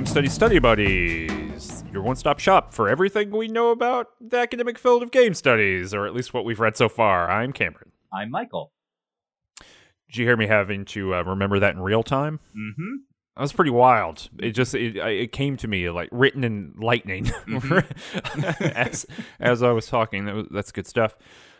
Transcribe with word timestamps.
Game 0.00 0.06
Study 0.06 0.28
Study 0.30 0.58
Buddies, 0.58 1.84
your 1.92 2.00
one 2.00 2.16
stop 2.16 2.38
shop 2.38 2.72
for 2.72 2.88
everything 2.88 3.30
we 3.30 3.48
know 3.48 3.70
about 3.70 4.06
the 4.18 4.38
academic 4.38 4.78
field 4.78 5.02
of 5.02 5.10
game 5.10 5.34
studies, 5.34 5.92
or 5.92 6.06
at 6.06 6.14
least 6.14 6.32
what 6.32 6.46
we've 6.46 6.58
read 6.58 6.74
so 6.74 6.88
far. 6.88 7.30
I'm 7.30 7.52
Cameron. 7.52 7.92
I'm 8.10 8.30
Michael. 8.30 8.72
Did 10.08 10.16
you 10.16 10.24
hear 10.24 10.38
me 10.38 10.46
having 10.46 10.86
to 10.86 11.16
uh, 11.16 11.22
remember 11.24 11.58
that 11.58 11.74
in 11.74 11.82
real 11.82 12.02
time? 12.02 12.40
Mm-hmm. 12.56 12.94
That 13.36 13.42
was 13.42 13.52
pretty 13.52 13.72
wild. 13.72 14.30
It 14.38 14.52
just 14.52 14.74
it, 14.74 14.96
it 14.96 15.32
came 15.32 15.58
to 15.58 15.68
me 15.68 15.90
like 15.90 16.08
written 16.12 16.44
in 16.44 16.72
lightning 16.78 17.24
mm-hmm. 17.46 18.62
as 18.74 19.04
as 19.38 19.62
I 19.62 19.70
was 19.72 19.84
talking. 19.84 20.24
That 20.24 20.34
was, 20.34 20.46
that's 20.50 20.72
good 20.72 20.86
stuff. 20.86 21.14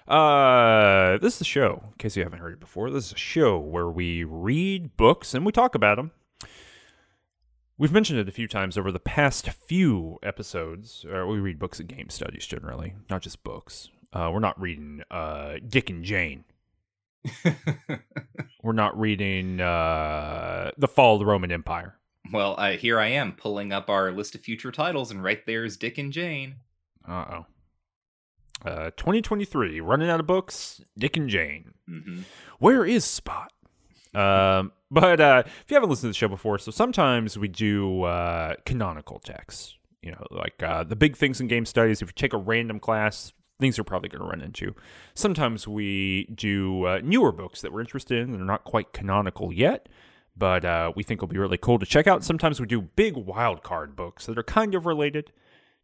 Uh, 0.08 1.18
this 1.18 1.34
is 1.34 1.40
a 1.42 1.44
show. 1.44 1.82
In 1.88 1.92
case 1.98 2.16
you 2.16 2.22
haven't 2.22 2.38
heard 2.38 2.54
it 2.54 2.60
before, 2.60 2.90
this 2.90 3.08
is 3.08 3.12
a 3.12 3.18
show 3.18 3.58
where 3.58 3.90
we 3.90 4.24
read 4.24 4.96
books 4.96 5.34
and 5.34 5.44
we 5.44 5.52
talk 5.52 5.74
about 5.74 5.96
them. 5.96 6.12
We've 7.80 7.92
mentioned 7.92 8.18
it 8.18 8.28
a 8.28 8.32
few 8.32 8.46
times 8.46 8.76
over 8.76 8.92
the 8.92 9.00
past 9.00 9.48
few 9.48 10.18
episodes. 10.22 11.06
Uh, 11.10 11.24
we 11.26 11.38
read 11.38 11.58
books 11.58 11.80
and 11.80 11.88
game 11.88 12.10
studies 12.10 12.44
generally, 12.44 12.92
not 13.08 13.22
just 13.22 13.42
books. 13.42 13.88
Uh, 14.12 14.28
we're 14.30 14.38
not 14.38 14.60
reading 14.60 15.00
uh, 15.10 15.54
Dick 15.66 15.88
and 15.88 16.04
Jane. 16.04 16.44
we're 18.62 18.72
not 18.74 19.00
reading 19.00 19.62
uh, 19.62 20.72
The 20.76 20.88
Fall 20.88 21.14
of 21.14 21.20
the 21.20 21.24
Roman 21.24 21.50
Empire. 21.50 21.96
Well, 22.30 22.54
uh, 22.58 22.72
here 22.72 23.00
I 23.00 23.06
am 23.06 23.32
pulling 23.32 23.72
up 23.72 23.88
our 23.88 24.12
list 24.12 24.34
of 24.34 24.42
future 24.42 24.70
titles, 24.70 25.10
and 25.10 25.24
right 25.24 25.46
there 25.46 25.64
is 25.64 25.78
Dick 25.78 25.96
and 25.96 26.12
Jane. 26.12 26.56
Uh-oh. 27.08 27.46
Uh 28.62 28.90
2023, 28.98 29.80
running 29.80 30.10
out 30.10 30.20
of 30.20 30.26
books, 30.26 30.82
Dick 30.98 31.16
and 31.16 31.30
Jane. 31.30 31.72
Mm-hmm. 31.88 32.20
Where 32.58 32.84
is 32.84 33.06
Spot? 33.06 33.50
Um, 34.14 34.72
but 34.90 35.20
uh, 35.20 35.42
if 35.46 35.70
you 35.70 35.74
haven't 35.74 35.90
listened 35.90 36.08
to 36.08 36.08
the 36.08 36.18
show 36.18 36.28
before, 36.28 36.58
so 36.58 36.70
sometimes 36.70 37.38
we 37.38 37.48
do 37.48 38.02
uh, 38.02 38.54
canonical 38.64 39.18
texts. 39.20 39.76
You 40.02 40.12
know, 40.12 40.26
like 40.30 40.62
uh, 40.62 40.84
the 40.84 40.96
big 40.96 41.16
things 41.16 41.40
in 41.40 41.46
game 41.46 41.66
studies. 41.66 42.00
If 42.00 42.08
you 42.08 42.14
take 42.14 42.32
a 42.32 42.38
random 42.38 42.80
class, 42.80 43.32
things 43.60 43.78
are 43.78 43.84
probably 43.84 44.08
going 44.08 44.22
to 44.22 44.28
run 44.28 44.40
into. 44.40 44.74
Sometimes 45.14 45.68
we 45.68 46.26
do 46.34 46.86
uh, 46.86 47.00
newer 47.04 47.32
books 47.32 47.60
that 47.60 47.72
we're 47.72 47.82
interested 47.82 48.18
in 48.18 48.32
that 48.32 48.40
are 48.40 48.44
not 48.44 48.64
quite 48.64 48.92
canonical 48.92 49.52
yet, 49.52 49.88
but 50.36 50.64
uh, 50.64 50.92
we 50.96 51.02
think 51.02 51.20
will 51.20 51.28
be 51.28 51.38
really 51.38 51.58
cool 51.58 51.78
to 51.78 51.86
check 51.86 52.06
out. 52.06 52.24
Sometimes 52.24 52.58
we 52.58 52.66
do 52.66 52.80
big 52.80 53.16
wild 53.16 53.62
card 53.62 53.94
books 53.94 54.26
that 54.26 54.38
are 54.38 54.42
kind 54.42 54.74
of 54.74 54.86
related 54.86 55.32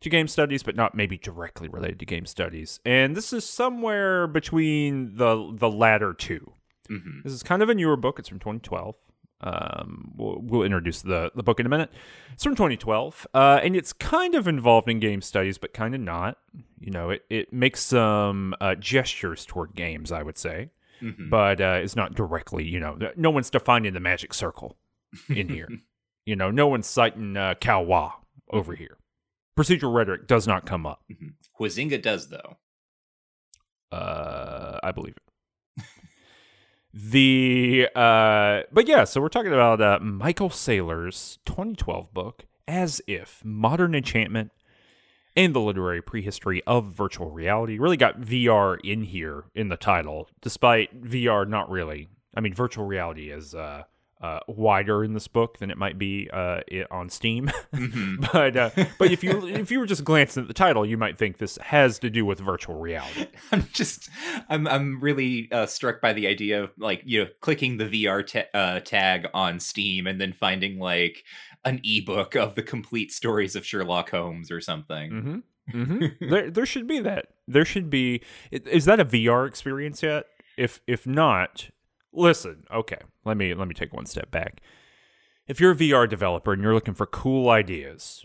to 0.01 0.11
game 0.11 0.29
studies, 0.29 0.63
but 0.63 0.75
not 0.75 0.95
maybe 0.95 1.19
directly 1.19 1.69
related 1.69 1.99
to 2.01 2.07
game 2.07 2.27
studies. 2.27 2.81
And 2.85 3.15
this 3.15 3.33
is 3.33 3.45
somewhere 3.45 4.27
between 4.27 5.17
the 5.17 5.53
the 5.55 5.71
latter 5.71 6.13
2 6.13 6.53
Mm-hmm. 6.87 7.21
This 7.25 7.33
is 7.33 7.43
kind 7.43 7.63
of 7.63 7.69
a 7.69 7.75
newer 7.75 7.97
book. 7.97 8.19
It's 8.19 8.29
from 8.29 8.39
2012. 8.39 8.95
Um, 9.43 10.13
we'll, 10.17 10.39
we'll 10.41 10.63
introduce 10.63 11.03
the, 11.03 11.31
the 11.35 11.43
book 11.43 11.61
in 11.61 11.67
a 11.67 11.69
minute. 11.69 11.91
It's 12.33 12.43
from 12.43 12.55
2012, 12.55 13.27
uh, 13.35 13.61
and 13.63 13.77
it's 13.77 13.93
kind 13.93 14.35
of 14.35 14.49
involved 14.49 14.89
in 14.89 14.99
game 14.99 15.21
studies, 15.21 15.59
but 15.59 15.75
kind 15.75 15.95
of 15.95 16.01
not. 16.01 16.39
You 16.81 16.91
know, 16.91 17.11
it, 17.11 17.25
it 17.29 17.53
makes 17.53 17.83
some 17.83 18.55
uh, 18.63 18.77
gestures 18.77 19.45
toward 19.45 19.75
games, 19.75 20.11
I 20.13 20.23
would 20.23 20.39
say, 20.39 20.71
Mm-hmm. 21.03 21.29
but 21.29 21.61
uh, 21.61 21.79
it's 21.83 21.95
not 21.95 22.15
directly, 22.15 22.65
you 22.65 22.81
know, 22.81 22.97
no 23.17 23.29
one's 23.29 23.51
defining 23.51 23.93
the 23.93 24.01
magic 24.01 24.33
circle 24.33 24.79
in 25.29 25.51
here. 25.51 25.69
you 26.25 26.35
know, 26.37 26.51
no 26.51 26.67
one's 26.69 26.87
citing 26.87 27.37
uh, 27.37 27.53
Caillois 27.61 28.13
over 28.51 28.75
here. 28.75 28.97
Procedural 29.59 29.93
rhetoric 29.95 30.27
does 30.27 30.47
not 30.47 30.65
come 30.65 30.87
up. 30.87 31.03
Mm-hmm. 31.13 31.63
Huizinga 31.63 32.01
does, 32.01 32.31
though. 32.31 32.57
Uh, 33.93 34.79
I 34.83 34.91
believe 34.93 35.17
it. 35.19 35.23
The 36.99 37.91
uh, 37.95 38.63
but 38.73 38.89
yeah, 38.89 39.05
so 39.05 39.21
we're 39.21 39.29
talking 39.29 39.53
about 39.53 39.83
uh, 39.83 39.99
Michael 40.01 40.49
Saler's 40.49 41.39
2012 41.45 42.15
book, 42.15 42.47
As 42.67 43.03
If 43.07 43.45
Modern 43.45 43.95
Enchantment 43.95 44.51
and 45.37 45.55
the 45.55 45.61
Literary 45.61 46.01
Prehistory 46.01 46.63
of 46.67 46.87
Virtual 46.87 47.31
Reality. 47.31 47.79
Really 47.79 47.99
got 47.99 48.23
VR 48.23 48.79
in 48.83 49.03
here 49.03 49.45
in 49.55 49.69
the 49.69 49.77
title, 49.77 50.31
despite 50.41 51.05
VR 51.05 51.47
not 51.47 51.69
really. 51.69 52.09
I 52.35 52.41
mean, 52.41 52.55
virtual 52.55 52.87
reality 52.87 53.31
is 53.31 53.55
uh, 53.55 53.83
uh, 54.21 54.41
wider 54.49 55.05
in 55.05 55.13
this 55.13 55.29
book 55.29 55.59
than 55.59 55.71
it 55.71 55.77
might 55.77 55.99
be 55.99 56.29
uh, 56.33 56.61
it, 56.67 56.91
on 56.91 57.11
Steam. 57.11 57.51
Mm-hmm. 57.75 58.25
but 58.33 58.57
uh, 58.57 58.71
but 58.99 59.11
if 59.11 59.23
you 59.23 59.47
if 59.47 59.71
you 59.71 59.79
were 59.79 59.87
just 59.87 60.05
glancing 60.05 60.43
at 60.43 60.49
the 60.49 60.55
title, 60.55 60.87
you 60.87 60.97
might 60.97 61.19
think 61.19 61.39
this 61.39 61.59
has 61.59 61.99
to 61.99 62.11
do 62.11 62.25
with 62.25 62.39
virtual 62.39 62.77
reality. 62.77 63.27
I'm 63.53 63.67
just, 63.73 64.09
I'm, 64.49 64.67
I'm 64.67 65.01
really 65.01 65.49
uh, 65.53 65.67
struck 65.67 66.01
by 66.01 66.13
the 66.13 66.27
idea 66.27 66.63
of 66.63 66.73
like 66.79 67.03
you 67.05 67.25
know 67.25 67.31
clicking 67.41 67.77
the 67.77 67.85
VR 67.85 68.27
ta- 68.27 68.59
uh, 68.59 68.81
tag 68.81 69.27
on 69.35 69.61
Steam 69.61 70.07
and 70.07 70.21
then 70.21 70.33
finding 70.33 70.79
like 70.79 71.25
an 71.65 71.81
ebook 71.85 72.35
of 72.37 72.55
the 72.55 72.63
complete 72.63 73.13
stories 73.13 73.57
of 73.57 73.67
Sherlock 73.67 74.11
Holmes 74.11 74.51
or 74.51 74.61
something. 74.61 75.11
Mm-hmm. 75.11 75.39
Mm-hmm. 75.75 76.31
there, 76.31 76.49
there 76.49 76.65
should 76.65 76.87
be 76.87 77.01
that. 77.01 77.27
There 77.49 77.65
should 77.65 77.91
be. 77.91 78.23
Is 78.53 78.85
that 78.85 79.01
a 79.01 79.05
VR 79.05 79.49
experience 79.49 80.01
yet? 80.01 80.27
If 80.57 80.81
if 80.87 81.09
not, 81.09 81.71
listen. 82.13 82.63
Okay, 82.73 83.01
let 83.27 83.37
me 83.37 83.53
let 83.53 83.69
me 83.69 83.75
take 83.75 83.93
one 83.93 84.07
step 84.07 84.31
back. 84.31 84.63
If 85.47 85.61
you're 85.61 85.73
a 85.73 85.77
VR 85.77 86.09
developer 86.09 86.53
and 86.53 86.63
you're 86.63 86.75
looking 86.75 86.95
for 86.95 87.05
cool 87.07 87.51
ideas, 87.51 88.25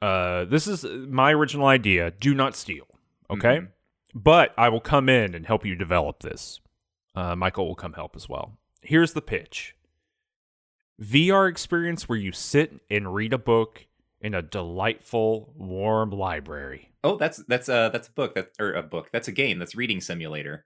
uh, 0.00 0.44
this 0.44 0.66
is 0.68 0.84
my 0.84 1.32
original 1.32 1.66
idea. 1.66 2.10
Do 2.12 2.34
not 2.34 2.54
steal. 2.54 2.86
Okay, 3.30 3.60
Mhm. 3.60 3.68
but 4.14 4.54
I 4.56 4.68
will 4.68 4.80
come 4.80 5.08
in 5.08 5.34
and 5.34 5.46
help 5.46 5.64
you 5.66 5.74
develop 5.74 6.20
this. 6.20 6.60
Uh, 7.14 7.34
Michael 7.34 7.66
will 7.66 7.74
come 7.74 7.94
help 7.94 8.14
as 8.16 8.28
well. 8.28 8.58
Here's 8.82 9.12
the 9.12 9.22
pitch. 9.22 9.74
VR 11.00 11.48
experience 11.48 12.08
where 12.08 12.18
you 12.18 12.32
sit 12.32 12.80
and 12.90 13.14
read 13.14 13.32
a 13.32 13.38
book 13.38 13.86
in 14.20 14.34
a 14.34 14.42
delightful, 14.42 15.52
warm 15.56 16.10
library. 16.10 16.90
Oh, 17.02 17.16
that's 17.16 17.38
that's 17.44 17.68
uh 17.68 17.88
that's 17.88 18.08
a 18.08 18.12
book 18.12 18.34
that 18.34 18.52
or 18.60 18.72
a 18.72 18.82
book 18.82 19.10
that's 19.12 19.26
a 19.28 19.32
game 19.32 19.58
that's 19.58 19.74
reading 19.74 20.00
simulator. 20.00 20.64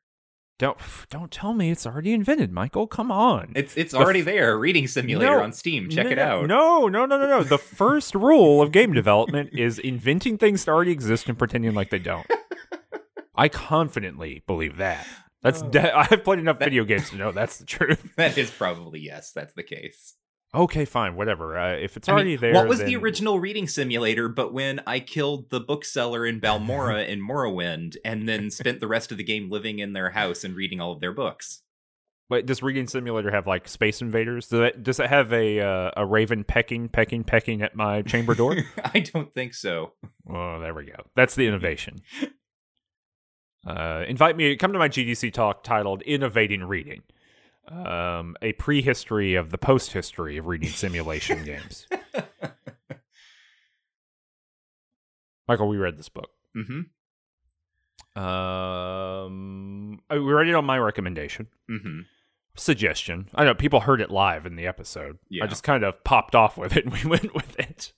Don't 0.58 0.78
don't 1.10 1.30
tell 1.30 1.52
me 1.52 1.70
it's 1.70 1.86
already 1.86 2.12
invented, 2.14 2.50
Michael. 2.50 2.86
Come 2.86 3.10
on. 3.12 3.52
It's 3.54 3.76
it's 3.76 3.92
The 3.92 3.98
already 3.98 4.20
f- 4.20 4.24
there, 4.26 4.58
reading 4.58 4.86
simulator 4.86 5.36
No, 5.36 5.42
on 5.42 5.52
Steam. 5.52 5.90
Check 5.90 6.06
it 6.06 6.18
out. 6.18 6.46
No, 6.46 6.88
no, 6.88 7.04
no, 7.04 7.18
no, 7.18 7.26
no. 7.26 7.42
The 7.42 7.58
first 7.78 8.14
rule 8.14 8.62
of 8.62 8.72
game 8.72 8.94
development 8.94 9.50
is 9.52 9.78
inventing 9.78 10.38
things 10.38 10.64
that 10.64 10.70
already 10.72 10.92
exist 10.92 11.28
and 11.28 11.36
pretending 11.38 11.74
like 11.74 11.90
they 11.90 11.98
don't. 11.98 12.26
I 13.34 13.48
confidently 13.50 14.44
believe 14.46 14.78
that. 14.78 15.06
That's 15.42 15.62
Oh. 15.62 15.68
de- 15.68 15.94
I've 15.96 16.24
played 16.24 16.38
enough 16.38 16.58
That- 16.58 16.66
video 16.70 16.84
games 16.84 17.10
to 17.10 17.16
know 17.16 17.32
that's 17.32 17.58
the 17.58 17.66
truth. 17.66 18.14
That 18.16 18.38
is 18.38 18.50
probably 18.50 19.00
yes, 19.00 19.32
that's 19.32 19.52
the 19.52 19.62
case. 19.62 20.14
Okay, 20.56 20.86
fine, 20.86 21.16
whatever. 21.16 21.58
Uh, 21.58 21.74
if 21.74 21.96
it's 21.98 22.08
I 22.08 22.12
mean, 22.12 22.14
already 22.14 22.36
there, 22.36 22.54
What 22.54 22.66
was 22.66 22.78
the 22.78 22.96
original 22.96 23.38
reading 23.38 23.68
simulator? 23.68 24.28
But 24.28 24.54
when 24.54 24.80
I 24.86 25.00
killed 25.00 25.50
the 25.50 25.60
bookseller 25.60 26.24
in 26.24 26.40
Balmora 26.40 27.06
in 27.08 27.20
Morrowind, 27.20 27.96
and 28.04 28.26
then 28.26 28.50
spent 28.50 28.80
the 28.80 28.88
rest 28.88 29.12
of 29.12 29.18
the 29.18 29.24
game 29.24 29.50
living 29.50 29.78
in 29.80 29.92
their 29.92 30.10
house 30.10 30.44
and 30.44 30.56
reading 30.56 30.80
all 30.80 30.92
of 30.92 31.00
their 31.00 31.12
books. 31.12 31.62
Wait, 32.28 32.44
does 32.44 32.60
Reading 32.60 32.88
Simulator 32.88 33.30
have 33.30 33.46
like 33.46 33.68
Space 33.68 34.00
Invaders? 34.02 34.48
Does 34.48 34.60
it, 34.60 34.82
does 34.82 34.98
it 34.98 35.08
have 35.08 35.32
a 35.32 35.60
uh, 35.60 35.90
a 35.96 36.04
raven 36.04 36.42
pecking, 36.42 36.88
pecking, 36.88 37.22
pecking 37.22 37.62
at 37.62 37.76
my 37.76 38.02
chamber 38.02 38.34
door? 38.34 38.56
I 38.84 39.00
don't 39.00 39.32
think 39.32 39.54
so. 39.54 39.92
oh, 40.28 40.58
there 40.58 40.74
we 40.74 40.86
go. 40.86 41.04
That's 41.14 41.34
the 41.34 41.46
innovation. 41.46 42.00
Uh, 43.66 44.04
invite 44.06 44.36
me. 44.36 44.54
Come 44.54 44.72
to 44.72 44.78
my 44.78 44.88
GDC 44.88 45.32
talk 45.32 45.64
titled 45.64 46.00
"Innovating 46.02 46.62
Reading," 46.62 47.02
um, 47.68 48.36
a 48.42 48.52
prehistory 48.54 49.34
of 49.34 49.50
the 49.50 49.58
post 49.58 49.92
history 49.92 50.36
of 50.36 50.46
reading 50.46 50.68
simulation 50.68 51.44
games. 51.44 51.86
Michael, 55.48 55.68
we 55.68 55.76
read 55.76 55.96
this 55.96 56.08
book. 56.08 56.30
hmm 56.54 56.82
Um, 58.20 60.00
we 60.10 60.18
read 60.18 60.48
it 60.48 60.54
on 60.54 60.64
my 60.64 60.78
recommendation. 60.78 61.48
hmm 61.68 62.00
suggestion. 62.58 63.28
I 63.34 63.44
know 63.44 63.54
people 63.54 63.80
heard 63.80 64.00
it 64.00 64.10
live 64.10 64.46
in 64.46 64.56
the 64.56 64.66
episode. 64.66 65.18
Yeah. 65.28 65.44
I 65.44 65.46
just 65.46 65.62
kind 65.62 65.84
of 65.84 66.02
popped 66.04 66.34
off 66.34 66.56
with 66.56 66.74
it 66.74 66.86
and 66.86 66.92
we 67.04 67.04
went 67.08 67.34
with 67.34 67.54
it. 67.60 67.92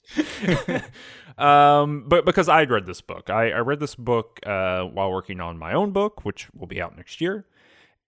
um, 1.40 2.04
but 2.08 2.24
because 2.24 2.48
I'd 2.48 2.68
read 2.70 2.84
this 2.84 3.00
book, 3.00 3.30
I, 3.30 3.50
I 3.52 3.58
read 3.60 3.78
this 3.78 3.94
book 3.94 4.40
uh, 4.44 4.82
while 4.82 5.12
working 5.12 5.40
on 5.40 5.58
my 5.58 5.72
own 5.74 5.92
book, 5.92 6.24
which 6.24 6.48
will 6.54 6.66
be 6.66 6.82
out 6.82 6.96
next 6.96 7.20
year. 7.20 7.46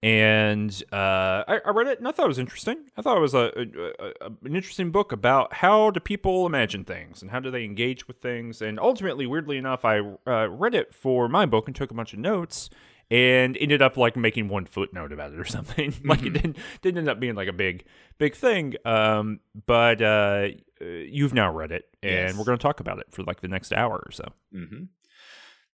And 0.02 0.82
uh, 0.92 1.44
I, 1.46 1.60
I 1.66 1.70
read 1.70 1.86
it 1.86 1.98
and 1.98 2.08
I 2.08 2.12
thought 2.12 2.24
it 2.24 2.28
was 2.28 2.38
interesting. 2.38 2.78
I 2.96 3.02
thought 3.02 3.18
it 3.18 3.20
was 3.20 3.34
a, 3.34 3.52
a, 3.54 4.26
a, 4.26 4.26
an 4.44 4.56
interesting 4.56 4.90
book 4.90 5.12
about 5.12 5.52
how 5.54 5.90
do 5.90 6.00
people 6.00 6.46
imagine 6.46 6.84
things 6.84 7.20
and 7.20 7.30
how 7.30 7.38
do 7.40 7.50
they 7.50 7.64
engage 7.64 8.08
with 8.08 8.16
things. 8.18 8.62
And 8.62 8.80
ultimately, 8.80 9.26
weirdly 9.26 9.58
enough, 9.58 9.84
I 9.84 9.98
uh, 10.26 10.48
read 10.48 10.74
it 10.74 10.94
for 10.94 11.28
my 11.28 11.44
book 11.44 11.66
and 11.66 11.76
took 11.76 11.90
a 11.90 11.94
bunch 11.94 12.14
of 12.14 12.18
notes 12.18 12.70
and 13.10 13.58
ended 13.58 13.82
up 13.82 13.98
like 13.98 14.16
making 14.16 14.48
one 14.48 14.64
footnote 14.64 15.12
about 15.12 15.32
it 15.34 15.38
or 15.38 15.44
something. 15.56 15.92
like 16.04 16.22
it 16.22 16.32
Mhm. 16.32 16.34
didn't 16.34 16.56
didn't 16.80 16.98
end 16.98 17.08
up 17.10 17.20
being 17.20 17.34
like 17.34 17.48
a 17.48 17.52
big 17.52 17.84
big 18.16 18.34
thing. 18.34 18.76
Um, 18.86 19.40
but 19.66 20.00
uh, 20.00 20.48
you've 20.80 21.34
now 21.34 21.52
read 21.52 21.72
it, 21.72 21.84
and 22.02 22.10
Yes. 22.10 22.38
we're 22.38 22.44
going 22.44 22.56
to 22.56 22.62
talk 22.62 22.80
about 22.80 23.00
it 23.00 23.06
for 23.10 23.22
like 23.24 23.42
the 23.42 23.48
next 23.48 23.70
hour 23.74 24.02
or 24.06 24.12
so. 24.12 24.28
hmm 24.50 24.84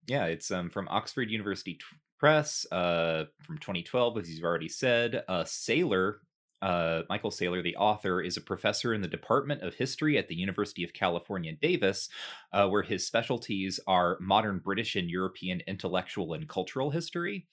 Yeah, 0.06 0.26
it's 0.26 0.50
um 0.50 0.70
from 0.70 0.88
Oxford 0.88 1.30
University 1.30 1.78
Press, 2.24 2.64
uh, 2.72 3.24
from 3.42 3.58
2012, 3.58 4.16
as 4.16 4.30
you've 4.30 4.44
already 4.44 4.70
said. 4.70 5.22
Uh, 5.28 5.44
Saler 5.44 6.20
uh, 6.62 7.02
Michael 7.10 7.30
Saler, 7.30 7.60
the 7.60 7.76
author, 7.76 8.22
is 8.22 8.38
a 8.38 8.40
professor 8.40 8.94
in 8.94 9.02
the 9.02 9.08
Department 9.08 9.60
of 9.60 9.74
History 9.74 10.16
at 10.16 10.28
the 10.28 10.34
University 10.34 10.82
of 10.84 10.94
California, 10.94 11.52
Davis, 11.52 12.08
uh, 12.54 12.66
where 12.66 12.80
his 12.80 13.06
specialties 13.06 13.78
are 13.86 14.16
modern 14.22 14.58
British 14.58 14.96
and 14.96 15.10
European 15.10 15.60
intellectual 15.66 16.32
and 16.32 16.48
cultural 16.48 16.88
history. 16.88 17.46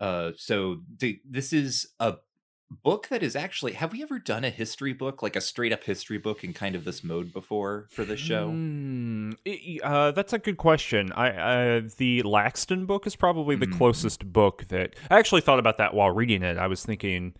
Uh, 0.00 0.30
so 0.34 0.78
th- 0.98 1.20
this 1.28 1.52
is 1.52 1.88
a 2.00 2.14
book 2.70 3.08
that 3.08 3.22
is 3.22 3.34
actually 3.34 3.72
have 3.72 3.92
we 3.92 4.02
ever 4.02 4.18
done 4.18 4.44
a 4.44 4.50
history 4.50 4.92
book 4.92 5.22
like 5.22 5.36
a 5.36 5.40
straight 5.40 5.72
up 5.72 5.84
history 5.84 6.18
book 6.18 6.44
in 6.44 6.52
kind 6.52 6.74
of 6.74 6.84
this 6.84 7.02
mode 7.02 7.32
before 7.32 7.88
for 7.90 8.04
the 8.04 8.16
show? 8.16 8.48
Mm, 8.48 9.80
uh, 9.82 10.12
that's 10.12 10.32
a 10.32 10.38
good 10.38 10.56
question. 10.56 11.12
I 11.12 11.30
uh, 11.30 11.80
the 11.96 12.22
laxton 12.22 12.86
book 12.86 13.06
is 13.06 13.16
probably 13.16 13.56
the 13.56 13.66
mm. 13.66 13.76
closest 13.76 14.32
book 14.32 14.66
that 14.68 14.94
i 15.10 15.18
actually 15.18 15.40
thought 15.40 15.58
about 15.58 15.78
that 15.78 15.94
while 15.94 16.10
reading 16.10 16.42
it. 16.42 16.58
I 16.58 16.68
was 16.68 16.84
thinking 16.84 17.34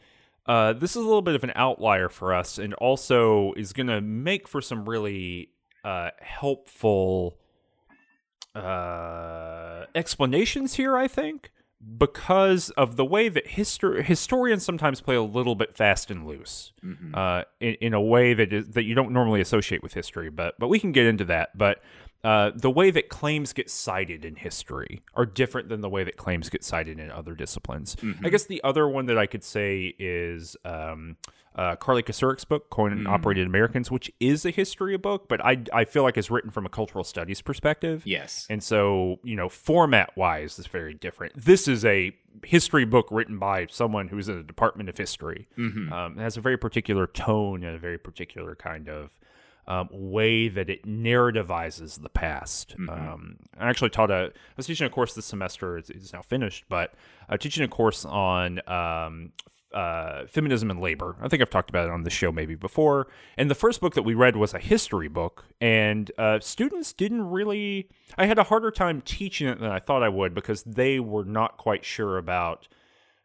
uh, 0.46 0.72
this 0.72 0.90
is 0.90 0.96
a 0.96 1.00
little 1.06 1.22
bit 1.22 1.34
of 1.34 1.44
an 1.44 1.52
outlier 1.54 2.08
for 2.08 2.34
us 2.34 2.58
and 2.58 2.74
also 2.74 3.52
is 3.54 3.72
going 3.72 3.86
to 3.86 4.00
make 4.00 4.48
for 4.48 4.60
some 4.60 4.88
really 4.88 5.50
uh, 5.84 6.10
helpful 6.20 7.38
uh, 8.54 9.84
explanations 9.94 10.74
here 10.74 10.96
i 10.96 11.06
think 11.06 11.52
because 11.96 12.70
of 12.70 12.96
the 12.96 13.04
way 13.04 13.28
that 13.28 13.46
histor- 13.46 14.02
historians 14.02 14.64
sometimes 14.64 15.00
play 15.00 15.14
a 15.14 15.22
little 15.22 15.54
bit 15.54 15.74
fast 15.74 16.10
and 16.10 16.26
loose 16.26 16.72
mm-hmm. 16.84 17.14
uh, 17.14 17.42
in, 17.58 17.74
in, 17.80 17.94
a 17.94 18.00
way 18.00 18.34
that 18.34 18.52
is, 18.52 18.68
that 18.70 18.82
you 18.82 18.94
don't 18.94 19.12
normally 19.12 19.40
associate 19.40 19.82
with 19.82 19.94
history. 19.94 20.28
But 20.28 20.58
but 20.58 20.68
we 20.68 20.78
can 20.78 20.92
get 20.92 21.06
into 21.06 21.24
that. 21.26 21.56
But 21.56 21.82
uh, 22.22 22.50
the 22.54 22.70
way 22.70 22.90
that 22.90 23.08
claims 23.08 23.52
get 23.52 23.70
cited 23.70 24.24
in 24.24 24.36
history 24.36 25.02
are 25.14 25.24
different 25.24 25.68
than 25.68 25.80
the 25.80 25.88
way 25.88 26.04
that 26.04 26.16
claims 26.16 26.48
get 26.50 26.62
cited 26.62 26.98
in 26.98 27.10
other 27.10 27.34
disciplines. 27.34 27.96
Mm-hmm. 27.96 28.26
I 28.26 28.28
guess 28.28 28.44
the 28.44 28.62
other 28.62 28.88
one 28.88 29.06
that 29.06 29.16
I 29.16 29.26
could 29.26 29.42
say 29.42 29.94
is 29.98 30.56
um, 30.64 31.16
uh, 31.54 31.76
Carly 31.76 32.02
Kocurek's 32.02 32.44
book, 32.44 32.70
Coin 32.70 32.92
mm. 32.92 33.08
Operated 33.08 33.46
Americans, 33.46 33.90
which 33.90 34.10
is 34.20 34.44
a 34.44 34.50
history 34.50 34.96
book, 34.96 35.28
but 35.28 35.44
I, 35.44 35.62
I 35.72 35.84
feel 35.84 36.02
like 36.02 36.16
it's 36.16 36.30
written 36.30 36.50
from 36.50 36.66
a 36.66 36.68
cultural 36.68 37.04
studies 37.04 37.40
perspective. 37.40 38.02
Yes. 38.04 38.46
And 38.50 38.62
so, 38.62 39.18
you 39.24 39.34
know, 39.34 39.48
format 39.48 40.16
wise, 40.16 40.58
it's 40.58 40.68
very 40.68 40.94
different. 40.94 41.32
This 41.36 41.66
is 41.66 41.84
a 41.84 42.12
history 42.44 42.84
book 42.84 43.08
written 43.10 43.38
by 43.38 43.66
someone 43.70 44.08
who's 44.08 44.28
in 44.28 44.36
the 44.36 44.44
Department 44.44 44.88
of 44.88 44.96
History. 44.96 45.48
Mm-hmm. 45.58 45.92
Um, 45.92 46.18
it 46.18 46.22
has 46.22 46.36
a 46.36 46.40
very 46.40 46.56
particular 46.56 47.06
tone 47.06 47.64
and 47.64 47.74
a 47.74 47.78
very 47.78 47.98
particular 47.98 48.54
kind 48.54 48.88
of 48.88 49.18
um, 49.70 49.88
way 49.92 50.48
that 50.48 50.68
it 50.68 50.84
narrativizes 50.84 52.02
the 52.02 52.08
past. 52.08 52.74
Mm-hmm. 52.76 52.90
Um, 52.90 53.36
I 53.56 53.68
actually 53.70 53.90
taught 53.90 54.10
a, 54.10 54.32
I 54.34 54.54
was 54.56 54.66
teaching 54.66 54.84
a 54.84 54.90
course 54.90 55.14
this 55.14 55.26
semester, 55.26 55.78
it's, 55.78 55.90
it's 55.90 56.12
now 56.12 56.22
finished, 56.22 56.64
but 56.68 56.94
uh, 57.28 57.36
teaching 57.36 57.62
a 57.62 57.68
course 57.68 58.04
on 58.04 58.60
um, 58.68 59.30
uh, 59.72 60.26
feminism 60.26 60.72
and 60.72 60.80
labor. 60.80 61.16
I 61.22 61.28
think 61.28 61.40
I've 61.40 61.50
talked 61.50 61.70
about 61.70 61.86
it 61.86 61.92
on 61.92 62.02
the 62.02 62.10
show 62.10 62.32
maybe 62.32 62.56
before. 62.56 63.06
And 63.38 63.48
the 63.48 63.54
first 63.54 63.80
book 63.80 63.94
that 63.94 64.02
we 64.02 64.14
read 64.14 64.34
was 64.34 64.54
a 64.54 64.58
history 64.58 65.06
book, 65.06 65.44
and 65.60 66.10
uh, 66.18 66.40
students 66.40 66.92
didn't 66.92 67.30
really. 67.30 67.88
I 68.18 68.26
had 68.26 68.40
a 68.40 68.42
harder 68.42 68.72
time 68.72 69.00
teaching 69.02 69.46
it 69.46 69.60
than 69.60 69.70
I 69.70 69.78
thought 69.78 70.02
I 70.02 70.08
would 70.08 70.34
because 70.34 70.64
they 70.64 70.98
were 70.98 71.24
not 71.24 71.58
quite 71.58 71.84
sure 71.84 72.18
about 72.18 72.66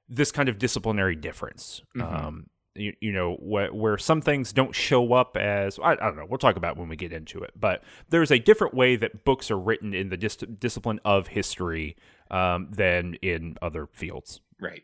this 0.08 0.32
kind 0.32 0.48
of 0.48 0.60
disciplinary 0.60 1.16
difference. 1.16 1.82
Mm-hmm. 1.98 2.16
Um, 2.16 2.46
you, 2.76 2.94
you 3.00 3.12
know 3.12 3.36
wh- 3.36 3.74
where 3.74 3.98
some 3.98 4.22
things 4.22 4.54
don't 4.54 4.76
show 4.76 5.14
up 5.14 5.38
as 5.38 5.80
I, 5.80 5.92
I, 5.92 5.96
don't 5.96 6.18
know 6.18 6.26
we'll 6.28 6.38
talk 6.38 6.58
about 6.58 6.78
when 6.78 6.90
we 6.90 6.96
get 6.96 7.14
into 7.14 7.42
it 7.42 7.52
but 7.60 7.84
there's 8.10 8.32
a 8.32 8.40
different 8.40 8.74
way 8.74 8.96
that 8.98 9.24
books 9.24 9.50
are 9.50 9.60
written 9.60 9.94
in 9.94 10.10
the 10.10 10.18
dis- 10.18 10.38
discipline 10.38 11.00
of 11.06 11.28
history 11.28 11.96
um, 12.32 12.70
than 12.72 13.16
in 13.22 13.58
other 13.62 13.88
fields. 13.92 14.42
Right. 14.60 14.84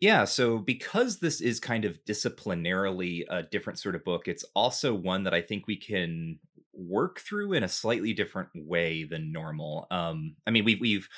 Yeah 0.00 0.24
so 0.24 0.58
because 0.58 1.18
this 1.18 1.40
is 1.40 1.60
kind 1.60 1.84
of 1.84 2.04
disciplinarily 2.04 3.24
a 3.28 3.42
different 3.42 3.78
sort 3.78 3.94
of 3.94 4.04
book 4.04 4.28
it's 4.28 4.44
also 4.54 4.94
one 4.94 5.24
that 5.24 5.34
i 5.34 5.40
think 5.40 5.66
we 5.66 5.76
can 5.76 6.38
work 6.72 7.20
through 7.20 7.54
in 7.54 7.62
a 7.62 7.68
slightly 7.68 8.12
different 8.12 8.50
way 8.54 9.04
than 9.04 9.32
normal. 9.32 9.86
Um, 9.90 10.36
i 10.46 10.50
mean 10.50 10.64
we, 10.64 10.74
we've 10.76 11.08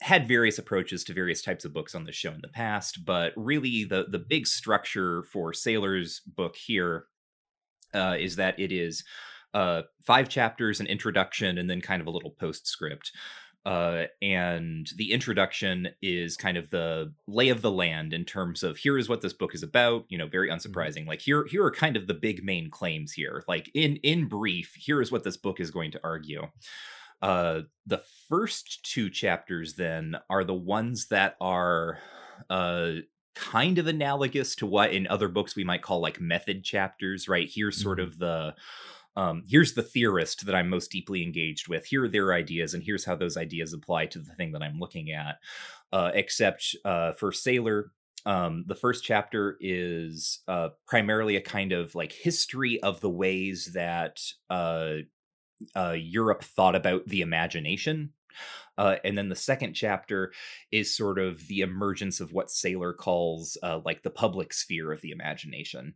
had 0.00 0.26
various 0.26 0.58
approaches 0.58 1.04
to 1.04 1.12
various 1.12 1.42
types 1.42 1.64
of 1.64 1.74
books 1.74 1.94
on 1.94 2.04
the 2.04 2.12
show 2.12 2.32
in 2.32 2.40
the 2.40 2.48
past, 2.48 3.04
but 3.04 3.32
really 3.36 3.84
the 3.84 4.06
the 4.08 4.18
big 4.18 4.46
structure 4.46 5.22
for 5.24 5.52
Saler's 5.52 6.20
book 6.26 6.56
here 6.56 7.06
uh, 7.94 8.16
is 8.18 8.36
that 8.36 8.58
it 8.58 8.72
is 8.72 9.04
uh, 9.52 9.82
five 10.06 10.28
chapters, 10.28 10.80
an 10.80 10.86
introduction, 10.86 11.58
and 11.58 11.68
then 11.68 11.80
kind 11.80 12.00
of 12.00 12.06
a 12.06 12.10
little 12.10 12.30
postscript. 12.30 13.12
Uh, 13.66 14.04
and 14.22 14.88
the 14.96 15.12
introduction 15.12 15.88
is 16.00 16.34
kind 16.34 16.56
of 16.56 16.70
the 16.70 17.12
lay 17.28 17.50
of 17.50 17.60
the 17.60 17.70
land 17.70 18.14
in 18.14 18.24
terms 18.24 18.62
of 18.62 18.78
here 18.78 18.96
is 18.96 19.06
what 19.06 19.20
this 19.20 19.34
book 19.34 19.54
is 19.54 19.62
about. 19.62 20.04
You 20.08 20.16
know, 20.16 20.26
very 20.26 20.48
mm-hmm. 20.48 20.56
unsurprising. 20.56 21.06
Like 21.06 21.20
here, 21.20 21.46
here 21.46 21.64
are 21.64 21.70
kind 21.70 21.96
of 21.96 22.06
the 22.06 22.14
big 22.14 22.42
main 22.42 22.70
claims 22.70 23.12
here. 23.12 23.44
Like 23.46 23.70
in 23.74 23.96
in 23.96 24.28
brief, 24.28 24.74
here 24.76 25.02
is 25.02 25.12
what 25.12 25.24
this 25.24 25.36
book 25.36 25.60
is 25.60 25.70
going 25.70 25.90
to 25.92 26.00
argue. 26.02 26.46
Uh, 27.22 27.62
the 27.86 28.02
first 28.28 28.84
two 28.84 29.10
chapters 29.10 29.74
then 29.74 30.16
are 30.28 30.44
the 30.44 30.54
ones 30.54 31.08
that 31.08 31.36
are 31.40 31.98
uh, 32.48 32.92
kind 33.34 33.78
of 33.78 33.86
analogous 33.86 34.54
to 34.56 34.66
what 34.66 34.92
in 34.92 35.06
other 35.06 35.28
books 35.28 35.56
we 35.56 35.64
might 35.64 35.82
call 35.82 36.00
like 36.00 36.20
method 36.20 36.64
chapters, 36.64 37.28
right? 37.28 37.50
Here's 37.52 37.80
sort 37.80 37.98
mm-hmm. 37.98 38.08
of 38.08 38.18
the 38.18 38.54
um, 39.16 39.42
here's 39.48 39.74
the 39.74 39.82
theorist 39.82 40.46
that 40.46 40.54
I'm 40.54 40.68
most 40.68 40.90
deeply 40.90 41.22
engaged 41.22 41.68
with. 41.68 41.84
Here 41.84 42.04
are 42.04 42.08
their 42.08 42.32
ideas, 42.32 42.74
and 42.74 42.82
here's 42.82 43.04
how 43.04 43.16
those 43.16 43.36
ideas 43.36 43.72
apply 43.72 44.06
to 44.06 44.20
the 44.20 44.32
thing 44.34 44.52
that 44.52 44.62
I'm 44.62 44.78
looking 44.78 45.10
at. 45.10 45.38
Uh, 45.92 46.12
except 46.14 46.76
uh, 46.84 47.12
for 47.14 47.32
Saler, 47.32 47.90
um, 48.24 48.64
the 48.68 48.74
first 48.74 49.02
chapter 49.02 49.56
is 49.60 50.40
uh, 50.46 50.68
primarily 50.86 51.36
a 51.36 51.40
kind 51.40 51.72
of 51.72 51.94
like 51.94 52.12
history 52.12 52.80
of 52.82 53.00
the 53.00 53.10
ways 53.10 53.72
that 53.74 54.20
uh, 55.74 55.94
Europe 55.96 56.42
thought 56.42 56.74
about 56.74 57.06
the 57.06 57.20
imagination. 57.20 58.12
Uh, 58.78 58.96
and 59.04 59.18
then 59.18 59.28
the 59.28 59.36
second 59.36 59.74
chapter 59.74 60.32
is 60.72 60.96
sort 60.96 61.18
of 61.18 61.46
the 61.48 61.60
emergence 61.60 62.20
of 62.20 62.32
what 62.32 62.50
Saler 62.50 62.92
calls 62.92 63.58
uh, 63.62 63.80
like 63.84 64.02
the 64.02 64.10
public 64.10 64.52
sphere 64.52 64.92
of 64.92 65.00
the 65.02 65.10
imagination. 65.10 65.94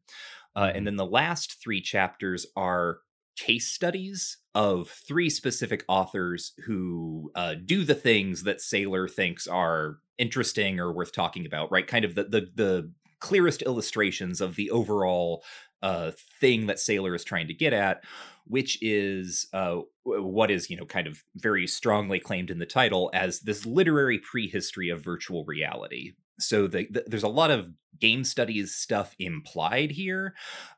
Uh, 0.54 0.64
and 0.64 0.76
mm-hmm. 0.76 0.84
then 0.84 0.96
the 0.96 1.06
last 1.06 1.62
three 1.62 1.80
chapters 1.80 2.46
are 2.56 2.98
case 3.36 3.70
studies 3.70 4.38
of 4.54 4.88
three 4.88 5.28
specific 5.28 5.84
authors 5.88 6.52
who 6.66 7.32
uh, 7.34 7.54
do 7.64 7.84
the 7.84 7.94
things 7.94 8.44
that 8.44 8.60
Saler 8.60 9.08
thinks 9.08 9.46
are 9.46 9.98
interesting 10.18 10.78
or 10.78 10.92
worth 10.92 11.12
talking 11.12 11.46
about, 11.46 11.72
right? 11.72 11.86
Kind 11.86 12.04
of 12.04 12.14
the 12.14 12.24
the, 12.24 12.48
the 12.54 12.92
clearest 13.20 13.62
illustrations 13.62 14.40
of 14.40 14.54
the 14.54 14.70
overall 14.70 15.42
uh, 15.82 16.12
thing 16.40 16.66
that 16.66 16.78
Saler 16.78 17.14
is 17.14 17.24
trying 17.24 17.48
to 17.48 17.54
get 17.54 17.72
at 17.72 18.02
which 18.46 18.78
is 18.82 19.46
uh, 19.52 19.78
what 20.04 20.50
is 20.50 20.70
you 20.70 20.76
know 20.76 20.86
kind 20.86 21.06
of 21.06 21.22
very 21.36 21.66
strongly 21.66 22.18
claimed 22.18 22.50
in 22.50 22.58
the 22.58 22.66
title 22.66 23.10
as 23.14 23.40
this 23.40 23.66
literary 23.66 24.18
prehistory 24.18 24.88
of 24.88 25.02
virtual 25.02 25.44
reality. 25.44 26.12
So 26.40 26.66
the, 26.66 26.86
the, 26.90 27.04
there's 27.06 27.22
a 27.22 27.28
lot 27.28 27.50
of 27.50 27.68
game 28.00 28.24
studies 28.24 28.74
stuff 28.74 29.14
implied 29.18 29.92
here 29.92 30.34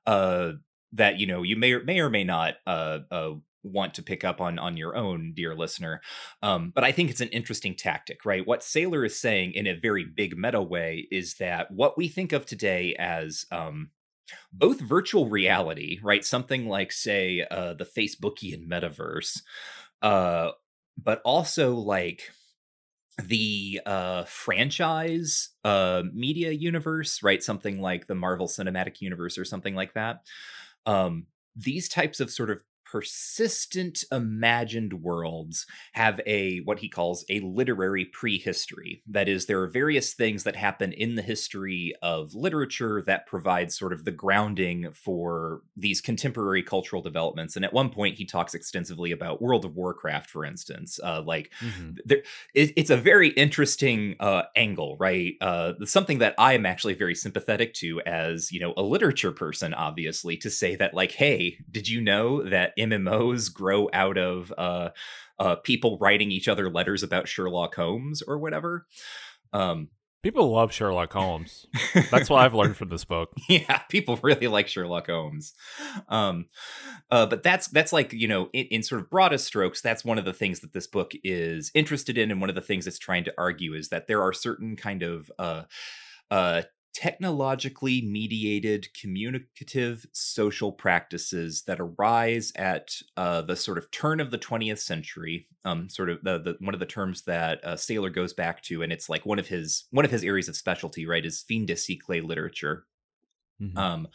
uh, 0.06 0.52
that 0.92 1.18
you 1.18 1.26
know 1.26 1.42
you 1.42 1.56
may 1.56 1.72
or 1.72 1.82
may 1.82 2.00
or 2.00 2.10
may 2.10 2.24
not 2.24 2.54
uh, 2.66 3.00
uh, 3.10 3.32
want 3.62 3.94
to 3.94 4.02
pick 4.02 4.22
up 4.22 4.40
on 4.40 4.58
on 4.58 4.76
your 4.76 4.96
own 4.96 5.32
dear 5.34 5.54
listener. 5.54 6.00
Um, 6.42 6.72
but 6.74 6.84
i 6.84 6.92
think 6.92 7.10
it's 7.10 7.20
an 7.20 7.28
interesting 7.28 7.74
tactic 7.74 8.24
right? 8.24 8.46
What 8.46 8.62
Saler 8.62 9.04
is 9.04 9.18
saying 9.18 9.52
in 9.52 9.66
a 9.66 9.78
very 9.78 10.04
big 10.04 10.36
meta 10.36 10.62
way 10.62 11.08
is 11.10 11.34
that 11.34 11.70
what 11.70 11.96
we 11.96 12.08
think 12.08 12.32
of 12.32 12.46
today 12.46 12.94
as 12.98 13.44
um, 13.50 13.90
both 14.52 14.80
virtual 14.80 15.28
reality, 15.28 15.98
right? 16.02 16.24
Something 16.24 16.68
like, 16.68 16.92
say, 16.92 17.46
uh, 17.50 17.74
the 17.74 17.84
Facebookian 17.84 18.66
metaverse, 18.66 19.40
uh, 20.02 20.50
but 20.96 21.20
also 21.24 21.74
like 21.74 22.30
the 23.22 23.80
uh, 23.86 24.24
franchise 24.24 25.50
uh, 25.64 26.02
media 26.12 26.50
universe, 26.50 27.22
right? 27.22 27.42
Something 27.42 27.80
like 27.80 28.06
the 28.06 28.14
Marvel 28.14 28.46
Cinematic 28.46 29.00
Universe 29.00 29.38
or 29.38 29.44
something 29.44 29.74
like 29.74 29.94
that. 29.94 30.20
Um, 30.84 31.26
these 31.54 31.88
types 31.88 32.20
of 32.20 32.30
sort 32.30 32.50
of 32.50 32.62
persistent 32.90 34.04
imagined 34.12 35.02
worlds 35.02 35.66
have 35.92 36.20
a 36.26 36.58
what 36.58 36.80
he 36.80 36.88
calls 36.88 37.24
a 37.28 37.40
literary 37.40 38.04
prehistory. 38.04 39.02
That 39.06 39.28
is 39.28 39.46
there 39.46 39.60
are 39.62 39.68
various 39.68 40.14
things 40.14 40.44
that 40.44 40.56
happen 40.56 40.92
in 40.92 41.14
the 41.14 41.22
history 41.22 41.94
of 42.02 42.34
literature 42.34 43.02
that 43.06 43.26
provide 43.26 43.72
sort 43.72 43.92
of 43.92 44.04
the 44.04 44.10
grounding 44.10 44.92
for 44.92 45.62
these 45.76 46.00
contemporary 46.00 46.62
cultural 46.62 47.02
developments. 47.02 47.56
And 47.56 47.64
at 47.64 47.72
one 47.72 47.90
point 47.90 48.18
he 48.18 48.24
talks 48.24 48.54
extensively 48.54 49.12
about 49.12 49.42
world 49.42 49.64
of 49.64 49.76
warcraft 49.76 50.30
for 50.30 50.44
instance. 50.44 50.98
Uh, 51.02 51.22
like 51.22 51.52
mm-hmm. 51.60 51.92
there, 52.04 52.22
it, 52.54 52.72
it's 52.76 52.90
a 52.90 52.96
very 52.96 53.30
interesting 53.30 54.16
uh, 54.20 54.42
angle 54.54 54.96
right? 54.98 55.34
Uh, 55.40 55.72
something 55.84 56.18
that 56.18 56.34
i 56.38 56.52
am 56.52 56.66
actually 56.66 56.94
very 56.94 57.14
sympathetic 57.14 57.72
to 57.74 58.00
as 58.02 58.52
you 58.52 58.60
know 58.60 58.74
a 58.76 58.82
literature 58.82 59.32
person 59.32 59.72
obviously 59.74 60.36
to 60.36 60.50
say 60.50 60.76
that 60.76 60.94
like 60.94 61.12
hey 61.12 61.56
did 61.70 61.88
you 61.88 62.00
know 62.00 62.42
that 62.42 62.72
MMOs 62.78 63.52
grow 63.52 63.88
out 63.92 64.18
of 64.18 64.52
uh, 64.56 64.90
uh, 65.38 65.56
people 65.56 65.98
writing 66.00 66.30
each 66.30 66.48
other 66.48 66.70
letters 66.70 67.02
about 67.02 67.28
Sherlock 67.28 67.74
Holmes 67.74 68.22
or 68.22 68.38
whatever. 68.38 68.86
Um, 69.52 69.88
People 70.26 70.50
love 70.50 70.72
Sherlock 70.72 71.12
Holmes. 71.12 71.66
That's 72.10 72.28
what 72.28 72.42
I've 72.42 72.52
learned 72.52 72.76
from 72.76 72.88
this 72.88 73.04
book. 73.04 73.32
yeah, 73.48 73.78
people 73.88 74.18
really 74.24 74.48
like 74.48 74.66
Sherlock 74.66 75.06
Holmes. 75.06 75.54
Um, 76.08 76.46
uh, 77.12 77.26
but 77.26 77.44
that's 77.44 77.68
that's 77.68 77.92
like 77.92 78.12
you 78.12 78.26
know, 78.26 78.48
in, 78.52 78.66
in, 78.66 78.82
sort 78.82 79.02
of 79.02 79.08
broadest 79.08 79.46
strokes, 79.46 79.80
that's 79.80 80.04
one 80.04 80.18
of 80.18 80.24
the 80.24 80.32
things 80.32 80.60
that 80.60 80.72
this 80.72 80.88
book 80.88 81.12
is 81.22 81.70
interested 81.74 82.18
in, 82.18 82.32
and 82.32 82.40
one 82.40 82.50
of 82.50 82.56
the 82.56 82.60
things 82.60 82.88
it's 82.88 82.98
trying 82.98 83.22
to 83.22 83.34
argue 83.38 83.72
is 83.72 83.90
that 83.90 84.08
there 84.08 84.20
are 84.20 84.32
certain 84.32 84.74
kind 84.74 85.04
of 85.04 85.30
uh, 85.38 85.62
uh, 86.32 86.62
technologically 86.96 88.00
mediated 88.00 88.88
communicative 88.98 90.06
social 90.12 90.72
practices 90.72 91.60
that 91.64 91.78
arise 91.78 92.54
at 92.56 93.02
uh, 93.18 93.42
the 93.42 93.54
sort 93.54 93.76
of 93.76 93.90
turn 93.90 94.18
of 94.18 94.30
the 94.30 94.38
20th 94.38 94.78
century 94.78 95.46
um, 95.66 95.90
sort 95.90 96.08
of 96.08 96.18
the, 96.22 96.38
the 96.38 96.56
one 96.58 96.72
of 96.72 96.80
the 96.80 96.86
terms 96.86 97.20
that 97.24 97.62
uh, 97.66 97.76
Saler 97.76 98.08
goes 98.08 98.32
back 98.32 98.62
to 98.62 98.82
and 98.82 98.94
it's 98.94 99.10
like 99.10 99.26
one 99.26 99.38
of 99.38 99.46
his 99.46 99.84
one 99.90 100.06
of 100.06 100.10
his 100.10 100.24
areas 100.24 100.48
of 100.48 100.56
specialty 100.56 101.04
right 101.04 101.26
is 101.26 101.42
fin 101.42 101.66
de 101.66 101.74
siècle 101.74 102.26
literature 102.26 102.86
mm-hmm. 103.60 103.76
um, 103.76 104.08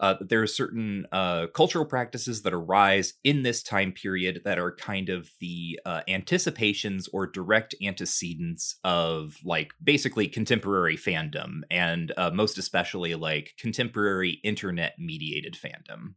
uh, 0.00 0.14
there 0.20 0.42
are 0.42 0.46
certain 0.46 1.06
uh, 1.12 1.46
cultural 1.54 1.84
practices 1.84 2.42
that 2.42 2.54
arise 2.54 3.14
in 3.22 3.42
this 3.42 3.62
time 3.62 3.92
period 3.92 4.40
that 4.44 4.58
are 4.58 4.74
kind 4.74 5.08
of 5.08 5.30
the 5.40 5.78
uh, 5.84 6.00
anticipations 6.08 7.08
or 7.12 7.26
direct 7.26 7.74
antecedents 7.84 8.76
of 8.82 9.36
like 9.44 9.72
basically 9.82 10.26
contemporary 10.26 10.96
fandom 10.96 11.60
and 11.70 12.12
uh, 12.16 12.30
most 12.30 12.58
especially 12.58 13.14
like 13.14 13.52
contemporary 13.58 14.40
internet 14.42 14.94
mediated 14.98 15.54
fandom 15.54 16.14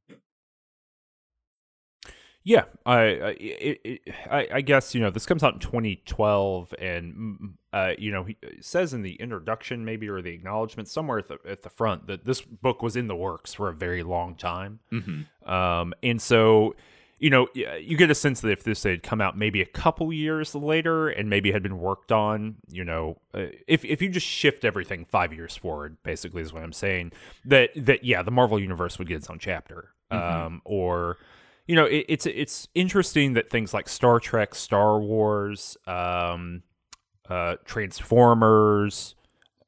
yeah, 2.46 2.66
I, 2.86 3.04
it, 3.40 4.02
I, 4.30 4.48
I 4.56 4.62
guess 4.62 4.94
you 4.94 5.00
know 5.00 5.10
this 5.10 5.26
comes 5.26 5.44
out 5.44 5.54
in 5.54 5.60
2012, 5.60 6.76
and 6.78 7.14
mm, 7.16 7.54
uh, 7.72 7.94
you 7.98 8.12
know 8.12 8.26
he 8.26 8.36
says 8.60 8.94
in 8.94 9.02
the 9.02 9.16
introduction, 9.16 9.86
maybe 9.86 10.10
or 10.10 10.22
the 10.22 10.32
acknowledgement 10.32 10.90
somewhere 10.90 11.20
at 11.20 11.30
the 11.30 11.40
at 11.48 11.62
the 11.62 11.70
front 11.70 12.08
that 12.08 12.26
this 12.26 12.42
book 12.42 12.84
was 12.84 12.98
in 12.98 13.08
the 13.08 13.16
works 13.16 13.54
for 13.54 13.70
a 13.70 13.74
very 13.74 14.04
long 14.04 14.36
time, 14.36 14.80
mm-hmm. 14.92 15.50
um, 15.50 15.94
and 16.04 16.22
so 16.22 16.76
you 17.18 17.30
know 17.30 17.48
you 17.54 17.96
get 17.96 18.12
a 18.12 18.16
sense 18.16 18.42
that 18.42 18.52
if 18.52 18.64
this 18.64 18.84
had 18.84 19.04
come 19.04 19.22
out 19.22 19.38
maybe 19.38 19.62
a 19.62 19.66
couple 19.66 20.12
years 20.12 20.54
later 20.54 21.08
and 21.08 21.30
maybe 21.30 21.54
had 21.54 21.64
been 21.64 21.80
worked 21.80 22.12
on, 22.12 22.56
you 22.70 22.84
know, 22.84 23.22
uh, 23.34 23.46
if 23.68 23.86
if 23.86 24.02
you 24.02 24.10
just 24.10 24.28
shift 24.28 24.66
everything 24.66 25.06
five 25.06 25.32
years 25.32 25.56
forward, 25.56 25.96
basically 26.04 26.42
is 26.42 26.52
what 26.52 26.62
I'm 26.62 26.74
saying. 26.74 27.14
That 27.46 27.70
that 27.78 28.04
yeah, 28.04 28.22
the 28.22 28.32
Marvel 28.32 28.60
universe 28.60 29.00
would 29.00 29.08
get 29.08 29.16
its 29.16 29.30
own 29.30 29.40
chapter, 29.40 29.94
mm-hmm. 30.12 30.46
um, 30.46 30.62
or 30.66 31.18
you 31.68 31.76
know, 31.76 31.86
it, 31.86 32.06
it's 32.10 32.26
it's 32.26 32.68
interesting 32.76 33.34
that 33.34 33.50
things 33.50 33.74
like 33.74 33.88
Star 33.88 34.20
Trek, 34.20 34.56
Star 34.56 35.00
Wars, 35.00 35.78
um, 35.88 36.64
uh, 37.30 37.56
Transformers, 37.66 39.16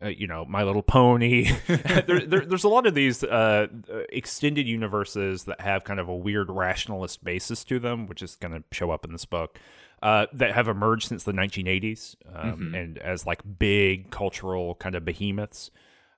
uh, 0.03 0.09
you 0.09 0.27
know, 0.27 0.45
My 0.45 0.63
Little 0.63 0.83
Pony. 0.83 1.49
there, 1.67 2.25
there, 2.25 2.45
there's 2.45 2.65
a 2.65 2.69
lot 2.69 2.85
of 2.85 2.95
these 2.95 3.23
uh, 3.23 3.67
extended 4.09 4.67
universes 4.67 5.45
that 5.45 5.61
have 5.61 5.83
kind 5.83 5.99
of 5.99 6.09
a 6.09 6.15
weird 6.15 6.49
rationalist 6.49 7.23
basis 7.23 7.63
to 7.65 7.79
them, 7.79 8.07
which 8.07 8.21
is 8.21 8.35
going 8.35 8.53
to 8.53 8.63
show 8.71 8.91
up 8.91 9.05
in 9.05 9.11
this 9.11 9.25
book. 9.25 9.59
Uh, 10.03 10.27
that 10.33 10.53
have 10.53 10.67
emerged 10.67 11.07
since 11.07 11.23
the 11.23 11.31
1980s 11.31 12.15
um, 12.35 12.51
mm-hmm. 12.51 12.75
and 12.75 12.97
as 12.99 13.25
like 13.25 13.41
big 13.57 14.11
cultural 14.11 14.75
kind 14.75 14.93
of 14.93 15.05
behemoths 15.05 15.71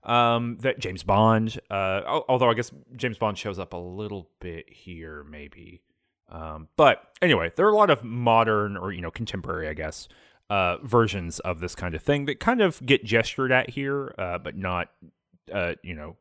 um, 0.08 0.58
that 0.62 0.80
James 0.80 1.04
Bond. 1.04 1.60
Uh, 1.70 2.22
although 2.28 2.50
I 2.50 2.56
guess 2.56 2.72
James 2.96 3.18
Bond 3.18 3.38
shows 3.38 3.60
up 3.60 3.74
a 3.74 3.78
little 3.78 4.30
bit 4.40 4.66
here, 4.70 5.24
maybe. 5.30 5.84
Um, 6.30 6.70
but 6.76 7.04
anyway, 7.22 7.52
there 7.56 7.68
are 7.68 7.72
a 7.72 7.76
lot 7.76 7.90
of 7.90 8.04
modern 8.04 8.76
or 8.76 8.92
you 8.92 9.02
know 9.02 9.12
contemporary, 9.12 9.68
I 9.68 9.74
guess, 9.74 10.08
uh, 10.50 10.78
versions 10.84 11.40
of 11.40 11.60
this 11.60 11.76
kind 11.76 11.94
of 11.94 12.02
thing 12.02 12.26
that 12.26 12.40
kind 12.40 12.62
of 12.62 12.84
get 12.86 13.04
gestured 13.04 13.52
at 13.52 13.70
here, 13.70 14.14
uh, 14.18 14.38
but 14.38 14.56
not, 14.56 14.90
uh, 15.54 15.74
you 15.84 15.94
know, 15.94 16.16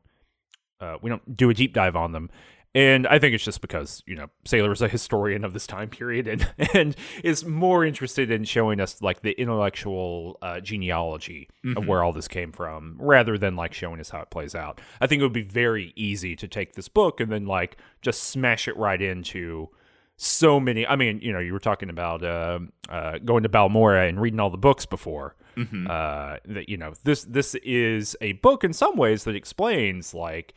uh, 0.79 0.97
we 1.01 1.09
don't 1.09 1.35
do 1.35 1.49
a 1.49 1.53
deep 1.53 1.73
dive 1.73 1.95
on 1.95 2.11
them. 2.11 2.29
And 2.77 3.07
I 3.07 3.17
think 3.17 3.33
it's 3.33 3.43
just 3.43 3.59
because, 3.59 4.03
you 4.05 4.15
know, 4.15 4.27
Saler 4.45 4.71
is 4.71 4.83
a 4.83 4.87
historian 4.87 5.43
of 5.43 5.53
this 5.53 5.65
time 5.65 5.89
period 5.89 6.27
and, 6.27 6.47
and 6.75 6.95
is 7.23 7.43
more 7.43 7.83
interested 7.83 8.29
in 8.29 8.43
showing 8.43 8.79
us 8.79 9.01
like 9.01 9.23
the 9.23 9.31
intellectual 9.31 10.37
uh, 10.43 10.59
genealogy 10.59 11.49
mm-hmm. 11.65 11.75
of 11.75 11.87
where 11.87 12.03
all 12.03 12.13
this 12.13 12.27
came 12.27 12.51
from 12.51 12.95
rather 12.99 13.35
than 13.35 13.55
like 13.55 13.73
showing 13.73 13.99
us 13.99 14.11
how 14.11 14.21
it 14.21 14.29
plays 14.29 14.53
out. 14.53 14.79
I 15.01 15.07
think 15.07 15.21
it 15.21 15.25
would 15.25 15.33
be 15.33 15.41
very 15.41 15.91
easy 15.95 16.35
to 16.35 16.47
take 16.47 16.73
this 16.73 16.87
book 16.87 17.19
and 17.19 17.31
then 17.31 17.47
like 17.47 17.77
just 18.03 18.25
smash 18.25 18.67
it 18.67 18.77
right 18.77 19.01
into 19.01 19.69
so 20.17 20.59
many. 20.59 20.85
I 20.85 20.97
mean, 20.97 21.19
you 21.23 21.33
know, 21.33 21.39
you 21.39 21.53
were 21.53 21.59
talking 21.59 21.89
about 21.89 22.23
uh, 22.23 22.59
uh, 22.89 23.17
going 23.25 23.41
to 23.41 23.49
Balmora 23.49 24.07
and 24.07 24.21
reading 24.21 24.39
all 24.39 24.51
the 24.51 24.57
books 24.57 24.85
before. 24.85 25.35
Mm-hmm. 25.55 25.87
Uh, 25.89 26.35
that 26.53 26.69
you 26.69 26.77
know, 26.77 26.93
this 27.03 27.23
this 27.23 27.55
is 27.55 28.15
a 28.21 28.33
book 28.33 28.63
in 28.63 28.71
some 28.71 28.95
ways 28.97 29.23
that 29.23 29.35
explains 29.35 30.13
like 30.13 30.53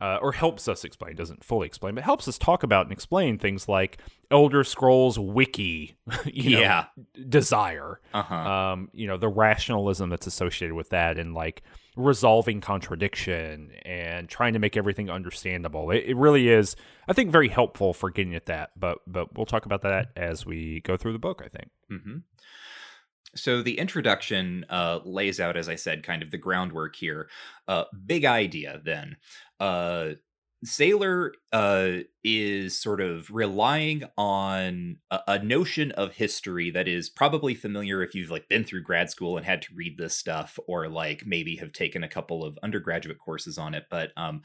uh, 0.00 0.18
or 0.20 0.32
helps 0.32 0.68
us 0.68 0.84
explain, 0.84 1.16
doesn't 1.16 1.42
fully 1.42 1.66
explain, 1.66 1.94
but 1.94 2.04
helps 2.04 2.28
us 2.28 2.36
talk 2.36 2.62
about 2.62 2.86
and 2.86 2.92
explain 2.92 3.38
things 3.38 3.68
like 3.68 3.98
Elder 4.30 4.62
Scrolls 4.62 5.18
Wiki, 5.18 5.96
yeah, 6.26 6.86
know, 6.96 7.24
desire, 7.28 8.00
uh-huh. 8.12 8.34
um, 8.34 8.90
you 8.92 9.06
know, 9.06 9.16
the 9.16 9.28
rationalism 9.28 10.10
that's 10.10 10.26
associated 10.26 10.74
with 10.74 10.90
that, 10.90 11.18
and 11.18 11.34
like 11.34 11.62
resolving 11.96 12.60
contradiction 12.60 13.70
and 13.86 14.28
trying 14.28 14.52
to 14.52 14.58
make 14.58 14.76
everything 14.76 15.08
understandable. 15.08 15.90
It, 15.90 16.04
it 16.06 16.16
really 16.16 16.48
is, 16.48 16.76
I 17.08 17.14
think, 17.14 17.30
very 17.30 17.48
helpful 17.48 17.94
for 17.94 18.10
getting 18.10 18.34
at 18.34 18.46
that. 18.46 18.70
But 18.78 18.98
but 19.06 19.34
we'll 19.36 19.46
talk 19.46 19.64
about 19.64 19.82
that 19.82 20.08
as 20.14 20.44
we 20.44 20.80
go 20.80 20.96
through 20.96 21.14
the 21.14 21.18
book. 21.18 21.42
I 21.44 21.48
think. 21.48 21.70
Mm-hmm. 21.90 22.18
So 23.36 23.62
the 23.62 23.78
introduction 23.78 24.66
uh, 24.68 25.00
lays 25.04 25.40
out, 25.40 25.56
as 25.56 25.68
I 25.68 25.76
said, 25.76 26.02
kind 26.02 26.22
of 26.22 26.30
the 26.30 26.38
groundwork 26.38 26.96
here. 26.96 27.28
Uh, 27.68 27.84
big 28.06 28.24
idea 28.24 28.80
then. 28.84 29.16
Uh, 29.60 30.10
Saler 30.64 31.32
uh, 31.56 32.00
is 32.22 32.78
sort 32.78 33.00
of 33.00 33.30
relying 33.30 34.04
on 34.18 34.98
a, 35.10 35.20
a, 35.26 35.38
notion 35.42 35.90
of 35.92 36.12
history 36.12 36.70
that 36.70 36.86
is 36.86 37.08
probably 37.08 37.54
familiar 37.54 38.02
if 38.02 38.14
you've 38.14 38.30
like 38.30 38.46
been 38.46 38.62
through 38.62 38.82
grad 38.82 39.08
school 39.08 39.38
and 39.38 39.46
had 39.46 39.62
to 39.62 39.68
read 39.74 39.96
this 39.96 40.14
stuff, 40.14 40.58
or 40.68 40.86
like 40.86 41.22
maybe 41.24 41.56
have 41.56 41.72
taken 41.72 42.04
a 42.04 42.08
couple 42.08 42.44
of 42.44 42.58
undergraduate 42.62 43.18
courses 43.18 43.56
on 43.56 43.72
it. 43.72 43.84
But 43.90 44.10
um, 44.18 44.42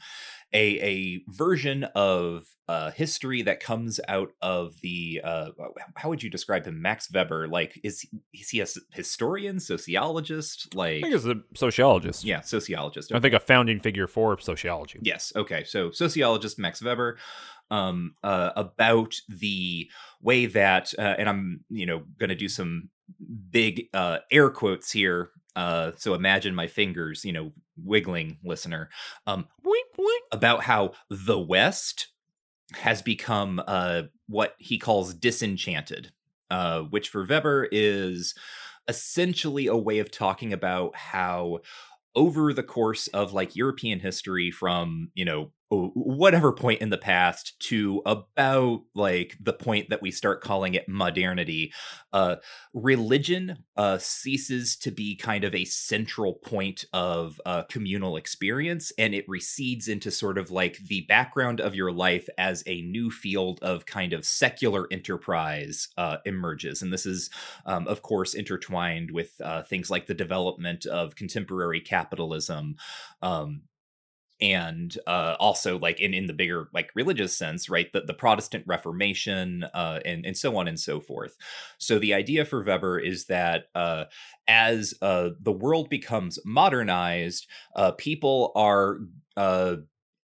a 0.54 0.78
a 0.80 1.24
version 1.28 1.84
of 1.94 2.46
uh, 2.68 2.90
history 2.92 3.42
that 3.42 3.60
comes 3.60 4.00
out 4.08 4.30
of 4.40 4.80
the 4.80 5.20
uh, 5.22 5.50
how 5.96 6.08
would 6.08 6.22
you 6.22 6.30
describe 6.30 6.64
him 6.64 6.80
max 6.80 7.10
weber 7.12 7.48
like 7.48 7.78
is 7.82 8.06
is 8.32 8.48
he 8.50 8.60
a 8.60 8.66
historian 8.92 9.58
sociologist 9.58 10.74
like 10.74 10.98
i 10.98 11.00
think 11.00 11.12
he's 11.12 11.26
a 11.26 11.34
sociologist 11.54 12.24
yeah 12.24 12.40
sociologist 12.40 13.10
okay. 13.10 13.18
i 13.18 13.20
think 13.20 13.34
a 13.34 13.40
founding 13.40 13.80
figure 13.80 14.06
for 14.06 14.38
sociology 14.38 14.98
yes 15.02 15.32
okay 15.34 15.64
so 15.64 15.90
sociologist 15.90 16.58
max 16.58 16.82
weber 16.82 17.01
um, 17.70 18.14
uh, 18.22 18.50
about 18.56 19.14
the 19.28 19.88
way 20.20 20.46
that 20.46 20.92
uh, 20.98 21.14
and 21.18 21.28
i'm 21.28 21.64
you 21.70 21.86
know 21.86 22.02
going 22.18 22.30
to 22.30 22.36
do 22.36 22.48
some 22.48 22.88
big 23.50 23.88
uh, 23.94 24.18
air 24.30 24.50
quotes 24.50 24.92
here 24.92 25.30
uh, 25.54 25.92
so 25.96 26.14
imagine 26.14 26.54
my 26.54 26.66
fingers, 26.66 27.24
you 27.24 27.32
know, 27.32 27.52
wiggling, 27.76 28.38
listener. 28.42 28.88
Um, 29.26 29.46
about 30.32 30.62
how 30.64 30.92
the 31.10 31.38
West 31.38 32.08
has 32.74 33.02
become 33.02 33.62
uh, 33.66 34.02
what 34.28 34.54
he 34.58 34.78
calls 34.78 35.12
disenchanted, 35.12 36.10
uh, 36.50 36.80
which 36.80 37.10
for 37.10 37.26
Weber 37.26 37.68
is 37.70 38.34
essentially 38.88 39.66
a 39.66 39.76
way 39.76 39.98
of 39.98 40.10
talking 40.10 40.52
about 40.52 40.96
how 40.96 41.58
over 42.14 42.52
the 42.52 42.62
course 42.62 43.06
of 43.08 43.32
like 43.32 43.56
European 43.56 44.00
history 44.00 44.50
from, 44.50 45.10
you 45.14 45.24
know, 45.24 45.52
whatever 45.72 46.52
point 46.52 46.82
in 46.82 46.90
the 46.90 46.98
past 46.98 47.58
to 47.58 48.02
about 48.04 48.82
like 48.94 49.36
the 49.40 49.52
point 49.54 49.88
that 49.88 50.02
we 50.02 50.10
start 50.10 50.42
calling 50.42 50.74
it 50.74 50.86
modernity 50.88 51.72
uh 52.12 52.36
religion 52.74 53.56
uh 53.78 53.96
ceases 53.96 54.76
to 54.76 54.90
be 54.90 55.16
kind 55.16 55.44
of 55.44 55.54
a 55.54 55.64
central 55.64 56.34
point 56.34 56.84
of 56.92 57.40
uh 57.46 57.62
communal 57.64 58.16
experience 58.16 58.92
and 58.98 59.14
it 59.14 59.24
recedes 59.26 59.88
into 59.88 60.10
sort 60.10 60.36
of 60.36 60.50
like 60.50 60.76
the 60.88 61.06
background 61.08 61.58
of 61.60 61.74
your 61.74 61.90
life 61.90 62.28
as 62.36 62.62
a 62.66 62.82
new 62.82 63.10
field 63.10 63.58
of 63.62 63.86
kind 63.86 64.12
of 64.12 64.26
secular 64.26 64.86
enterprise 64.90 65.88
uh 65.96 66.18
emerges. 66.26 66.82
And 66.82 66.92
this 66.92 67.06
is 67.06 67.30
um 67.64 67.88
of 67.88 68.02
course 68.02 68.34
intertwined 68.34 69.10
with 69.10 69.32
uh 69.42 69.62
things 69.62 69.90
like 69.90 70.06
the 70.06 70.14
development 70.14 70.84
of 70.84 71.16
contemporary 71.16 71.80
capitalism 71.80 72.76
um 73.22 73.62
and 74.42 74.98
uh, 75.06 75.36
also 75.38 75.78
like 75.78 76.00
in, 76.00 76.12
in 76.12 76.26
the 76.26 76.32
bigger 76.32 76.68
like 76.74 76.90
religious 76.96 77.34
sense 77.34 77.70
right 77.70 77.92
the, 77.92 78.00
the 78.00 78.12
protestant 78.12 78.64
reformation 78.66 79.64
uh, 79.72 80.00
and, 80.04 80.26
and 80.26 80.36
so 80.36 80.56
on 80.56 80.66
and 80.66 80.80
so 80.80 81.00
forth. 81.00 81.36
So 81.78 81.98
the 81.98 82.12
idea 82.12 82.44
for 82.44 82.62
weber 82.62 82.98
is 82.98 83.26
that 83.26 83.66
uh, 83.76 84.04
as 84.48 84.94
uh, 85.00 85.30
the 85.40 85.52
world 85.52 85.88
becomes 85.88 86.40
modernized 86.44 87.46
uh, 87.76 87.92
people 87.92 88.50
are 88.56 88.98
uh, 89.36 89.76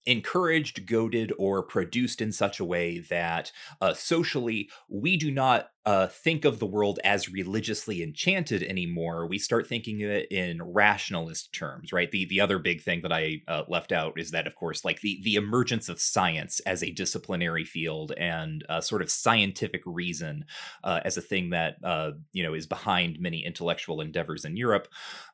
encouraged, 0.05 0.87
goaded, 0.87 1.33
or 1.39 1.63
produced 1.63 2.21
in 2.21 2.33
such 2.33 2.61
a 2.61 2.65
way 2.65 2.99
that 3.09 3.51
socially 3.95 4.69
we 4.89 5.17
do 5.17 5.31
not 5.31 5.69
uh, 5.85 6.07
think 6.07 6.45
of 6.45 6.61
the 6.61 6.67
world 6.67 7.01
as 7.03 7.29
religiously 7.29 8.03
enchanted 8.03 8.63
anymore. 8.63 9.27
We 9.27 9.39
start 9.39 9.67
thinking 9.67 10.03
of 10.05 10.11
it 10.11 10.31
in 10.31 10.63
rationalist 10.63 11.53
terms, 11.53 11.93
right? 11.93 12.11
The 12.11 12.27
the 12.27 12.41
other 12.41 12.61
big 12.61 12.83
thing 12.83 13.03
that 13.03 13.13
I 13.13 13.43
uh, 13.49 13.65
left 13.69 13.91
out 13.91 14.19
is 14.19 14.31
that, 14.31 14.47
of 14.47 14.55
course, 14.55 14.85
like 14.85 15.01
the 15.01 15.21
the 15.25 15.35
emergence 15.35 15.89
of 15.89 16.01
science 16.01 16.61
as 16.61 16.85
a 16.85 16.93
disciplinary 16.93 17.65
field 17.65 18.13
and 18.17 18.65
uh, 18.69 18.81
sort 18.81 19.03
of 19.03 19.11
scientific 19.11 19.83
reason 19.85 20.45
uh, 20.85 21.01
as 21.05 21.17
a 21.17 21.23
thing 21.23 21.51
that 21.51 21.77
uh, 21.83 22.13
you 22.33 22.45
know 22.45 22.55
is 22.55 22.67
behind 22.67 23.19
many 23.19 23.45
intellectual 23.45 24.01
endeavors 24.01 24.45
in 24.45 24.57
Europe. 24.57 24.87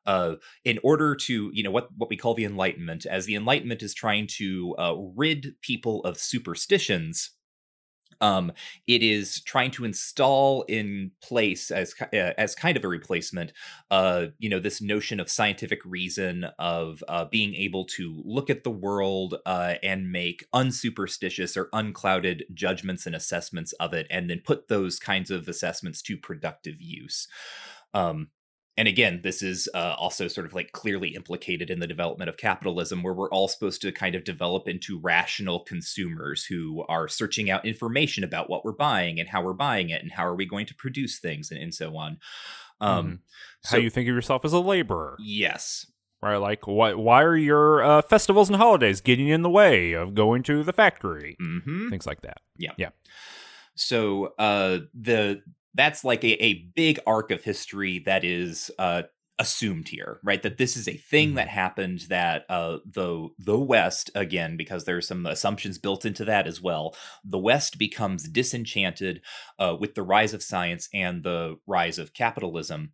Uh, 0.06 0.36
in 0.64 0.78
order 0.82 1.14
to, 1.14 1.50
you 1.52 1.62
know, 1.62 1.70
what 1.70 1.88
what 1.96 2.08
we 2.08 2.16
call 2.16 2.32
the 2.32 2.46
Enlightenment, 2.46 3.04
as 3.04 3.26
the 3.26 3.34
Enlightenment 3.34 3.82
is 3.82 3.92
trying 3.92 4.26
to 4.26 4.74
rid 5.14 5.54
people 5.60 6.02
of 6.04 6.16
superstitions 6.16 7.32
um, 8.20 8.52
it 8.86 9.02
is 9.02 9.40
trying 9.42 9.70
to 9.72 9.84
install 9.84 10.62
in 10.62 11.12
place 11.22 11.70
as 11.70 11.94
uh, 12.00 12.32
as 12.36 12.54
kind 12.54 12.76
of 12.76 12.84
a 12.84 12.88
replacement, 12.88 13.52
uh, 13.90 14.26
you 14.38 14.48
know, 14.48 14.58
this 14.58 14.80
notion 14.80 15.20
of 15.20 15.30
scientific 15.30 15.80
reason 15.84 16.44
of 16.58 17.02
uh, 17.08 17.24
being 17.26 17.54
able 17.54 17.84
to 17.84 18.22
look 18.24 18.50
at 18.50 18.64
the 18.64 18.70
world 18.70 19.36
uh, 19.46 19.74
and 19.82 20.10
make 20.10 20.46
unsuperstitious 20.54 21.56
or 21.56 21.68
unclouded 21.72 22.44
judgments 22.54 23.06
and 23.06 23.14
assessments 23.14 23.72
of 23.74 23.92
it, 23.92 24.06
and 24.10 24.28
then 24.28 24.40
put 24.44 24.68
those 24.68 24.98
kinds 24.98 25.30
of 25.30 25.48
assessments 25.48 26.02
to 26.02 26.16
productive 26.16 26.80
use. 26.80 27.28
Um, 27.94 28.28
and 28.78 28.88
again 28.88 29.20
this 29.22 29.42
is 29.42 29.68
uh, 29.74 29.94
also 29.98 30.28
sort 30.28 30.46
of 30.46 30.54
like 30.54 30.72
clearly 30.72 31.08
implicated 31.08 31.68
in 31.68 31.80
the 31.80 31.86
development 31.86 32.30
of 32.30 32.38
capitalism 32.38 33.02
where 33.02 33.12
we're 33.12 33.28
all 33.30 33.48
supposed 33.48 33.82
to 33.82 33.92
kind 33.92 34.14
of 34.14 34.24
develop 34.24 34.68
into 34.68 34.98
rational 35.00 35.60
consumers 35.60 36.44
who 36.44 36.84
are 36.88 37.08
searching 37.08 37.50
out 37.50 37.66
information 37.66 38.24
about 38.24 38.48
what 38.48 38.64
we're 38.64 38.72
buying 38.72 39.20
and 39.20 39.28
how 39.28 39.42
we're 39.42 39.52
buying 39.52 39.90
it 39.90 40.00
and 40.00 40.12
how 40.12 40.24
are 40.24 40.36
we 40.36 40.46
going 40.46 40.64
to 40.64 40.74
produce 40.74 41.18
things 41.18 41.50
and, 41.50 41.60
and 41.60 41.74
so 41.74 41.96
on. 41.96 42.18
Um 42.80 43.06
mm. 43.06 43.18
how 43.64 43.70
so, 43.72 43.76
you 43.76 43.90
think 43.90 44.08
of 44.08 44.14
yourself 44.14 44.44
as 44.44 44.52
a 44.52 44.60
laborer. 44.60 45.16
Yes. 45.18 45.84
Right 46.22 46.36
like 46.36 46.66
why, 46.66 46.94
why 46.94 47.22
are 47.24 47.36
your 47.36 47.82
uh, 47.82 48.02
festivals 48.02 48.48
and 48.48 48.56
holidays 48.56 49.00
getting 49.00 49.28
in 49.28 49.42
the 49.42 49.50
way 49.50 49.92
of 49.92 50.14
going 50.14 50.44
to 50.44 50.62
the 50.62 50.72
factory? 50.72 51.36
Mm-hmm. 51.42 51.90
things 51.90 52.06
like 52.06 52.22
that. 52.22 52.38
Yeah. 52.56 52.72
Yeah. 52.76 52.90
So 53.74 54.34
uh 54.38 54.78
the 54.94 55.42
that's 55.74 56.04
like 56.04 56.24
a, 56.24 56.42
a 56.42 56.64
big 56.74 56.98
arc 57.06 57.30
of 57.30 57.44
history 57.44 58.02
that 58.06 58.24
is 58.24 58.70
uh, 58.78 59.02
assumed 59.38 59.88
here, 59.88 60.18
right? 60.24 60.42
That 60.42 60.58
this 60.58 60.76
is 60.76 60.88
a 60.88 60.96
thing 60.96 61.28
mm-hmm. 61.28 61.36
that 61.36 61.48
happened 61.48 62.06
that 62.08 62.44
uh, 62.48 62.78
the 62.84 63.28
the 63.38 63.58
West 63.58 64.10
again, 64.14 64.56
because 64.56 64.84
there 64.84 64.96
are 64.96 65.02
some 65.02 65.26
assumptions 65.26 65.78
built 65.78 66.04
into 66.04 66.24
that 66.24 66.46
as 66.46 66.60
well. 66.60 66.94
The 67.24 67.38
West 67.38 67.78
becomes 67.78 68.28
disenchanted 68.28 69.22
uh, 69.58 69.76
with 69.78 69.94
the 69.94 70.02
rise 70.02 70.34
of 70.34 70.42
science 70.42 70.88
and 70.92 71.22
the 71.22 71.56
rise 71.66 71.98
of 71.98 72.14
capitalism. 72.14 72.92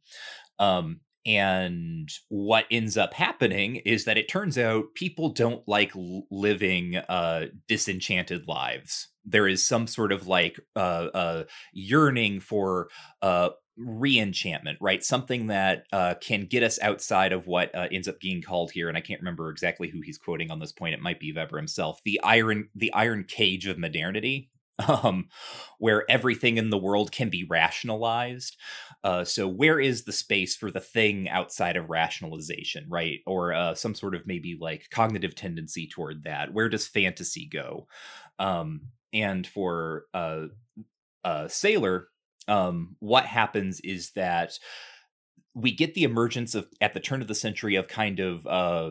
Um, 0.59 1.01
and 1.27 2.11
what 2.29 2.67
ends 2.71 2.99
up 2.99 3.15
happening 3.15 3.77
is 3.77 4.05
that 4.05 4.19
it 4.19 4.29
turns 4.29 4.59
out 4.59 4.95
people 4.95 5.31
don't 5.31 5.67
like 5.67 5.93
living 6.31 6.97
uh, 6.97 7.47
disenchanted 7.67 8.47
lives. 8.47 9.09
There 9.25 9.49
is 9.49 9.67
some 9.67 9.87
sort 9.87 10.13
of 10.13 10.27
like 10.27 10.59
uh, 10.77 11.09
uh, 11.15 11.45
yearning 11.73 12.41
for 12.41 12.89
uh, 13.23 13.51
re-enchantment, 13.77 14.79
right? 14.81 15.03
Something 15.03 15.49
that 15.49 15.85
uh, 15.93 16.15
can 16.21 16.47
get 16.47 16.63
us 16.63 16.79
outside 16.81 17.33
of 17.33 17.47
what 17.47 17.75
uh, 17.75 17.89
ends 17.91 18.09
up 18.09 18.21
being 18.21 18.43
called 18.43 18.71
here, 18.71 18.89
and 18.89 18.97
I 18.97 19.01
can't 19.01 19.21
remember 19.21 19.51
exactly 19.51 19.89
who 19.89 20.01
he's 20.01 20.19
quoting 20.19 20.51
on 20.51 20.61
this 20.61 20.73
point. 20.73 20.95
It 20.95 21.01
might 21.01 21.21
be 21.21 21.33
Weber 21.33 21.57
himself. 21.57 22.01
The 22.05 22.21
iron, 22.23 22.69
the 22.75 22.93
iron 22.93 23.25
cage 23.25 23.67
of 23.67 23.79
modernity, 23.79 24.51
um, 24.89 25.29
where 25.79 26.09
everything 26.11 26.57
in 26.57 26.71
the 26.71 26.79
world 26.79 27.13
can 27.13 27.31
be 27.31 27.47
rationalized. 27.49 28.57
Uh, 29.03 29.25
so, 29.25 29.47
where 29.47 29.79
is 29.79 30.05
the 30.05 30.13
space 30.13 30.57
for 30.57 30.71
the 30.71 30.81
thing 30.81 31.29
outside 31.29 31.77
of 31.77 31.91
rationalization, 31.91 32.87
right? 32.89 33.21
Or 33.27 33.53
uh, 33.53 33.75
some 33.75 33.95
sort 33.95 34.15
of 34.15 34.27
maybe 34.27 34.57
like 34.61 34.89
cognitive 34.91 35.35
tendency 35.35 35.87
toward 35.87 36.25
that? 36.25 36.53
Where 36.53 36.69
does 36.69 36.87
fantasy 36.87 37.47
go? 37.47 37.87
Um, 38.39 38.89
and 39.15 39.47
for 39.47 40.05
uh, 40.13 40.47
Saler, 41.49 42.09
um, 42.49 42.97
what 42.99 43.25
happens 43.25 43.81
is 43.81 44.11
that 44.11 44.59
we 45.55 45.73
get 45.73 45.95
the 45.95 46.05
emergence 46.05 46.55
of 46.55 46.67
at 46.81 46.93
the 46.93 47.01
turn 47.01 47.23
of 47.23 47.29
the 47.29 47.35
century 47.35 47.77
of 47.77 47.89
kind 47.89 48.21
of 48.21 48.47
uh, 48.47 48.91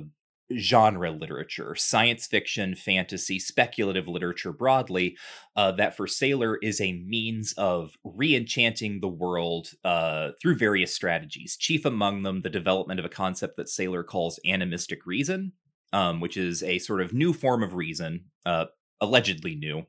genre 0.57 1.11
literature, 1.11 1.75
science 1.75 2.25
fiction, 2.25 2.75
fantasy, 2.75 3.39
speculative 3.39 4.07
literature 4.07 4.53
broadly, 4.53 5.17
uh, 5.55 5.71
that 5.73 5.95
for 5.95 6.07
Saler 6.07 6.57
is 6.57 6.79
a 6.79 6.93
means 6.93 7.53
of 7.53 7.95
re 8.03 8.35
enchanting 8.35 9.01
the 9.01 9.07
world 9.07 9.71
uh, 9.83 10.29
through 10.41 10.55
various 10.55 10.93
strategies. 10.93 11.57
Chief 11.57 11.85
among 11.85 12.23
them, 12.23 12.41
the 12.41 12.49
development 12.49 12.99
of 12.99 13.05
a 13.05 13.09
concept 13.09 13.57
that 13.57 13.69
Saler 13.69 14.03
calls 14.03 14.39
animistic 14.45 15.05
reason, 15.05 15.53
um, 15.91 16.19
which 16.19 16.37
is 16.37 16.63
a 16.63 16.79
sort 16.79 17.01
of 17.01 17.13
new 17.13 17.33
form 17.33 17.61
of 17.61 17.73
reason, 17.73 18.25
uh, 18.45 18.65
allegedly 19.03 19.55
new, 19.55 19.85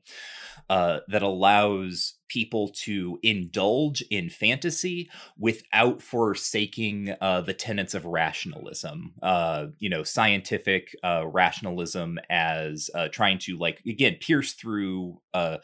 uh, 0.69 0.99
that 1.07 1.21
allows 1.21 2.15
people 2.27 2.69
to 2.69 3.19
indulge 3.21 4.01
in 4.09 4.29
fantasy 4.29 5.09
without 5.37 6.01
forsaking 6.01 7.13
uh, 7.21 7.41
the 7.41 7.53
tenets 7.53 7.93
of 7.93 8.05
rationalism. 8.05 9.13
Uh, 9.21 9.67
you 9.77 9.89
know, 9.89 10.03
scientific 10.03 10.95
uh, 11.03 11.25
rationalism 11.27 12.17
as 12.29 12.89
uh, 12.95 13.07
trying 13.09 13.37
to 13.37 13.57
like 13.57 13.81
again 13.87 14.17
pierce 14.19 14.53
through 14.53 15.21
uh, 15.33 15.57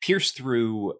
pierce 0.00 0.32
through 0.32 0.94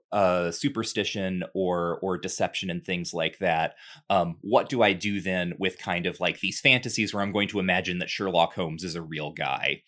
superstition 0.52 1.42
or 1.54 1.98
or 2.00 2.16
deception 2.16 2.70
and 2.70 2.84
things 2.84 3.12
like 3.12 3.38
that. 3.38 3.74
Um, 4.08 4.36
what 4.42 4.68
do 4.68 4.82
I 4.82 4.92
do 4.92 5.20
then 5.20 5.54
with 5.58 5.78
kind 5.78 6.06
of 6.06 6.20
like 6.20 6.38
these 6.38 6.60
fantasies 6.60 7.12
where 7.12 7.24
I'm 7.24 7.32
going 7.32 7.48
to 7.48 7.58
imagine 7.58 7.98
that 7.98 8.10
Sherlock 8.10 8.54
Holmes 8.54 8.84
is 8.84 8.94
a 8.94 9.02
real 9.02 9.32
guy? 9.32 9.82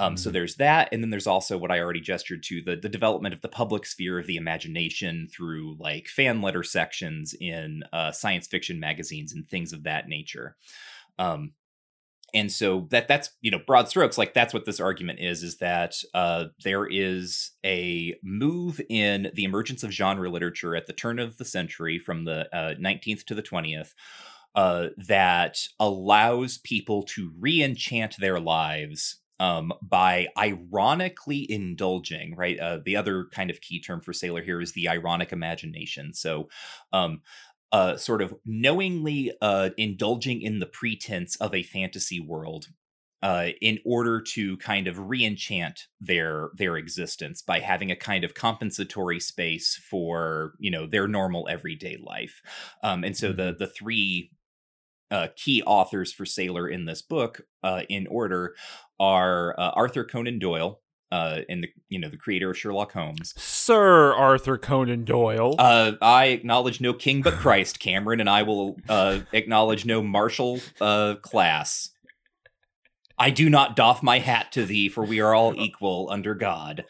Um, 0.00 0.14
mm-hmm. 0.14 0.16
So 0.16 0.30
there's 0.30 0.56
that, 0.56 0.88
and 0.92 1.02
then 1.02 1.10
there's 1.10 1.26
also 1.26 1.58
what 1.58 1.70
I 1.70 1.78
already 1.78 2.00
gestured 2.00 2.42
to 2.44 2.62
the 2.62 2.74
the 2.74 2.88
development 2.88 3.34
of 3.34 3.42
the 3.42 3.48
public 3.48 3.84
sphere 3.84 4.18
of 4.18 4.26
the 4.26 4.38
imagination 4.38 5.28
through 5.30 5.76
like 5.78 6.08
fan 6.08 6.40
letter 6.40 6.62
sections 6.62 7.34
in 7.38 7.84
uh, 7.92 8.10
science 8.10 8.46
fiction 8.46 8.80
magazines 8.80 9.32
and 9.32 9.46
things 9.46 9.72
of 9.72 9.84
that 9.84 10.08
nature. 10.08 10.56
Um, 11.18 11.52
and 12.32 12.50
so 12.50 12.86
that 12.90 13.08
that's 13.08 13.30
you 13.42 13.50
know 13.50 13.60
broad 13.66 13.88
strokes 13.88 14.16
like 14.16 14.32
that's 14.32 14.54
what 14.54 14.64
this 14.64 14.80
argument 14.80 15.18
is 15.20 15.42
is 15.42 15.58
that 15.58 15.96
uh, 16.14 16.46
there 16.64 16.86
is 16.86 17.50
a 17.64 18.16
move 18.22 18.80
in 18.88 19.30
the 19.34 19.44
emergence 19.44 19.82
of 19.82 19.90
genre 19.90 20.30
literature 20.30 20.74
at 20.74 20.86
the 20.86 20.94
turn 20.94 21.18
of 21.18 21.36
the 21.36 21.44
century 21.44 21.98
from 21.98 22.24
the 22.24 22.48
uh, 22.56 22.74
19th 22.74 23.24
to 23.24 23.34
the 23.34 23.42
20th 23.42 23.92
uh, 24.54 24.88
that 24.96 25.58
allows 25.78 26.58
people 26.58 27.02
to 27.02 27.32
re-enchant 27.38 28.16
their 28.18 28.40
lives 28.40 29.18
um, 29.40 29.72
by 29.82 30.28
ironically 30.38 31.50
indulging, 31.50 32.36
right? 32.36 32.60
Uh, 32.60 32.78
the 32.84 32.94
other 32.94 33.26
kind 33.32 33.50
of 33.50 33.60
key 33.60 33.80
term 33.80 34.00
for 34.00 34.12
Saler 34.12 34.42
here 34.42 34.60
is 34.60 34.72
the 34.72 34.88
ironic 34.88 35.32
imagination. 35.32 36.12
So, 36.14 36.48
um, 36.92 37.22
uh, 37.72 37.96
sort 37.96 38.20
of 38.20 38.34
knowingly 38.44 39.32
uh, 39.40 39.70
indulging 39.76 40.42
in 40.42 40.58
the 40.58 40.66
pretense 40.66 41.36
of 41.36 41.54
a 41.54 41.62
fantasy 41.62 42.20
world 42.20 42.66
uh, 43.22 43.48
in 43.60 43.78
order 43.84 44.20
to 44.20 44.56
kind 44.58 44.88
of 44.88 44.98
re-enchant 44.98 45.86
their 46.00 46.50
their 46.56 46.76
existence 46.76 47.42
by 47.42 47.60
having 47.60 47.90
a 47.90 47.96
kind 47.96 48.24
of 48.24 48.34
compensatory 48.34 49.20
space 49.20 49.80
for 49.88 50.54
you 50.58 50.70
know 50.70 50.86
their 50.86 51.06
normal 51.06 51.46
everyday 51.48 51.96
life 52.02 52.42
um, 52.82 53.04
and 53.04 53.16
so 53.16 53.28
mm-hmm. 53.28 53.36
the 53.36 53.56
the 53.58 53.66
three 53.66 54.30
uh, 55.10 55.28
key 55.36 55.62
authors 55.62 56.12
for 56.12 56.24
Saler 56.24 56.68
in 56.68 56.84
this 56.84 57.02
book 57.02 57.42
uh, 57.62 57.82
in 57.88 58.06
order 58.06 58.54
are 58.98 59.58
uh, 59.58 59.70
Arthur 59.70 60.04
Conan 60.04 60.38
Doyle, 60.38 60.80
uh, 61.10 61.40
and 61.48 61.64
the 61.64 61.68
you 61.88 61.98
know 61.98 62.08
the 62.08 62.16
creator 62.16 62.50
of 62.50 62.58
Sherlock 62.58 62.92
Holmes, 62.92 63.34
Sir 63.36 64.14
Arthur 64.14 64.58
Conan 64.58 65.04
Doyle. 65.04 65.56
Uh, 65.58 65.92
I 66.00 66.26
acknowledge 66.26 66.80
no 66.80 66.92
king 66.92 67.22
but 67.22 67.34
Christ, 67.34 67.80
Cameron, 67.80 68.20
and 68.20 68.30
I 68.30 68.42
will 68.42 68.76
uh, 68.88 69.20
acknowledge 69.32 69.84
no 69.84 70.02
martial 70.02 70.60
uh, 70.80 71.16
class. 71.16 71.90
I 73.18 73.30
do 73.30 73.50
not 73.50 73.76
doff 73.76 74.02
my 74.02 74.18
hat 74.18 74.52
to 74.52 74.64
thee, 74.64 74.88
for 74.88 75.04
we 75.04 75.20
are 75.20 75.34
all 75.34 75.54
equal 75.54 76.08
under 76.10 76.34
God. 76.34 76.84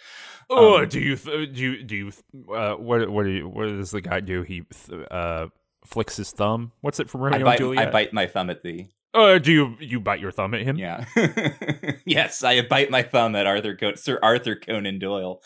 Oh, 0.48 0.82
um, 0.82 0.88
do 0.88 1.00
you 1.00 1.16
th- 1.16 1.52
do 1.52 1.60
you 1.60 1.82
do 1.82 1.96
you 1.96 2.12
uh, 2.52 2.74
what 2.74 3.08
what 3.08 3.24
do 3.24 3.30
you, 3.30 3.48
what 3.48 3.66
does 3.66 3.92
the 3.92 4.00
guy 4.00 4.20
do? 4.20 4.42
He 4.42 4.64
uh, 5.10 5.46
flicks 5.84 6.16
his 6.16 6.30
thumb. 6.32 6.72
What's 6.80 7.00
it 7.00 7.08
from 7.10 7.22
Romeo 7.22 7.40
I 7.40 7.42
bite, 7.44 7.50
and 7.52 7.58
Juliet? 7.58 7.88
I 7.88 7.90
bite 7.90 8.12
my 8.12 8.26
thumb 8.26 8.50
at 8.50 8.62
thee. 8.62 8.88
Uh, 9.12 9.38
do 9.38 9.50
you 9.52 9.76
you 9.80 9.98
bite 10.00 10.20
your 10.20 10.30
thumb 10.30 10.54
at 10.54 10.62
him? 10.62 10.76
Yeah. 10.76 11.04
yes, 12.04 12.44
I 12.44 12.62
bite 12.62 12.90
my 12.90 13.02
thumb 13.02 13.34
at 13.34 13.46
Arthur 13.46 13.74
Co- 13.76 13.94
Sir 13.96 14.18
Arthur 14.22 14.54
Conan 14.54 14.98
Doyle. 14.98 15.42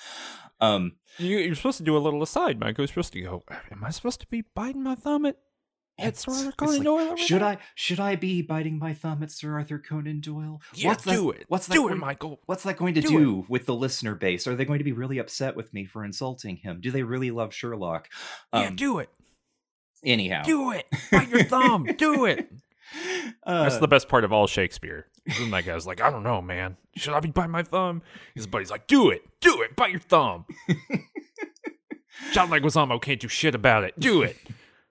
Um, 0.61 0.93
you, 1.19 1.51
are 1.51 1.55
supposed 1.55 1.79
to 1.79 1.85
do 1.85 1.97
a 1.97 1.99
little 1.99 2.23
aside, 2.23 2.59
Mike. 2.61 2.77
You're 2.79 2.87
supposed 2.87 3.13
to 3.15 3.21
go. 3.23 3.43
Am 3.71 3.83
I 3.85 3.91
supposed 3.91 4.21
to 4.21 4.27
be 4.27 4.45
biting 4.55 4.83
my 4.83 4.95
thumb 4.95 5.25
at 5.27 6.17
Sir 6.17 6.33
Arthur 6.33 6.53
Conan 6.53 6.75
like, 6.75 6.85
Doyle. 6.85 7.17
should. 7.17 7.41
I 7.43 7.59
should 7.75 8.01
I 8.01 8.17
be 8.17 8.43
biting 8.43 8.79
my 8.79 8.93
thumb 8.93 9.23
at 9.23 9.31
Sir 9.31 9.55
Arthur 9.55 9.79
Conan 9.79 10.21
Doyle? 10.21 10.61
Yeah, 10.75 10.89
what's 10.89 11.05
that, 11.05 11.15
do 11.15 11.31
it. 11.31 11.45
What's 11.49 11.67
that 11.69 11.75
do 11.75 11.87
it, 11.87 11.91
going- 11.91 12.01
Michael. 12.01 12.41
What's 12.47 12.65
that 12.65 12.77
going 12.77 12.95
to 12.95 13.01
Do 13.01 13.09
do, 13.09 13.47
with 13.49 13.65
the 13.65 13.75
listener 13.75 14.15
base? 14.15 14.47
Are 14.47 14.55
they 14.57 14.65
going 14.67 14.79
to 14.79 14.85
be 14.85 14.93
really 14.93 15.19
upset 15.19 15.57
with 15.57 15.73
me 15.73 15.87
for 15.87 16.05
insulting 16.05 16.57
him? 16.57 16.81
Do 16.83 16.91
they 16.91 17.03
really 17.03 17.31
love 17.31 17.55
Sherlock? 17.55 18.09
yeah, 18.53 18.67
Um, 18.69 18.77
do 18.77 18.99
it. 18.99 19.09
Anyhow, 20.05 20.43
Do 20.43 20.73
it. 20.73 20.87
Bite 21.11 21.29
your 21.29 21.45
thumb. 21.45 21.87
Do 21.97 22.25
it. 22.27 22.51
uh, 23.45 23.65
That's 23.65 23.79
the 23.79 23.89
best 23.89 24.09
part 24.09 24.25
of 24.25 24.33
all 24.33 24.47
Shakespeare. 24.47 25.07
When 25.39 25.51
that 25.53 25.65
guy's 25.65 25.87
like, 25.87 26.01
I 26.01 26.11
don't 26.11 26.23
know, 26.23 26.43
man. 26.43 26.77
Should 26.97 27.15
I 27.15 27.21
be 27.21 27.31
biting 27.31 27.51
my 27.51 27.63
thumb? 27.63 28.03
His 28.35 28.47
buddy's 28.47 28.71
like, 28.71 28.87
Do 28.87 29.11
it. 29.11 29.23
Do 29.41 29.63
it. 29.63 29.75
Bite 29.77 29.91
your 29.91 30.01
thumb. 30.01 30.45
John 32.33 32.49
Leguizamo 32.51 33.01
can't 33.01 33.21
do 33.21 33.29
shit 33.29 33.55
about 33.55 33.85
it. 33.85 33.99
Do 33.99 34.23
it. 34.23 34.37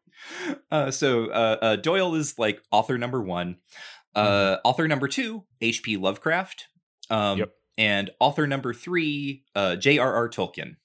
uh, 0.71 0.91
so 0.91 1.28
uh, 1.28 1.58
uh, 1.62 1.76
Doyle 1.78 2.15
is 2.15 2.38
like 2.38 2.62
author 2.71 2.97
number 2.97 3.21
one. 3.21 3.58
Uh, 4.15 4.58
Author 4.63 4.88
number 4.88 5.08
two, 5.08 5.43
H.P. 5.60 5.97
Lovecraft. 5.97 6.67
Um, 7.10 7.39
Yep. 7.39 7.52
And 7.76 8.12
author 8.19 8.45
number 8.45 8.71
three, 8.76 9.43
uh, 9.56 9.76
J.R.R. 9.76 10.30
Tolkien. 10.30 10.76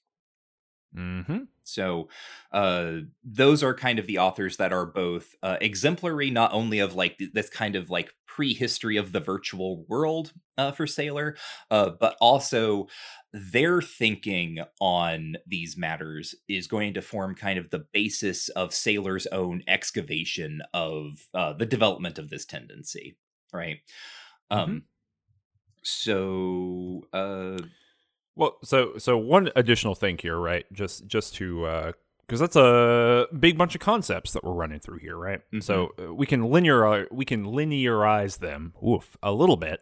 Mm-hmm. 0.97 1.37
So 1.69 2.09
uh, 2.51 2.91
those 3.23 3.63
are 3.63 3.73
kind 3.73 3.99
of 3.99 4.07
the 4.07 4.19
authors 4.19 4.57
that 4.57 4.73
are 4.73 4.85
both 4.85 5.35
uh, 5.43 5.57
exemplary, 5.61 6.29
not 6.29 6.53
only 6.53 6.79
of 6.79 6.95
like 6.95 7.17
th- 7.17 7.31
this 7.33 7.49
kind 7.49 7.75
of 7.75 7.89
like 7.89 8.13
prehistory 8.25 8.97
of 8.97 9.11
the 9.11 9.19
virtual 9.19 9.85
world 9.87 10.33
uh, 10.57 10.71
for 10.71 10.87
Saler, 10.87 11.35
uh, 11.71 11.91
but 11.99 12.15
also 12.19 12.87
their 13.33 13.81
thinking 13.81 14.59
on 14.79 15.35
these 15.45 15.77
matters 15.77 16.35
is 16.47 16.67
going 16.67 16.93
to 16.93 17.01
form 17.01 17.35
kind 17.35 17.59
of 17.59 17.69
the 17.69 17.85
basis 17.93 18.49
of 18.49 18.73
Saler's 18.73 19.27
own 19.27 19.61
excavation 19.67 20.61
of 20.73 21.27
uh, 21.33 21.53
the 21.53 21.65
development 21.65 22.17
of 22.17 22.29
this 22.29 22.45
tendency, 22.45 23.17
right? 23.53 23.77
Um, 24.49 24.83
so 25.83 27.07
uh, 27.13 27.59
Well, 28.35 28.57
so 28.63 28.97
so 28.97 29.17
one 29.17 29.49
additional 29.55 29.95
thing 29.95 30.17
here, 30.21 30.37
right? 30.37 30.65
Just 30.71 31.07
just 31.07 31.35
to 31.35 31.93
because 32.25 32.39
that's 32.39 32.55
a 32.55 33.27
big 33.37 33.57
bunch 33.57 33.73
of 33.75 33.81
concepts 33.81 34.33
that 34.33 34.43
we're 34.43 34.53
running 34.53 34.79
through 34.79 34.99
here, 34.99 35.17
right? 35.17 35.41
So 35.61 35.93
uh, 36.01 36.13
we 36.13 36.25
can 36.25 36.43
linear 36.49 37.07
we 37.11 37.25
can 37.25 37.43
linearize 37.45 38.39
them, 38.39 38.73
oof, 38.87 39.17
a 39.23 39.31
little 39.31 39.57
bit, 39.57 39.81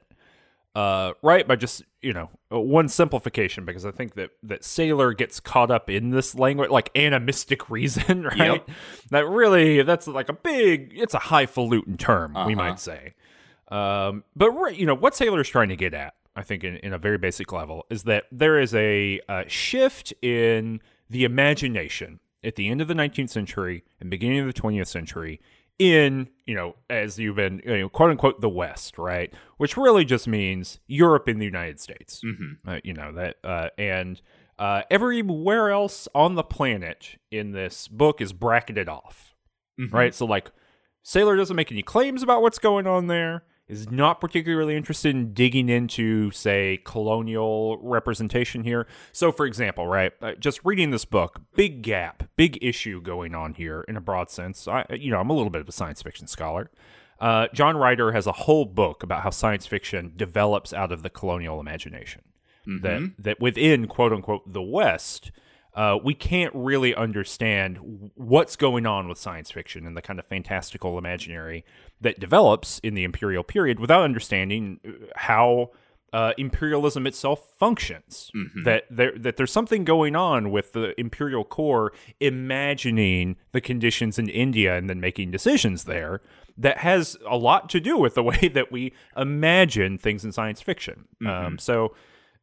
uh, 0.76 1.12
right? 1.22 1.48
By 1.48 1.56
just 1.58 1.84
you 2.02 2.14
know 2.14 2.30
uh, 2.52 2.60
one 2.60 2.88
simplification, 2.88 3.66
because 3.66 3.86
I 3.86 3.92
think 3.92 4.16
that 4.16 4.30
that 4.44 4.64
Saler 4.64 5.14
gets 5.14 5.40
caught 5.40 5.70
up 5.70 5.90
in 5.90 6.10
this 6.12 6.34
language, 6.36 6.70
like 6.72 6.90
animistic 6.96 7.70
reason, 7.70 8.24
right? 8.24 8.38
Yep. 8.38 8.70
That 9.12 9.28
really 9.28 9.84
that's 9.84 10.08
like 10.08 10.30
a 10.30 10.34
big, 10.34 10.94
it's 10.96 11.14
a 11.14 11.20
highfalutin 11.20 11.98
term, 11.98 12.34
we 12.34 12.40
Uh-huh. 12.40 12.56
might 12.56 12.80
say. 12.80 13.14
Um, 13.70 14.24
but 14.38 14.52
right, 14.52 14.76
you 14.78 14.86
know 14.86 14.96
what 14.96 15.14
Saler's 15.16 15.50
trying 15.50 15.68
to 15.70 15.76
get 15.76 15.94
at, 15.94 16.14
I 16.38 16.44
think, 16.44 16.64
in, 16.64 16.78
in 16.78 16.94
a 16.94 16.98
very 16.98 17.18
basic 17.18 17.52
level, 17.52 17.86
is 17.90 18.04
that 18.04 18.26
there 18.32 18.58
is 18.60 18.74
a, 18.76 19.20
uh 19.28 19.44
shift 19.48 20.14
in 20.22 20.80
the 21.10 21.24
imagination 21.24 22.20
at 22.44 22.56
the 22.56 22.70
end 22.70 22.80
of 22.82 22.88
the 22.88 22.94
19th 22.94 23.30
century 23.32 23.84
and 24.00 24.10
beginning 24.10 24.40
of 24.40 24.46
the 24.48 24.54
20th 24.62 24.88
century 24.88 25.42
in 25.80 26.28
you 26.46 26.56
know 26.56 26.76
as 26.90 27.20
you've 27.20 27.36
been 27.36 27.62
you 27.66 27.78
know, 27.80 27.90
quote 27.90 28.10
unquote 28.12 28.42
the 28.42 28.50
West, 28.50 28.98
right? 28.98 29.34
Which 29.58 29.78
really 29.78 30.06
just 30.06 30.28
means 30.28 30.80
Europe 30.88 31.28
and 31.28 31.40
the 31.42 31.46
United 31.46 31.80
States. 31.80 32.22
mhm. 32.26 32.58
Uh, 32.68 32.80
you 32.84 32.94
know 32.94 33.12
that, 33.14 33.36
uh, 33.44 33.70
and 33.78 34.22
uh, 34.60 34.82
everywhere 34.90 35.70
else 35.72 36.08
on 36.16 36.34
the 36.36 36.44
planet 36.44 37.18
in 37.32 37.52
this 37.52 37.88
book 37.88 38.22
is 38.22 38.34
bracketed 38.34 38.90
off 38.90 39.36
Mhm. 39.80 39.94
right? 39.94 40.16
So 40.16 40.26
like 40.26 40.52
Saler 41.04 41.36
doesn't 41.36 41.56
make 41.56 41.72
any 41.72 41.84
claims 41.84 42.24
about 42.24 42.42
what's 42.42 42.60
going 42.60 42.88
on 42.88 43.08
there. 43.08 43.44
Is 43.70 43.92
not 43.92 44.22
particularly 44.22 44.78
interested 44.78 45.14
in 45.14 45.34
digging 45.34 45.68
into, 45.68 46.32
say, 46.32 46.80
colonial 46.86 47.78
representation 47.82 48.64
here. 48.64 48.88
So, 49.12 49.30
for 49.34 49.46
example, 49.46 49.88
right, 49.88 50.14
uh, 50.22 50.36
just 50.40 50.62
reading 50.64 50.92
this 50.92 51.04
book, 51.04 51.42
big 51.54 51.82
gap, 51.82 52.24
big 52.38 52.58
issue 52.62 53.02
going 53.02 53.36
on 53.36 53.56
here 53.56 53.84
in 53.90 53.98
a 53.98 54.02
broad 54.02 54.30
sense. 54.30 54.70
I, 54.70 54.86
you 54.92 55.12
know, 55.12 55.20
I'm 55.20 55.30
a 55.30 55.34
little 55.34 55.50
bit 55.50 55.60
of 55.60 55.68
a 55.68 55.74
science 55.74 56.02
fiction 56.02 56.28
scholar. 56.28 56.72
Uh, 57.20 57.48
John 57.54 57.76
Rieder 57.76 58.14
has 58.14 58.26
a 58.26 58.32
whole 58.32 58.64
book 58.64 59.04
about 59.04 59.24
how 59.24 59.32
science 59.32 59.66
fiction 59.66 60.14
develops 60.16 60.72
out 60.72 60.94
of 60.94 61.04
the 61.04 61.10
colonial 61.10 61.60
imagination 61.60 62.22
that 62.66 63.00
Mhm. 63.02 63.14
that 63.18 63.40
within 63.42 63.88
quote 63.88 64.14
unquote 64.14 64.54
the 64.54 64.62
West, 64.62 65.32
uh, 65.78 65.96
we 66.04 66.16
can't 66.16 66.54
really 66.56 66.96
understand 66.96 67.78
what's 68.16 68.56
going 68.56 68.88
on 68.88 69.08
with 69.08 69.20
science 69.20 69.52
fiction 69.52 69.86
and 69.86 69.96
the 69.96 70.02
kind 70.02 70.18
of 70.18 70.26
fantastical 70.26 70.98
imaginary 70.98 71.64
that 72.02 72.20
develops 72.20 72.80
in 72.80 72.96
the 72.96 73.04
imperial 73.04 73.44
period 73.44 73.80
without 73.80 74.02
understanding 74.02 74.80
uh, 74.86 74.92
how 75.16 75.70
uh, 76.14 76.34
imperialism 76.36 77.06
itself 77.06 77.54
functions. 77.60 78.32
Mhm. 78.36 78.64
That 78.64 78.86
there 78.90 79.12
that 79.20 79.38
there's 79.38 79.52
something 79.52 79.84
going 79.84 80.16
on 80.16 80.50
with 80.50 80.74
the 80.74 81.00
imperial 81.00 81.44
core 81.44 81.94
imagining 82.20 83.36
the 83.52 83.62
conditions 83.62 84.18
in 84.18 84.30
India 84.30 84.76
and 84.76 84.90
then 84.90 85.00
making 85.00 85.30
decisions 85.30 85.84
there 85.84 86.22
that 86.58 86.80
has 86.80 87.18
a 87.30 87.38
lot 87.38 87.70
to 87.70 87.80
do 87.80 88.00
with 88.00 88.16
the 88.16 88.24
way 88.32 88.48
that 88.52 88.72
we 88.72 88.94
imagine 89.16 90.00
things 90.00 90.26
in 90.26 90.32
science 90.32 90.60
fiction. 90.60 91.06
Um, 91.24 91.60
so 91.60 91.94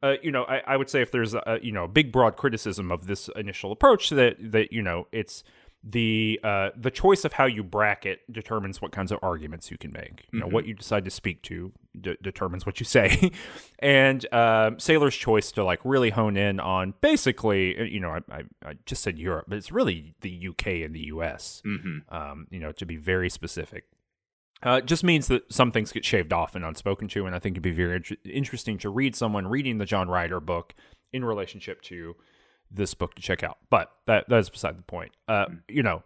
uh, 0.02 0.14
you 0.22 0.30
know, 0.30 0.44
I, 0.44 0.62
I 0.66 0.76
would 0.76 0.90
say 0.90 1.00
if 1.02 1.10
there's 1.10 1.34
a 1.34 1.58
you 1.62 1.72
know 1.72 1.84
a 1.84 1.88
big 1.88 2.12
broad 2.12 2.36
criticism 2.36 2.90
of 2.92 3.06
this 3.06 3.28
initial 3.36 3.72
approach, 3.72 4.10
that 4.10 4.36
that 4.52 4.72
you 4.72 4.82
know 4.82 5.06
it's 5.12 5.44
the 5.86 6.40
uh, 6.42 6.70
the 6.74 6.90
choice 6.90 7.26
of 7.26 7.34
how 7.34 7.44
you 7.44 7.62
bracket 7.62 8.20
determines 8.32 8.80
what 8.80 8.90
kinds 8.90 9.12
of 9.12 9.18
arguments 9.22 9.70
you 9.70 9.76
can 9.76 9.92
make. 9.92 10.26
You 10.32 10.40
know, 10.40 10.46
what 10.46 10.64
you 10.66 10.72
decide 10.72 11.04
to 11.04 11.10
speak 11.10 11.42
to 11.42 11.72
de- 12.00 12.16
determines 12.22 12.64
what 12.64 12.80
you 12.80 12.86
say, 12.86 13.30
and 13.80 14.24
um 14.32 14.78
Saler's 14.78 15.14
choice 15.14 15.52
to 15.52 15.62
like 15.64 15.80
really 15.84 16.08
hone 16.10 16.38
in 16.38 16.58
on 16.58 16.94
basically, 17.02 17.78
uh, 17.78 17.82
you 17.82 18.00
know, 18.00 18.10
I, 18.10 18.20
I, 18.34 18.42
I 18.64 18.74
just 18.86 19.02
said 19.02 19.18
Europe, 19.18 19.44
but 19.48 19.58
it's 19.58 19.70
really 19.70 20.14
the 20.22 20.48
UK 20.48 20.66
and 20.84 20.94
the 20.94 21.06
US. 21.06 21.60
Mhm. 21.66 22.10
Um, 22.10 22.46
you 22.50 22.60
know, 22.60 22.72
to 22.72 22.86
be 22.86 22.96
very 22.96 23.28
specific. 23.28 23.84
Uh, 24.64 24.78
it 24.78 24.86
just 24.86 25.04
means 25.04 25.26
that 25.28 25.52
some 25.52 25.70
things 25.70 25.92
get 25.92 26.04
shaved 26.04 26.32
off 26.32 26.54
and 26.54 26.64
unspoken 26.64 27.06
to, 27.08 27.26
and 27.26 27.34
I 27.34 27.38
think 27.38 27.54
it'd 27.54 27.62
be 27.62 27.70
very 27.72 27.96
inter- 27.96 28.16
interesting 28.24 28.78
to 28.78 28.88
read 28.88 29.14
someone 29.14 29.46
reading 29.46 29.78
the 29.78 29.84
John 29.84 30.08
Rieder 30.08 30.44
book 30.44 30.74
in 31.12 31.24
relationship 31.24 31.82
to 31.82 32.16
this 32.70 32.94
book 32.94 33.14
to 33.14 33.22
check 33.22 33.42
out. 33.42 33.58
But 33.68 33.92
that 34.06 34.28
that 34.28 34.38
is 34.38 34.48
beside 34.48 34.78
the 34.78 34.82
point. 34.82 35.12
Uh, 35.28 35.46
you 35.68 35.82
know, 35.82 36.02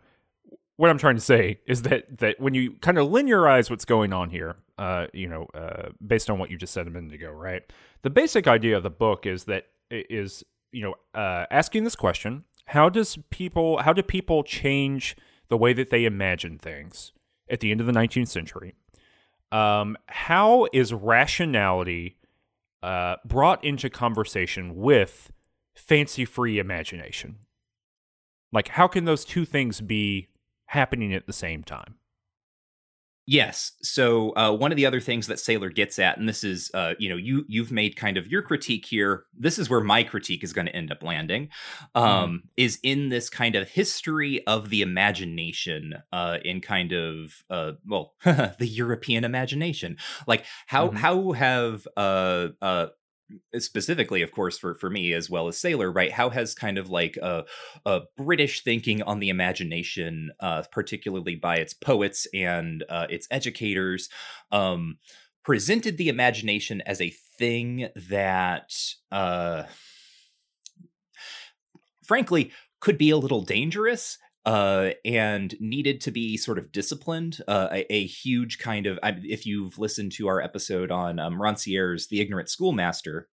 what 0.77 0.91
I'm 0.91 0.99
trying 0.99 1.15
to 1.15 1.21
say 1.21 1.61
is 1.67 1.83
that 1.83 2.19
that 2.19 2.41
when 2.41 2.55
you 2.55 2.73
kind 2.81 2.99
of 2.99 3.09
linearize 3.09 3.71
what's 3.71 3.85
going 3.85 4.13
on 4.13 4.31
here, 4.31 4.57
uh, 4.77 5.07
you 5.13 5.29
know, 5.29 5.47
uh, 5.55 5.91
based 6.05 6.29
on 6.29 6.39
what 6.39 6.51
you 6.51 6.59
just 6.59 6.73
said 6.73 6.87
a 6.87 6.91
minute 6.91 7.13
ago, 7.13 7.31
right? 7.31 7.63
The 8.03 8.11
basic 8.11 8.49
idea 8.49 8.77
of 8.77 8.83
the 8.83 8.91
book 8.91 9.25
is 9.25 9.45
that 9.45 9.67
is 9.91 10.43
you 10.73 10.83
know 10.83 10.95
uh, 11.15 11.47
asking 11.51 11.85
this 11.85 11.97
question: 11.97 12.45
How 12.67 12.89
does 12.89 13.19
people 13.31 13.79
how 13.79 13.93
do 13.93 14.03
people 14.03 14.43
change 14.43 15.17
the 15.49 15.57
way 15.57 15.73
that 15.73 15.91
they 15.91 16.05
imagine 16.05 16.59
things 16.59 17.13
at 17.51 17.61
the 17.61 17.71
end 17.71 17.81
of 17.81 17.87
the 17.87 17.93
19th 17.93 18.29
century? 18.29 18.75
Um, 19.51 19.97
how 20.07 20.69
is 20.73 20.93
rationality 20.93 22.19
uh, 22.83 23.17
brought 23.25 23.65
into 23.65 23.89
conversation 23.91 24.77
with 24.77 25.33
fancy-free 25.75 26.59
imagination? 26.59 27.37
Like, 28.53 28.69
how 28.69 28.89
can 28.89 29.05
those 29.05 29.25
two 29.25 29.45
things 29.45 29.81
be 29.81 30.29
happening 30.67 31.13
at 31.15 31.27
the 31.27 31.33
same 31.33 31.63
time? 31.63 31.98
Yes. 33.31 33.73
So 33.83 34.31
uh, 34.37 34.57
one 34.57 34.73
of 34.73 34.77
the 34.77 34.87
other 34.87 35.01
things 35.01 35.27
that 35.27 35.39
Saler 35.39 35.69
gets 35.69 35.99
at, 35.99 36.17
and 36.17 36.27
this 36.27 36.43
is, 36.43 36.71
uh, 36.73 36.95
you 36.99 37.11
know, 37.11 37.17
you 37.17 37.45
you've 37.47 37.71
made 37.71 37.95
kind 37.95 38.17
of 38.17 38.27
your 38.27 38.41
critique 38.41 38.87
here. 38.87 39.27
This 39.39 39.59
is 39.59 39.69
where 39.69 39.83
my 39.83 40.03
critique 40.03 40.43
is 40.43 40.55
going 40.55 40.67
to 40.67 40.75
end 40.75 40.91
up 40.91 41.03
landing. 41.03 41.51
Um, 41.95 42.45
Is 42.57 42.79
in 42.83 43.11
this 43.11 43.29
kind 43.29 43.55
of 43.55 43.69
history 43.69 44.47
of 44.47 44.71
the 44.71 44.81
imagination, 44.81 45.93
uh, 46.11 46.39
in 46.43 46.63
kind 46.63 46.93
of, 46.93 47.45
uh, 47.51 47.73
well, 47.87 48.15
the 48.25 48.67
European 48.67 49.25
imagination. 49.25 49.99
Like 50.27 50.47
how 50.67 50.89
Mhm. 50.89 50.97
how 50.97 51.33
have 51.33 51.87
uh 51.99 52.49
uh 52.63 52.87
specifically 53.59 54.23
of 54.23 54.33
course 54.33 54.59
for 54.59 54.75
for 54.75 54.89
me 54.89 55.13
as 55.13 55.29
well 55.29 55.49
as 55.49 55.59
Saler 55.59 55.91
right? 55.91 56.13
How 56.13 56.31
has 56.31 56.55
kind 56.55 56.79
of 56.79 56.89
like 56.89 57.17
a, 57.19 57.45
a 57.85 58.01
british 58.17 58.63
thinking 58.63 59.03
on 59.03 59.19
the 59.19 59.29
imagination 59.29 60.31
uh 60.41 60.63
particularly 60.73 61.37
by 61.37 61.57
its 61.57 61.75
poets 61.75 62.27
and 62.33 62.85
uh 62.89 63.07
its 63.11 63.27
educators 63.31 64.09
um 64.53 64.99
presented 65.45 65.97
the 65.97 66.09
imagination 66.09 66.83
as 66.87 67.01
a 67.01 67.15
thing 67.39 67.89
that 67.95 68.73
uh 69.13 69.65
frankly 72.05 72.51
could 72.81 72.99
be 72.99 73.11
a 73.11 73.17
little 73.17 73.43
dangerous 73.43 74.19
uh, 74.47 74.91
and 75.05 75.55
needed 75.61 76.01
to 76.01 76.11
be 76.11 76.37
sort 76.37 76.59
of 76.59 76.73
disciplined. 76.73 77.41
Uh, 77.47 77.69
a, 77.73 77.93
a 77.93 78.07
huge 78.07 78.59
kind 78.59 78.87
of, 78.87 78.99
I, 79.03 79.17
if 79.23 79.45
you've 79.45 79.79
listened 79.79 80.13
to 80.13 80.29
our 80.29 80.41
episode 80.41 80.91
on 80.91 81.19
um, 81.19 81.39
Rancière's 81.39 82.07
The 82.07 82.21
Ignorant 82.21 82.49
Schoolmaster, 82.49 83.29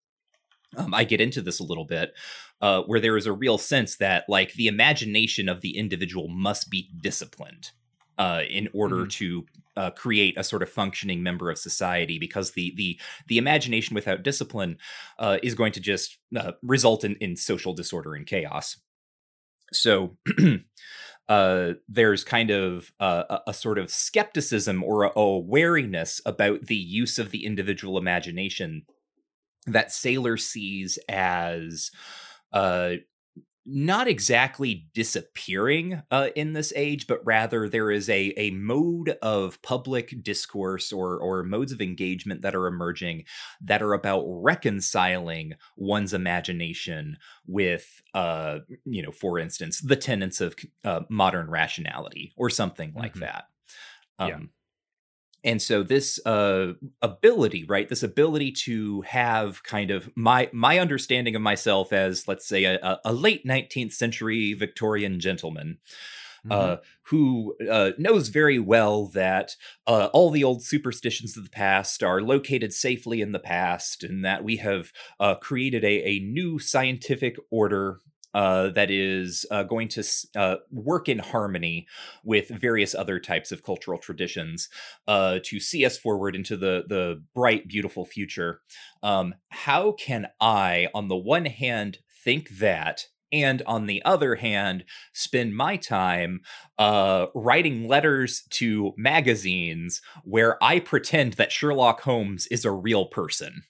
um, 0.75 0.93
I 0.93 1.05
get 1.05 1.21
into 1.21 1.41
this 1.41 1.59
a 1.59 1.63
little 1.63 1.85
bit, 1.85 2.13
uh, 2.59 2.81
where 2.81 2.99
there 2.99 3.15
is 3.15 3.27
a 3.27 3.31
real 3.33 3.57
sense 3.57 3.95
that 3.97 4.25
like 4.27 4.53
the 4.53 4.67
imagination 4.67 5.47
of 5.47 5.61
the 5.61 5.77
individual 5.77 6.27
must 6.27 6.69
be 6.69 6.89
disciplined. 6.99 7.71
uh, 8.17 8.41
in 8.49 8.69
order 8.73 9.05
to 9.05 9.45
uh, 9.77 9.91
create 9.91 10.37
a 10.37 10.43
sort 10.43 10.63
of 10.63 10.69
functioning 10.69 11.21
member 11.21 11.49
of 11.49 11.57
society 11.57 12.17
because 12.17 12.51
the 12.51 12.73
the 12.77 12.99
the 13.27 13.37
imagination 13.37 13.93
without 13.93 14.23
discipline 14.23 14.77
uh, 15.19 15.37
is 15.43 15.55
going 15.55 15.71
to 15.73 15.79
just 15.79 16.17
uh, 16.35 16.53
result 16.61 17.03
in 17.03 17.15
in 17.15 17.35
social 17.35 17.73
disorder 17.73 18.15
and 18.15 18.25
chaos. 18.25 18.77
So. 19.71 20.17
Uh, 21.27 21.73
there's 21.89 22.23
kind 22.23 22.51
of 22.51 22.91
uh, 22.99 23.23
a, 23.27 23.49
a, 23.49 23.53
sort 23.55 23.79
of 23.79 23.89
skepticism 23.89 24.83
or 24.83 25.05
a, 25.05 25.11
a 25.19 25.39
wariness 25.39 26.21
about 26.23 26.67
the 26.67 26.75
use 26.75 27.17
of 27.17 27.31
the 27.31 27.47
individual 27.47 27.97
imagination 27.97 28.83
that 29.65 29.91
Saler 29.91 30.37
sees 30.37 30.99
as 31.09 31.89
uh, 32.53 32.91
not 33.65 34.07
exactly 34.07 34.87
disappearing 34.93 36.01
uh, 36.11 36.29
in 36.35 36.53
this 36.53 36.71
age, 36.75 37.07
but 37.07 37.25
rather 37.25 37.67
there 37.67 37.89
is 37.89 38.09
a 38.09 38.33
a 38.37 38.51
mode 38.51 39.17
of 39.21 39.61
public 39.61 40.23
discourse 40.23 40.93
or 40.93 41.17
or 41.17 41.43
modes 41.43 41.71
of 41.71 41.81
engagement 41.81 42.41
that 42.43 42.55
are 42.55 42.67
emerging 42.67 43.23
that 43.61 43.81
are 43.81 43.93
about 43.93 44.23
reconciling 44.27 45.53
one's 45.75 46.13
imagination 46.13 47.17
with, 47.47 48.01
uh, 48.13 48.59
you 48.85 49.01
know, 49.01 49.11
for 49.11 49.39
instance, 49.39 49.81
the 49.81 49.95
tenets 49.95 50.41
of 50.41 50.55
uh, 50.83 51.01
modern 51.09 51.49
rationality 51.49 52.33
or 52.37 52.49
something 52.49 52.93
like 52.95 53.13
mm-hmm. 53.13 53.21
that. 53.21 53.45
Um, 54.19 54.29
yeah 54.29 54.39
and 55.45 55.61
so 55.61 55.83
this 55.83 56.19
uh, 56.25 56.73
ability 57.01 57.63
right 57.69 57.87
this 57.87 58.03
ability 58.03 58.51
to 58.51 59.01
have 59.01 59.63
kind 59.63 59.91
of 59.91 60.09
my 60.15 60.49
my 60.51 60.79
understanding 60.79 61.35
of 61.35 61.41
myself 61.41 61.93
as 61.93 62.27
let's 62.27 62.47
say 62.47 62.65
a, 62.65 62.99
a 63.05 63.13
late 63.13 63.45
19th 63.45 63.93
century 63.93 64.53
victorian 64.53 65.19
gentleman 65.19 65.77
uh, 66.49 66.53
mm-hmm. 66.53 66.73
uh, 66.73 66.75
who 67.03 67.55
uh, 67.71 67.91
knows 67.97 68.27
very 68.29 68.59
well 68.59 69.07
that 69.07 69.55
uh, 69.87 70.09
all 70.13 70.29
the 70.29 70.43
old 70.43 70.63
superstitions 70.63 71.35
of 71.37 71.43
the 71.43 71.49
past 71.49 72.03
are 72.03 72.21
located 72.21 72.73
safely 72.73 73.21
in 73.21 73.31
the 73.31 73.39
past 73.39 74.03
and 74.03 74.23
that 74.23 74.43
we 74.43 74.57
have 74.57 74.91
uh, 75.19 75.35
created 75.35 75.83
a, 75.83 76.07
a 76.07 76.19
new 76.19 76.59
scientific 76.59 77.35
order 77.49 77.99
uh, 78.35 78.69
that 78.71 78.91
is 78.91 79.45
uh, 79.49 79.63
going 79.63 79.87
to 79.87 80.03
uh, 80.35 80.57
work 80.69 81.07
in 81.07 81.19
harmony 81.19 81.87
with 82.23 82.49
various 82.49 82.93
other 82.93 83.17
types 83.17 83.49
of 83.51 83.63
cultural 83.63 83.97
traditions 83.97 84.67
uh, 85.07 85.39
to 85.41 85.57
see 85.59 85.85
us 85.85 85.97
forward 85.97 86.35
into 86.35 86.57
the 86.57 86.83
the 86.87 87.23
bright, 87.33 87.67
beautiful 87.67 88.05
future. 88.05 88.59
Um, 89.01 89.35
how 89.49 89.93
can 89.93 90.27
I, 90.41 90.89
on 90.93 91.07
the 91.07 91.15
one 91.15 91.45
hand, 91.45 91.99
think 92.23 92.49
that? 92.57 93.07
And 93.31 93.61
on 93.65 93.85
the 93.85 94.03
other 94.03 94.35
hand, 94.35 94.83
spend 95.13 95.55
my 95.55 95.77
time 95.77 96.41
uh, 96.77 97.27
writing 97.33 97.87
letters 97.87 98.43
to 98.51 98.93
magazines 98.97 100.01
where 100.23 100.61
I 100.63 100.79
pretend 100.79 101.33
that 101.33 101.51
Sherlock 101.51 102.01
Holmes 102.01 102.47
is 102.47 102.65
a 102.65 102.71
real 102.71 103.05
person. 103.05 103.63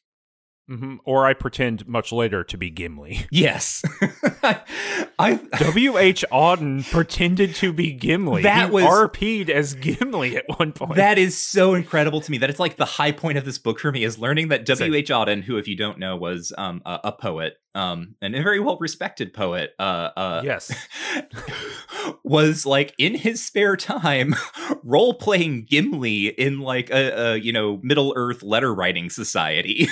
Mm-hmm. 0.69 0.95
Or 1.05 1.27
I 1.27 1.33
pretend 1.33 1.87
much 1.87 2.11
later 2.11 2.43
to 2.43 2.57
be 2.57 2.69
Gimli. 2.69 3.27
Yes. 3.35 3.83
I 5.19 5.39
W. 5.59 5.97
H. 5.97 6.23
Auden 6.31 6.89
pretended 6.89 7.53
to 7.55 7.73
be 7.73 7.91
Gimli. 7.91 8.43
That 8.43 8.69
he 8.69 8.71
was 8.71 8.83
RP'd 8.83 9.49
as 9.49 9.73
Gimli 9.75 10.37
at 10.37 10.45
one 10.57 10.71
point. 10.71 10.95
That 10.95 11.17
is 11.17 11.37
so 11.37 11.73
incredible 11.73 12.21
to 12.21 12.31
me. 12.31 12.37
That 12.37 12.49
it's 12.49 12.59
like 12.59 12.77
the 12.77 12.85
high 12.85 13.11
point 13.11 13.37
of 13.37 13.45
this 13.45 13.57
book 13.57 13.79
for 13.79 13.91
me 13.91 14.03
is 14.03 14.17
learning 14.17 14.49
that 14.49 14.65
W. 14.65 14.93
H. 14.93 15.09
Auden, 15.09 15.43
who, 15.43 15.57
if 15.57 15.67
you 15.67 15.75
don't 15.75 15.99
know, 15.99 16.15
was 16.15 16.53
um, 16.57 16.81
a, 16.85 16.99
a, 17.05 17.11
poet, 17.11 17.57
um, 17.73 18.15
and 18.21 18.35
a 18.35 18.41
very 18.41 18.59
well 18.59 18.77
respected 18.79 19.33
poet. 19.33 19.71
Uh, 19.77 20.09
uh, 20.15 20.41
yes, 20.43 20.73
was 22.23 22.65
like 22.65 22.93
in 22.97 23.15
his 23.15 23.45
spare 23.45 23.75
time 23.75 24.35
role 24.83 25.13
playing 25.13 25.65
Gimli 25.69 26.27
in 26.27 26.59
like 26.59 26.89
a, 26.89 27.33
a 27.33 27.35
you 27.35 27.51
know 27.51 27.79
Middle 27.83 28.13
Earth 28.15 28.43
letter 28.43 28.73
writing 28.73 29.09
society 29.09 29.89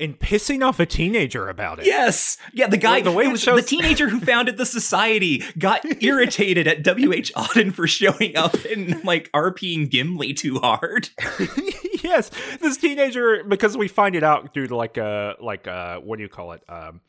and 0.00 0.18
pissing 0.18 0.66
off 0.66 0.78
a 0.80 0.86
teenager 0.86 1.48
about 1.48 1.80
it. 1.80 1.86
Yes, 1.86 2.36
yeah. 2.52 2.68
The 2.68 2.76
guy, 2.76 3.00
the 3.00 3.12
way 3.12 3.34
shows- 3.36 3.56
the 3.56 3.62
teenager 3.62 4.08
who 4.08 4.20
founded 4.20 4.56
the 4.56 4.66
society, 4.66 5.44
got 5.58 5.84
irritated 6.02 6.66
at 6.66 6.82
W. 6.82 7.12
H. 7.12 7.32
Auden 7.34 7.72
for 7.72 7.86
showing 7.86 8.36
up 8.36 8.54
and 8.64 9.02
like 9.04 9.30
RPing 9.32 9.88
Gimli 9.88 10.34
too 10.34 10.58
hard. 10.58 11.10
yes, 12.02 12.30
this 12.60 12.76
teenager 12.76 13.44
because 13.44 13.76
we 13.76 13.88
find 13.88 14.14
it 14.14 14.22
out 14.22 14.54
through 14.54 14.66
like 14.66 14.96
a 14.96 15.36
like 15.40 15.66
a 15.66 16.00
what 16.02 16.16
do 16.16 16.22
you 16.22 16.28
call 16.28 16.52
it? 16.52 16.62
Um, 16.68 17.00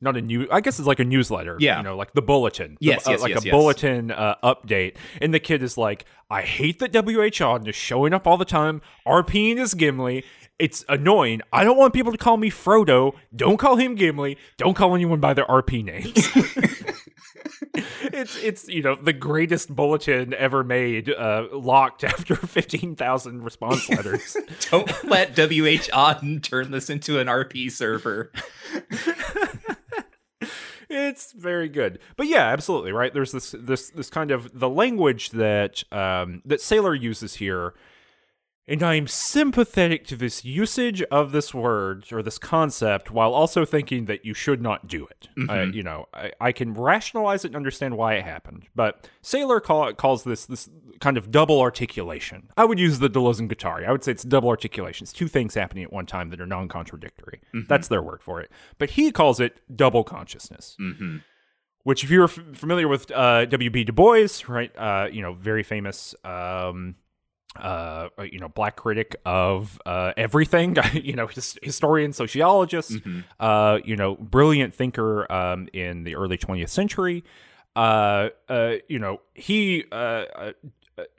not 0.00 0.16
a 0.16 0.20
new 0.20 0.46
i 0.50 0.60
guess 0.60 0.78
it's 0.78 0.86
like 0.86 1.00
a 1.00 1.04
newsletter 1.04 1.56
yeah 1.58 1.78
you 1.78 1.82
know 1.82 1.96
like 1.96 2.12
the 2.12 2.22
bulletin 2.22 2.76
yes, 2.80 3.04
the, 3.04 3.12
yes 3.12 3.20
uh, 3.20 3.22
like 3.22 3.30
yes, 3.30 3.42
a 3.42 3.46
yes. 3.46 3.52
bulletin 3.52 4.10
uh, 4.10 4.34
update 4.44 4.96
and 5.22 5.32
the 5.32 5.40
kid 5.40 5.62
is 5.62 5.78
like 5.78 6.04
i 6.30 6.42
hate 6.42 6.78
that 6.80 6.94
wh 6.94 7.08
Auden 7.08 7.66
is 7.66 7.74
showing 7.74 8.12
up 8.12 8.26
all 8.26 8.36
the 8.36 8.44
time 8.44 8.82
rping 9.06 9.56
is 9.56 9.74
gimli 9.74 10.22
it's 10.58 10.84
annoying. 10.88 11.42
I 11.52 11.64
don't 11.64 11.76
want 11.76 11.92
people 11.92 12.12
to 12.12 12.18
call 12.18 12.36
me 12.36 12.50
Frodo. 12.50 13.14
Don't 13.34 13.58
call 13.58 13.76
him 13.76 13.94
Gimli. 13.94 14.38
Don't 14.56 14.74
call 14.74 14.94
anyone 14.94 15.20
by 15.20 15.34
their 15.34 15.46
RP 15.46 15.84
names. 15.84 16.12
it's 18.12 18.36
it's 18.42 18.68
you 18.68 18.82
know 18.82 18.94
the 18.94 19.12
greatest 19.12 19.74
bulletin 19.74 20.32
ever 20.34 20.64
made, 20.64 21.10
uh, 21.10 21.46
locked 21.52 22.04
after 22.04 22.36
fifteen 22.36 22.96
thousand 22.96 23.42
response 23.42 23.88
letters. 23.88 24.36
don't 24.70 24.90
let 25.04 25.32
WH 25.32 25.90
Auden 25.92 26.42
turn 26.42 26.70
this 26.70 26.88
into 26.88 27.18
an 27.18 27.26
RP 27.26 27.70
server. 27.70 28.32
it's 30.88 31.32
very 31.32 31.68
good 31.68 31.98
but 32.16 32.28
yeah 32.28 32.46
absolutely 32.46 32.92
right 32.92 33.12
there's 33.12 33.32
this 33.32 33.54
this 33.58 33.90
this 33.90 34.08
kind 34.08 34.30
of 34.30 34.58
the 34.58 34.68
language 34.68 35.30
that 35.30 35.82
um 35.92 36.40
that 36.44 36.60
Saler 36.60 36.94
uses 36.94 37.34
here 37.34 37.74
and 38.68 38.82
I 38.82 38.94
am 38.94 39.06
sympathetic 39.06 40.06
to 40.08 40.16
this 40.16 40.44
usage 40.44 41.02
of 41.04 41.32
this 41.32 41.54
word 41.54 42.12
or 42.12 42.22
this 42.22 42.38
concept 42.38 43.10
while 43.10 43.32
also 43.32 43.64
thinking 43.64 44.06
that 44.06 44.24
you 44.24 44.34
should 44.34 44.60
not 44.60 44.88
do 44.88 45.06
it. 45.06 45.28
Mm-hmm. 45.38 45.50
Uh, 45.50 45.72
you 45.72 45.82
know, 45.82 46.06
I, 46.12 46.32
I, 46.40 46.52
can 46.52 46.74
rationalize 46.74 47.44
it 47.44 47.48
and 47.48 47.56
understand 47.56 47.96
why 47.96 48.14
it 48.14 48.24
happened. 48.24 48.66
But 48.74 49.08
Saler 49.22 49.60
call, 49.60 49.92
calls 49.94 50.24
this 50.24 50.46
this 50.46 50.68
kind 51.00 51.16
of 51.16 51.30
double 51.30 51.60
articulation. 51.60 52.48
I 52.56 52.64
would 52.64 52.78
use 52.78 52.98
the 52.98 53.08
Deleuze 53.08 53.38
and 53.38 53.48
Guattari. 53.48 53.86
I 53.86 53.92
would 53.92 54.02
say 54.02 54.12
it's 54.12 54.24
double 54.24 54.48
articulation. 54.48 55.04
It's 55.04 55.12
two 55.12 55.28
things 55.28 55.54
happening 55.54 55.84
at 55.84 55.92
one 55.92 56.06
time 56.06 56.30
that 56.30 56.40
are 56.40 56.46
non 56.46 56.68
contradictory. 56.68 57.40
Mm-hmm. 57.54 57.68
That's 57.68 57.88
their 57.88 58.02
word 58.02 58.22
for 58.22 58.40
it. 58.40 58.50
But 58.78 58.90
he 58.90 59.12
calls 59.12 59.38
it 59.38 59.60
double 59.74 60.04
consciousness. 60.04 60.76
Mm-hmm 60.80 61.18
which 61.86 62.02
if 62.02 62.10
you're 62.10 62.24
f- 62.24 62.40
familiar 62.54 62.88
with 62.88 63.12
uh, 63.12 63.44
W.B. 63.44 63.84
Du 63.84 63.92
Bois, 63.92 64.26
right, 64.48 64.76
uh, 64.76 65.06
you 65.08 65.22
know, 65.22 65.34
very 65.34 65.62
famous 65.62 66.16
um, 66.24 66.96
uh, 67.60 68.08
you 68.30 68.38
know, 68.38 68.48
black 68.48 68.76
critic 68.76 69.16
of 69.24 69.80
uh, 69.86 70.12
everything, 70.16 70.76
you 70.92 71.14
know, 71.14 71.26
his, 71.26 71.58
historian, 71.62 72.12
sociologist, 72.12 72.92
mm-hmm. 72.92 73.20
uh, 73.40 73.78
you 73.84 73.96
know, 73.96 74.16
brilliant 74.16 74.74
thinker 74.74 75.30
um, 75.32 75.68
in 75.72 76.04
the 76.04 76.16
early 76.16 76.38
20th 76.38 76.68
century. 76.68 77.24
Uh, 77.74 78.30
uh, 78.48 78.74
you 78.88 78.98
know, 78.98 79.20
he 79.34 79.84
uh, 79.92 80.24
uh 80.34 80.52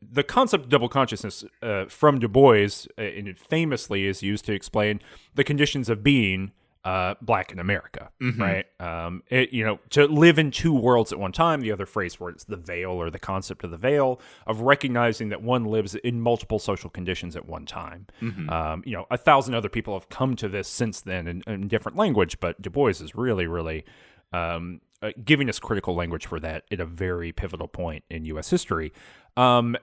the 0.01 0.23
concept 0.23 0.65
of 0.65 0.69
double 0.69 0.89
consciousness 0.89 1.43
uh, 1.61 1.85
from 1.85 2.19
Du 2.19 2.27
Bois, 2.27 2.87
uh, 2.97 3.01
and 3.01 3.27
it 3.27 3.37
famously 3.37 4.05
is 4.05 4.23
used 4.23 4.45
to 4.45 4.53
explain 4.53 4.99
the 5.35 5.43
conditions 5.43 5.87
of 5.89 6.03
being 6.03 6.51
uh, 6.87 7.15
black 7.21 7.51
in 7.51 7.59
America, 7.59 8.09
mm-hmm. 8.21 8.41
right? 8.41 8.65
Um, 8.79 9.21
it, 9.27 9.51
you 9.51 9.65
know, 9.65 9.77
to 9.89 10.05
live 10.05 10.39
in 10.39 10.51
two 10.51 10.73
worlds 10.73 11.11
at 11.11 11.19
one 11.19 11.33
time. 11.33 11.59
The 11.59 11.73
other 11.73 11.85
phrase 11.85 12.15
for 12.15 12.29
it 12.29 12.37
is 12.37 12.45
the 12.45 12.55
veil 12.55 12.91
or 12.91 13.09
the 13.09 13.19
concept 13.19 13.65
of 13.65 13.71
the 13.71 13.77
veil 13.77 14.21
of 14.45 14.61
recognizing 14.61 15.27
that 15.29 15.41
one 15.41 15.65
lives 15.65 15.95
in 15.95 16.21
multiple 16.21 16.59
social 16.59 16.89
conditions 16.89 17.35
at 17.35 17.45
one 17.45 17.65
time. 17.65 18.07
Mm-hmm. 18.21 18.49
Um, 18.49 18.83
you 18.85 18.93
know, 18.93 19.05
a 19.11 19.17
thousand 19.17 19.53
other 19.53 19.67
people 19.67 19.95
have 19.95 20.07
come 20.07 20.37
to 20.37 20.47
this 20.47 20.69
since 20.69 21.01
then 21.01 21.27
in, 21.27 21.43
in 21.45 21.67
different 21.67 21.97
language, 21.97 22.39
but 22.39 22.61
Du 22.61 22.69
Bois 22.69 22.91
is 22.91 23.13
really, 23.15 23.47
really 23.47 23.83
um, 24.31 24.79
uh, 25.01 25.11
giving 25.25 25.49
us 25.49 25.59
critical 25.59 25.93
language 25.93 26.25
for 26.25 26.39
that 26.39 26.63
at 26.71 26.79
a 26.79 26.85
very 26.85 27.33
pivotal 27.33 27.67
point 27.67 28.05
in 28.09 28.23
U.S. 28.23 28.49
history. 28.49 28.93
Um, 29.35 29.75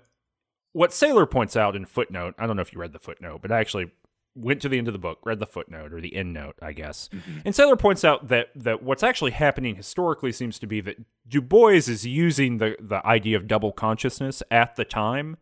what 0.72 0.90
Saler 0.90 1.26
points 1.26 1.54
out 1.54 1.76
in 1.76 1.84
footnote, 1.84 2.34
I 2.38 2.46
don't 2.46 2.56
know 2.56 2.62
if 2.62 2.72
you 2.72 2.80
read 2.80 2.94
the 2.94 2.98
footnote, 2.98 3.42
but 3.42 3.52
I 3.52 3.60
actually 3.60 3.90
went 4.34 4.60
to 4.62 4.68
the 4.68 4.78
end 4.78 4.88
of 4.88 4.92
the 4.92 4.98
book, 4.98 5.18
read 5.24 5.38
the 5.38 5.46
footnote 5.46 5.92
or 5.92 6.00
the 6.00 6.14
end 6.14 6.32
note, 6.32 6.56
I 6.60 6.72
guess. 6.72 7.08
Mm-hmm. 7.12 7.38
And 7.44 7.54
Saler 7.54 7.76
points 7.76 8.04
out 8.04 8.28
that 8.28 8.48
that 8.54 8.82
what's 8.82 9.02
actually 9.02 9.32
happening 9.32 9.76
historically 9.76 10.32
seems 10.32 10.58
to 10.58 10.66
be 10.66 10.80
that 10.82 10.96
Du 11.28 11.40
Bois 11.40 11.68
is 11.68 12.06
using 12.06 12.58
the 12.58 12.76
the 12.80 13.04
idea 13.06 13.36
of 13.36 13.46
double 13.46 13.72
consciousness 13.72 14.42
at 14.50 14.76
the 14.76 14.84
time 14.84 15.36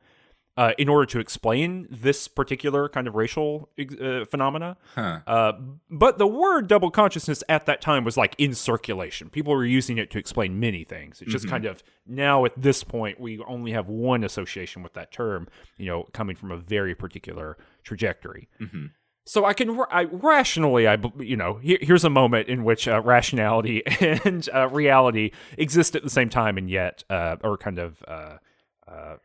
uh, 0.57 0.73
in 0.77 0.89
order 0.89 1.07
to 1.07 1.19
explain 1.19 1.87
this 1.91 2.29
particular 2.29 2.89
kind 2.89 3.09
of 3.09 3.15
racial 3.15 3.71
uh, 3.79 4.25
phenomena. 4.27 4.77
Huh. 4.95 5.21
Uh, 5.27 5.53
but 5.91 6.19
the 6.19 6.27
word 6.27 6.69
double 6.69 6.91
consciousness 6.91 7.43
at 7.49 7.65
that 7.67 7.81
time 7.81 8.05
was 8.05 8.17
like 8.17 8.35
in 8.37 8.55
circulation. 8.55 9.31
People 9.31 9.55
were 9.55 9.65
using 9.65 9.97
it 9.97 10.11
to 10.11 10.19
explain 10.19 10.61
many 10.61 10.85
things. 10.85 11.23
It's 11.23 11.23
mm-hmm. 11.23 11.31
just 11.31 11.49
kind 11.49 11.65
of 11.65 11.83
now 12.07 12.45
at 12.45 12.53
this 12.61 12.85
point, 12.85 13.19
we 13.19 13.41
only 13.47 13.73
have 13.73 13.89
one 13.89 14.25
association 14.25 14.83
with 14.83 14.93
that 14.93 15.11
term, 15.11 15.49
you 15.79 15.87
know, 15.87 16.05
coming 16.13 16.37
from 16.37 16.51
a 16.51 16.59
very 16.59 16.95
particular 16.95 17.57
trajectory. 17.83 18.49
Mm-hmm. 18.61 18.87
So 19.25 19.45
I 19.45 19.53
can 19.53 19.79
I, 19.91 20.05
rationally, 20.05 20.89
I 20.89 20.99
you 21.19 21.37
know, 21.37 21.55
here, 21.59 21.79
here's 21.81 22.05
a 22.05 22.11
moment 22.11 22.49
in 22.49 22.65
which 22.65 22.89
uh, 22.89 23.01
rationality 23.03 23.83
and 24.01 24.49
uh, 24.53 24.69
reality 24.69 25.31
exist 25.57 25.95
at 25.95 26.03
the 26.03 26.11
same 26.11 26.29
time, 26.29 26.59
and 26.59 26.69
yet, 26.69 27.05
uh, 27.09 27.37
or 27.45 27.57
kind 27.57 27.79
of 27.79 28.03
uh, 28.09 28.39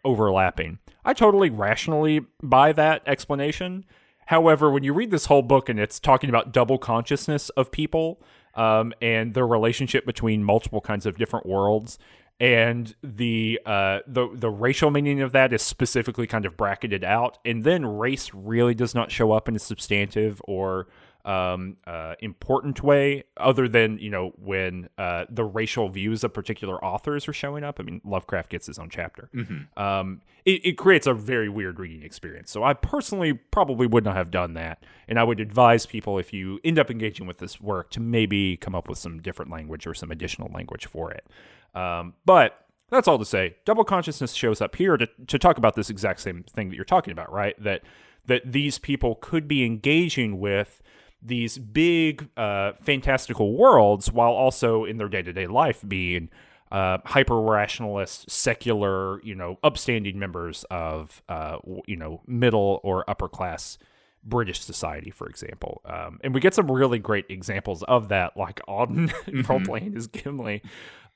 overlapping. 0.05 0.79
I 1.03 1.13
totally 1.13 1.49
rationally 1.49 2.21
buy 2.41 2.73
that 2.73 3.01
explanation. 3.07 3.85
However, 4.27 4.69
when 4.69 4.83
you 4.83 4.93
read 4.93 5.09
this 5.09 5.25
whole 5.25 5.41
book 5.41 5.69
and 5.69 5.79
it's 5.79 5.99
talking 5.99 6.29
about 6.29 6.51
double 6.51 6.77
consciousness 6.77 7.49
of 7.49 7.71
people 7.71 8.21
um, 8.55 8.93
and 9.01 9.33
their 9.33 9.47
relationship 9.47 10.05
between 10.05 10.43
multiple 10.43 10.81
kinds 10.81 11.05
of 11.05 11.17
different 11.17 11.45
worlds, 11.45 11.97
and 12.39 12.95
the 13.01 13.59
uh, 13.65 13.99
the 14.05 14.29
the 14.33 14.49
racial 14.49 14.91
meaning 14.91 15.21
of 15.21 15.31
that 15.31 15.53
is 15.53 15.61
specifically 15.61 16.27
kind 16.27 16.45
of 16.45 16.55
bracketed 16.55 17.03
out, 17.03 17.39
and 17.43 17.63
then 17.63 17.85
race 17.85 18.31
really 18.33 18.75
does 18.75 18.93
not 18.93 19.11
show 19.11 19.31
up 19.31 19.47
in 19.47 19.55
a 19.55 19.59
substantive 19.59 20.41
or 20.45 20.87
um, 21.25 21.75
uh, 21.85 22.13
important 22.19 22.83
way, 22.83 23.23
other 23.37 23.67
than 23.67 23.97
you 23.97 24.09
know 24.09 24.33
when 24.37 24.87
uh, 24.97 25.25
the 25.29 25.43
racial 25.43 25.89
views 25.89 26.23
of 26.23 26.33
particular 26.33 26.83
authors 26.83 27.27
are 27.27 27.33
showing 27.33 27.63
up. 27.63 27.79
I 27.79 27.83
mean, 27.83 28.01
Lovecraft 28.05 28.51
gets 28.51 28.67
his 28.67 28.77
own 28.77 28.89
chapter. 28.89 29.29
Mm-hmm. 29.33 29.81
Um, 29.81 30.21
it, 30.45 30.61
it 30.63 30.77
creates 30.77 31.07
a 31.07 31.13
very 31.13 31.49
weird 31.49 31.79
reading 31.79 32.03
experience. 32.03 32.51
So 32.51 32.63
I 32.63 32.73
personally 32.73 33.33
probably 33.33 33.87
would 33.87 34.05
not 34.05 34.15
have 34.15 34.31
done 34.31 34.53
that, 34.53 34.83
and 35.07 35.19
I 35.19 35.23
would 35.23 35.39
advise 35.39 35.87
people 35.87 36.19
if 36.19 36.31
you 36.33 36.59
end 36.63 36.77
up 36.77 36.91
engaging 36.91 37.25
with 37.25 37.39
this 37.39 37.59
work 37.59 37.89
to 37.91 37.99
maybe 37.99 38.57
come 38.57 38.75
up 38.75 38.87
with 38.87 38.99
some 38.99 39.21
different 39.21 39.51
language 39.51 39.87
or 39.87 39.93
some 39.93 40.11
additional 40.11 40.51
language 40.53 40.85
for 40.85 41.11
it. 41.11 41.27
Um, 41.75 42.13
but 42.25 42.65
that's 42.89 43.07
all 43.07 43.19
to 43.19 43.25
say, 43.25 43.55
double 43.65 43.83
consciousness 43.83 44.33
shows 44.33 44.61
up 44.61 44.75
here 44.75 44.97
to, 44.97 45.07
to 45.27 45.37
talk 45.39 45.57
about 45.57 45.75
this 45.75 45.89
exact 45.89 46.19
same 46.21 46.43
thing 46.43 46.69
that 46.69 46.75
you're 46.75 46.85
talking 46.85 47.11
about, 47.11 47.31
right? 47.31 47.61
That 47.63 47.81
that 48.25 48.41
these 48.51 48.77
people 48.77 49.15
could 49.15 49.47
be 49.47 49.63
engaging 49.65 50.39
with 50.39 50.81
these 51.21 51.57
big, 51.57 52.29
uh, 52.37 52.73
fantastical 52.81 53.53
worlds 53.57 54.11
while 54.11 54.31
also 54.33 54.83
in 54.85 54.97
their 54.97 55.07
day 55.09 55.21
to 55.21 55.31
day 55.33 55.47
life 55.47 55.81
being 55.87 56.29
uh, 56.71 56.97
hyper 57.05 57.39
rationalist, 57.41 58.29
secular, 58.29 59.21
you 59.23 59.33
know, 59.33 59.57
upstanding 59.63 60.19
members 60.19 60.65
of, 60.69 61.21
uh, 61.29 61.57
you 61.85 61.95
know, 61.95 62.21
middle 62.27 62.81
or 62.83 63.09
upper 63.09 63.29
class 63.29 63.77
British 64.25 64.59
society, 64.59 65.09
for 65.09 65.27
example. 65.27 65.81
Um, 65.85 66.19
and 66.23 66.33
we 66.33 66.41
get 66.41 66.53
some 66.53 66.69
really 66.69 66.99
great 66.99 67.25
examples 67.29 67.83
of 67.83 68.09
that, 68.09 68.35
like 68.35 68.59
Auden 68.67 69.09
Mhm. 69.27 69.47
role 69.47 69.61
playing 69.61 69.95
as 69.95 70.07
Gimli. 70.07 70.61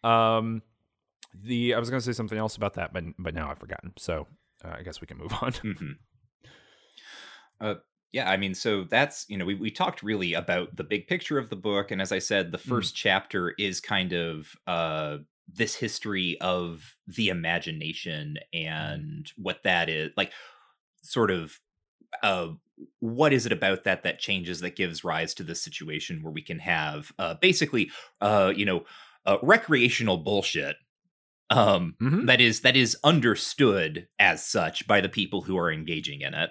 Um, 0.04 0.62
the 1.34 1.74
I 1.76 1.80
was 1.80 1.90
going 1.90 2.00
to 2.02 2.06
say 2.06 2.14
something 2.14 2.38
else 2.38 2.56
about 2.58 2.76
that, 2.76 2.94
but 2.94 3.04
but 3.20 3.36
now 3.36 3.52
I've 3.52 3.60
forgotten. 3.60 3.94
So 3.98 4.28
uh, 4.66 4.76
I 4.80 4.84
guess 4.84 5.02
we 5.02 5.08
can 5.08 5.18
move 5.18 5.34
on. 5.42 5.54
hmm 5.62 5.92
Uh, 7.60 7.76
yeah, 8.12 8.30
I 8.30 8.36
mean, 8.38 8.54
so 8.54 8.84
that's 8.84 9.26
you 9.30 9.38
know 9.38 9.46
we 9.46 9.56
we 9.56 9.72
talked 9.72 10.04
really 10.04 10.34
about 10.34 10.76
the 10.76 10.84
big 10.84 11.08
picture 11.08 11.38
of 11.38 11.50
the 11.50 11.56
book, 11.56 11.92
and 11.92 12.02
as 12.02 12.12
I 12.12 12.20
said, 12.20 12.52
the 12.52 12.58
Mm. 12.68 12.68
first 12.68 12.96
chapter 12.96 13.52
is 13.52 13.80
kind 13.80 14.14
of 14.14 14.56
uh 14.68 15.20
this 15.54 15.76
history 15.76 16.40
of 16.40 16.96
the 17.08 17.30
imagination 17.30 18.38
and 18.54 19.30
what 19.38 19.64
that 19.64 19.90
is 19.90 20.12
like, 20.18 20.34
sort 21.04 21.32
of 21.32 21.60
uh 22.24 22.50
what 23.00 23.34
is 23.34 23.46
it 23.46 23.52
about 23.54 23.84
that 23.86 24.04
that 24.04 24.20
changes 24.20 24.62
that 24.62 24.76
gives 24.76 25.04
rise 25.04 25.34
to 25.36 25.44
this 25.44 25.62
situation 25.64 26.24
where 26.24 26.34
we 26.34 26.42
can 26.42 26.60
have 26.60 27.12
uh 27.20 27.36
basically 27.36 27.92
uh 28.22 28.54
you 28.56 28.66
know 28.66 28.86
uh, 29.26 29.38
recreational 29.42 30.18
bullshit 30.18 30.76
um 31.50 31.96
Mhm. 32.02 32.28
that 32.28 32.40
is 32.40 32.62
that 32.62 32.78
is 32.78 32.98
understood 33.04 34.08
as 34.20 34.46
such 34.46 34.88
by 34.88 35.02
the 35.02 35.10
people 35.10 35.42
who 35.42 35.58
are 35.58 35.72
engaging 35.72 36.22
in 36.22 36.34
it 36.34 36.50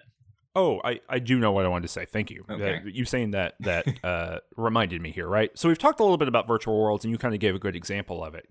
Oh, 0.56 0.80
I, 0.84 0.98
I 1.08 1.20
do 1.20 1.38
know 1.38 1.52
what 1.52 1.64
I 1.64 1.68
wanted 1.68 1.82
to 1.82 1.92
say. 1.92 2.06
Thank 2.06 2.28
you. 2.28 2.44
Okay. 2.50 2.78
Uh, 2.78 2.80
you 2.84 3.04
saying 3.04 3.30
that 3.30 3.54
that 3.60 3.86
uh, 4.04 4.38
reminded 4.56 5.00
me 5.00 5.12
here, 5.12 5.28
right? 5.28 5.56
So 5.56 5.68
we've 5.68 5.78
talked 5.78 6.00
a 6.00 6.02
little 6.02 6.18
bit 6.18 6.26
about 6.26 6.48
virtual 6.48 6.76
worlds, 6.76 7.04
and 7.04 7.12
you 7.12 7.18
kind 7.18 7.34
of 7.34 7.40
gave 7.40 7.54
a 7.54 7.60
good 7.60 7.76
example 7.76 8.24
of 8.24 8.34
it. 8.34 8.46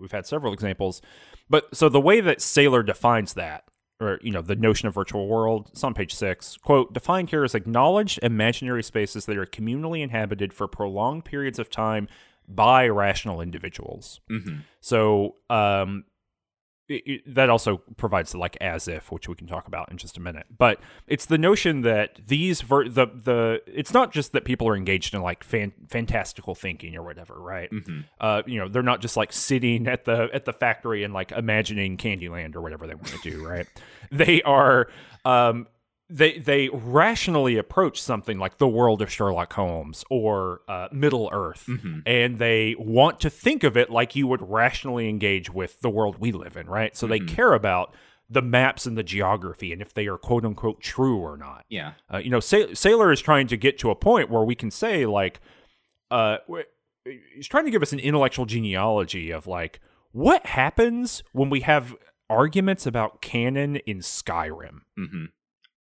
We've 0.00 0.10
had 0.10 0.24
several 0.26 0.54
examples, 0.54 1.02
but 1.50 1.76
so 1.76 1.90
the 1.90 2.00
way 2.00 2.22
that 2.22 2.40
Saler 2.40 2.82
defines 2.82 3.34
that, 3.34 3.64
or 4.00 4.18
you 4.22 4.30
know, 4.32 4.40
the 4.40 4.56
notion 4.56 4.88
of 4.88 4.94
virtual 4.94 5.28
world, 5.28 5.68
it's 5.72 5.84
on 5.84 5.92
page 5.92 6.14
six. 6.14 6.56
Quote: 6.56 6.94
defined 6.94 7.28
here 7.28 7.44
as 7.44 7.54
acknowledged 7.54 8.18
imaginary 8.22 8.82
spaces 8.82 9.26
that 9.26 9.36
are 9.36 9.44
communally 9.44 10.00
inhabited 10.02 10.54
for 10.54 10.66
prolonged 10.66 11.26
periods 11.26 11.58
of 11.58 11.68
time 11.68 12.08
by 12.48 12.88
rational 12.88 13.40
individuals. 13.40 14.20
hmm 14.28 14.58
So 14.80 15.36
um, 15.50 16.04
it, 16.88 17.02
it- 17.06 17.34
that 17.34 17.48
also 17.48 17.78
provides 17.96 18.32
the 18.32 18.38
like 18.38 18.56
as 18.60 18.88
if, 18.88 19.10
which 19.12 19.28
we 19.28 19.34
can 19.36 19.46
talk 19.46 19.66
about 19.68 19.90
in 19.90 19.96
just 19.98 20.16
a 20.18 20.20
minute. 20.20 20.46
But 20.56 20.80
it's 21.06 21.26
the 21.26 21.38
notion 21.38 21.82
that 21.82 22.20
these 22.26 22.60
ver- 22.60 22.88
the 22.88 23.06
the 23.06 23.62
it's 23.66 23.92
not 23.94 24.12
just 24.12 24.32
that 24.32 24.44
people 24.44 24.68
are 24.68 24.76
engaged 24.76 25.14
in 25.14 25.22
like 25.22 25.44
fan- 25.44 25.72
fantastical 25.88 26.54
thinking 26.54 26.96
or 26.96 27.02
whatever, 27.04 27.40
right? 27.40 27.70
hmm 27.70 28.00
Uh, 28.20 28.42
you 28.46 28.58
know, 28.58 28.68
they're 28.68 28.82
not 28.82 29.00
just 29.00 29.16
like 29.16 29.32
sitting 29.32 29.86
at 29.86 30.04
the 30.04 30.28
at 30.34 30.44
the 30.44 30.52
factory 30.52 31.04
and 31.04 31.14
like 31.14 31.30
imagining 31.32 31.96
Candyland 31.96 32.56
or 32.56 32.60
whatever 32.60 32.86
they 32.86 32.94
want 32.96 33.08
to 33.08 33.30
do, 33.30 33.46
right? 33.46 33.66
they 34.10 34.42
are 34.42 34.88
um 35.24 35.68
they 36.14 36.38
they 36.38 36.68
rationally 36.72 37.56
approach 37.56 38.00
something 38.00 38.38
like 38.38 38.58
the 38.58 38.68
world 38.68 39.00
of 39.00 39.10
Sherlock 39.10 39.52
Holmes 39.54 40.04
or 40.10 40.60
uh, 40.68 40.88
Middle 40.92 41.30
Earth, 41.32 41.64
hmm 41.66 42.00
and 42.04 42.38
they 42.38 42.74
want 42.78 43.20
to 43.20 43.30
think 43.30 43.64
of 43.64 43.76
it 43.76 43.88
like 43.90 44.14
you 44.14 44.26
would 44.26 44.42
rationally 44.42 45.08
engage 45.08 45.48
with 45.50 45.80
the 45.80 45.88
world 45.90 46.18
we 46.18 46.30
live 46.32 46.56
in, 46.56 46.66
right? 46.66 46.96
So 46.96 47.06
they 47.06 47.20
Mhm. 47.20 47.28
care 47.28 47.52
about 47.54 47.94
the 48.28 48.42
maps 48.42 48.86
and 48.86 48.96
the 48.96 49.02
geography 49.02 49.72
and 49.72 49.80
if 49.82 49.92
they 49.94 50.06
are 50.06 50.16
quote 50.18 50.44
unquote 50.44 50.80
true 50.80 51.18
or 51.18 51.36
not. 51.36 51.64
yeah 51.68 51.92
Uh, 52.12 52.18
you 52.18 52.30
know, 52.30 52.40
Sa- 52.40 52.72
Saler 52.74 53.12
is 53.12 53.20
trying 53.20 53.46
to 53.48 53.56
get 53.56 53.78
to 53.78 53.90
a 53.90 53.94
point 53.94 54.30
where 54.30 54.42
we 54.42 54.54
can 54.54 54.70
say 54.70 55.04
like, 55.06 55.40
uh, 56.10 56.38
he's 57.34 57.46
trying 57.48 57.64
to 57.66 57.70
give 57.70 57.82
us 57.82 57.92
an 57.92 57.98
intellectual 57.98 58.46
genealogy 58.46 59.30
of 59.30 59.46
like 59.46 59.80
what 60.12 60.46
happens 60.46 61.22
when 61.32 61.50
we 61.50 61.60
have 61.60 61.94
arguments 62.30 62.86
about 62.86 63.20
canon 63.22 63.76
in 63.76 63.98
Skyrim. 63.98 64.80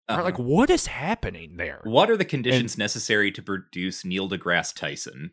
Hmm 0.10 0.20
Or, 0.20 0.24
like, 0.24 0.40
what 0.40 0.70
is 0.70 0.88
happening 0.88 1.58
there? 1.58 1.82
what 1.84 2.10
are 2.10 2.18
the 2.18 2.26
conditions 2.26 2.78
necessary 2.78 3.32
to 3.32 3.42
produce 3.42 4.04
Neil 4.04 4.28
deGrasse 4.30 4.74
Tyson? 4.76 5.32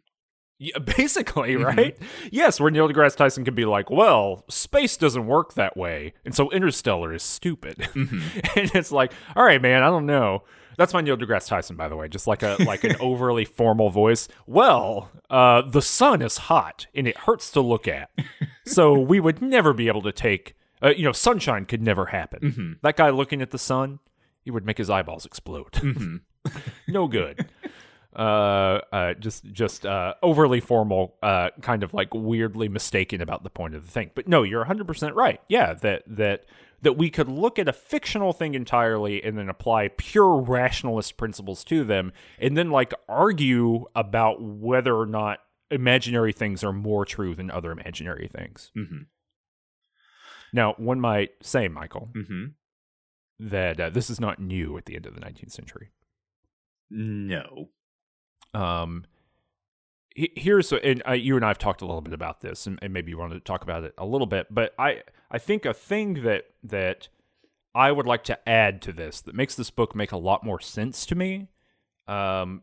Yeah, 0.58 0.78
basically, 0.96 1.54
Mhm. 1.54 1.64
right? 1.64 1.98
Yes, 2.30 2.60
where 2.60 2.70
Neil 2.70 2.88
deGrasse 2.88 3.16
Tyson 3.16 3.44
can 3.44 3.54
be 3.54 3.64
like, 3.64 3.90
well, 3.90 4.44
space 4.48 4.96
doesn't 4.96 5.26
work 5.26 5.54
that 5.54 5.76
way, 5.76 6.14
and 6.24 6.34
so 6.34 6.50
Interstellar 6.50 7.12
is 7.12 7.22
stupid. 7.22 7.76
Mhm. 7.78 8.22
and 8.56 8.70
it's 8.74 8.92
like, 8.92 9.12
all 9.34 9.44
right, 9.44 9.60
man, 9.60 9.82
I 9.82 9.86
don't 9.88 10.06
know. 10.06 10.44
That's 10.78 10.92
my 10.92 11.00
Neil 11.00 11.16
deGrasse 11.16 11.48
Tyson, 11.48 11.76
by 11.76 11.88
the 11.88 11.96
way, 11.96 12.06
just 12.08 12.26
like 12.26 12.42
a 12.42 12.56
like 12.66 12.84
an 12.84 12.96
overly 13.00 13.44
formal 13.46 13.88
voice. 13.90 14.28
Well, 14.46 15.10
uh, 15.30 15.62
the 15.62 15.80
sun 15.82 16.20
is 16.22 16.36
hot 16.36 16.86
and 16.94 17.08
it 17.08 17.16
hurts 17.16 17.50
to 17.52 17.60
look 17.62 17.88
at, 17.88 18.10
so 18.66 18.98
we 18.98 19.18
would 19.20 19.40
never 19.40 19.72
be 19.72 19.88
able 19.88 20.02
to 20.02 20.12
take. 20.12 20.54
Uh, 20.82 20.90
you 20.90 21.04
know, 21.04 21.12
sunshine 21.12 21.64
could 21.64 21.80
never 21.82 22.06
happen. 22.06 22.40
Mhm. 22.40 22.80
That 22.82 22.96
guy 22.96 23.08
looking 23.08 23.40
at 23.40 23.50
the 23.50 23.58
sun, 23.58 23.98
he 24.46 24.50
would 24.50 24.64
make 24.64 24.78
his 24.78 24.88
eyeballs 24.88 25.26
explode. 25.26 25.72
Mhm. 25.74 26.20
no 26.88 27.06
good. 27.08 27.44
Uh, 28.14 28.80
uh, 28.92 29.14
just 29.14 29.44
just 29.52 29.84
uh, 29.84 30.14
overly 30.22 30.60
formal, 30.60 31.16
uh, 31.22 31.50
kind 31.60 31.82
of 31.82 31.92
like 31.92 32.14
weirdly 32.14 32.68
mistaken 32.68 33.20
about 33.20 33.42
the 33.44 33.50
point 33.50 33.74
of 33.74 33.84
the 33.84 33.90
thing. 33.90 34.10
But 34.14 34.26
no, 34.28 34.42
you're 34.44 34.60
100 34.60 34.86
percent 34.86 35.14
right. 35.16 35.40
Yeah, 35.48 35.74
that 35.74 36.04
that 36.06 36.46
that 36.82 36.92
we 36.96 37.10
could 37.10 37.28
look 37.28 37.58
at 37.58 37.68
a 37.68 37.72
fictional 37.72 38.32
thing 38.32 38.54
entirely 38.54 39.22
and 39.22 39.36
then 39.36 39.48
apply 39.48 39.88
pure 39.88 40.36
rationalist 40.40 41.16
principles 41.16 41.64
to 41.64 41.82
them, 41.84 42.12
and 42.38 42.56
then 42.56 42.70
like 42.70 42.94
argue 43.08 43.84
about 43.96 44.40
whether 44.40 44.94
or 44.96 45.06
not 45.06 45.40
imaginary 45.70 46.32
things 46.32 46.62
are 46.62 46.72
more 46.72 47.04
true 47.04 47.34
than 47.34 47.50
other 47.50 47.72
imaginary 47.72 48.28
things. 48.32 48.70
Mhm. 48.76 49.06
Now, 50.52 50.74
one 50.78 51.00
might 51.00 51.30
say, 51.42 51.66
Michael, 51.68 52.08
Mhm. 52.16 52.52
That 53.38 53.80
uh, 53.80 53.90
this 53.90 54.08
is 54.10 54.20
not 54.20 54.38
new 54.40 54.76
at 54.78 54.86
the 54.86 54.96
end 54.96 55.06
of 55.06 55.14
the 55.14 55.20
19th 55.20 55.52
century. 55.52 55.90
No. 56.90 57.70
um 58.54 59.04
he- 60.14 60.32
here's 60.36 60.72
and 60.72 61.02
uh, 61.06 61.12
you 61.12 61.36
and 61.36 61.44
I 61.44 61.48
have 61.48 61.58
talked 61.58 61.82
a 61.82 61.86
little 61.86 62.00
bit 62.00 62.14
about 62.14 62.40
this 62.40 62.66
and, 62.66 62.78
and 62.80 62.92
maybe 62.92 63.10
you 63.10 63.18
wanted 63.18 63.34
to 63.34 63.40
talk 63.40 63.62
about 63.62 63.84
it 63.84 63.92
a 63.98 64.06
little 64.06 64.26
bit 64.26 64.46
but 64.50 64.72
I 64.78 65.02
I 65.30 65.38
think 65.38 65.64
a 65.66 65.74
thing 65.74 66.22
that 66.22 66.44
that 66.62 67.08
I 67.74 67.92
would 67.92 68.06
like 68.06 68.24
to 68.24 68.48
add 68.48 68.80
to 68.82 68.92
this 68.92 69.20
that 69.22 69.34
makes 69.34 69.54
this 69.56 69.70
book 69.70 69.94
make 69.94 70.12
a 70.12 70.16
lot 70.16 70.44
more 70.44 70.60
sense 70.60 71.04
to 71.06 71.14
me 71.14 71.48
um 72.08 72.62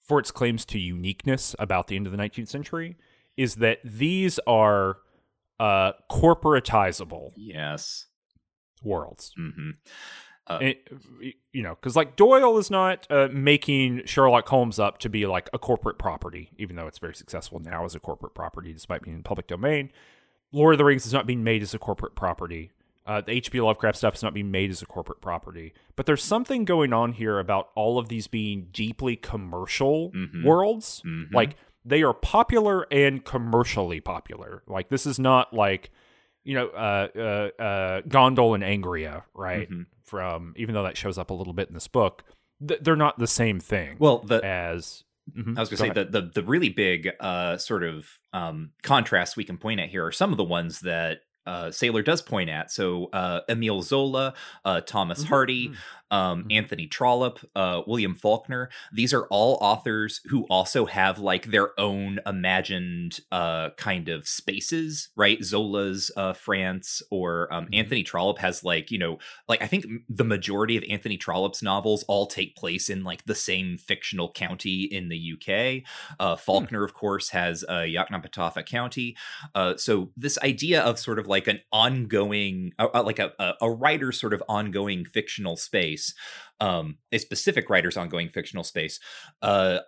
for 0.00 0.18
its 0.20 0.30
claims 0.30 0.64
to 0.66 0.78
uniqueness 0.78 1.54
about 1.58 1.88
the 1.88 1.96
end 1.96 2.06
of 2.06 2.12
the 2.12 2.18
19th 2.18 2.48
century 2.48 2.96
is 3.36 3.56
that 3.56 3.78
these 3.84 4.38
are 4.46 4.98
uh 5.58 5.92
corporatizable 6.10 7.32
Yes. 7.36 8.06
Worlds 8.82 9.32
hmm 9.36 9.70
and, 10.48 10.74
you 11.52 11.62
know, 11.62 11.76
because 11.76 11.94
like 11.94 12.16
Doyle 12.16 12.58
is 12.58 12.72
not 12.72 13.06
uh, 13.08 13.28
making 13.30 14.02
Sherlock 14.04 14.48
Holmes 14.48 14.80
up 14.80 14.98
to 14.98 15.08
be 15.08 15.24
like 15.24 15.48
a 15.52 15.60
corporate 15.60 15.96
property, 15.96 16.50
even 16.58 16.74
though 16.74 16.88
it's 16.88 16.98
very 16.98 17.14
successful 17.14 17.60
now 17.60 17.84
as 17.84 17.94
a 17.94 18.00
corporate 18.00 18.34
property, 18.34 18.72
despite 18.72 19.02
being 19.02 19.14
in 19.18 19.22
public 19.22 19.46
domain. 19.46 19.92
Lord 20.50 20.74
of 20.74 20.78
the 20.78 20.84
Rings 20.84 21.06
is 21.06 21.12
not 21.12 21.24
being 21.24 21.44
made 21.44 21.62
as 21.62 21.72
a 21.72 21.78
corporate 21.78 22.16
property. 22.16 22.72
Uh, 23.06 23.20
the 23.20 23.30
H.P. 23.30 23.60
Lovecraft 23.60 23.96
stuff 23.98 24.16
is 24.16 24.24
not 24.24 24.34
being 24.34 24.50
made 24.50 24.70
as 24.70 24.82
a 24.82 24.86
corporate 24.86 25.20
property. 25.20 25.72
But 25.94 26.06
there's 26.06 26.24
something 26.24 26.64
going 26.64 26.92
on 26.92 27.12
here 27.12 27.38
about 27.38 27.68
all 27.76 27.96
of 27.96 28.08
these 28.08 28.26
being 28.26 28.70
deeply 28.72 29.14
commercial 29.14 30.10
Mhm. 30.10 30.44
worlds. 30.44 31.00
Mhm. 31.06 31.32
Like 31.32 31.54
they 31.84 32.02
are 32.02 32.14
popular 32.14 32.88
and 32.90 33.24
commercially 33.24 34.00
popular. 34.00 34.64
Like 34.66 34.88
this 34.88 35.06
is 35.06 35.18
not 35.20 35.54
like 35.54 35.90
you 36.50 36.56
know, 36.56 36.66
uh, 36.70 37.06
uh, 37.16 37.62
uh, 37.62 38.00
Gondal 38.02 38.56
and 38.56 38.64
Angria, 38.64 39.22
right? 39.34 39.70
Mhm. 39.70 39.86
From 40.02 40.52
even 40.56 40.74
though 40.74 40.82
that 40.82 40.96
shows 40.96 41.16
up 41.16 41.30
a 41.30 41.34
little 41.34 41.52
bit 41.52 41.68
in 41.68 41.74
this 41.74 41.86
book, 41.86 42.24
th- 42.66 42.80
they're 42.82 42.96
not 42.96 43.20
the 43.20 43.28
same 43.28 43.60
thing. 43.60 43.96
Well, 44.00 44.18
the 44.18 44.44
as 44.44 45.04
Mhm. 45.38 45.56
I 45.56 45.60
was 45.60 45.68
going 45.68 45.76
to 45.76 45.76
say 45.76 45.90
the, 45.90 46.10
the 46.10 46.22
the 46.34 46.42
really 46.42 46.70
big 46.70 47.08
uh, 47.20 47.56
sort 47.56 47.84
of 47.84 48.18
um, 48.32 48.72
contrasts 48.82 49.36
we 49.36 49.44
can 49.44 49.58
point 49.58 49.78
at 49.78 49.90
here 49.90 50.04
are 50.04 50.10
some 50.10 50.32
of 50.32 50.38
the 50.38 50.44
ones 50.58 50.80
that 50.80 51.20
uh, 51.46 51.70
Saler 51.70 52.02
does 52.02 52.20
point 52.20 52.50
at. 52.50 52.72
So 52.72 53.10
uh, 53.12 53.42
Emile 53.48 53.82
Zola, 53.82 54.34
uh, 54.64 54.80
Thomas 54.80 55.22
Mhm, 55.24 55.28
Hardy, 55.28 55.68
mhm. 55.68 55.76
Um, 56.10 56.44
Mhm. 56.44 56.50
Anthony 56.50 56.86
Trollope, 56.86 57.40
uh, 57.54 57.82
William 57.86 58.14
Faulkner. 58.14 58.70
These 58.92 59.12
are 59.14 59.26
all 59.30 59.58
authors 59.60 60.20
who 60.26 60.44
also 60.50 60.86
have 60.86 61.18
like 61.18 61.46
their 61.46 61.78
own 61.78 62.20
imagined 62.26 63.20
uh, 63.32 63.70
kind 63.76 64.08
of 64.08 64.26
spaces, 64.28 65.08
right? 65.16 65.42
Zola's 65.44 66.10
uh, 66.16 66.32
France 66.32 67.02
or 67.10 67.52
um, 67.52 67.66
Mhm. 67.66 67.70
Anthony 67.72 68.02
Trollope 68.02 68.38
has 68.38 68.64
like, 68.64 68.90
you 68.90 68.98
know, 68.98 69.18
like 69.48 69.62
I 69.62 69.66
think 69.66 69.84
the 70.08 70.24
majority 70.24 70.76
of 70.76 70.84
Anthony 70.88 71.16
Trollope's 71.16 71.62
novels 71.62 72.04
all 72.08 72.26
take 72.26 72.56
place 72.56 72.88
in 72.90 73.04
like 73.04 73.24
the 73.24 73.34
same 73.34 73.78
fictional 73.78 74.30
county 74.32 74.84
in 74.84 75.08
the 75.08 75.16
UK. 75.18 75.84
Uh, 76.18 76.36
Faulkner, 76.36 76.84
of 76.84 76.94
course, 76.94 77.30
has 77.30 77.64
uh, 77.68 77.80
Yoknapatawpha 77.86 78.66
County. 78.66 79.16
Uh, 79.54 79.76
so 79.76 80.10
this 80.16 80.38
idea 80.42 80.80
of 80.82 80.98
sort 80.98 81.18
of 81.18 81.26
like 81.26 81.46
an 81.46 81.60
ongoing, 81.72 82.72
uh, 82.78 83.02
like 83.04 83.18
a, 83.18 83.32
a 83.38 83.54
a 83.62 83.70
writer's 83.70 84.18
sort 84.18 84.32
of 84.32 84.42
ongoing 84.48 85.04
fictional 85.04 85.56
space, 85.56 85.99
um, 86.60 86.98
a 87.12 87.18
specific 87.18 87.70
writer's 87.70 87.96
ongoing 87.96 88.28
fictional 88.28 88.64
space, 88.64 89.00
uh, 89.42 89.78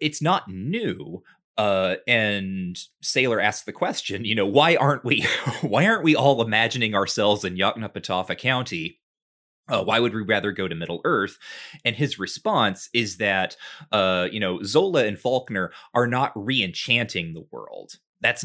it's 0.00 0.22
not 0.22 0.48
new. 0.48 1.22
Uh, 1.56 1.96
and 2.06 2.78
Saler 3.02 3.40
asks 3.40 3.64
the 3.64 3.72
question, 3.72 4.24
you 4.24 4.34
know, 4.34 4.46
why 4.46 4.76
aren't 4.76 5.04
we, 5.04 5.26
why 5.60 5.86
aren't 5.86 6.04
we 6.04 6.14
all 6.14 6.40
imagining 6.40 6.94
ourselves 6.94 7.44
in 7.44 7.56
Yoknapatawpha 7.56 8.38
County? 8.38 9.00
Uh, 9.68 9.82
why 9.82 10.00
would 10.00 10.14
we 10.14 10.22
rather 10.22 10.52
go 10.52 10.66
to 10.66 10.74
Middle 10.74 11.00
Earth? 11.04 11.38
And 11.84 11.94
his 11.94 12.18
response 12.18 12.88
is 12.94 13.18
that, 13.18 13.56
uh, 13.92 14.28
you 14.30 14.40
know, 14.40 14.62
Zola 14.62 15.04
and 15.04 15.18
Faulkner 15.18 15.72
are 15.92 16.06
not 16.06 16.32
re-enchanting 16.34 17.34
the 17.34 17.44
world. 17.50 17.98
That's 18.20 18.44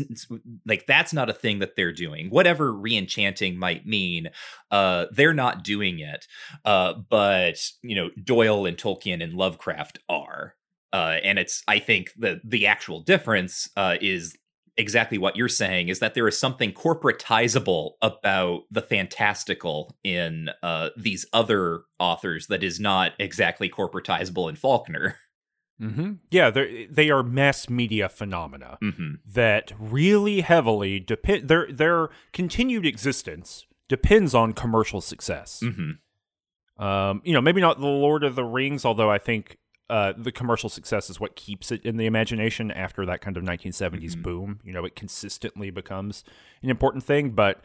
like 0.66 0.86
that's 0.88 1.14
not 1.14 1.30
a 1.30 1.34
thing 1.34 1.60
that 1.60 1.76
they're 1.76 1.94
doing. 1.94 2.30
Whatever 2.30 2.72
re-enchanting 2.74 3.58
might 3.58 3.86
mean, 3.86 4.30
uh, 4.72 5.06
they're 5.12 5.34
not 5.34 5.64
doing 5.64 6.00
it. 6.00 6.28
Uh, 6.64 6.94
but 7.10 7.58
you 7.82 7.96
know, 7.96 8.10
Doyle 8.24 8.66
and 8.66 8.78
Tolkien 8.78 9.24
and 9.24 9.34
Lovecraft 9.34 10.00
are. 10.10 10.56
Uh, 10.92 11.18
and 11.24 11.40
it's 11.40 11.64
I 11.68 11.80
think 11.80 12.12
the 12.18 12.40
the 12.44 12.68
actual 12.68 13.02
difference 13.02 13.68
uh, 13.76 13.96
is 14.00 14.38
exactly 14.78 15.18
what 15.18 15.36
you're 15.36 15.50
saying 15.50 15.90
is 15.90 16.00
that 16.00 16.14
there 16.14 16.28
is 16.28 16.38
something 16.38 16.72
corporatizable 16.72 17.92
about 18.02 18.62
the 18.72 18.82
fantastical 18.82 19.96
in 20.04 20.50
uh, 20.64 20.90
these 20.98 21.26
other 21.34 21.82
authors 22.00 22.48
that 22.48 22.64
is 22.64 22.80
not 22.80 23.12
exactly 23.20 23.70
corporatizable 23.70 24.50
in 24.50 24.56
Faulkner. 24.56 25.16
Mhm. 25.82 26.20
yeah, 26.30 26.50
they 26.50 26.86
they 26.86 27.10
are 27.10 27.24
mass 27.24 27.70
media 27.70 28.08
phenomena. 28.10 28.78
hmm 28.82 29.16
that 29.26 29.72
really 29.80 30.42
heavily 30.42 31.00
depend 31.00 31.48
their 31.48 31.72
their 31.72 32.10
continued 32.32 32.86
existence 32.86 33.66
depends 33.90 34.34
on 34.36 34.54
commercial 34.54 35.02
success. 35.02 35.62
hmm 35.62 35.92
Um, 36.84 37.22
you 37.24 37.34
know, 37.34 37.42
maybe 37.42 37.62
not 37.62 37.80
the 37.80 37.86
Lord 37.88 38.24
of 38.24 38.36
the 38.36 38.44
Rings, 38.44 38.84
although 38.86 39.10
I 39.12 39.18
think 39.20 39.58
uh, 39.90 40.14
the 40.18 40.32
commercial 40.32 40.70
success 40.70 41.10
is 41.10 41.20
what 41.20 41.36
keeps 41.36 41.72
it 41.72 41.86
in 41.86 41.98
the 41.98 42.06
imagination 42.08 42.72
after 42.72 43.06
that 43.06 43.22
kind 43.22 43.38
of 43.38 43.44
1970s 43.44 44.16
Mhm. 44.16 44.24
boom. 44.24 44.60
You 44.64 44.74
know, 44.74 44.86
it 44.86 44.96
consistently 44.96 45.70
becomes 45.70 46.24
an 46.64 46.70
important 46.70 47.04
thing, 47.04 47.32
but 47.32 47.62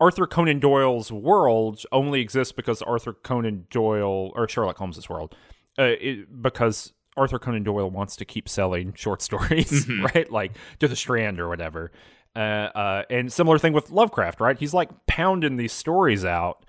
Arthur 0.00 0.26
Conan 0.26 0.60
Doyle's 0.60 1.10
world 1.12 1.82
only 1.92 2.20
exists 2.20 2.52
because 2.52 2.80
Arthur 2.82 3.12
Conan 3.12 3.66
Doyle 3.70 4.32
or 4.36 4.48
Sherlock 4.48 4.78
Holmes's 4.78 5.08
world, 5.10 5.34
uh, 5.78 5.96
it, 6.00 6.40
because 6.40 6.92
Arthur 7.18 7.38
Conan 7.38 7.64
Doyle 7.64 7.90
wants 7.90 8.16
to 8.16 8.24
keep 8.24 8.48
selling 8.48 8.92
short 8.94 9.20
stories, 9.22 9.86
Mhm. 9.86 10.14
right? 10.14 10.30
Like 10.30 10.52
to 10.78 10.88
the 10.88 10.96
Strand 10.96 11.40
or 11.40 11.48
whatever. 11.48 11.90
Uh, 12.36 12.38
uh, 12.74 13.02
and 13.10 13.32
similar 13.32 13.58
thing 13.58 13.72
with 13.72 13.90
Lovecraft, 13.90 14.40
right? 14.40 14.58
He's 14.58 14.72
like 14.72 14.90
pounding 15.06 15.56
these 15.56 15.72
stories 15.72 16.24
out, 16.24 16.64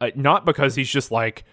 uh, 0.00 0.10
not 0.14 0.44
because 0.44 0.74
he's 0.74 0.90
just 0.90 1.10
like 1.10 1.44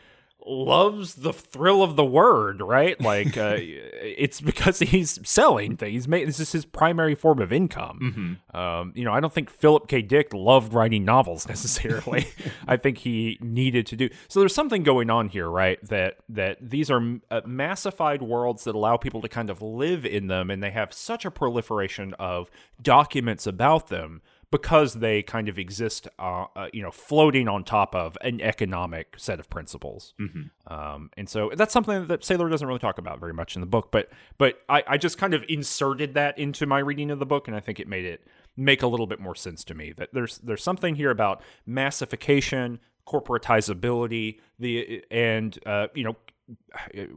loves 0.46 1.16
the 1.16 1.34
thrill 1.34 1.82
of 1.84 1.96
the 1.96 2.06
word, 2.06 2.62
right? 2.62 3.00
Like 3.00 3.38
uh, 3.38 3.56
it's 3.60 4.41
because 4.41 4.80
he's 4.80 5.20
selling 5.28 5.78
things. 5.78 5.94
He's 5.94 6.08
made 6.08 6.28
this 6.28 6.39
is 6.39 6.52
his 6.52 6.66
primary 6.66 7.16
form 7.16 7.39
of 7.39 7.52
income. 7.54 8.38
hmm 8.52 8.58
Um, 8.58 8.94
you 8.96 9.04
know, 9.06 9.14
I 9.14 9.20
don't 9.20 9.34
think 9.34 9.50
Philip 9.50 9.88
K. 9.88 10.02
Dick 10.02 10.34
loved 10.34 10.74
writing 10.74 11.06
novels 11.06 11.48
necessarily. 11.54 12.28
I 12.68 12.78
think 12.78 13.00
he 13.00 13.38
needed 13.41 13.86
to 13.88 13.96
do. 13.96 14.10
So 14.28 14.39
there's 14.39 14.56
something 14.56 14.84
going 14.84 15.10
on 15.10 15.30
here, 15.30 15.50
right? 15.50 15.80
That 15.88 16.18
that 16.30 16.58
these 16.62 16.89
are 16.91 17.02
uh, 17.32 17.41
massified 17.46 18.22
worlds 18.22 18.64
that 18.66 18.76
allow 18.76 18.98
people 18.98 19.22
to 19.22 19.30
kind 19.30 19.50
of 19.50 19.62
live 19.62 20.06
in 20.06 20.28
them, 20.28 20.50
and 20.50 20.62
they 20.62 20.72
have 20.72 20.94
such 20.94 21.26
a 21.26 21.32
proliferation 21.32 22.14
of 22.16 22.50
documents 22.82 23.48
about 23.48 23.88
them 23.88 24.22
because 24.54 24.93
they 24.93 25.24
kind 25.24 25.49
of 25.49 25.58
exist, 25.58 26.08
uh, 26.20 26.45
uh, 26.56 26.68
you 26.72 26.84
know, 26.84 26.91
floating 26.91 27.47
on 27.47 27.64
top 27.64 27.95
of 27.95 28.16
an 28.22 28.39
economic 28.39 29.16
set 29.18 29.39
of 29.39 29.49
principles. 29.49 30.14
hmm 30.20 30.43
Um, 30.68 31.10
and 31.18 31.28
so 31.28 31.51
that's 31.56 31.74
something 31.74 32.06
that 32.06 32.24
Saler 32.24 32.49
doesn't 32.49 32.68
really 32.68 32.80
talk 32.80 32.99
about 32.99 33.20
very 33.20 33.34
much 33.34 33.56
in 33.56 33.62
the 33.62 33.66
book, 33.68 33.89
but 33.91 34.12
but 34.38 34.62
I, 34.70 34.84
I 34.88 34.97
just 34.97 35.18
kind 35.18 35.34
of 35.34 35.43
inserted 35.49 36.14
that 36.14 36.38
into 36.38 36.68
my 36.68 36.78
reading 36.78 37.10
of 37.10 37.18
the 37.18 37.26
book, 37.26 37.47
and 37.47 37.58
I 37.58 37.62
think 37.62 37.80
it 37.80 37.88
made 37.88 38.06
it 38.06 38.28
make 38.56 38.84
a 38.84 38.88
little 38.88 39.08
bit 39.08 39.20
more 39.20 39.34
sense 39.34 39.64
to 39.64 39.74
me 39.74 39.91
that 39.97 40.10
there's 40.14 40.38
there's 40.38 40.64
something 40.64 40.93
here 40.93 41.10
about 41.10 41.41
massification, 41.66 42.80
corporatizability, 43.08 44.39
the 44.60 45.04
and 45.10 45.58
uh, 45.66 45.88
you 45.95 46.04
know, 46.04 46.16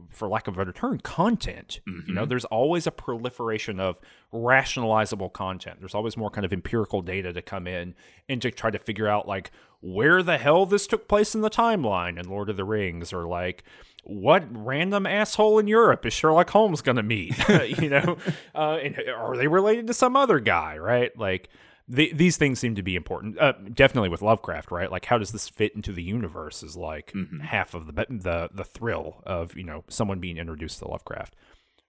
for 0.09 0.27
lack 0.27 0.47
of 0.47 0.55
a 0.55 0.57
better 0.57 0.71
term, 0.71 0.99
content. 0.99 1.79
You 1.85 2.13
know, 2.13 2.25
Mhm. 2.25 2.29
there's 2.29 2.45
always 2.45 2.87
a 2.87 2.91
proliferation 2.91 3.79
of 3.79 3.99
rationalizable 4.33 5.31
content. 5.33 5.79
There's 5.79 5.95
always 5.95 6.15
more 6.17 6.29
kind 6.29 6.45
of 6.45 6.53
empirical 6.53 7.01
data 7.01 7.33
to 7.33 7.41
come 7.41 7.67
in 7.67 7.95
and 8.29 8.41
to 8.41 8.51
try 8.51 8.69
to 8.71 8.79
figure 8.79 9.07
out 9.07 9.27
like 9.27 9.51
where 9.81 10.23
the 10.23 10.37
hell 10.37 10.65
this 10.65 10.87
took 10.87 11.07
place 11.07 11.35
in 11.35 11.41
the 11.41 11.49
timeline 11.49 12.19
in 12.19 12.27
Lord 12.29 12.49
of 12.49 12.57
the 12.57 12.63
Rings, 12.63 13.11
or 13.13 13.25
like 13.27 13.63
what 14.03 14.45
random 14.49 15.05
asshole 15.05 15.59
in 15.59 15.67
Europe 15.67 16.05
is 16.05 16.13
Sherlock 16.13 16.49
Holmes 16.51 16.81
going 16.81 16.95
to 16.95 17.03
meet? 17.03 17.35
you 17.81 17.89
know, 17.89 18.17
uh, 18.55 18.77
and 18.81 18.97
are 19.15 19.35
they 19.35 19.47
related 19.47 19.87
to 19.87 19.93
some 19.93 20.15
other 20.15 20.39
guy? 20.39 20.77
Right? 20.77 21.15
Like 21.17 21.49
the, 21.87 22.11
these 22.13 22.35
things 22.37 22.59
seem 22.59 22.75
to 22.75 22.83
be 22.83 22.95
important. 22.95 23.39
Uh, 23.39 23.53
definitely 23.73 24.09
with 24.09 24.21
Lovecraft, 24.21 24.71
right? 24.71 24.91
Like 24.91 25.05
how 25.05 25.17
does 25.17 25.31
this 25.31 25.47
fit 25.47 25.73
into 25.75 25.91
the 25.93 26.03
universe? 26.03 26.61
Is 26.63 26.75
like 26.75 27.11
Mhm. 27.13 27.41
half 27.41 27.73
of 27.73 27.85
the 27.87 28.05
the 28.09 28.49
the 28.53 28.63
thrill 28.65 29.21
of 29.25 29.55
you 29.55 29.63
know 29.63 29.83
someone 29.87 30.19
being 30.19 30.37
introduced 30.37 30.79
to 30.79 30.87
Lovecraft. 30.87 31.35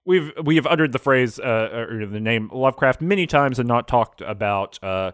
We've 0.05 0.31
we 0.43 0.55
have 0.55 0.65
uttered 0.65 0.91
the 0.93 0.99
phrase 0.99 1.39
uh, 1.39 1.85
or 1.89 2.05
the 2.05 2.19
name 2.19 2.49
Lovecraft 2.51 3.01
many 3.01 3.27
times 3.27 3.59
and 3.59 3.67
not 3.67 3.87
talked 3.87 4.21
about 4.21 4.81
uh, 4.83 5.11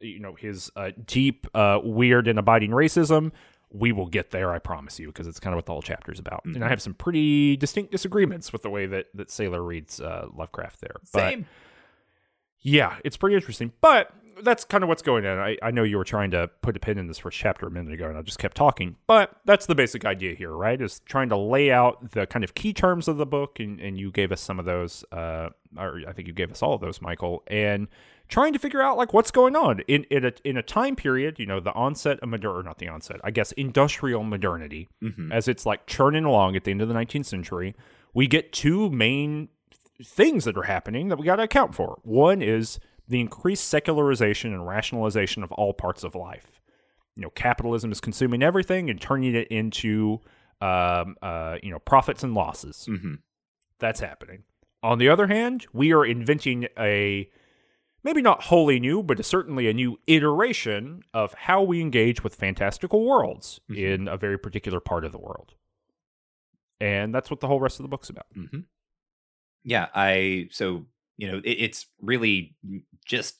you 0.00 0.20
know 0.20 0.34
his 0.34 0.70
uh, 0.76 0.90
deep, 1.06 1.46
uh, 1.54 1.80
weird, 1.82 2.28
and 2.28 2.38
abiding 2.38 2.70
racism. 2.70 3.32
We 3.70 3.92
will 3.92 4.06
get 4.06 4.30
there, 4.30 4.52
I 4.52 4.58
promise 4.60 4.98
you, 4.98 5.08
because 5.08 5.26
it's 5.26 5.40
kind 5.40 5.52
of 5.52 5.56
what 5.58 5.66
the 5.66 5.72
whole 5.72 5.82
chapter 5.82 6.10
is 6.12 6.18
about. 6.18 6.42
And 6.46 6.62
I 6.64 6.66
Mhm. 6.66 6.70
have 6.70 6.80
some 6.82 6.94
pretty 6.94 7.54
distinct 7.56 7.90
disagreements 7.92 8.50
with 8.52 8.62
the 8.62 8.70
way 8.70 8.86
that 8.86 9.06
that 9.14 9.30
Saler 9.30 9.62
reads 9.62 10.00
uh, 10.00 10.28
Lovecraft 10.34 10.80
there. 10.80 10.96
But 11.12 11.30
Same. 11.30 11.46
Yeah, 12.68 12.96
it's 13.04 13.16
pretty 13.16 13.34
interesting. 13.36 13.72
But 13.80 14.10
that's 14.42 14.64
kind 14.64 14.84
of 14.84 14.88
what's 14.88 15.02
going 15.02 15.26
on. 15.26 15.36
I, 15.38 15.56
I 15.62 15.72
know 15.72 15.82
you 15.82 15.96
were 15.96 16.04
trying 16.04 16.30
to 16.30 16.48
put 16.62 16.76
a 16.76 16.78
pin 16.80 16.96
in 16.96 17.08
this 17.08 17.18
first 17.18 17.36
chapter 17.36 17.66
a 17.66 17.70
minute 17.72 17.92
ago, 17.92 18.08
and 18.08 18.16
I 18.16 18.22
just 18.22 18.38
kept 18.38 18.56
talking. 18.56 18.94
But 19.08 19.32
that's 19.44 19.66
the 19.66 19.74
basic 19.74 20.04
idea 20.04 20.34
here, 20.36 20.52
right? 20.52 20.80
Is 20.80 21.00
trying 21.00 21.28
to 21.30 21.36
lay 21.36 21.72
out 21.72 22.12
the 22.12 22.24
kind 22.26 22.44
of 22.44 22.54
key 22.54 22.72
terms 22.72 23.08
of 23.08 23.16
the 23.16 23.26
book, 23.26 23.58
and, 23.58 23.80
and 23.80 23.98
you 23.98 24.12
gave 24.12 24.30
us 24.30 24.40
some 24.40 24.60
of 24.60 24.64
those, 24.64 25.04
uh, 25.10 25.48
or 25.76 26.02
I 26.06 26.12
think 26.12 26.28
you 26.28 26.34
gave 26.34 26.52
us 26.52 26.62
all 26.62 26.74
of 26.74 26.80
those, 26.80 27.02
Michael, 27.02 27.42
and 27.48 27.88
trying 28.28 28.52
to 28.52 28.58
figure 28.60 28.80
out 28.82 28.96
like 28.96 29.12
what's 29.12 29.32
going 29.32 29.56
on 29.56 29.80
in 29.88 30.04
in 30.04 30.24
a 30.24 30.32
in 30.44 30.56
a 30.56 30.62
time 30.62 30.94
period, 30.94 31.38
you 31.40 31.46
know, 31.46 31.58
the 31.58 31.72
onset 31.72 32.20
of 32.20 32.28
modern, 32.28 32.54
or 32.54 32.62
not 32.62 32.78
the 32.78 32.86
onset, 32.88 33.16
I 33.24 33.32
guess, 33.32 33.50
industrial 33.52 34.22
modernity 34.22 34.88
Mhm. 35.02 35.32
as 35.32 35.48
it's 35.48 35.66
like 35.66 35.86
churning 35.86 36.24
along 36.24 36.54
at 36.54 36.62
the 36.62 36.70
end 36.70 36.80
of 36.82 36.86
the 36.88 36.94
19th 36.94 37.26
century, 37.26 37.74
we 38.14 38.26
get 38.28 38.52
two 38.52 38.88
main 38.90 39.48
things 40.04 40.44
that 40.44 40.56
are 40.56 40.62
happening 40.64 41.08
that 41.08 41.18
we 41.18 41.24
got 41.26 41.36
to 41.36 41.42
account 41.42 41.74
for. 41.74 41.98
One 42.02 42.42
is 42.42 42.78
the 43.08 43.20
increased 43.20 43.68
secularization 43.68 44.52
and 44.52 44.66
rationalization 44.66 45.42
of 45.42 45.50
all 45.52 45.72
parts 45.72 46.04
of 46.04 46.14
life. 46.14 46.60
You 47.16 47.22
know, 47.22 47.30
capitalism 47.30 47.90
is 47.90 48.00
consuming 48.00 48.42
everything 48.42 48.90
and 48.90 49.00
turning 49.00 49.34
it 49.34 49.48
into, 49.48 50.20
um, 50.60 51.16
uh, 51.22 51.58
you 51.62 51.70
know, 51.70 51.78
profits 51.80 52.22
and 52.22 52.34
losses. 52.34 52.86
Mhm. 52.88 53.18
That's 53.80 54.00
happening. 54.00 54.44
On 54.82 54.98
the 54.98 55.08
other 55.08 55.26
hand, 55.26 55.66
we 55.72 55.92
are 55.92 56.04
inventing 56.04 56.68
a 56.78 57.28
maybe 58.04 58.22
not 58.22 58.44
wholly 58.44 58.78
new, 58.78 59.02
but 59.02 59.24
certainly 59.24 59.68
a 59.68 59.74
new 59.74 59.98
iteration 60.06 61.02
of 61.12 61.34
how 61.34 61.60
we 61.62 61.80
engage 61.80 62.22
with 62.22 62.36
fantastical 62.36 63.04
worlds 63.04 63.60
Mhm. 63.68 63.76
in 63.76 64.08
a 64.08 64.16
very 64.16 64.38
particular 64.38 64.78
part 64.78 65.04
of 65.04 65.10
the 65.10 65.18
world. 65.18 65.54
And 66.80 67.12
that's 67.12 67.30
what 67.30 67.40
the 67.40 67.48
whole 67.48 67.60
rest 67.60 67.80
of 67.80 67.82
the 67.84 67.88
book's 67.88 68.08
about. 68.10 68.26
hmm 68.34 68.60
Yeah, 69.64 69.88
I 69.94 70.48
so 70.50 70.86
you 71.16 71.30
know 71.30 71.38
it, 71.38 71.50
it's 71.50 71.86
really 72.00 72.56
just 73.04 73.36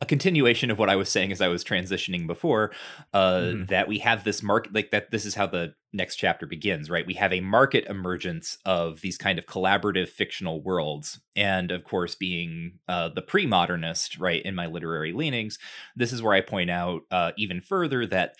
a 0.00 0.06
continuation 0.06 0.70
of 0.70 0.78
what 0.78 0.88
I 0.88 0.96
was 0.96 1.08
saying 1.08 1.32
as 1.32 1.40
I 1.40 1.48
was 1.48 1.64
transitioning 1.64 2.26
before, 2.26 2.70
uh, 3.12 3.32
mm-hmm. 3.32 3.64
that 3.66 3.88
we 3.88 3.98
have 3.98 4.22
this 4.22 4.42
market, 4.42 4.72
like 4.72 4.92
that. 4.92 5.10
This 5.10 5.24
is 5.26 5.34
how 5.34 5.48
the 5.48 5.74
next 5.92 6.16
chapter 6.16 6.46
begins, 6.46 6.88
right? 6.88 7.06
We 7.06 7.14
have 7.14 7.32
a 7.32 7.40
market 7.40 7.84
emergence 7.86 8.58
of 8.64 9.00
these 9.00 9.18
kind 9.18 9.38
of 9.38 9.46
collaborative 9.46 10.08
fictional 10.08 10.62
worlds, 10.62 11.18
and 11.34 11.72
of 11.72 11.82
course, 11.82 12.14
being 12.14 12.78
uh, 12.86 13.08
the 13.08 13.22
pre-modernist, 13.22 14.18
right, 14.18 14.42
in 14.42 14.54
my 14.54 14.66
literary 14.66 15.12
leanings, 15.12 15.58
this 15.96 16.12
is 16.12 16.22
where 16.22 16.34
I 16.34 16.42
point 16.42 16.70
out 16.70 17.02
uh, 17.10 17.32
even 17.36 17.60
further 17.60 18.06
that 18.06 18.36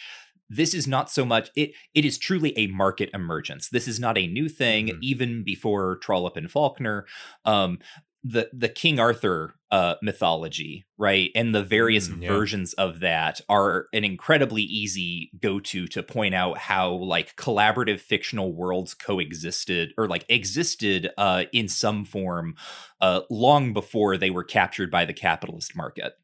this 0.48 0.74
is 0.74 0.86
not 0.86 1.10
so 1.10 1.24
much 1.24 1.50
it 1.56 1.72
it 1.94 2.04
is 2.04 2.18
truly 2.18 2.56
a 2.56 2.66
market 2.68 3.10
emergence 3.12 3.68
this 3.68 3.88
is 3.88 4.00
not 4.00 4.16
a 4.16 4.26
new 4.26 4.48
thing 4.48 4.86
mm-hmm. 4.86 4.98
even 5.02 5.42
before 5.44 5.96
trollope 5.98 6.36
and 6.36 6.50
faulkner 6.50 7.06
um, 7.44 7.78
the 8.24 8.50
the 8.52 8.68
King 8.68 8.98
Arthur 8.98 9.54
uh, 9.70 9.94
mythology, 10.02 10.86
right, 10.96 11.30
and 11.34 11.54
the 11.54 11.62
various 11.62 12.08
mm, 12.08 12.22
yeah. 12.22 12.28
versions 12.28 12.72
of 12.74 13.00
that 13.00 13.40
are 13.48 13.86
an 13.92 14.04
incredibly 14.04 14.62
easy 14.62 15.30
go 15.40 15.60
to 15.60 15.86
to 15.88 16.02
point 16.02 16.34
out 16.34 16.58
how 16.58 16.90
like 16.92 17.36
collaborative 17.36 18.00
fictional 18.00 18.52
worlds 18.52 18.94
coexisted 18.94 19.92
or 19.96 20.08
like 20.08 20.24
existed 20.28 21.10
uh, 21.16 21.44
in 21.52 21.68
some 21.68 22.04
form 22.04 22.56
uh, 23.00 23.20
long 23.30 23.72
before 23.72 24.16
they 24.16 24.30
were 24.30 24.44
captured 24.44 24.90
by 24.90 25.04
the 25.04 25.14
capitalist 25.14 25.76
market. 25.76 26.14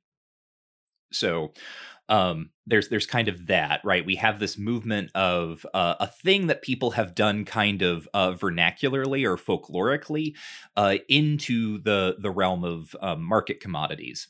So, 1.12 1.52
um, 2.08 2.50
there's 2.66 2.88
there's 2.88 3.06
kind 3.06 3.28
of 3.28 3.46
that 3.46 3.80
right? 3.84 4.04
We 4.04 4.16
have 4.16 4.38
this 4.38 4.58
movement 4.58 5.10
of 5.14 5.66
uh, 5.74 5.94
a 6.00 6.06
thing 6.06 6.46
that 6.48 6.62
people 6.62 6.92
have 6.92 7.14
done 7.14 7.44
kind 7.44 7.82
of 7.82 8.08
uh, 8.14 8.32
vernacularly 8.32 9.24
or 9.24 9.36
folklorically 9.36 10.34
uh, 10.76 10.96
into 11.08 11.78
the 11.82 12.16
the 12.18 12.30
realm 12.30 12.64
of 12.64 12.94
um, 13.00 13.22
market 13.22 13.60
commodities 13.60 14.28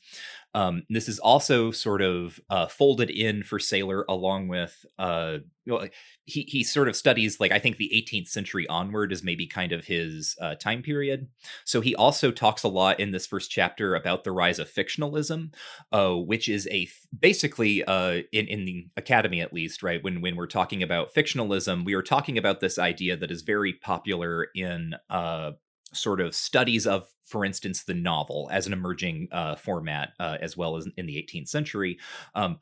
um, 0.54 0.84
this 0.88 1.08
is 1.08 1.18
also 1.18 1.70
sort 1.70 2.00
of 2.00 2.40
uh, 2.48 2.66
folded 2.66 3.10
in 3.10 3.42
for 3.42 3.58
Saler, 3.58 4.04
along 4.08 4.48
with 4.48 4.86
uh, 4.98 5.38
you 5.64 5.72
know, 5.72 5.88
he 6.24 6.42
he 6.42 6.62
sort 6.62 6.88
of 6.88 6.96
studies 6.96 7.40
like 7.40 7.50
I 7.50 7.58
think 7.58 7.76
the 7.76 7.90
18th 7.92 8.28
century 8.28 8.66
onward 8.68 9.12
is 9.12 9.22
maybe 9.22 9.46
kind 9.46 9.72
of 9.72 9.86
his 9.86 10.36
uh, 10.40 10.54
time 10.54 10.82
period. 10.82 11.28
So 11.64 11.80
he 11.80 11.94
also 11.96 12.30
talks 12.30 12.62
a 12.62 12.68
lot 12.68 13.00
in 13.00 13.10
this 13.10 13.26
first 13.26 13.50
chapter 13.50 13.94
about 13.94 14.24
the 14.24 14.32
rise 14.32 14.58
of 14.58 14.70
fictionalism, 14.70 15.54
uh, 15.90 16.14
which 16.14 16.48
is 16.48 16.68
a 16.70 16.88
basically 17.18 17.82
uh, 17.84 18.22
in 18.32 18.46
in 18.46 18.64
the 18.64 18.86
academy 18.96 19.40
at 19.40 19.52
least 19.52 19.82
right 19.82 20.02
when 20.04 20.20
when 20.20 20.36
we're 20.36 20.46
talking 20.46 20.82
about 20.82 21.14
fictionalism, 21.14 21.84
we 21.84 21.94
are 21.94 22.02
talking 22.02 22.38
about 22.38 22.60
this 22.60 22.78
idea 22.78 23.16
that 23.16 23.30
is 23.30 23.42
very 23.42 23.72
popular 23.72 24.48
in 24.54 24.94
uh, 25.10 25.52
sort 25.96 26.20
of 26.20 26.34
studies 26.34 26.86
of, 26.86 27.06
for 27.24 27.44
instance, 27.44 27.84
the 27.84 27.94
novel 27.94 28.48
as 28.52 28.66
an 28.66 28.72
emerging 28.72 29.28
uh, 29.32 29.56
format, 29.56 30.12
uh, 30.20 30.38
as 30.40 30.56
well 30.56 30.76
as 30.76 30.88
in 30.96 31.06
the 31.06 31.16
18th 31.16 31.48
century. 31.48 31.98
Um, 32.34 32.58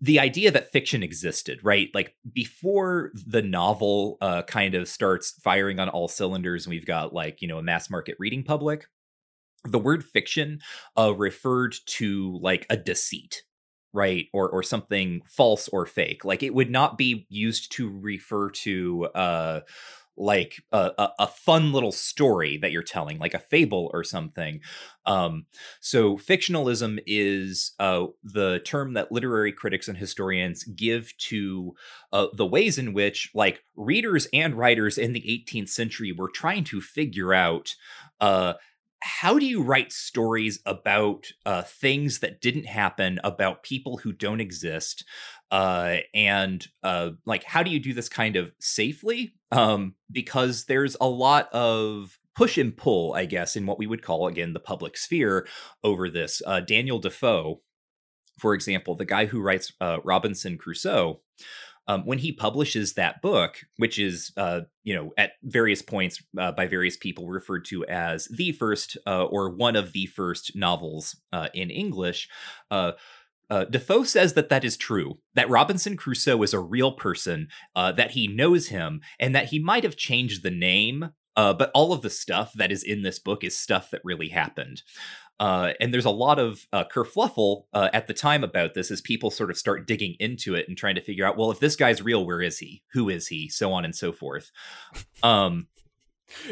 the 0.00 0.20
idea 0.20 0.50
that 0.50 0.70
fiction 0.70 1.02
existed, 1.02 1.58
right? 1.62 1.88
Like 1.92 2.14
before 2.32 3.10
the 3.14 3.42
novel 3.42 4.16
uh, 4.20 4.42
kind 4.42 4.74
of 4.74 4.88
starts 4.88 5.32
firing 5.42 5.80
on 5.80 5.88
all 5.88 6.08
cylinders, 6.08 6.66
and 6.66 6.70
we've 6.70 6.86
got 6.86 7.12
like, 7.12 7.42
you 7.42 7.48
know, 7.48 7.58
a 7.58 7.62
mass 7.62 7.90
market 7.90 8.16
reading 8.18 8.44
public, 8.44 8.86
the 9.64 9.78
word 9.78 10.04
fiction 10.04 10.60
uh, 10.96 11.14
referred 11.14 11.74
to 11.86 12.38
like 12.40 12.66
a 12.70 12.76
deceit, 12.76 13.42
right 13.92 14.28
or 14.32 14.48
or 14.48 14.62
something 14.62 15.20
false 15.26 15.68
or 15.68 15.84
fake 15.86 16.24
like 16.24 16.42
it 16.42 16.54
would 16.54 16.70
not 16.70 16.96
be 16.96 17.26
used 17.28 17.70
to 17.72 17.90
refer 17.90 18.50
to 18.50 19.06
uh 19.14 19.60
like 20.16 20.62
a, 20.72 21.08
a, 21.18 21.26
fun 21.26 21.72
little 21.72 21.92
story 21.92 22.58
that 22.58 22.70
you're 22.70 22.82
telling, 22.82 23.18
like 23.18 23.34
a 23.34 23.38
fable 23.38 23.90
or 23.94 24.04
something. 24.04 24.60
Um, 25.06 25.46
so 25.80 26.18
fictionalism 26.18 26.98
is 27.06 27.72
uh, 27.78 28.06
the 28.22 28.60
term 28.60 28.92
that 28.92 29.10
literary 29.10 29.52
critics 29.52 29.88
and 29.88 29.96
historians 29.96 30.64
give 30.64 31.16
to 31.28 31.74
uh, 32.12 32.26
the 32.34 32.46
ways 32.46 32.78
in 32.78 32.92
which, 32.92 33.30
like, 33.34 33.64
readers 33.74 34.28
and 34.32 34.54
writers 34.54 34.98
in 34.98 35.12
the 35.12 35.44
18th 35.50 35.70
century 35.70 36.12
were 36.12 36.30
trying 36.30 36.64
to 36.64 36.80
figure 36.80 37.32
out. 37.32 37.74
Uh, 38.20 38.54
how 39.04 39.36
do 39.36 39.44
you 39.44 39.62
write 39.62 39.92
stories 39.92 40.60
about 40.64 41.26
uh, 41.44 41.62
things 41.62 42.20
that 42.20 42.40
didn't 42.40 42.66
happen, 42.66 43.18
about 43.24 43.64
people 43.64 43.96
who 43.96 44.12
don't 44.12 44.40
exist, 44.40 45.04
uh, 45.50 45.96
and 46.14 46.68
uh, 46.84 47.10
like 47.26 47.42
how 47.42 47.64
do 47.64 47.70
you 47.70 47.80
do 47.80 47.92
this 47.92 48.08
kind 48.08 48.36
of 48.36 48.52
safely? 48.60 49.34
Um, 49.52 49.94
because 50.10 50.64
there's 50.64 50.96
a 51.00 51.08
lot 51.08 51.52
of 51.52 52.18
push 52.34 52.58
and 52.58 52.76
pull, 52.76 53.12
I 53.14 53.26
guess, 53.26 53.56
in 53.56 53.66
what 53.66 53.78
we 53.78 53.86
would 53.86 54.02
call 54.02 54.26
again 54.26 54.52
the 54.52 54.60
public 54.60 54.96
sphere 54.96 55.46
over 55.84 56.08
this. 56.08 56.40
Uh, 56.46 56.60
Daniel 56.60 56.98
Defoe, 56.98 57.60
for 58.38 58.54
example, 58.54 58.96
the 58.96 59.04
guy 59.04 59.26
who 59.26 59.40
writes 59.40 59.72
uh, 59.80 59.98
Robinson 60.04 60.58
Crusoe. 60.58 61.20
Um, 61.88 62.06
when 62.06 62.18
he 62.18 62.30
publishes 62.30 62.92
that 62.92 63.20
book, 63.22 63.58
which 63.76 63.98
is, 63.98 64.30
uh, 64.36 64.60
you 64.84 64.94
know, 64.94 65.10
at 65.18 65.32
various 65.42 65.82
points 65.82 66.22
uh, 66.38 66.52
by 66.52 66.68
various 66.68 66.96
people 66.96 67.28
referred 67.28 67.64
to 67.66 67.84
as 67.86 68.26
the 68.26 68.52
first 68.52 68.96
uh, 69.04 69.24
or 69.24 69.50
one 69.50 69.74
of 69.74 69.92
the 69.92 70.06
first 70.06 70.52
novels 70.54 71.16
uh, 71.32 71.48
in 71.54 71.70
English, 71.70 72.28
uh, 73.52 73.66
Defoe 73.66 74.02
says 74.02 74.32
that 74.32 74.48
that 74.48 74.64
is 74.64 74.78
true, 74.78 75.18
that 75.34 75.50
Robinson 75.50 75.94
Crusoe 75.94 76.42
is 76.42 76.54
a 76.54 76.58
real 76.58 76.92
person, 76.92 77.48
uh, 77.76 77.92
that 77.92 78.12
he 78.12 78.26
knows 78.26 78.68
him, 78.68 79.02
and 79.20 79.34
that 79.34 79.48
he 79.48 79.58
might 79.58 79.84
have 79.84 79.94
changed 79.94 80.42
the 80.42 80.50
name, 80.50 81.10
uh, 81.36 81.52
but 81.52 81.70
all 81.74 81.92
of 81.92 82.00
the 82.00 82.08
stuff 82.08 82.54
that 82.54 82.72
is 82.72 82.82
in 82.82 83.02
this 83.02 83.18
book 83.18 83.44
is 83.44 83.54
stuff 83.54 83.90
that 83.90 84.00
really 84.04 84.30
happened. 84.30 84.82
Uh, 85.38 85.74
and 85.80 85.92
there's 85.92 86.06
a 86.06 86.10
lot 86.10 86.38
of 86.38 86.66
uh, 86.72 86.84
kerfluffle 86.84 87.64
uh, 87.74 87.90
at 87.92 88.06
the 88.06 88.14
time 88.14 88.42
about 88.42 88.72
this 88.72 88.90
as 88.90 89.02
people 89.02 89.30
sort 89.30 89.50
of 89.50 89.58
start 89.58 89.86
digging 89.86 90.16
into 90.18 90.54
it 90.54 90.66
and 90.66 90.78
trying 90.78 90.94
to 90.94 91.02
figure 91.02 91.26
out, 91.26 91.36
well, 91.36 91.50
if 91.50 91.60
this 91.60 91.76
guy's 91.76 92.00
real, 92.00 92.24
where 92.24 92.40
is 92.40 92.58
he? 92.58 92.82
Who 92.94 93.10
is 93.10 93.28
he? 93.28 93.50
So 93.50 93.70
on 93.74 93.84
and 93.84 93.94
so 93.94 94.12
forth. 94.12 94.50
Um, 95.22 95.68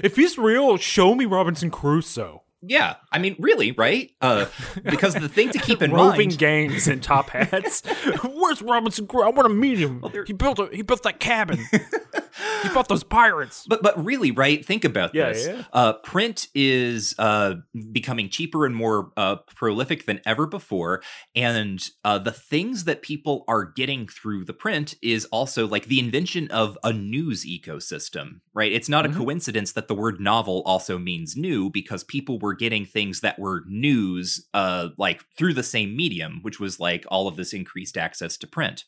if 0.02 0.16
he's 0.16 0.36
real, 0.36 0.76
show 0.76 1.14
me 1.14 1.24
Robinson 1.24 1.70
Crusoe. 1.70 2.42
Yeah, 2.62 2.96
I 3.10 3.18
mean, 3.18 3.36
really, 3.38 3.72
right? 3.72 4.10
Uh, 4.20 4.46
because 4.84 5.14
the 5.14 5.28
thing 5.28 5.50
to 5.50 5.58
keep 5.66 5.80
in 5.80 5.92
roving 5.92 6.28
mind, 6.28 6.38
gangs 6.38 6.88
and 6.88 7.02
top 7.02 7.30
hats. 7.30 7.82
Where's 8.22 8.60
Robinson 8.60 9.06
Crusoe? 9.06 9.26
I 9.26 9.30
want 9.30 9.48
to 9.48 9.54
meet 9.54 9.78
him. 9.78 10.00
Well, 10.02 10.12
he 10.26 10.32
built 10.34 10.58
a 10.58 10.68
he 10.70 10.82
built 10.82 11.02
that 11.04 11.20
cabin. 11.20 11.64
he 12.62 12.68
fought 12.68 12.88
those 12.88 13.04
pirates. 13.04 13.66
But 13.68 13.82
but 13.82 14.02
really, 14.02 14.30
right? 14.30 14.64
Think 14.64 14.84
about 14.84 15.14
yeah, 15.14 15.30
this. 15.30 15.46
Yeah. 15.46 15.62
Uh, 15.72 15.92
print 15.94 16.48
is 16.54 17.14
uh, 17.18 17.54
becoming 17.92 18.28
cheaper 18.28 18.66
and 18.66 18.74
more 18.74 19.12
uh, 19.16 19.36
prolific 19.54 20.06
than 20.06 20.20
ever 20.24 20.46
before, 20.46 21.02
and 21.34 21.82
uh, 22.04 22.18
the 22.18 22.32
things 22.32 22.84
that 22.84 23.02
people 23.02 23.44
are 23.48 23.64
getting 23.64 24.06
through 24.06 24.44
the 24.44 24.52
print 24.52 24.94
is 25.02 25.24
also 25.26 25.66
like 25.66 25.86
the 25.86 25.98
invention 25.98 26.50
of 26.50 26.78
a 26.84 26.92
news 26.92 27.44
ecosystem. 27.44 28.40
Right? 28.52 28.72
It's 28.72 28.88
not 28.88 29.04
mm-hmm. 29.04 29.14
a 29.14 29.24
coincidence 29.24 29.72
that 29.72 29.88
the 29.88 29.94
word 29.94 30.20
novel 30.20 30.62
also 30.66 30.98
means 30.98 31.36
new 31.36 31.70
because 31.70 32.04
people 32.04 32.38
were 32.38 32.54
getting 32.54 32.84
things 32.84 33.20
that 33.20 33.38
were 33.38 33.64
news, 33.66 34.46
uh, 34.54 34.88
like 34.98 35.24
through 35.36 35.54
the 35.54 35.62
same 35.62 35.96
medium, 35.96 36.40
which 36.42 36.60
was 36.60 36.80
like 36.80 37.04
all 37.08 37.28
of 37.28 37.36
this 37.36 37.52
increased 37.52 37.96
access 37.96 38.36
to 38.38 38.46
print. 38.46 38.84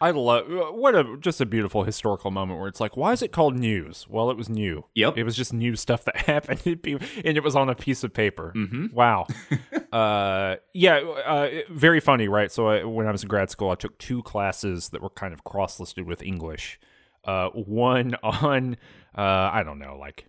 I 0.00 0.10
love 0.10 0.50
uh, 0.50 0.72
what 0.72 0.94
a 0.94 1.16
just 1.18 1.40
a 1.40 1.46
beautiful 1.46 1.84
historical 1.84 2.30
moment 2.30 2.58
where 2.58 2.68
it's 2.68 2.80
like, 2.80 2.96
why 2.96 3.12
is 3.12 3.22
it 3.22 3.32
called 3.32 3.58
news? 3.58 4.06
Well, 4.08 4.30
it 4.30 4.36
was 4.36 4.48
new. 4.48 4.84
Yep, 4.94 5.16
it 5.16 5.24
was 5.24 5.36
just 5.36 5.52
new 5.52 5.76
stuff 5.76 6.04
that 6.04 6.16
happened, 6.26 6.60
and 6.66 7.36
it 7.36 7.42
was 7.42 7.56
on 7.56 7.68
a 7.68 7.74
piece 7.74 8.04
of 8.04 8.12
paper. 8.12 8.52
Mm-hmm. 8.54 8.86
Wow. 8.94 9.26
uh, 9.92 10.56
yeah, 10.74 10.98
uh, 10.98 11.48
very 11.70 12.00
funny, 12.00 12.28
right? 12.28 12.52
So 12.52 12.68
I, 12.68 12.84
when 12.84 13.06
I 13.06 13.12
was 13.12 13.22
in 13.22 13.28
grad 13.28 13.50
school, 13.50 13.70
I 13.70 13.74
took 13.74 13.98
two 13.98 14.22
classes 14.22 14.90
that 14.90 15.02
were 15.02 15.10
kind 15.10 15.32
of 15.32 15.44
cross 15.44 15.80
listed 15.80 16.06
with 16.06 16.22
English. 16.22 16.78
Uh, 17.24 17.48
one 17.50 18.14
on 18.22 18.76
uh, 19.16 19.50
I 19.52 19.62
don't 19.64 19.78
know, 19.78 19.96
like 19.98 20.26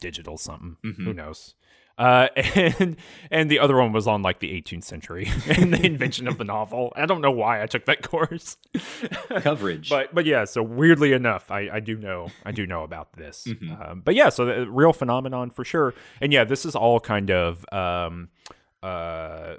digital 0.00 0.38
something. 0.38 0.76
Mm-hmm. 0.84 1.04
Who 1.04 1.12
knows? 1.12 1.55
Uh, 1.98 2.28
and 2.36 2.96
and 3.30 3.50
the 3.50 3.58
other 3.58 3.76
one 3.76 3.92
was 3.92 4.06
on 4.06 4.22
like 4.22 4.40
the 4.40 4.50
18th 4.50 4.84
century 4.84 5.28
and 5.48 5.72
the 5.72 5.84
invention 5.84 6.28
of 6.28 6.38
the 6.38 6.44
novel. 6.56 6.92
I 6.96 7.06
don't 7.06 7.20
know 7.20 7.30
why 7.30 7.62
I 7.62 7.66
took 7.66 7.86
that 7.86 8.02
course. 8.02 8.56
Coverage, 9.40 9.88
but 9.88 10.14
but 10.14 10.26
yeah. 10.26 10.44
So 10.44 10.62
weirdly 10.62 11.12
enough, 11.12 11.50
I, 11.50 11.68
I 11.72 11.80
do 11.80 11.96
know 11.96 12.28
I 12.44 12.52
do 12.52 12.66
know 12.66 12.82
about 12.82 13.14
this. 13.14 13.44
Mm-hmm. 13.46 13.82
Um, 13.82 14.02
but 14.04 14.14
yeah, 14.14 14.28
so 14.28 14.44
the 14.44 14.70
real 14.70 14.92
phenomenon 14.92 15.50
for 15.50 15.64
sure. 15.64 15.94
And 16.20 16.32
yeah, 16.32 16.44
this 16.44 16.64
is 16.64 16.74
all 16.74 17.00
kind 17.00 17.30
of 17.30 17.64
um, 17.72 18.28
uh, 18.82 19.54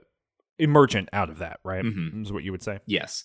emergent 0.59 1.09
out 1.13 1.29
of 1.29 1.39
that, 1.39 1.59
right? 1.63 1.83
Mm-hmm. 1.83 2.21
Is 2.21 2.31
what 2.31 2.43
you 2.43 2.51
would 2.51 2.63
say. 2.63 2.79
Yes. 2.85 3.23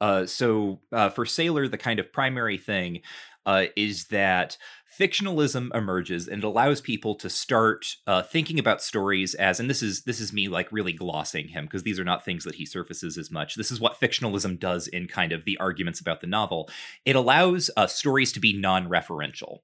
Uh, 0.00 0.26
so 0.26 0.80
uh, 0.92 1.10
for 1.10 1.26
Saler, 1.26 1.68
the 1.68 1.78
kind 1.78 2.00
of 2.00 2.12
primary 2.12 2.58
thing 2.58 3.02
uh, 3.48 3.64
is 3.76 4.08
that 4.08 4.58
fictionalism 5.00 5.74
emerges 5.74 6.28
and 6.28 6.44
it 6.44 6.46
allows 6.46 6.82
people 6.82 7.14
to 7.14 7.30
start 7.30 7.96
uh, 8.06 8.22
thinking 8.22 8.58
about 8.58 8.82
stories 8.82 9.34
as 9.34 9.58
and 9.58 9.70
this 9.70 9.82
is 9.82 10.02
this 10.02 10.20
is 10.20 10.34
me 10.34 10.48
like 10.48 10.70
really 10.70 10.92
glossing 10.92 11.48
him 11.48 11.64
because 11.64 11.82
these 11.82 11.98
are 11.98 12.04
not 12.04 12.24
things 12.24 12.44
that 12.44 12.56
he 12.56 12.66
surfaces 12.66 13.16
as 13.16 13.30
much. 13.30 13.54
This 13.54 13.70
is 13.70 13.80
what 13.80 13.98
fictionalism 13.98 14.60
does 14.60 14.86
in 14.86 15.08
kind 15.08 15.32
of 15.32 15.46
the 15.46 15.56
arguments 15.58 15.98
about 15.98 16.20
the 16.20 16.26
novel. 16.26 16.68
It 17.06 17.16
allows 17.16 17.70
uh, 17.74 17.86
stories 17.86 18.32
to 18.32 18.40
be 18.40 18.52
non-referential. 18.52 19.60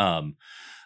Um, 0.00 0.36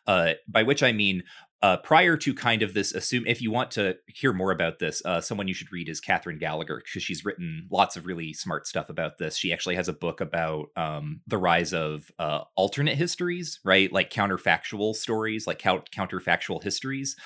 uh, 0.07 0.35
by 0.47 0.63
which 0.63 0.83
I 0.83 0.93
mean 0.93 1.25
uh, 1.63 1.77
prior 1.79 2.17
to 2.17 2.35
kind 2.35 2.63
of 2.63 2.75
this 2.75 2.93
assume 2.93 3.25
if 3.27 3.41
you 3.41 3.51
want 3.51 3.71
to 3.71 3.97
hear 4.07 4.33
more 4.33 4.51
about 4.51 4.79
this 4.79 5.03
uh, 5.05 5.21
someone 5.21 5.49
you 5.49 5.55
should 5.55 5.73
read 5.73 5.89
is 5.89 6.01
catherine 6.01 6.39
gallagher 6.39 6.83
because 6.85 7.03
she's 7.03 7.25
written 7.25 7.67
lots 7.71 7.97
of 7.97 8.07
really 8.07 8.33
smart 8.33 8.67
stuff 8.67 8.91
about 8.91 9.19
this. 9.19 9.37
She 9.37 9.53
actually 9.53 9.77
has 9.77 9.89
a 9.89 9.93
book 9.93 10.21
about 10.21 10.71
um, 10.77 11.21
the 11.27 11.39
rise 11.39 11.73
of 11.73 12.11
uh, 12.19 12.43
alternate 12.55 12.97
histories 12.97 13.61
right? 13.65 13.91
Like 13.93 14.11
counterfactual 14.11 14.95
stories 14.95 15.47
like 15.47 15.59
count- 15.59 15.91
counterfactual 15.91 16.63
histories 16.63 17.17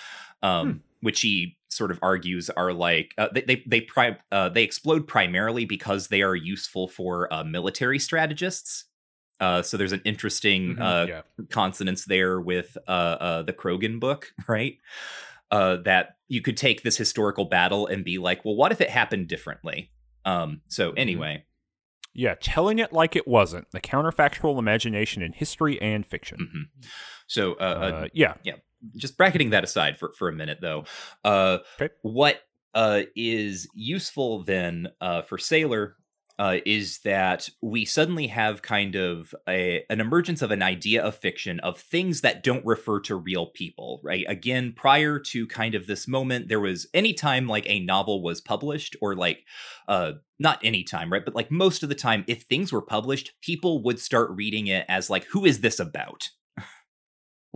um, 0.43 0.73
hmm. 0.73 0.79
which 1.01 1.19
she 1.19 1.57
sort 1.69 1.91
of 1.91 1.99
argues 2.03 2.51
are 2.51 2.73
like 2.73 3.15
uh, 3.19 3.29
they 3.33 3.43
they 3.43 3.63
they, 3.67 3.81
pri- 3.81 4.19
uh, 4.33 4.49
they 4.49 4.63
explode 4.63 5.07
primarily 5.07 5.65
because 5.65 6.09
they 6.09 6.23
are 6.23 6.35
useful 6.35 6.89
for 6.89 7.33
uh, 7.33 7.45
military 7.45 7.99
strategists 7.99 8.85
uh, 9.41 9.63
so 9.63 9.77
there's 9.77 9.93
an 9.93 10.03
interesting 10.05 10.75
mm-hmm, 10.75 10.83
uh, 10.83 11.05
yeah. 11.07 11.23
consonance 11.49 12.05
there 12.05 12.41
with 12.41 12.77
uh, 12.87 12.91
uh 12.91 13.43
the 13.43 13.53
Crogan 13.53 13.99
book, 13.99 14.33
right? 14.49 14.77
Uh, 15.51 15.77
that 15.85 16.17
you 16.29 16.41
could 16.41 16.57
take 16.57 16.83
this 16.83 16.97
historical 16.97 17.45
battle 17.45 17.87
and 17.87 18.05
be 18.05 18.19
like, 18.19 18.45
well, 18.45 18.55
what 18.55 18.71
if 18.71 18.81
it 18.81 18.89
happened 18.89 19.27
differently? 19.27 19.91
Um, 20.25 20.61
so 20.69 20.91
mm-hmm. 20.91 20.99
anyway, 20.99 21.45
yeah, 22.15 22.35
telling 22.41 22.79
it 22.79 22.93
like 22.93 23.17
it 23.17 23.27
wasn't 23.27 23.69
the 23.73 23.81
counterfactual 23.81 24.59
imagination 24.59 25.23
in 25.23 25.33
history 25.33 25.81
and 25.81 26.07
fiction. 26.07 26.39
Mm-hmm. 26.39 26.89
So 27.27 27.55
uh, 27.55 28.09
yeah, 28.13 28.35
yeah. 28.45 28.57
Just 28.97 29.17
bracketing 29.17 29.51
that 29.51 29.65
aside 29.65 29.99
for 29.99 30.13
for 30.13 30.29
a 30.29 30.33
minute, 30.33 30.59
though. 30.61 30.85
Okay. 31.25 31.91
What 32.03 32.43
is 32.77 33.69
useful 33.75 34.45
then 34.45 34.89
for 35.27 35.37
Saler 35.37 35.97
uh, 36.41 36.57
is 36.65 37.01
that 37.01 37.51
we 37.61 37.85
suddenly 37.85 38.29
have 38.29 38.63
kind 38.63 38.95
of 38.95 39.35
a, 39.47 39.85
an 39.91 40.01
emergence 40.01 40.41
of 40.41 40.51
an 40.51 40.63
idea 40.63 41.03
of 41.03 41.15
fiction 41.15 41.61
of 41.61 41.79
things 41.79 42.23
that 42.23 42.43
don't 42.43 42.65
refer 42.65 42.99
to 42.99 43.15
real 43.15 43.45
people, 43.45 44.01
right? 44.03 44.25
Again, 44.27 44.73
prior 44.75 45.19
to 45.19 45.47
kind 45.47 45.75
of 45.75 45.87
this 45.87 46.09
moment, 46.09 46.49
there 46.49 46.59
was 46.59 46.87
any 46.95 47.13
time 47.13 47.47
like 47.47 47.69
a 47.69 47.81
novel 47.81 48.23
was 48.23 48.41
published, 48.41 48.97
or 49.03 49.15
like, 49.15 49.45
uh, 49.87 50.13
not 50.39 50.59
any 50.65 50.83
time, 50.83 51.13
right? 51.13 51.27
But 51.27 51.35
like 51.35 51.51
most 51.51 51.83
of 51.83 51.91
the 51.91 51.95
time, 51.95 52.25
if 52.27 52.45
things 52.45 52.73
were 52.73 52.81
published, 52.81 53.33
people 53.43 53.83
would 53.83 54.01
start 54.01 54.31
reading 54.31 54.67
it 54.67 54.87
as 54.89 55.11
like, 55.11 55.27
who 55.27 55.45
is 55.45 55.61
this 55.61 55.79
about? 55.79 56.31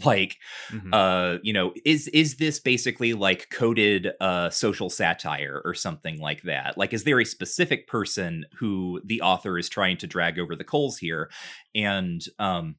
Like 0.04 0.38
mm-hmm. 0.70 0.92
uh 0.92 1.36
you 1.42 1.52
know 1.52 1.72
is 1.84 2.08
is 2.08 2.36
this 2.36 2.58
basically 2.58 3.12
like 3.12 3.48
coded 3.50 4.10
uh 4.20 4.50
social 4.50 4.90
satire 4.90 5.62
or 5.64 5.72
something 5.72 6.18
like 6.18 6.42
that 6.42 6.76
like 6.76 6.92
is 6.92 7.04
there 7.04 7.20
a 7.20 7.24
specific 7.24 7.86
person 7.86 8.44
who 8.56 9.00
the 9.04 9.20
author 9.20 9.56
is 9.56 9.68
trying 9.68 9.96
to 9.96 10.06
drag 10.06 10.38
over 10.38 10.56
the 10.56 10.64
coals 10.64 10.98
here 10.98 11.30
and 11.76 12.24
um 12.40 12.74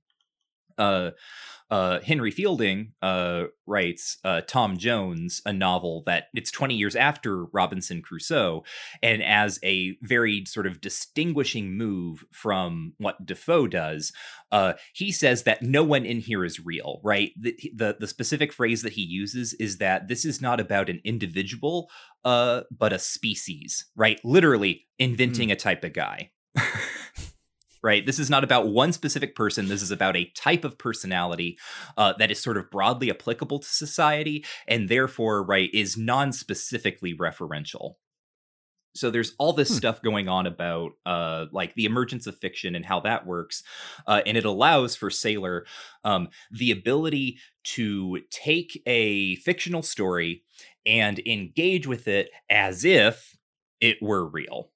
uh 0.77 1.11
uh, 1.71 1.99
Henry 2.01 2.29
Fielding 2.29 2.93
uh, 3.01 3.45
writes 3.65 4.17
uh, 4.23 4.41
Tom 4.47 4.77
Jones, 4.77 5.41
a 5.45 5.53
novel 5.53 6.03
that 6.05 6.25
it's 6.33 6.51
20 6.51 6.75
years 6.75 6.95
after 6.95 7.45
Robinson 7.45 8.01
Crusoe. 8.01 8.63
And 9.01 9.23
as 9.23 9.59
a 9.63 9.97
very 10.01 10.45
sort 10.45 10.67
of 10.67 10.79
distinguishing 10.79 11.75
move 11.75 12.23
from 12.31 12.93
what 12.97 13.25
Defoe 13.25 13.67
does, 13.67 14.11
uh, 14.51 14.73
he 14.93 15.11
says 15.11 15.43
that 15.43 15.63
no 15.63 15.83
one 15.83 16.05
in 16.05 16.19
here 16.19 16.45
is 16.45 16.63
real, 16.63 16.99
right? 17.03 17.31
The, 17.39 17.57
the, 17.73 17.97
the, 17.99 18.07
specific 18.07 18.53
phrase 18.53 18.83
that 18.83 18.93
he 18.93 19.01
uses 19.01 19.53
is 19.55 19.79
that 19.79 20.07
this 20.07 20.23
is 20.23 20.41
not 20.41 20.59
about 20.59 20.89
an 20.89 21.01
individual, 21.03 21.89
uh, 22.23 22.61
but 22.71 22.93
a 22.93 22.99
species, 22.99 23.85
right? 23.95 24.19
Literally 24.23 24.85
inventing 24.99 25.49
mm. 25.49 25.53
a 25.53 25.55
type 25.55 25.83
of 25.83 25.93
guy. 25.93 26.29
Right? 27.85 28.03
This 28.03 28.17
is 28.17 28.31
not 28.31 28.43
about 28.43 28.69
one 28.69 28.91
specific 28.93 29.35
person. 29.35 29.67
This 29.67 29.83
is 29.83 29.91
about 29.91 30.17
a 30.17 30.31
type 30.35 30.65
of 30.65 30.79
personality 30.79 31.59
uh, 31.97 32.13
that 32.17 32.31
is 32.31 32.41
sort 32.41 32.57
of 32.57 32.71
broadly 32.71 33.11
applicable 33.11 33.59
to 33.59 33.67
society 33.67 34.43
and 34.67 34.89
therefore, 34.89 35.43
right, 35.43 35.69
is 35.71 35.95
non 35.95 36.33
specifically 36.33 37.15
referential. 37.15 37.93
So 38.95 39.11
there's 39.11 39.35
all 39.37 39.53
this 39.53 39.69
hmm. 39.69 39.75
stuff 39.75 40.01
going 40.01 40.27
on 40.27 40.47
about 40.47 40.93
uh, 41.05 41.45
like 41.51 41.75
the 41.75 41.85
emergence 41.85 42.25
of 42.25 42.35
fiction 42.35 42.73
and 42.73 42.85
how 42.85 43.01
that 43.01 43.27
works, 43.27 43.61
uh, 44.07 44.21
and 44.25 44.35
it 44.35 44.45
allows 44.45 44.95
for 44.95 45.11
Saler 45.11 45.67
um, 46.03 46.29
the 46.49 46.71
ability 46.71 47.37
to 47.75 48.21
take 48.31 48.81
a 48.87 49.35
fictional 49.35 49.83
story 49.83 50.43
and 50.87 51.19
engage 51.27 51.85
with 51.85 52.07
it 52.07 52.29
as 52.49 52.83
if 52.83 53.37
it 53.79 53.97
were 54.01 54.27
real. 54.27 54.71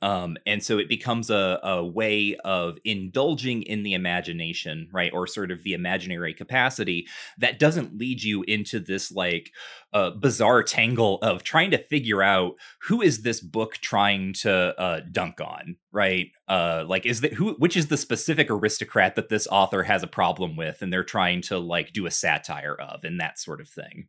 Um, 0.00 0.36
and 0.46 0.62
so 0.62 0.78
it 0.78 0.88
becomes 0.88 1.28
a, 1.28 1.58
a 1.62 1.84
way 1.84 2.36
of 2.44 2.78
indulging 2.84 3.62
in 3.62 3.82
the 3.82 3.94
imagination, 3.94 4.88
right? 4.92 5.12
Or 5.12 5.26
sort 5.26 5.50
of 5.50 5.64
the 5.64 5.72
imaginary 5.72 6.34
capacity 6.34 7.06
that 7.38 7.58
doesn't 7.58 7.98
lead 7.98 8.22
you 8.22 8.44
into 8.44 8.78
this 8.78 9.10
like 9.10 9.52
uh, 9.92 10.10
bizarre 10.10 10.62
tangle 10.62 11.18
of 11.22 11.42
trying 11.42 11.70
to 11.72 11.78
figure 11.78 12.22
out 12.22 12.54
who 12.82 13.02
is 13.02 13.22
this 13.22 13.40
book 13.40 13.74
trying 13.74 14.32
to 14.34 14.52
uh, 14.80 15.00
dunk 15.10 15.40
on, 15.40 15.76
right? 15.90 16.30
Uh, 16.46 16.84
like, 16.86 17.04
is 17.04 17.22
that 17.22 17.32
who, 17.32 17.54
which 17.54 17.76
is 17.76 17.88
the 17.88 17.96
specific 17.96 18.50
aristocrat 18.50 19.16
that 19.16 19.28
this 19.28 19.48
author 19.50 19.82
has 19.82 20.02
a 20.02 20.08
problem 20.08 20.56
with 20.56 20.80
and 20.80 20.92
they're 20.92 21.02
trying 21.02 21.42
to 21.42 21.58
like 21.58 21.92
do 21.92 22.06
a 22.06 22.10
satire 22.10 22.74
of 22.74 23.02
and 23.02 23.20
that 23.20 23.38
sort 23.38 23.60
of 23.60 23.68
thing. 23.68 24.06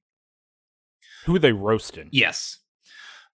Who 1.26 1.36
are 1.36 1.40
they 1.40 1.52
roasting? 1.52 2.10
Yes. 2.12 2.60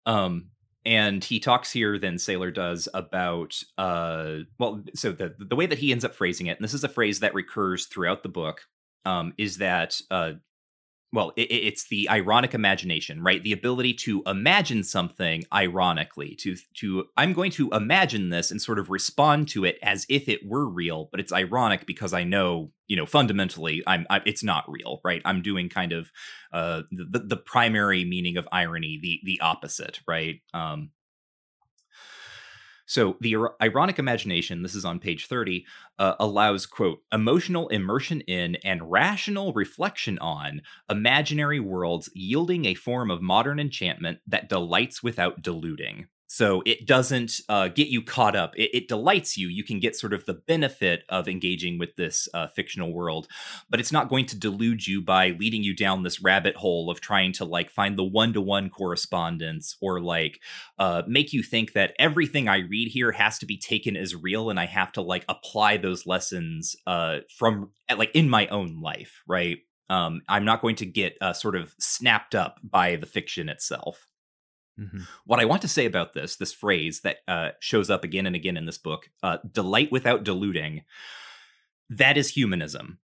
Um, 0.05 0.51
and 0.85 1.23
he 1.23 1.39
talks 1.39 1.71
here 1.71 1.97
than 1.97 2.17
Saler 2.17 2.51
does 2.51 2.87
about 2.93 3.61
uh 3.77 4.37
well 4.59 4.83
so 4.93 5.11
the 5.11 5.33
the 5.37 5.55
way 5.55 5.65
that 5.65 5.79
he 5.79 5.91
ends 5.91 6.05
up 6.05 6.15
phrasing 6.15 6.47
it 6.47 6.57
and 6.57 6.63
this 6.63 6.73
is 6.73 6.83
a 6.83 6.89
phrase 6.89 7.19
that 7.19 7.33
recurs 7.33 7.87
throughout 7.87 8.23
the 8.23 8.29
book 8.29 8.61
um 9.05 9.33
is 9.37 9.57
that 9.57 9.99
uh 10.11 10.33
well 11.15 11.31
it, 11.35 11.43
it's 11.51 11.87
the 11.87 12.07
ironic 12.09 12.53
imagination 12.53 13.23
right? 13.23 13.43
The 13.43 13.53
ability 13.53 13.93
to 13.93 14.21
imagine 14.27 14.83
something 14.83 15.43
ironically 15.53 16.35
to 16.41 16.55
to 16.75 17.05
i'm 17.17 17.33
going 17.33 17.51
to 17.51 17.69
imagine 17.71 18.29
this 18.29 18.51
and 18.51 18.61
sort 18.61 18.79
of 18.79 18.89
respond 18.89 19.47
to 19.49 19.65
it 19.65 19.77
as 19.81 20.05
if 20.09 20.29
it 20.29 20.41
were 20.45 20.67
real 20.67 21.09
but 21.11 21.19
it's 21.19 21.33
ironic 21.33 21.85
because 21.85 22.13
i 22.13 22.23
know 22.23 22.71
you 22.87 22.95
know 22.95 23.05
fundamentally 23.05 23.81
i'm 23.87 24.05
I, 24.09 24.21
it's 24.25 24.43
not 24.43 24.65
real 24.67 24.99
right? 25.03 25.21
I'm 25.25 25.41
doing 25.41 25.69
kind 25.69 25.91
of 25.91 26.11
uh 26.51 26.83
the 26.91 27.19
the 27.19 27.37
primary 27.37 28.05
meaning 28.05 28.37
of 28.37 28.47
irony 28.51 28.99
the 29.01 29.19
the 29.23 29.39
opposite 29.41 29.99
right? 30.07 30.41
Um 30.53 30.91
so 32.85 33.17
the 33.19 33.35
ironic 33.61 33.99
imagination, 33.99 34.61
this 34.61 34.75
is 34.75 34.85
on 34.85 34.99
page 34.99 35.27
30, 35.27 35.65
uh, 35.97 36.13
allows, 36.19 36.65
quote, 36.65 37.01
emotional 37.11 37.67
immersion 37.69 38.21
in 38.21 38.55
and 38.63 38.91
rational 38.91 39.53
reflection 39.53 40.19
on 40.19 40.61
imaginary 40.89 41.59
worlds, 41.59 42.09
yielding 42.13 42.65
a 42.65 42.75
form 42.75 43.09
of 43.09 43.21
modern 43.21 43.59
enchantment 43.59 44.19
that 44.27 44.49
delights 44.49 45.01
without 45.01 45.41
deluding. 45.41 46.07
So 46.27 46.63
it 46.65 46.87
doesn't 46.87 47.39
uh, 47.49 47.67
get 47.67 47.87
you 47.87 48.01
caught 48.01 48.35
up. 48.35 48.57
It, 48.57 48.71
it, 48.73 48.87
delights 48.87 49.37
you. 49.37 49.47
You 49.47 49.63
can 49.63 49.79
get 49.79 49.95
sort 49.95 50.13
of 50.13 50.25
the 50.25 50.33
benefit 50.33 51.03
of 51.09 51.27
engaging 51.27 51.77
with 51.77 51.95
this 51.95 52.27
uh, 52.33 52.47
fictional 52.47 52.93
world, 52.93 53.27
but 53.69 53.79
it's 53.79 53.91
not 53.91 54.09
going 54.09 54.25
to 54.27 54.39
delude 54.39 54.87
you 54.87 55.01
by 55.01 55.29
leading 55.39 55.63
you 55.63 55.75
down 55.75 56.03
this 56.03 56.21
rabbit 56.21 56.55
hole 56.55 56.89
of 56.89 56.99
trying 56.99 57.31
to 57.33 57.45
like 57.45 57.69
find 57.69 57.97
the 57.97 58.03
one 58.03 58.33
to 58.33 58.41
one 58.41 58.69
correspondence 58.69 59.77
or 59.81 60.01
like 60.01 60.39
uh, 60.79 61.03
make 61.07 61.31
you 61.31 61.43
think 61.43 61.73
that 61.73 61.93
everything 61.99 62.47
I 62.47 62.57
read 62.57 62.89
here 62.89 63.11
has 63.11 63.37
to 63.39 63.45
be 63.45 63.57
taken 63.57 63.95
as 63.95 64.15
real 64.15 64.49
and 64.49 64.59
I 64.59 64.65
have 64.65 64.91
to 64.93 65.01
like 65.01 65.25
apply 65.29 65.77
those 65.77 66.07
lessons 66.07 66.75
uh, 66.87 67.19
from 67.37 67.71
like 67.95 68.11
in 68.15 68.29
my 68.29 68.47
own 68.47 68.81
life, 68.81 69.21
right? 69.27 69.59
Um, 69.89 70.21
I'm 70.27 70.45
not 70.45 70.61
going 70.61 70.77
to 70.77 70.85
get 70.85 71.17
uh, 71.21 71.33
sort 71.33 71.55
of 71.55 71.75
snapped 71.79 72.33
up 72.33 72.59
by 72.63 72.95
the 72.95 73.05
fiction 73.05 73.49
itself. 73.49 74.07
Mm-hmm. 74.79 74.99
What 75.25 75.39
I 75.39 75.45
want 75.45 75.61
to 75.61 75.67
say 75.67 75.85
about 75.85 76.13
this, 76.13 76.35
this 76.35 76.53
phrase 76.53 77.01
that 77.01 77.17
uh, 77.27 77.51
shows 77.59 77.89
up 77.89 78.03
again 78.03 78.25
and 78.25 78.35
again 78.35 78.57
in 78.57 78.65
this 78.65 78.77
book, 78.77 79.09
uh, 79.23 79.37
delight 79.49 79.91
without 79.91 80.23
diluting, 80.23 80.83
that 81.89 82.17
is 82.17 82.29
humanism 82.29 82.99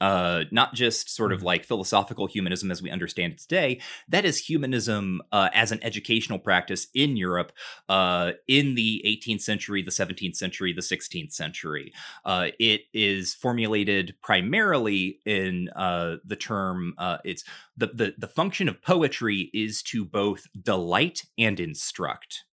uh, 0.00 0.44
not 0.50 0.74
just 0.74 1.08
sort 1.14 1.32
of 1.32 1.42
like 1.42 1.64
philosophical 1.64 2.26
humanism 2.26 2.70
as 2.70 2.82
we 2.82 2.90
understand 2.90 3.34
it 3.34 3.38
today. 3.38 3.80
That 4.08 4.24
is 4.24 4.38
humanism 4.38 5.22
uh, 5.32 5.50
as 5.54 5.72
an 5.72 5.80
educational 5.82 6.38
practice 6.38 6.86
in 6.94 7.16
Europe 7.16 7.52
uh, 7.88 8.32
in 8.48 8.74
the 8.74 9.02
18th 9.06 9.42
century, 9.42 9.82
the 9.82 9.90
17th 9.90 10.36
century, 10.36 10.72
the 10.72 10.80
16th 10.80 11.32
century. 11.32 11.92
Uh, 12.24 12.48
it 12.58 12.82
is 12.92 13.34
formulated 13.34 14.14
primarily 14.22 15.20
in 15.24 15.68
uh, 15.76 16.16
the 16.24 16.36
term. 16.36 16.94
Uh, 16.98 17.18
it's 17.24 17.44
the, 17.76 17.88
the 17.88 18.14
the 18.18 18.28
function 18.28 18.68
of 18.68 18.82
poetry 18.82 19.50
is 19.54 19.82
to 19.82 20.04
both 20.04 20.46
delight 20.60 21.24
and 21.38 21.60
instruct 21.60 22.44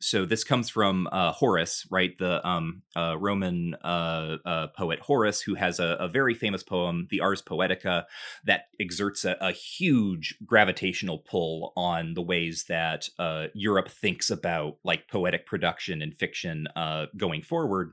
so 0.00 0.24
this 0.24 0.44
comes 0.44 0.70
from 0.70 1.08
uh, 1.10 1.32
Horace, 1.32 1.86
right? 1.90 2.16
The 2.18 2.46
um, 2.46 2.82
uh, 2.96 3.16
Roman 3.18 3.74
uh, 3.82 4.36
uh 4.44 4.66
poet 4.68 5.00
Horace, 5.00 5.40
who 5.40 5.54
has 5.54 5.80
a, 5.80 5.96
a, 6.00 6.08
very 6.08 6.34
famous 6.34 6.62
poem, 6.62 7.08
the 7.10 7.20
Ars 7.20 7.42
Poetica, 7.42 8.04
that 8.44 8.66
exerts 8.80 9.24
a, 9.24 9.36
a 9.40 9.52
huge 9.52 10.36
gravitational 10.46 11.18
pull 11.18 11.72
on 11.76 12.14
the 12.14 12.22
ways 12.22 12.66
that 12.68 13.08
uh, 13.18 13.46
Europe 13.54 13.88
thinks 13.88 14.30
about 14.30 14.76
like 14.84 15.08
poetic 15.08 15.46
production 15.46 16.00
and 16.00 16.16
fiction 16.16 16.68
uh, 16.76 17.06
going 17.16 17.42
forward. 17.42 17.92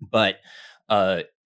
But 0.00 0.36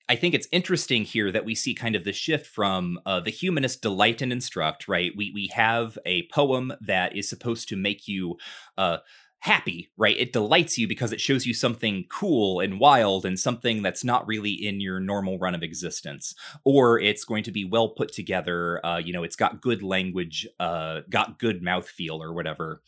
I 0.08 0.16
think 0.16 0.34
it's 0.34 0.48
interesting 0.50 1.04
here 1.04 1.30
that 1.30 1.44
we 1.44 1.54
see 1.54 1.74
kind 1.74 1.94
of 1.94 2.04
the 2.04 2.12
shift 2.12 2.46
from 2.46 2.98
uh, 3.04 3.20
the 3.20 3.30
humanist 3.30 3.82
delight 3.82 4.22
and 4.22 4.32
instruct, 4.32 4.88
right? 4.88 5.12
We 5.16 5.30
we 5.34 5.48
have 5.54 5.98
a 6.06 6.26
poem 6.28 6.72
that 6.80 7.14
is 7.16 7.28
supposed 7.28 7.68
to 7.68 7.76
make 7.76 8.08
you 8.08 8.36
uh, 8.78 8.98
happy, 9.40 9.90
right? 9.96 10.16
It 10.18 10.32
delights 10.32 10.78
you 10.78 10.88
because 10.88 11.12
it 11.12 11.20
shows 11.20 11.46
you 11.46 11.54
something 11.54 12.06
cool 12.08 12.60
and 12.60 12.80
wild 12.80 13.24
and 13.24 13.38
something 13.38 13.82
that's 13.82 14.02
not 14.02 14.26
really 14.26 14.50
in 14.50 14.80
your 14.80 14.98
normal 14.98 15.38
run 15.38 15.54
of 15.54 15.62
existence. 15.62 16.34
Or 16.64 16.98
it's 16.98 17.24
going 17.24 17.44
to 17.44 17.52
be 17.52 17.64
well 17.64 17.90
put 17.90 18.12
together. 18.12 18.84
Uh, 18.84 18.98
you 18.98 19.12
know, 19.12 19.22
it's 19.22 19.36
got 19.36 19.62
good 19.62 19.82
language, 19.82 20.46
uh, 20.58 21.02
got 21.08 21.38
good 21.38 21.62
mouthfeel 21.62 22.18
or 22.18 22.32
whatever. 22.32 22.82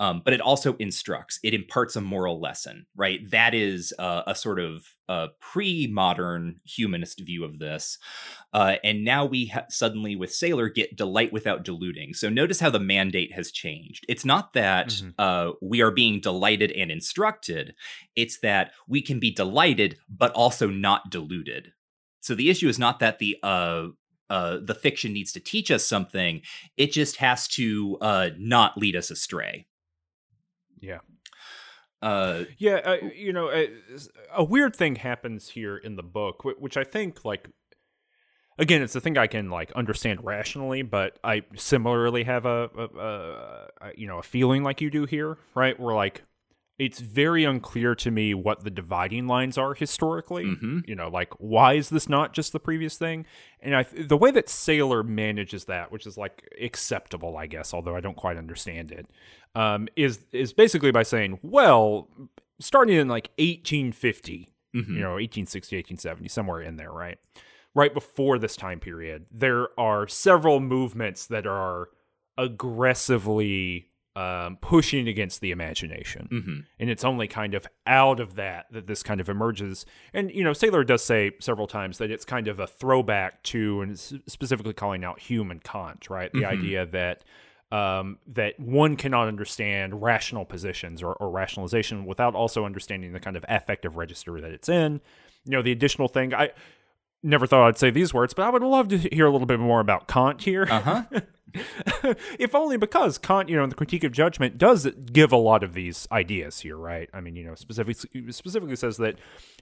Um, 0.00 0.22
but 0.24 0.34
it 0.34 0.40
also 0.40 0.74
instructs, 0.76 1.38
it 1.44 1.54
imparts 1.54 1.94
a 1.94 2.00
moral 2.00 2.40
lesson, 2.40 2.86
right? 2.96 3.20
That 3.30 3.54
is 3.54 3.94
uh, 3.98 4.22
a 4.26 4.34
sort 4.34 4.58
of 4.58 4.84
a 5.08 5.28
pre-modern 5.40 6.60
humanist 6.64 7.20
view 7.20 7.44
of 7.44 7.58
this 7.58 7.98
uh, 8.52 8.76
and 8.82 9.04
now 9.04 9.24
we 9.24 9.46
ha- 9.46 9.66
suddenly 9.68 10.16
with 10.16 10.32
Saler 10.32 10.68
get 10.68 10.96
delight 10.96 11.32
without 11.32 11.62
diluting 11.62 12.14
so 12.14 12.30
notice 12.30 12.60
how 12.60 12.70
the 12.70 12.80
mandate 12.80 13.32
has 13.32 13.52
changed 13.52 14.06
it's 14.08 14.24
not 14.24 14.54
that 14.54 14.88
mm-hmm. 14.88 15.10
uh, 15.18 15.52
we 15.60 15.82
are 15.82 15.90
being 15.90 16.20
delighted 16.20 16.72
and 16.72 16.90
instructed 16.90 17.74
it's 18.16 18.38
that 18.38 18.72
we 18.88 19.02
can 19.02 19.20
be 19.20 19.30
delighted 19.30 19.98
but 20.08 20.32
also 20.32 20.68
not 20.68 21.10
deluded 21.10 21.72
so 22.20 22.34
the 22.34 22.48
issue 22.48 22.68
is 22.68 22.78
not 22.78 23.00
that 23.00 23.18
the 23.18 23.36
uh, 23.42 23.88
uh, 24.30 24.56
the 24.64 24.74
fiction 24.74 25.12
needs 25.12 25.32
to 25.32 25.40
teach 25.40 25.70
us 25.70 25.84
something 25.84 26.40
it 26.78 26.92
just 26.92 27.16
has 27.16 27.46
to 27.46 27.98
uh, 28.00 28.30
not 28.38 28.78
lead 28.78 28.96
us 28.96 29.10
astray 29.10 29.66
yeah 30.80 30.98
uh, 32.02 32.44
yeah, 32.58 32.80
uh, 32.84 32.96
you 33.16 33.32
know, 33.32 33.50
a, 33.50 33.70
a, 34.36 34.44
weird 34.44 34.76
thing 34.76 34.96
happens 34.96 35.48
here 35.48 35.74
in 35.74 35.96
the 35.96 36.02
book, 36.02 36.44
which 36.44 36.76
I 36.76 36.84
think, 36.84 37.24
like, 37.24 37.48
again, 38.58 38.82
it's 38.82 38.94
a 38.94 39.00
thing 39.00 39.16
I 39.16 39.26
can 39.26 39.50
like 39.50 39.72
understand 39.72 40.24
rationally, 40.24 40.82
but 40.82 41.18
I 41.24 41.42
similarly 41.56 42.24
have 42.24 42.46
a, 42.46 42.68
a, 42.76 43.86
a, 43.86 43.92
you 43.96 44.06
know 44.06 44.18
a 44.18 44.22
feeling 44.22 44.62
like 44.62 44.80
you 44.80 44.90
do 44.90 45.06
here, 45.06 45.38
right? 45.54 45.78
Where 45.78 45.94
like 45.94 46.22
it's 46.78 46.98
very 46.98 47.44
unclear 47.44 47.94
to 47.94 48.10
me 48.10 48.34
what 48.34 48.64
the 48.64 48.70
dividing 48.70 49.28
lines 49.28 49.56
are 49.56 49.74
historically. 49.74 50.44
Mm-hmm. 50.44 50.80
You 50.86 50.96
know, 50.96 51.08
like 51.08 51.32
why 51.38 51.74
is 51.74 51.88
this 51.88 52.08
not 52.08 52.32
just 52.32 52.52
the 52.52 52.58
previous 52.58 52.98
thing? 52.98 53.26
And 53.60 53.76
I 53.76 53.84
the 53.96 54.16
way 54.16 54.30
that 54.32 54.48
Saler 54.48 55.02
manages 55.02 55.66
that, 55.66 55.92
which 55.92 56.06
is 56.06 56.16
like 56.16 56.48
acceptable, 56.60 57.36
I 57.36 57.46
guess, 57.46 57.72
although 57.72 57.94
I 57.94 58.00
don't 58.00 58.16
quite 58.16 58.36
understand 58.36 58.90
it, 58.90 59.06
um, 59.54 59.88
is 59.94 60.20
is 60.32 60.52
basically 60.52 60.90
by 60.90 61.04
saying, 61.04 61.38
well, 61.42 62.08
starting 62.58 62.96
in 62.96 63.08
like 63.08 63.30
1850, 63.38 64.52
mm-hmm. 64.74 64.94
you 64.94 65.00
know, 65.00 65.12
1860, 65.12 65.76
1870, 65.76 66.28
somewhere 66.28 66.60
in 66.60 66.76
there, 66.76 66.92
right? 66.92 67.18
Right 67.76 67.94
before 67.94 68.38
this 68.38 68.56
time 68.56 68.80
period, 68.80 69.26
there 69.30 69.68
are 69.78 70.08
several 70.08 70.60
movements 70.60 71.26
that 71.26 71.46
are 71.46 71.88
aggressively 72.36 73.90
um, 74.16 74.56
pushing 74.60 75.08
against 75.08 75.40
the 75.40 75.50
imagination. 75.50 76.28
Mm-hmm. 76.30 76.60
And 76.78 76.90
it's 76.90 77.04
only 77.04 77.26
kind 77.26 77.54
of 77.54 77.66
out 77.86 78.20
of 78.20 78.36
that 78.36 78.66
that 78.70 78.86
this 78.86 79.02
kind 79.02 79.20
of 79.20 79.28
emerges. 79.28 79.86
And, 80.12 80.30
you 80.30 80.44
know, 80.44 80.52
Saler 80.52 80.84
does 80.84 81.02
say 81.02 81.32
several 81.40 81.66
times 81.66 81.98
that 81.98 82.10
it's 82.10 82.24
kind 82.24 82.46
of 82.46 82.60
a 82.60 82.66
throwback 82.66 83.42
to, 83.44 83.80
and 83.80 83.98
specifically 83.98 84.72
calling 84.72 85.04
out 85.04 85.18
Hume 85.18 85.50
and 85.50 85.62
Kant, 85.62 86.08
right? 86.08 86.32
The 86.32 86.40
mm-hmm. 86.40 86.58
idea 86.58 86.86
that. 86.86 87.24
Um, 87.72 88.18
that 88.28 88.60
one 88.60 88.94
cannot 88.94 89.26
understand 89.26 90.00
rational 90.00 90.44
positions 90.44 91.02
or, 91.02 91.14
or 91.14 91.28
rationalization 91.28 92.04
without 92.04 92.36
also 92.36 92.64
understanding 92.64 93.12
the 93.12 93.18
kind 93.18 93.36
of 93.36 93.44
affective 93.48 93.96
register 93.96 94.40
that 94.40 94.52
it's 94.52 94.68
in. 94.68 95.00
You 95.44 95.52
know, 95.52 95.62
the 95.62 95.72
additional 95.72 96.06
thing 96.06 96.32
I 96.34 96.50
never 97.24 97.48
thought 97.48 97.66
I'd 97.66 97.78
say 97.78 97.90
these 97.90 98.14
words, 98.14 98.32
but 98.32 98.44
I 98.44 98.50
would 98.50 98.62
love 98.62 98.88
to 98.88 98.98
hear 98.98 99.26
a 99.26 99.30
little 99.30 99.46
bit 99.46 99.58
more 99.58 99.80
about 99.80 100.06
Kant 100.06 100.42
here. 100.42 100.68
Uh-huh. 100.70 101.02
if 102.38 102.54
only 102.54 102.76
because 102.76 103.18
Kant, 103.18 103.48
you 103.48 103.56
know, 103.56 103.64
in 103.64 103.70
the 103.70 103.76
Critique 103.76 104.02
of 104.02 104.12
Judgment 104.12 104.58
does 104.58 104.88
give 105.12 105.30
a 105.32 105.36
lot 105.36 105.62
of 105.62 105.74
these 105.74 106.08
ideas 106.10 106.60
here, 106.60 106.76
right? 106.76 107.08
I 107.12 107.20
mean, 107.20 107.36
you 107.36 107.44
know, 107.44 107.54
specifically 107.54 108.32
specifically 108.32 108.76
says 108.76 108.96
that 108.96 109.18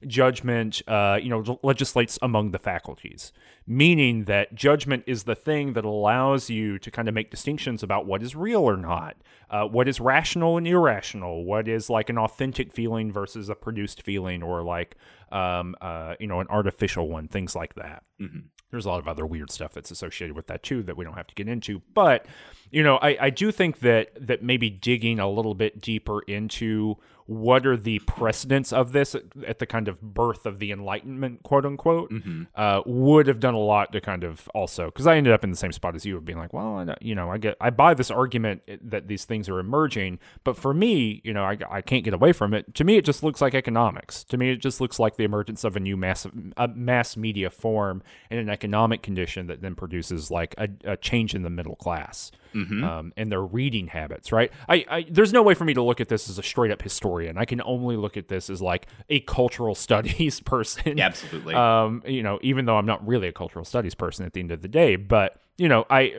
judgment, 0.07 0.81
uh, 0.89 1.19
you 1.21 1.29
know, 1.29 1.59
legislates 1.63 2.19
among 2.23 2.53
the 2.53 2.59
faculties, 2.59 3.33
meaning 3.67 4.25
that 4.25 4.55
judgment 4.55 5.05
is 5.07 5.25
the 5.25 5.35
thing 5.35 5.75
that 5.75 5.85
allows 5.85 6.49
you 6.49 6.79
to 6.79 6.91
kind 6.91 7.09
of 7.09 7.15
make 7.15 7.31
distinctions 7.31 7.83
about 7.83 8.07
what 8.07 8.23
is 8.23 8.35
real 8.35 8.63
or 8.63 8.77
not, 8.77 9.17
uh, 9.51 9.65
what 9.65 9.87
is 9.87 10.01
rational 10.01 10.57
and 10.57 10.67
irrational, 10.67 11.45
what 11.45 11.69
is 11.69 11.91
like 11.91 12.09
an 12.09 12.19
authentic 12.19 12.73
feeling 12.73 13.13
versus 13.13 13.49
a 13.49 13.55
produced 13.55 14.03
feeling, 14.03 14.43
or 14.43 14.63
like, 14.63 14.97
um, 15.31 15.75
uh, 15.81 16.15
you 16.19 16.27
know, 16.27 16.41
an 16.41 16.47
artificial 16.49 17.09
one, 17.09 17.29
things 17.29 17.55
like 17.55 17.75
that. 17.75 18.03
Mm-hmm. 18.21 18.47
There's 18.73 18.87
a 18.87 18.89
lot 18.89 18.99
of 18.99 19.07
other 19.07 19.27
weird 19.27 19.51
stuff 19.51 19.73
that's 19.75 19.91
associated 19.91 20.35
with 20.35 20.49
that 20.49 20.63
too 20.63 20.83
that 20.85 20.97
we 20.97 21.05
don't 21.05 21.15
have 21.15 21.27
to 21.29 21.35
get 21.35 21.47
into. 21.47 21.83
But 21.95 22.27
you 22.71 22.83
know, 22.83 22.97
I, 22.97 23.17
I 23.21 23.31
do 23.31 23.53
think 23.53 23.81
that 23.81 24.11
that 24.19 24.43
maybe 24.43 24.71
digging 24.71 25.21
a 25.21 25.31
little 25.31 25.55
bit 25.55 25.81
deeper 25.81 26.23
into 26.23 26.97
what 27.27 27.67
are 27.67 27.77
the 27.77 27.99
precedents 28.01 28.73
of 28.73 28.93
this 28.93 29.15
at 29.47 29.59
the 29.59 29.67
kind 29.67 29.89
of 29.89 30.01
birth 30.01 30.47
of 30.47 30.59
the 30.59 30.73
Enlightenment, 30.73 31.43
quote 31.43 31.65
unquote, 31.65 32.11
mm-hmm. 32.11 32.45
uh, 32.55 32.83
would 32.87 33.27
have 33.27 33.41
done 33.41 33.55
a 33.55 33.59
lot 33.59 33.93
to 33.93 34.01
kind 34.01 34.25
of 34.25 34.49
also 34.55 34.87
because 34.87 35.07
I 35.07 35.17
ended 35.17 35.33
up 35.33 35.45
in 35.45 35.51
the 35.51 35.57
same 35.57 35.73
spot 35.73 35.95
as 35.95 36.05
you 36.05 36.17
of 36.17 36.25
being 36.25 36.39
like, 36.39 36.53
well, 36.53 36.79
I, 36.79 36.97
you 37.01 37.15
know, 37.15 37.31
I 37.31 37.39
get 37.39 37.57
I 37.61 37.71
buy 37.71 37.95
this 37.95 38.11
argument 38.11 38.63
that 38.83 39.09
these 39.09 39.25
things 39.25 39.49
are 39.49 39.59
emerging, 39.59 40.19
but 40.45 40.57
for 40.57 40.75
me, 40.75 41.21
you 41.25 41.33
know, 41.33 41.45
I, 41.45 41.59
I 41.71 41.81
can't 41.81 42.05
get 42.05 42.15
away 42.15 42.33
from 42.33 42.55
it. 42.55 42.75
To 42.75 42.85
me, 42.85 42.97
it 42.97 43.05
just 43.05 43.23
looks 43.23 43.41
like 43.41 43.55
economics. 43.55 44.25
To 44.25 44.37
me, 44.37 44.51
it 44.51 44.57
just 44.57 44.81
looks 44.81 44.99
like 44.99 45.17
the 45.17 45.25
emergence 45.25 45.65
of 45.65 45.77
a 45.77 45.81
new 45.81 45.97
mass 45.97 46.27
a 46.57 46.69
mass 46.69 47.17
media 47.17 47.51
form 47.51 48.03
and 48.31 48.41
an 48.41 48.49
economic 48.49 49.03
condition 49.03 49.47
that 49.47 49.63
then 49.63 49.75
produces 49.75 50.31
like 50.31 50.55
a, 50.59 50.69
a 50.85 50.97
change 50.97 51.35
in 51.35 51.43
the 51.43 51.51
middle 51.51 51.77
class 51.77 52.33
mm-hmm. 52.55 52.85
um, 52.85 53.13
and 53.17 53.31
their 53.31 53.43
reading 53.43 53.87
habits, 53.87 54.33
right? 54.33 54.53
I, 54.69 54.85
I, 54.89 55.07
there's 55.11 55.33
no 55.33 55.43
way 55.43 55.55
for 55.55 55.65
me 55.65 55.75
to 55.75 55.83
look 55.83 56.01
at 56.01 56.09
this 56.09 56.29
as 56.29 56.39
a 56.39 56.43
straight 56.43 56.71
up 56.71 56.83
historian. 57.13 57.39
I 57.39 57.45
can 57.45 57.61
only 57.65 57.97
look 57.97 58.17
at 58.17 58.29
this 58.29 58.51
as 58.51 58.61
like 58.61 58.87
a 59.09 59.21
cultural 59.21 59.75
studies 59.87 60.41
person. 60.41 60.99
Yeah, 60.99 61.07
absolutely. 61.07 61.55
Um, 61.55 62.03
you 62.07 62.23
know, 62.23 62.39
even 62.43 62.65
though 62.65 62.77
I'm 62.77 62.87
not 62.87 63.07
really 63.07 63.29
a 63.29 63.33
cultural 63.33 63.65
studies 63.65 63.95
person 63.95 64.27
at 64.27 64.33
the 64.33 64.41
end 64.41 64.53
of 64.53 64.63
the 64.63 64.69
day, 64.69 64.97
but 64.97 65.41
you 65.59 65.69
know, 65.69 65.85
I 65.91 66.15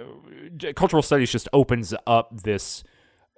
cultural 0.76 1.02
studies 1.02 1.32
just 1.32 1.48
opens 1.54 1.94
up 2.08 2.42
this. 2.42 2.84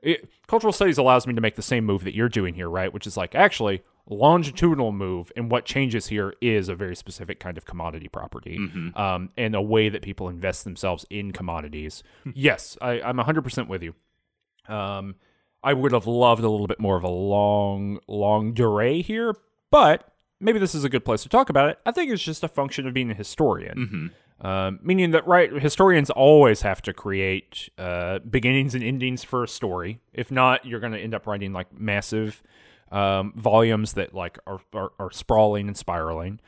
It, 0.04 0.30
cultural 0.48 0.74
studies 0.74 1.00
allows 1.00 1.26
me 1.26 1.34
to 1.34 1.42
make 1.42 1.56
the 1.56 1.64
same 1.64 1.84
move 1.84 2.04
that 2.04 2.14
you're 2.14 2.30
doing 2.30 2.54
here, 2.54 2.70
right? 2.70 2.94
Which 2.94 3.08
is 3.08 3.18
like, 3.18 3.34
actually, 3.34 3.82
longitudinal 4.08 4.92
move 4.92 5.32
and 5.36 5.50
what 5.50 5.66
changes 5.66 6.08
here 6.08 6.36
is 6.42 6.70
a 6.70 6.76
very 6.76 6.96
specific 6.96 7.40
kind 7.40 7.58
of 7.58 7.66
commodity 7.66 8.08
property 8.08 8.60
mm-hmm. 8.60 8.96
um, 8.96 9.32
and 9.36 9.56
a 9.56 9.62
way 9.62 9.90
that 9.90 10.04
people 10.04 10.30
invest 10.30 10.64
themselves 10.64 11.08
in 11.10 11.32
commodities 11.32 12.04
hmm. 12.24 12.30
yes 12.36 12.78
I, 12.80 13.02
i'm 13.02 13.18
100% 13.18 13.68
with 13.68 13.82
you 13.82 13.96
um, 14.72 15.16
i 15.66 15.74
would 15.74 15.92
have 15.92 16.08
loved 16.08 16.44
a 16.44 16.50
little 16.50 16.68
bit 16.68 16.80
more 16.80 16.96
of 16.96 17.04
a 17.04 17.10
long 17.10 18.00
longue 18.08 18.56
durée 18.56 19.04
here 19.04 19.36
but 19.72 20.14
maybe 20.40 20.60
this 20.60 20.74
is 20.74 20.84
a 20.84 20.90
good 20.90 21.04
place 21.04 21.24
to 21.24 21.30
talk 21.30 21.50
about 21.50 21.70
it 21.70 21.80
i 21.86 21.92
think 21.92 22.12
it's 22.12 22.24
just 22.24 22.44
a 22.44 22.48
function 22.48 22.88
of 22.88 22.94
being 22.94 23.12
a 23.12 23.16
historian 23.16 23.78
mm-hmm. 23.78 24.08
Um, 24.42 24.80
meaning 24.84 25.12
that 25.12 25.26
right 25.26 25.50
historians 25.50 26.10
always 26.10 26.62
have 26.62 26.82
to 26.82 26.94
create 26.94 27.70
uh, 27.78 28.20
beginnings 28.20 28.76
and 28.76 28.84
endings 28.84 29.24
for 29.24 29.46
a 29.46 29.48
story 29.48 30.02
if 30.12 30.30
not 30.30 30.66
you're 30.66 30.82
going 30.82 30.92
to 30.92 31.00
end 31.00 31.14
up 31.14 31.26
writing 31.26 31.54
like 31.54 31.72
massive 31.72 32.44
um, 32.92 33.34
volumes 33.36 33.94
that 33.94 34.14
like 34.14 34.40
are, 34.48 34.60
are, 34.74 34.92
are 35.00 35.12
sprawling 35.12 35.68
and 35.68 35.78
spiraling. 35.78 36.40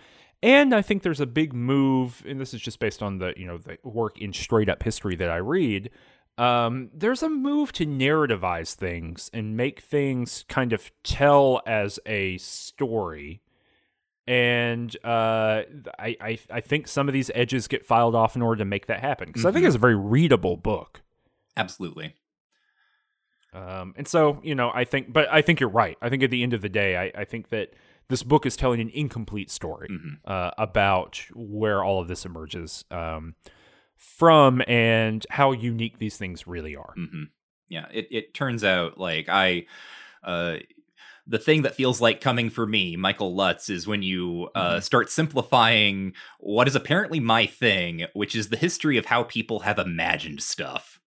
And 0.43 0.73
I 0.73 0.81
think 0.81 1.01
there's 1.01 1.19
a 1.19 1.25
big 1.25 1.53
move, 1.53 2.23
and 2.27 2.39
this 2.39 2.53
is 2.53 2.61
just 2.61 2.79
based 2.79 3.01
on 3.01 3.17
the 3.17 3.33
you 3.35 3.47
know 3.47 3.57
the 3.57 3.77
work 3.83 4.21
in 4.21 4.33
straight 4.33 4.69
up 4.69 4.83
history 4.83 5.15
that 5.15 5.29
I 5.29 5.37
read. 5.37 5.89
Um, 6.37 6.89
there's 6.93 7.23
a 7.23 7.29
move 7.29 7.71
to 7.73 7.85
narrativize 7.85 8.75
things 8.75 9.31
and 9.33 9.57
make 9.57 9.81
things 9.81 10.45
kind 10.47 10.71
of 10.71 10.91
tell 11.03 11.61
as 11.65 11.99
a 12.05 12.37
story. 12.37 13.41
And 14.27 14.95
uh, 15.03 15.63
I, 15.97 16.17
I 16.19 16.39
I 16.49 16.59
think 16.61 16.87
some 16.87 17.07
of 17.07 17.13
these 17.13 17.31
edges 17.33 17.67
get 17.67 17.85
filed 17.85 18.13
off 18.13 18.35
in 18.35 18.41
order 18.41 18.59
to 18.59 18.65
make 18.65 18.87
that 18.87 18.99
happen 18.99 19.27
because 19.27 19.41
mm-hmm. 19.41 19.47
I 19.47 19.51
think 19.51 19.61
mm-hmm. 19.61 19.67
it's 19.67 19.75
a 19.75 19.79
very 19.79 19.95
readable 19.95 20.57
book. 20.57 21.01
Absolutely. 21.55 22.13
Um, 23.53 23.93
and 23.97 24.07
so, 24.07 24.39
you 24.43 24.53
know, 24.53 24.71
I 24.73 24.83
think, 24.83 25.11
but 25.11 25.27
I 25.31 25.41
think 25.41 25.59
you're 25.59 25.69
right. 25.69 25.97
I 26.01 26.09
think 26.09 26.21
at 26.21 26.29
the 26.29 26.43
end 26.43 26.53
of 26.53 26.61
the 26.61 26.69
day, 26.69 26.97
I, 26.97 27.21
I 27.21 27.25
think 27.25 27.49
that 27.49 27.73
this 28.09 28.21
book 28.21 28.45
is 28.45 28.55
telling 28.55 28.79
an 28.79 28.89
incomplete 28.93 29.49
story 29.49 29.87
mm-hmm. 29.89 30.09
uh, 30.25 30.51
about 30.57 31.23
where 31.33 31.83
all 31.83 31.99
of 32.01 32.07
this 32.07 32.25
emerges 32.25 32.85
um, 32.91 33.35
from 33.97 34.61
and 34.67 35.25
how 35.29 35.51
unique 35.51 35.99
these 35.99 36.17
things 36.17 36.47
really 36.47 36.75
are. 36.75 36.93
Mm-hmm. 36.97 37.23
Yeah, 37.69 37.87
it, 37.91 38.07
it 38.11 38.33
turns 38.33 38.63
out 38.63 38.97
like 38.97 39.27
I, 39.29 39.65
uh, 40.23 40.57
the 41.25 41.39
thing 41.39 41.63
that 41.63 41.75
feels 41.75 41.99
like 41.99 42.21
coming 42.21 42.49
for 42.49 42.65
me, 42.65 42.95
Michael 42.95 43.35
Lutz, 43.35 43.69
is 43.69 43.85
when 43.85 44.01
you 44.01 44.49
uh, 44.55 44.73
mm-hmm. 44.73 44.79
start 44.79 45.09
simplifying 45.09 46.13
what 46.39 46.67
is 46.67 46.75
apparently 46.75 47.19
my 47.19 47.45
thing, 47.45 48.05
which 48.13 48.35
is 48.35 48.47
the 48.49 48.57
history 48.57 48.97
of 48.97 49.07
how 49.07 49.23
people 49.23 49.61
have 49.61 49.77
imagined 49.77 50.41
stuff. 50.41 51.01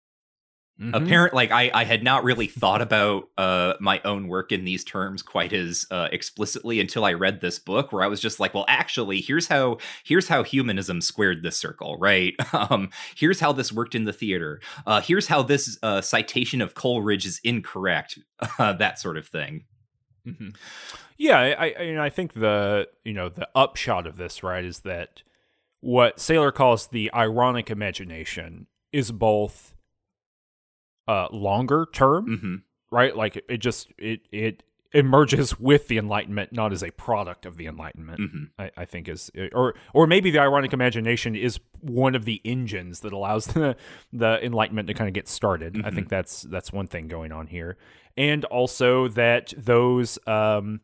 Mhm. 0.81 0.95
apparent 0.95 1.33
like 1.35 1.51
I, 1.51 1.69
I 1.73 1.83
had 1.83 2.01
not 2.03 2.23
really 2.23 2.47
thought 2.47 2.81
about 2.81 3.29
uh 3.37 3.73
my 3.79 4.01
own 4.03 4.27
work 4.27 4.51
in 4.51 4.65
these 4.65 4.83
terms 4.83 5.21
quite 5.21 5.53
as 5.53 5.85
uh, 5.91 6.07
explicitly 6.11 6.79
until 6.79 7.05
i 7.05 7.13
read 7.13 7.39
this 7.39 7.59
book 7.59 7.91
where 7.91 8.03
i 8.03 8.07
was 8.07 8.19
just 8.19 8.39
like 8.39 8.55
well 8.55 8.65
actually 8.67 9.21
here's 9.21 9.47
how 9.47 9.77
here's 10.03 10.27
how 10.27 10.41
humanism 10.41 10.99
squared 10.99 11.43
this 11.43 11.55
circle 11.55 11.97
right 11.99 12.33
um 12.53 12.89
here's 13.15 13.39
how 13.39 13.51
this 13.51 13.71
worked 13.71 13.93
in 13.93 14.05
the 14.05 14.13
theater 14.13 14.59
uh 14.87 15.01
here's 15.01 15.27
how 15.27 15.43
this 15.43 15.77
uh 15.83 16.01
citation 16.01 16.61
of 16.61 16.73
coleridge 16.73 17.27
is 17.27 17.39
incorrect 17.43 18.17
uh, 18.57 18.73
that 18.73 18.97
sort 18.97 19.17
of 19.17 19.27
thing 19.27 19.65
Mhm. 20.27 20.55
Yeah, 21.17 21.39
I, 21.39 21.47
I, 21.49 21.65
and 21.81 21.99
I 21.99 22.09
think 22.09 22.33
the 22.33 22.87
you 23.03 23.13
know 23.13 23.29
the 23.29 23.49
upshot 23.55 24.05
of 24.07 24.17
this 24.17 24.43
right 24.43 24.63
is 24.63 24.79
that 24.81 25.21
what 25.79 26.19
Saler 26.19 26.51
calls 26.51 26.87
the 26.87 27.11
ironic 27.13 27.69
imagination 27.71 28.67
is 28.91 29.11
both 29.11 29.70
uh, 31.11 31.27
longer 31.31 31.81
term, 31.91 32.23
hmm 32.39 32.55
right? 32.97 33.15
Like 33.15 33.33
it 33.47 33.57
just 33.57 33.91
it 33.97 34.19
it 34.31 34.63
emerges 34.93 35.57
with 35.57 35.87
the 35.87 35.97
Enlightenment, 35.97 36.51
not 36.51 36.73
as 36.73 36.83
a 36.83 36.91
product 36.91 37.45
of 37.45 37.55
the 37.55 37.65
Enlightenment. 37.65 38.19
hmm 38.19 38.43
I, 38.59 38.71
I 38.83 38.85
think 38.85 39.07
is 39.07 39.31
or 39.53 39.73
or 39.93 40.07
maybe 40.07 40.31
the 40.31 40.39
ironic 40.39 40.73
imagination 40.73 41.35
is 41.35 41.59
one 41.79 42.13
of 42.19 42.25
the 42.25 42.41
engines 42.43 42.99
that 43.01 43.13
allows 43.13 43.45
the 43.57 43.75
the 44.11 44.31
enlightenment 44.45 44.87
to 44.89 44.93
kind 44.93 45.07
of 45.07 45.13
get 45.13 45.27
started. 45.27 45.71
I 45.85 45.89
Mhm. 45.89 45.95
think 45.95 46.09
that's 46.09 46.41
that's 46.53 46.71
one 46.73 46.87
thing 46.87 47.07
going 47.07 47.31
on 47.31 47.47
here, 47.47 47.77
and 48.17 48.43
also 48.45 49.07
that 49.09 49.53
those 49.57 50.19
um, 50.27 50.81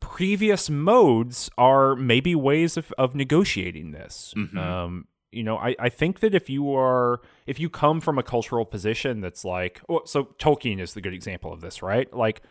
previous 0.00 0.68
modes 0.70 1.50
are 1.56 1.94
maybe 1.96 2.34
ways 2.34 2.76
of, 2.76 2.92
of 2.98 3.14
negotiating 3.14 3.92
this. 3.92 4.34
Mhm. 4.36 4.56
Um, 4.56 5.06
you 5.32 5.42
know, 5.42 5.56
I, 5.56 5.74
I 5.78 5.88
think 5.88 6.20
that 6.20 6.34
if 6.34 6.48
you 6.50 6.74
are 6.74 7.20
if 7.46 7.58
you 7.58 7.68
come 7.68 8.00
from 8.00 8.18
a 8.18 8.22
cultural 8.22 8.64
position 8.64 9.20
that's 9.20 9.44
like, 9.44 9.80
oh, 9.88 10.02
so 10.04 10.24
Tolkien 10.38 10.80
is 10.80 10.94
the 10.94 11.00
good 11.00 11.14
example 11.14 11.52
of 11.52 11.60
this, 11.60 11.82
right? 11.82 12.12
Like 12.12 12.42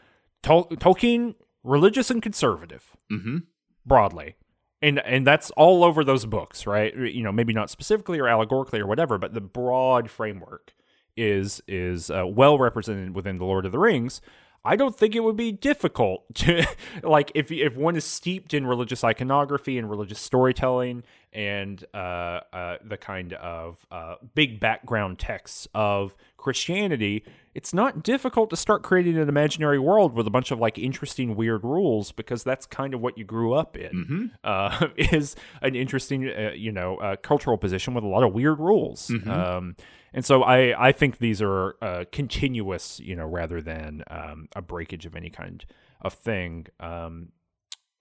Tol- 0.44 0.68
Tolkien, 0.70 1.36
religious 1.64 2.10
and 2.10 2.22
conservative. 2.22 2.96
Hmm 3.10 3.38
broadly. 3.86 4.36
And 4.82 5.00
and 5.00 5.26
that's 5.26 5.52
all 5.52 5.84
over 5.84 6.04
those 6.04 6.26
books 6.26 6.66
right? 6.66 6.96
You 6.96 7.24
know 7.24 7.32
maybe 7.32 7.54
not 7.54 7.70
specifically 7.70 8.20
or 8.20 8.28
allegorically 8.28 8.80
or 8.80 8.88
whatever 8.88 9.18
but 9.18 9.34
the 9.34 9.42
broad 9.42 10.10
framework 10.10 10.74
is 11.18 11.62
is 11.68 12.10
uh, 12.10 12.26
well 12.26 12.58
represented 12.58 13.14
within 13.14 13.38
the 13.38 13.44
lord 13.44 13.66
of 13.66 13.74
the 13.74 13.80
rings 13.80 14.22
i 14.64 14.76
don't 14.76 14.98
think 14.98 15.16
it 15.16 15.22
would 15.22 15.36
be 15.38 15.52
difficult 15.52 16.24
to 16.36 16.66
like 17.04 17.32
if 17.36 17.52
if 17.52 17.76
one 17.76 17.96
is 17.96 18.06
steeped 18.06 18.54
in 18.54 18.66
religious 18.68 19.04
iconography 19.04 19.78
and 19.78 19.90
religious 19.90 20.20
storytelling 20.20 21.04
and 21.34 21.86
uh, 21.94 22.42
uh, 22.52 22.76
the 22.84 22.98
kind 22.98 23.32
of 23.34 23.86
uh, 23.90 24.16
big 24.36 24.60
background 24.60 25.18
texts 25.18 25.66
of 25.74 26.14
Christianity, 26.36 27.24
it's 27.56 27.74
not 27.74 28.04
difficult 28.04 28.50
to 28.50 28.58
start 28.58 28.84
creating 28.84 29.18
an 29.18 29.30
imaginary 29.30 29.80
world 29.80 30.14
with 30.14 30.28
a 30.28 30.30
bunch 30.30 30.52
of 30.52 30.60
like 30.60 30.78
interesting, 30.78 31.38
weird 31.38 31.64
rules 31.64 32.12
because 32.12 32.44
that's 32.44 32.66
kind 32.66 32.94
of 32.94 33.00
what 33.00 33.18
you 33.18 33.24
grew 33.24 33.54
up 33.54 33.78
in. 33.78 34.04
hmm 34.04 34.26
Uh, 34.44 34.88
is 34.98 35.38
an 35.62 35.74
interesting, 35.74 36.28
uh, 36.28 36.52
you 36.54 36.74
know, 36.74 36.98
uh, 36.98 37.16
cultural 37.16 37.58
position 37.58 37.94
with 37.94 38.04
a 38.04 38.08
lot 38.08 38.24
of 38.24 38.34
weird 38.34 38.60
rules. 38.60 39.08
Mhm. 39.08 39.28
Um, 39.30 39.76
and 40.14 40.24
so 40.26 40.44
I, 40.44 40.90
I 40.90 40.92
think 40.92 41.18
these 41.20 41.42
are 41.42 41.76
uh, 41.82 42.06
continuous, 42.12 43.00
you 43.00 43.16
know, 43.16 43.26
rather 43.26 43.62
than 43.62 44.04
um, 44.10 44.48
a 44.56 44.62
breakage 44.62 45.06
of 45.06 45.16
any 45.16 45.30
kind 45.30 45.64
of 46.02 46.14
thing. 46.14 46.68
Um, 46.80 47.30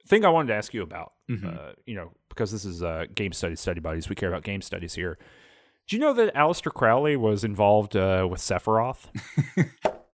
thing 0.07 0.25
I 0.25 0.29
wanted 0.31 0.49
to 0.49 0.55
ask 0.55 0.75
you 0.75 0.83
about, 0.83 1.13
Mhm. 1.31 1.47
uh, 1.57 1.73
you 1.87 1.95
know, 1.95 2.11
because 2.29 2.51
this 2.51 2.65
is 2.65 2.83
uh, 2.83 3.05
game 3.15 3.33
studies, 3.33 3.61
study 3.61 3.81
buddies, 3.81 4.09
we 4.09 4.15
care 4.17 4.29
about 4.29 4.43
game 4.43 4.61
studies 4.63 4.95
here. 4.95 5.19
Do 5.89 5.97
you 5.97 6.01
know 6.01 6.13
that 6.15 6.35
Aleister 6.35 6.73
Crowley 6.73 7.17
was 7.17 7.45
involved 7.45 7.97
uh, 7.97 8.27
with 8.31 8.41
Sephiroth? 8.41 9.07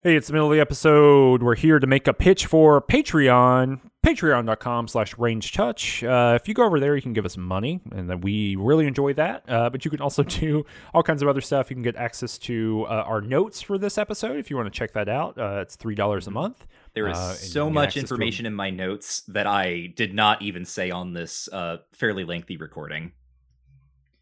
hey, 0.04 0.16
it's 0.16 0.28
the 0.28 0.34
middle 0.34 0.52
of 0.52 0.56
the 0.56 0.62
episode. 0.62 1.42
We're 1.44 1.56
here 1.56 1.80
to 1.80 1.88
make 1.88 2.08
a 2.08 2.14
pitch 2.14 2.46
for 2.46 2.82
Patreon. 2.82 3.80
Patreon.com 4.06 4.88
slash 4.88 5.16
range 5.20 5.52
touch. 5.54 6.04
Uh, 6.04 6.38
if 6.42 6.48
you 6.48 6.56
go 6.56 6.66
over 6.66 6.80
there, 6.80 6.96
you 6.96 7.04
can 7.04 7.14
give 7.14 7.24
us 7.26 7.38
money, 7.38 7.80
and 7.92 8.10
then 8.10 8.20
we 8.22 8.56
really 8.56 8.88
enjoy 8.88 9.14
that. 9.14 9.44
Uh, 9.48 9.70
but 9.70 9.86
you 9.86 9.92
can 9.92 10.02
also 10.02 10.24
do 10.42 10.66
all 10.94 11.04
kinds 11.04 11.22
of 11.22 11.28
other 11.28 11.42
stuff. 11.42 11.70
You 11.70 11.76
can 11.76 11.84
get 11.84 11.96
access 11.96 12.38
to 12.40 12.86
uh, 12.90 13.04
our 13.06 13.22
notes 13.22 13.62
for 13.62 13.78
this 13.78 14.00
episode 14.00 14.38
if 14.40 14.50
you 14.50 14.56
want 14.58 14.74
to 14.74 14.78
check 14.78 14.94
that 14.94 15.08
out. 15.08 15.38
Uh, 15.38 15.60
it's 15.62 15.78
$3 15.78 16.28
a 16.28 16.32
month. 16.32 16.66
There 16.96 17.08
is 17.08 17.18
Uh, 17.18 17.34
so 17.34 17.70
much 17.70 17.90
access 17.90 17.94
to 17.94 18.00
a- 18.00 18.04
information 18.16 18.46
in 18.48 18.54
my 18.56 18.72
notes 18.72 19.22
that 19.28 19.46
I 19.46 19.94
did 19.96 20.14
not 20.16 20.42
even 20.42 20.66
say 20.66 20.90
on 20.90 21.14
this 21.14 21.48
uh, 21.54 21.78
fairly 21.94 22.24
lengthy 22.26 22.58
recording. 22.58 23.12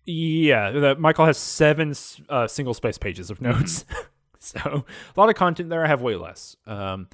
Yeah, 0.05 0.71
the, 0.71 0.95
Michael 0.95 1.25
has 1.25 1.37
seven 1.37 1.93
uh, 2.29 2.47
single 2.47 2.73
space 2.73 2.97
pages 2.97 3.29
of 3.29 3.41
notes, 3.41 3.85
so 4.39 4.83
a 5.15 5.19
lot 5.19 5.29
of 5.29 5.35
content 5.35 5.69
there. 5.69 5.83
I 5.85 5.87
have 5.87 6.01
way 6.01 6.15
less, 6.15 6.55
um, 6.65 7.07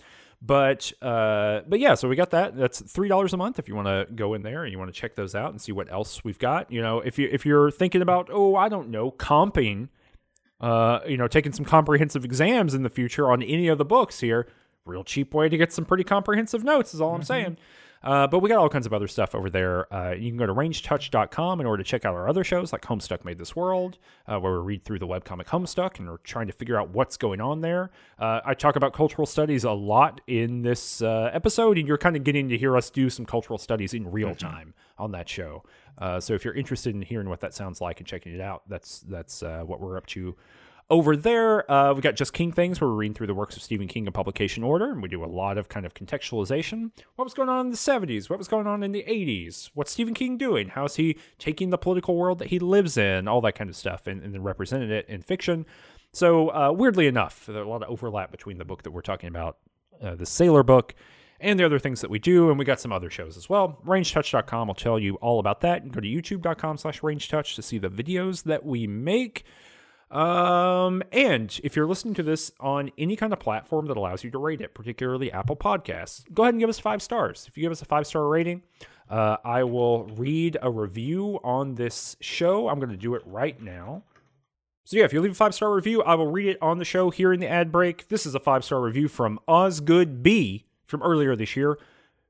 but 0.46 0.92
uh, 1.02 1.62
but 1.68 1.80
yeah. 1.80 1.96
So 1.96 2.08
we 2.08 2.16
got 2.16 2.30
that. 2.32 2.56
That's 2.56 2.82
three 2.82 3.08
dollars 3.08 3.34
a 3.34 3.38
month 3.38 3.58
if 3.58 3.68
you 3.68 3.76
want 3.76 3.88
to 3.88 4.08
go 4.14 4.34
in 4.36 4.44
there 4.44 4.64
and 4.64 4.72
you 4.72 4.78
want 4.78 4.94
to 4.94 5.00
check 5.00 5.16
those 5.16 5.34
out 5.34 5.52
and 5.52 5.60
see 5.60 5.72
what 5.72 5.92
else 5.92 6.24
we've 6.24 6.38
got. 6.38 6.72
You 6.72 6.82
know, 6.82 7.00
if 7.00 7.18
you 7.18 7.28
if 7.32 7.46
you're 7.46 7.72
thinking 7.72 8.02
about 8.02 8.30
oh 8.32 8.56
I 8.56 8.70
don't 8.70 8.90
know 8.90 9.12
comping, 9.12 9.90
uh, 10.62 11.00
you 11.08 11.18
know, 11.18 11.28
taking 11.28 11.52
some 11.52 11.66
comprehensive 11.66 12.24
exams 12.24 12.74
in 12.74 12.84
the 12.84 12.90
future 12.90 13.32
on 13.32 13.42
any 13.42 13.68
of 13.68 13.78
the 13.78 13.86
books 13.86 14.20
here, 14.20 14.48
real 14.86 15.04
cheap 15.04 15.34
way 15.34 15.50
to 15.50 15.58
get 15.58 15.74
some 15.74 15.86
pretty 15.86 16.04
comprehensive 16.04 16.64
notes 16.64 16.94
is 16.94 17.02
all 17.02 17.16
I'm 17.16 17.24
saying. 17.24 17.58
Uh, 18.06 18.28
but 18.28 18.40
we 18.40 18.50
got 18.50 18.60
all 18.60 18.70
kinds 18.70 18.86
of 18.86 18.94
other 18.94 19.08
stuff 19.08 19.34
over 19.34 19.50
there. 19.50 19.92
Uh, 19.92 20.12
you 20.12 20.30
can 20.30 20.38
go 20.38 20.46
to 20.46 20.54
rangetouch.com 20.54 21.60
in 21.60 21.66
order 21.66 21.84
to 21.84 21.90
check 21.90 22.06
out 22.06 22.14
our 22.14 22.30
other 22.30 22.44
shows 22.44 22.72
like 22.72 22.84
Homestuck 22.84 23.26
Made 23.26 23.40
This 23.40 23.56
World, 23.56 23.98
uh, 24.28 24.40
where 24.40 24.54
we 24.54 24.60
read 24.60 24.86
through 24.86 25.00
the 25.00 25.08
webcomic 25.08 25.46
Homestuck 25.46 25.98
and 25.98 26.08
we're 26.08 26.18
trying 26.18 26.46
to 26.46 26.54
figure 26.54 26.80
out 26.80 26.90
what's 26.90 27.18
going 27.18 27.42
on 27.42 27.62
there. 27.62 27.90
Uh, 28.20 28.42
I 28.46 28.54
talk 28.54 28.76
about 28.76 28.94
cultural 28.94 29.26
studies 29.26 29.64
a 29.64 29.72
lot 29.72 30.22
in 30.28 30.62
this 30.62 31.02
uh, 31.02 31.32
episode, 31.34 31.80
and 31.80 31.88
you're 31.88 31.98
kind 31.98 32.16
of 32.16 32.24
getting 32.24 32.48
to 32.50 32.58
hear 32.58 32.78
us 32.78 32.92
do 32.92 33.10
some 33.10 33.26
cultural 33.26 33.58
studies 33.58 33.96
in 33.96 34.10
real 34.12 34.36
time 34.36 34.76
on 35.00 35.12
that 35.14 35.28
show. 35.28 35.64
Uh, 35.98 36.20
so 36.20 36.34
if 36.34 36.46
you're 36.46 36.54
interested 36.54 36.94
in 36.94 37.02
hearing 37.02 37.28
what 37.28 37.40
that 37.40 37.56
sounds 37.56 37.82
like 37.82 38.00
and 38.00 38.08
checking 38.08 38.34
it 38.34 38.42
out, 38.42 38.64
that's 38.70 39.00
that's 39.02 39.42
uh, 39.42 39.64
what 39.66 39.80
we're 39.80 39.98
up 39.98 40.06
to 40.08 40.36
over 40.90 41.16
there, 41.16 41.70
uh, 41.72 41.94
we 41.94 42.02
got 42.02 42.16
Just 42.16 42.34
King 42.34 42.52
Things, 42.52 42.80
where 42.80 42.90
we're 42.90 42.96
reading 42.96 43.16
through 43.16 43.28
the 43.28 43.34
works 43.34 43.56
of 43.56 43.64
Stephen 43.64 43.88
King 43.88 44.06
in 44.06 44.14
publication 44.14 44.64
order, 44.64 44.92
and 44.92 45.02
we 45.02 45.10
do 45.10 45.24
a 45.24 45.26
lot 45.26 45.58
of 45.58 45.68
kind 45.68 45.86
of 45.86 45.96
contextualization. 45.96 46.92
What 47.16 47.26
was 47.26 47.34
going 47.34 47.50
on 47.50 47.66
in 47.66 47.72
the 47.72 47.78
70s? 47.78 48.30
What 48.30 48.38
was 48.38 48.48
going 48.48 48.68
on 48.68 48.84
in 48.84 48.92
the 48.92 49.04
80s? 49.08 49.72
What's 49.74 49.92
Stephen 49.92 50.14
King 50.14 50.38
doing? 50.38 50.70
How's 50.70 50.98
he 50.98 51.18
taking 51.40 51.72
the 51.72 51.78
political 51.78 52.16
world 52.16 52.38
that 52.40 52.50
he 52.50 52.60
lives 52.60 52.98
in? 52.98 53.28
All 53.28 53.42
that 53.42 53.56
kind 53.56 53.70
of 53.70 53.76
stuff, 53.76 54.06
and, 54.06 54.22
and 54.22 54.34
then 54.34 54.44
representing 54.44 54.92
it 54.92 55.08
in 55.10 55.22
fiction. 55.24 55.66
So, 56.14 56.50
uh, 56.50 56.72
weirdly 56.72 57.08
enough, 57.08 57.48
there's 57.48 57.66
a 57.66 57.68
lot 57.68 57.82
of 57.82 57.90
overlap 57.90 58.32
between 58.32 58.60
the 58.60 58.66
book 58.66 58.84
that 58.84 58.92
we're 58.92 59.02
talking 59.02 59.30
about, 59.30 59.58
uh, 60.02 60.14
the 60.14 60.26
Saler 60.26 60.64
book, 60.64 60.94
and 61.40 61.60
the 61.60 61.66
other 61.66 61.80
things 61.80 62.02
that 62.02 62.10
we 62.10 62.20
do, 62.20 62.50
and 62.50 62.60
we 62.60 62.64
got 62.64 62.80
some 62.80 62.94
other 62.94 63.10
shows 63.10 63.38
as 63.38 63.50
well. 63.50 63.82
Rangetouch.com 63.86 64.68
will 64.68 64.76
tell 64.76 65.00
you 65.00 65.16
all 65.16 65.40
about 65.40 65.62
that. 65.62 65.82
Can 65.82 65.90
go 65.90 66.00
to 66.00 66.08
youtube.com 66.08 66.78
slash 66.78 67.02
rangetouch 67.02 67.56
to 67.56 67.62
see 67.62 67.78
the 67.78 67.90
videos 67.90 68.44
that 68.44 68.66
we 68.66 68.88
make. 68.88 69.46
Um, 70.12 71.02
and 71.12 71.60
if 71.64 71.76
you're 71.76 71.88
listening 71.88 72.14
to 72.16 72.24
this 72.24 72.52
on 72.60 72.92
any 72.98 73.16
kind 73.16 73.34
of 73.34 73.40
platform 73.40 73.88
that 73.88 73.98
allows 73.98 74.24
you 74.24 74.32
to 74.32 74.38
rate 74.38 74.62
it, 74.62 74.74
particularly 74.74 75.32
Apple 75.32 75.56
Podcasts, 75.56 76.24
go 76.34 76.44
ahead 76.44 76.54
and 76.54 76.62
give 76.62 76.70
us 76.70 76.80
five 76.80 77.02
stars. 77.02 77.46
If 77.48 77.58
you 77.58 77.62
give 77.62 77.72
us 77.72 77.82
a 77.82 77.86
five 77.86 78.08
star 78.08 78.28
rating, 78.28 78.62
uh, 79.10 79.38
I 79.44 79.64
will 79.64 80.06
read 80.06 80.58
a 80.62 80.70
review 80.70 81.40
on 81.44 81.76
this 81.76 82.16
show. 82.22 82.70
I'm 82.70 82.80
going 82.80 82.92
to 82.92 82.98
do 82.98 83.16
it 83.16 83.24
right 83.26 83.60
now. 83.62 84.04
So 84.84 84.98
yeah, 84.98 85.06
if 85.06 85.14
you 85.14 85.22
leave 85.22 85.32
a 85.32 85.36
five 85.36 85.56
star 85.56 85.74
review, 85.74 86.04
I 86.04 86.14
will 86.16 86.32
read 86.32 86.48
it 86.48 86.58
on 86.62 86.78
the 86.78 86.86
show 86.86 87.10
here 87.10 87.34
in 87.34 87.40
the 87.40 87.50
ad 87.50 87.72
break. 87.72 88.08
This 88.08 88.26
is 88.26 88.36
a 88.36 88.40
five 88.40 88.64
star 88.64 88.80
review 88.82 89.08
from 89.08 89.40
Osgood 89.48 90.22
B 90.22 90.66
from 90.86 91.02
earlier 91.02 91.36
this 91.36 91.56
year. 91.56 91.80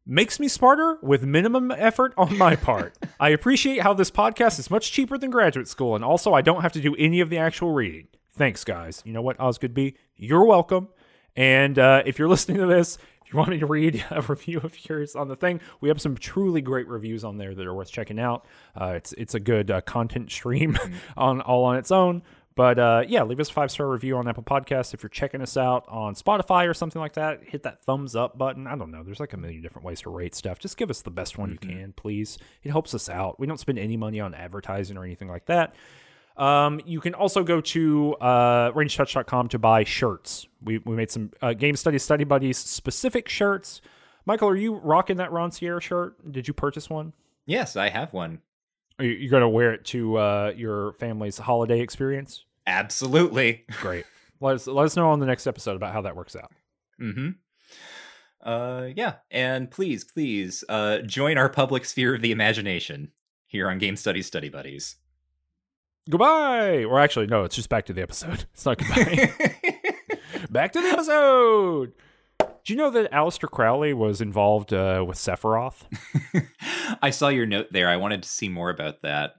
Makes 0.08 0.39
me 0.39 0.47
smarter 0.47 0.99
with 1.01 1.24
minimum 1.24 1.72
effort 1.72 2.14
on 2.16 2.38
my 2.38 2.56
part. 2.56 2.95
I 3.20 3.30
appreciate 3.30 3.82
how 3.82 3.95
this 3.95 4.12
podcast 4.12 4.60
is 4.60 4.70
much 4.70 4.91
cheaper 4.91 5.18
than 5.18 5.32
graduate 5.32 5.68
school, 5.68 5.95
and 5.95 6.06
also 6.06 6.32
I 6.32 6.41
don't 6.43 6.62
have 6.62 6.74
to 6.74 6.80
do 6.80 6.95
any 6.99 7.22
of 7.22 7.32
the 7.32 7.39
actual 7.39 7.72
reading. 7.72 8.08
Thanks, 8.34 8.64
guys. 8.64 9.01
You 9.03 9.14
know 9.14 9.24
what, 9.24 9.39
Osgood 9.39 9.74
B? 9.74 9.95
You're 10.16 10.45
welcome. 10.45 10.89
And 11.36 11.80
uh, 11.80 12.03
if 12.06 12.20
you're 12.20 12.28
listening 12.30 12.58
to 12.58 12.68
this, 12.68 12.99
if 13.26 13.34
you 13.34 13.39
want 13.39 13.49
me 13.49 13.58
to 13.58 13.66
read 13.66 14.06
a 14.12 14.22
review 14.22 14.60
of 14.60 14.78
yours 14.88 15.16
on 15.16 15.28
the 15.28 15.36
thing, 15.36 15.60
we 15.82 15.89
have 15.89 15.99
some 15.99 16.16
truly 16.16 16.62
great 16.62 16.88
reviews 16.88 17.24
on 17.24 17.39
there 17.39 17.56
that 17.56 17.66
are 17.66 17.74
worth 17.74 17.89
checking 17.89 18.20
out. 18.20 18.45
Uh, 18.80 18.93
it's 18.95 19.12
it's 19.14 19.34
a 19.34 19.39
good 19.39 19.72
uh, 19.72 19.82
content 19.82 20.32
stream 20.32 20.78
on 21.18 21.41
all 21.41 21.64
on 21.64 21.78
its 21.78 21.89
own. 21.89 22.22
But 22.56 22.80
uh, 22.80 23.03
yeah, 23.06 23.24
leave 23.24 23.39
us 23.41 23.49
a 23.49 23.53
five 23.53 23.70
star 23.70 23.88
review 23.89 24.16
on 24.18 24.28
Apple 24.28 24.43
Podcasts. 24.43 24.93
If 24.93 25.03
you're 25.03 25.10
checking 25.10 25.41
us 25.41 25.58
out 25.58 25.84
on 25.89 26.16
Spotify 26.16 26.70
or 26.70 26.74
something 26.74 27.01
like 27.01 27.14
that, 27.14 27.43
hit 27.43 27.64
that 27.64 27.84
thumbs 27.84 28.16
up 28.16 28.38
button. 28.38 28.66
I 28.66 28.78
don't 28.78 28.91
know. 28.91 29.03
There's 29.03 29.20
like 29.20 29.34
a 29.34 29.38
million 29.38 29.62
different 29.62 29.86
ways 29.86 30.01
to 30.01 30.10
rate 30.10 30.34
stuff. 30.34 30.58
Just 30.60 30.78
give 30.78 30.89
us 30.89 31.01
the 31.01 31.12
best 31.12 31.38
one 31.38 31.51
you 31.51 31.58
can, 31.58 31.93
please. 31.93 32.38
It 32.64 32.72
helps 32.72 32.93
us 32.93 33.10
out. 33.10 33.39
We 33.39 33.47
don't 33.47 33.60
spend 33.60 33.78
any 33.78 33.97
money 33.97 34.22
on 34.22 34.34
advertising 34.34 34.97
or 34.97 35.03
anything 35.03 35.28
like 35.28 35.47
that. 35.47 35.76
Um, 36.38 36.82
you 36.86 36.99
can 37.01 37.14
also 37.14 37.43
go 37.43 37.62
to 37.62 38.16
uh, 38.16 38.72
rangetouch.com 38.72 39.49
to 39.49 39.60
buy 39.60 39.84
shirts. 39.84 40.47
We, 40.64 40.80
we 40.80 40.95
made 40.95 41.12
some 41.12 41.32
uh, 41.41 41.53
Game 41.53 41.76
Study 41.76 41.97
Study 41.97 42.24
Buddies 42.24 42.58
specific 42.58 43.28
shirts. 43.28 43.82
Michael, 44.26 44.49
are 44.49 44.56
you 44.56 44.76
rocking 44.76 45.18
that 45.18 45.32
Ron 45.32 45.51
Sierra 45.51 45.82
shirt? 45.82 46.32
Did 46.32 46.47
you 46.47 46.53
purchase 46.53 46.89
one? 46.89 47.14
Yes, 47.45 47.76
I 47.76 47.89
have 47.89 48.12
one. 48.12 48.41
Are 48.98 49.06
you, 49.06 49.30
going 49.30 49.41
to 49.41 49.50
wear 49.50 49.74
it 49.74 49.86
to 49.86 50.18
uh, 50.18 50.54
your 50.56 50.93
family's 50.93 51.38
holiday 51.38 51.82
experience? 51.82 52.46
Absolutely. 52.66 53.66
Great. 53.82 54.06
Let 54.39 54.56
us 54.56 54.68
let 54.68 54.86
us 54.86 54.96
know 54.96 55.10
on 55.10 55.20
the 55.20 55.26
next 55.26 55.48
episode 55.48 55.76
about 55.76 55.93
how 55.93 56.02
that 56.02 56.16
works 56.16 56.36
out. 56.36 56.52
Mm-hmm. 57.02 57.30
Uh, 58.41 58.89
yeah, 58.96 59.16
and 59.32 59.72
please, 59.72 60.04
please, 60.04 60.64
uh, 60.70 61.00
join 61.00 61.38
our 61.38 61.50
public 61.50 61.84
sphere 61.84 62.14
of 62.16 62.22
the 62.22 62.32
imagination 62.32 63.12
here 63.48 63.70
on 63.70 63.80
Game 63.80 63.96
Studies 63.96 64.28
Study 64.28 64.50
Buddies. 64.50 64.98
Goodbye. 66.10 66.84
Or 66.84 67.00
actually, 67.00 67.26
no, 67.26 67.43
it's 67.43 67.56
just 67.56 67.70
back 67.70 67.86
to 67.88 67.93
the 67.93 68.02
episode. 68.02 68.46
It's 68.54 68.66
not 68.66 68.78
goodbye. 68.78 69.34
back 70.50 70.72
to 70.74 70.82
the 70.82 70.89
episode. 70.89 71.93
Do 72.66 72.74
you 72.74 72.78
know 72.78 72.89
that 72.89 73.11
Aleister 73.11 73.49
Crowley 73.49 73.93
was 73.93 74.22
involved 74.22 74.74
uh, 74.74 75.03
with 75.07 75.18
Sephiroth? 75.18 75.84
I 77.01 77.11
saw 77.11 77.28
your 77.28 77.45
note 77.45 77.68
there. 77.72 77.88
I 77.88 77.97
wanted 77.97 78.24
to 78.24 78.30
see 78.30 78.49
more 78.49 78.70
about 78.72 79.03
that. 79.03 79.34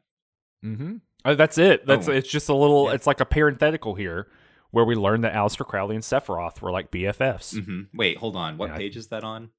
Mm-hmm. 0.65 0.97
Uh, 1.25 1.35
that's 1.35 1.59
it. 1.59 1.85
That's 1.87 2.09
Oh. 2.09 2.13
it's 2.13 2.29
just 2.31 2.49
a 2.49 2.55
little. 2.55 2.87
Yeah. 2.87 2.95
It's 2.95 3.07
like 3.07 3.21
a 3.21 3.25
parenthetical 3.25 3.97
here, 3.97 4.29
where 4.71 4.85
we 4.85 4.95
learn 4.95 5.23
that 5.23 5.33
Aleister 5.35 5.67
Crowley 5.67 5.97
and 5.97 6.05
Sephiroth 6.05 6.61
were 6.63 6.71
like 6.71 6.91
BFFs. 6.93 7.65
hmm 7.65 7.83
Wait, 7.95 8.17
hold 8.19 8.37
on. 8.37 8.59
What 8.59 8.71
Yeah, 8.71 8.77
page 8.77 8.97
is 8.97 9.09
that 9.09 9.25
on? 9.25 9.51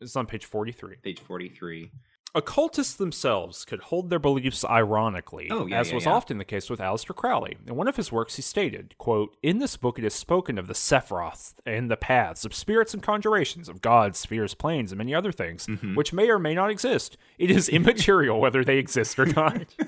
It's 0.00 0.16
on 0.16 0.26
page 0.26 0.44
forty-three. 0.44 0.96
Page 1.02 1.20
forty-three. 1.20 1.92
Occultists 2.34 2.94
themselves 2.94 3.64
could 3.66 3.80
hold 3.80 4.08
their 4.08 4.18
beliefs 4.18 4.64
ironically, 4.64 5.48
Oh, 5.50 5.66
yeah, 5.66 5.80
as 5.80 5.88
yeah, 5.90 5.94
was 5.96 6.04
yeah. 6.06 6.12
often 6.12 6.38
the 6.38 6.46
case 6.46 6.70
with 6.70 6.80
Aleister 6.80 7.14
Crowley. 7.14 7.58
In 7.66 7.76
one 7.76 7.88
of 7.88 7.96
his 7.96 8.10
works, 8.10 8.36
he 8.36 8.42
stated, 8.42 8.94
quote, 8.96 9.36
In 9.42 9.58
this 9.58 9.76
book 9.76 9.98
it 9.98 10.04
is 10.04 10.14
spoken 10.14 10.56
of 10.58 10.66
the 10.66 10.72
Sephiroth 10.72 11.52
and 11.66 11.90
the 11.90 11.96
paths 11.98 12.46
of 12.46 12.54
spirits 12.54 12.94
and 12.94 13.02
conjurations, 13.02 13.68
of 13.68 13.82
gods, 13.82 14.18
spheres, 14.18 14.54
planes, 14.54 14.92
and 14.92 14.98
many 14.98 15.14
other 15.14 15.30
things, 15.32 15.66
Mm-hmm. 15.66 15.94
which 15.94 16.12
may 16.14 16.30
or 16.30 16.38
may 16.38 16.54
not 16.54 16.70
exist. 16.70 17.18
It 17.38 17.50
is 17.50 17.68
immaterial 17.68 18.40
whether 18.40 18.64
they 18.64 18.78
exist 18.78 19.18
or 19.18 19.26
not. 19.26 19.66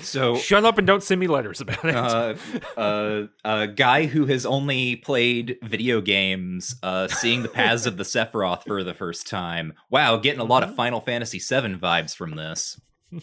So, 0.00 0.36
Shut 0.36 0.64
up 0.64 0.78
and 0.78 0.86
don't 0.86 1.02
send 1.02 1.20
me 1.20 1.26
letters 1.26 1.60
about 1.60 1.84
it. 1.84 1.94
uh, 1.94 2.34
uh, 2.80 3.26
a 3.44 3.66
guy 3.68 4.06
who 4.06 4.24
has 4.26 4.46
only 4.46 4.96
played 4.96 5.58
video 5.62 6.00
games, 6.00 6.74
uh, 6.82 7.06
seeing 7.08 7.42
the 7.42 7.48
paths 7.48 7.84
of 7.86 7.96
the 7.98 8.02
Sephiroth 8.04 8.64
for 8.64 8.82
the 8.82 8.94
first 8.94 9.26
time. 9.26 9.74
Wow, 9.90 10.16
getting 10.16 10.40
a 10.40 10.44
lot 10.44 10.62
of 10.62 10.74
Final 10.74 11.00
Fantasy 11.00 11.38
VII 11.38 11.55
vibes 11.64 12.14
from 12.14 12.36
this. 12.36 12.80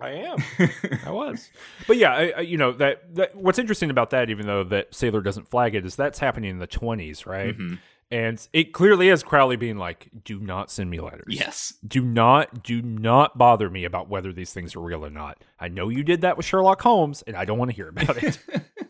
I 0.00 0.10
am. 0.10 0.38
I 1.06 1.10
was. 1.10 1.50
But 1.86 1.98
yeah, 1.98 2.14
I, 2.14 2.32
I, 2.38 2.40
you 2.40 2.56
know 2.56 2.72
that, 2.72 3.14
that. 3.16 3.36
What's 3.36 3.58
interesting 3.58 3.90
about 3.90 4.10
that, 4.10 4.30
even 4.30 4.46
though 4.46 4.64
that 4.64 4.94
Saler 4.94 5.20
doesn't 5.20 5.48
flag 5.48 5.74
it, 5.74 5.84
is 5.84 5.94
that's 5.96 6.18
happening 6.18 6.50
in 6.50 6.58
the 6.58 6.66
twenties, 6.66 7.26
right? 7.26 7.56
Mhm. 7.56 7.78
And 8.12 8.48
it 8.52 8.72
clearly 8.72 9.08
is 9.08 9.22
Crowley 9.22 9.56
being 9.56 9.76
like, 9.76 10.08
"Do 10.24 10.40
not 10.40 10.70
send 10.70 10.90
me 10.90 11.00
letters. 11.00 11.26
Yes. 11.28 11.74
Do 11.86 12.02
not, 12.02 12.64
do 12.64 12.82
not 12.82 13.38
bother 13.38 13.70
me 13.70 13.84
about 13.84 14.08
whether 14.08 14.32
these 14.32 14.52
things 14.52 14.74
are 14.74 14.80
real 14.80 15.04
or 15.04 15.10
not. 15.10 15.44
I 15.60 15.68
know 15.68 15.88
you 15.90 16.02
did 16.02 16.22
that 16.22 16.36
with 16.36 16.46
Sherlock 16.46 16.80
Holmes, 16.80 17.22
and 17.22 17.36
I 17.36 17.44
don't 17.44 17.58
want 17.58 17.70
to 17.70 17.76
hear 17.76 17.88
about 17.88 18.22
it." 18.22 18.38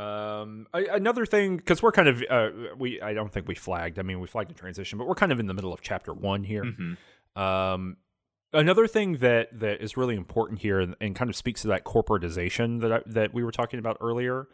Um, 0.00 0.66
I, 0.72 0.86
another 0.92 1.26
thing, 1.26 1.56
because 1.56 1.82
we're 1.82 1.92
kind 1.92 2.08
of, 2.08 2.22
uh, 2.30 2.50
we, 2.78 3.00
I 3.02 3.12
don't 3.12 3.30
think 3.32 3.46
we 3.48 3.54
flagged. 3.54 3.98
I 3.98 4.02
mean, 4.02 4.20
we 4.20 4.26
flagged 4.26 4.50
the 4.50 4.54
transition, 4.54 4.98
but 4.98 5.06
we're 5.06 5.14
kind 5.14 5.32
of 5.32 5.40
in 5.40 5.46
the 5.46 5.54
middle 5.54 5.72
of 5.72 5.80
chapter 5.82 6.12
one 6.14 6.42
here. 6.44 6.64
Mhm. 6.64 6.96
Um, 7.40 7.96
another 8.52 8.86
thing 8.86 9.18
that 9.18 9.58
that 9.60 9.82
is 9.82 9.96
really 9.96 10.16
important 10.16 10.60
here 10.60 10.80
and, 10.80 10.96
and 11.00 11.14
kind 11.14 11.28
of 11.28 11.36
speaks 11.36 11.62
to 11.62 11.68
that 11.68 11.84
corporatization 11.84 12.80
that 12.80 12.92
I, 12.92 13.00
that 13.06 13.34
we 13.34 13.44
were 13.44 13.52
talking 13.52 13.78
about 13.78 13.98
earlier 14.00 14.48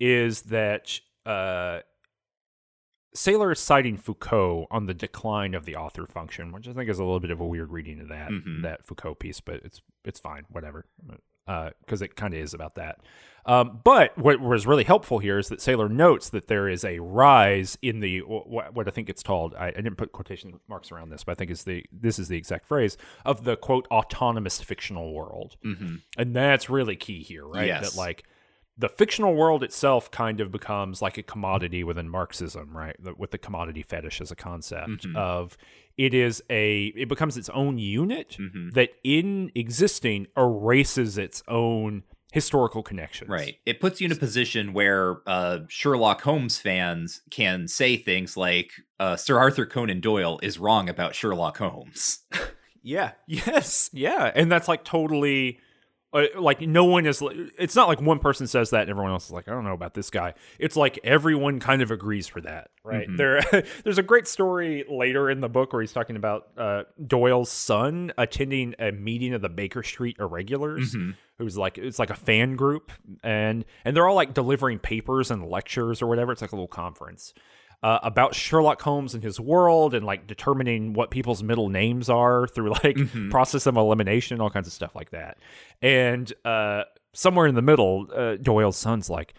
is 0.00 0.42
that 0.42 0.98
uh, 1.26 1.80
Saler 3.14 3.52
is 3.52 3.60
citing 3.60 3.98
Foucault 3.98 4.66
on 4.70 4.86
the 4.86 4.94
decline 4.94 5.54
of 5.54 5.64
the 5.66 5.76
author 5.76 6.06
function, 6.06 6.50
which 6.52 6.66
I 6.66 6.72
think 6.72 6.88
is 6.88 6.98
a 6.98 7.04
little 7.04 7.20
bit 7.20 7.30
of 7.30 7.40
a 7.40 7.46
weird 7.46 7.70
reading 7.70 8.00
of 8.00 8.08
that 8.08 8.30
Mhm. 8.30 8.62
that 8.62 8.86
Foucault 8.86 9.16
piece, 9.16 9.40
but 9.40 9.56
it's 9.64 9.82
it's 10.04 10.18
fine, 10.18 10.44
whatever, 10.48 10.86
because 11.46 12.02
it 12.02 12.16
kind 12.16 12.34
of 12.34 12.40
is 12.40 12.54
about 12.54 12.74
that. 12.76 12.98
Um, 13.44 13.80
but 13.82 14.16
what 14.16 14.40
was 14.40 14.68
really 14.68 14.84
helpful 14.84 15.18
here 15.18 15.36
is 15.36 15.48
that 15.48 15.60
Saler 15.60 15.88
notes 15.88 16.30
that 16.30 16.46
there 16.46 16.68
is 16.68 16.84
a 16.84 17.00
rise 17.00 17.76
in 17.82 17.98
the 17.98 18.20
what, 18.20 18.72
what 18.72 18.86
I 18.86 18.92
think 18.92 19.10
it's 19.10 19.24
called. 19.24 19.52
I, 19.58 19.66
I 19.66 19.70
didn't 19.72 19.96
put 19.96 20.12
quotation 20.12 20.60
marks 20.68 20.92
around 20.92 21.10
this, 21.10 21.24
but 21.24 21.32
I 21.32 21.34
think 21.34 21.50
it's 21.50 21.64
the 21.64 21.84
this 21.90 22.20
is 22.20 22.28
the 22.28 22.36
exact 22.36 22.66
phrase 22.66 22.96
of 23.24 23.42
the 23.42 23.56
quote 23.56 23.88
autonomous 23.90 24.60
fictional 24.60 25.12
world, 25.12 25.56
Mhm. 25.64 26.02
and 26.16 26.36
that's 26.36 26.70
really 26.70 26.94
key 26.94 27.20
here, 27.22 27.44
right? 27.44 27.66
Yes. 27.66 27.90
That 27.90 27.98
like 27.98 28.22
the 28.78 28.88
fictional 28.88 29.34
world 29.34 29.64
itself 29.64 30.08
kind 30.10 30.40
of 30.40 30.50
becomes 30.52 31.02
like 31.02 31.18
a 31.18 31.22
commodity 31.22 31.82
within 31.84 32.08
Marxism, 32.08 32.74
right? 32.76 32.96
The- 32.98 33.14
With 33.14 33.32
the 33.32 33.38
commodity 33.38 33.82
fetish 33.82 34.20
as 34.20 34.30
a 34.30 34.36
concept 34.36 35.04
Mhm. 35.04 35.16
of 35.16 35.58
it 35.98 36.14
is 36.14 36.42
a 36.50 36.86
it 36.96 37.08
becomes 37.08 37.36
its 37.36 37.48
own 37.50 37.78
unit 37.78 38.36
Mhm. 38.40 38.72
that 38.74 38.90
in 39.04 39.50
existing 39.54 40.26
erases 40.36 41.18
its 41.18 41.42
own 41.48 42.02
historical 42.32 42.82
connections. 42.82 43.28
Right. 43.28 43.56
It 43.66 43.78
puts 43.78 44.00
you 44.00 44.06
in 44.06 44.12
a 44.12 44.16
position 44.16 44.72
where 44.72 45.18
uh, 45.26 45.60
Sherlock 45.68 46.22
Holmes 46.22 46.58
fans 46.58 47.20
can 47.30 47.68
say 47.68 47.96
things 47.98 48.36
like 48.38 48.72
uh, 48.98 49.16
Sir 49.16 49.38
Arthur 49.38 49.66
Conan 49.66 50.00
Doyle 50.00 50.40
is 50.42 50.58
wrong 50.58 50.88
about 50.88 51.14
Sherlock 51.14 51.58
Holmes. 51.58 52.20
Yeah. 52.84 53.12
Yes. 53.28 53.90
Yeah. 53.92 54.32
And 54.34 54.50
that's 54.50 54.66
like 54.66 54.82
totally. 54.82 55.60
Uh, 56.14 56.24
like 56.38 56.60
no 56.60 56.84
one 56.84 57.06
is 57.06 57.22
it's 57.58 57.74
not 57.74 57.88
like 57.88 57.98
one 57.98 58.18
person 58.18 58.46
says 58.46 58.68
that 58.68 58.82
and 58.82 58.90
everyone 58.90 59.10
else 59.12 59.24
is 59.24 59.30
like 59.30 59.48
i 59.48 59.50
don't 59.50 59.64
know 59.64 59.72
about 59.72 59.94
this 59.94 60.10
guy 60.10 60.34
it's 60.58 60.76
like 60.76 60.98
everyone 61.04 61.58
kind 61.58 61.80
of 61.80 61.90
agrees 61.90 62.26
for 62.28 62.42
that 62.42 62.68
right 62.84 63.08
Mhm. 63.08 63.16
there 63.16 63.40
there's 63.84 63.96
a 63.96 64.02
great 64.02 64.28
story 64.28 64.84
later 64.90 65.30
in 65.30 65.40
the 65.40 65.48
book 65.48 65.72
where 65.72 65.80
he's 65.80 65.92
talking 65.92 66.16
about 66.16 66.48
uh, 66.58 66.82
doyle's 67.06 67.50
son 67.50 68.12
attending 68.18 68.74
a 68.78 68.92
meeting 68.92 69.32
of 69.32 69.40
the 69.40 69.48
baker 69.48 69.82
street 69.82 70.16
irregulars 70.20 70.94
Mhm. 70.94 71.14
who's 71.38 71.56
like 71.56 71.78
it's 71.78 71.98
like 71.98 72.10
a 72.10 72.14
fan 72.14 72.56
group 72.56 72.92
and 73.24 73.64
and 73.86 73.96
they're 73.96 74.06
all 74.06 74.14
like 74.14 74.34
delivering 74.34 74.80
papers 74.80 75.30
and 75.30 75.48
lectures 75.48 76.02
or 76.02 76.08
whatever 76.08 76.30
it's 76.32 76.42
like 76.42 76.52
a 76.52 76.56
little 76.56 76.68
conference 76.68 77.32
uh, 77.82 77.98
about 78.02 78.34
Sherlock 78.34 78.80
Holmes 78.82 79.14
and 79.14 79.22
his 79.24 79.40
world 79.40 79.92
and 79.94 80.06
like 80.06 80.26
determining 80.26 80.92
what 80.92 81.10
people's 81.10 81.42
middle 81.42 81.68
names 81.68 82.08
are 82.08 82.46
through 82.46 82.70
like 82.84 82.96
Mhm. 82.96 83.30
process 83.30 83.66
of 83.66 83.76
elimination 83.76 84.40
all 84.40 84.50
kinds 84.50 84.66
of 84.68 84.72
stuff 84.72 84.94
like 84.94 85.10
that 85.10 85.38
and 85.80 86.32
uh 86.44 86.84
somewhere 87.12 87.46
in 87.46 87.54
the 87.54 87.62
middle 87.62 88.06
uh, 88.14 88.36
Doyle's 88.36 88.76
son's 88.76 89.10
like 89.10 89.34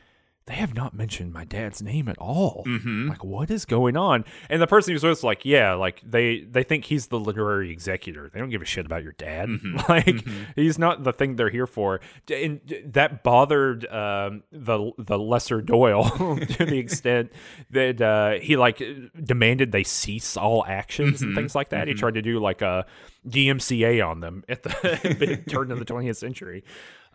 they 0.46 0.56
have 0.56 0.74
not 0.76 0.94
mentioned 0.94 1.32
my 1.32 1.46
dad's 1.46 1.82
name 1.82 2.08
at 2.10 2.18
all 2.18 2.64
Mhm. 2.68 3.08
like 3.10 3.24
what 3.24 3.50
is 3.50 3.64
going 3.66 3.96
on 3.96 4.26
and 4.50 4.62
the 4.62 4.68
person 4.68 4.94
who's 4.94 5.04
with 5.04 5.24
like 5.24 5.46
yeah 5.46 5.74
like 5.74 6.02
they 6.06 6.42
they 6.42 6.64
think 6.64 6.86
he's 6.86 7.08
the 7.08 7.20
literary 7.20 7.72
executor 7.72 8.30
they 8.34 8.40
don't 8.40 8.50
give 8.50 8.62
a 8.62 8.66
shit 8.66 8.86
about 8.86 9.04
your 9.04 9.14
dad 9.14 9.48
Mhm. 9.48 9.88
like 9.90 10.06
Mhm. 10.06 10.46
he's 10.56 10.78
not 10.78 11.04
the 11.04 11.14
thing 11.14 11.38
they're 11.38 11.50
here 11.50 11.68
for 11.68 12.02
and 12.30 12.60
that 12.88 13.24
bothered 13.24 13.86
um 13.88 14.44
the 14.52 14.92
the 14.98 15.18
lesser 15.18 15.62
doyle 15.62 16.10
to 16.58 16.66
the 16.66 16.78
extent 16.78 17.32
that 17.72 18.02
uh 18.02 18.32
he 18.42 18.58
like 18.58 18.82
demanded 19.24 19.72
they 19.72 19.84
cease 19.84 20.36
all 20.36 20.66
actions 20.68 21.22
and 21.22 21.32
Mhm. 21.32 21.36
things 21.36 21.56
like 21.56 21.70
that 21.70 21.88
he 21.88 21.94
Mhm. 21.94 22.00
tried 22.00 22.14
to 22.16 22.22
do 22.22 22.40
like 22.40 22.62
a 22.62 22.86
dmca 23.28 24.06
on 24.06 24.20
them 24.20 24.44
at 24.50 24.64
the 24.64 25.42
turn 25.48 25.72
of 25.72 25.80
the 25.80 25.86
20th 25.86 26.18
century 26.18 26.64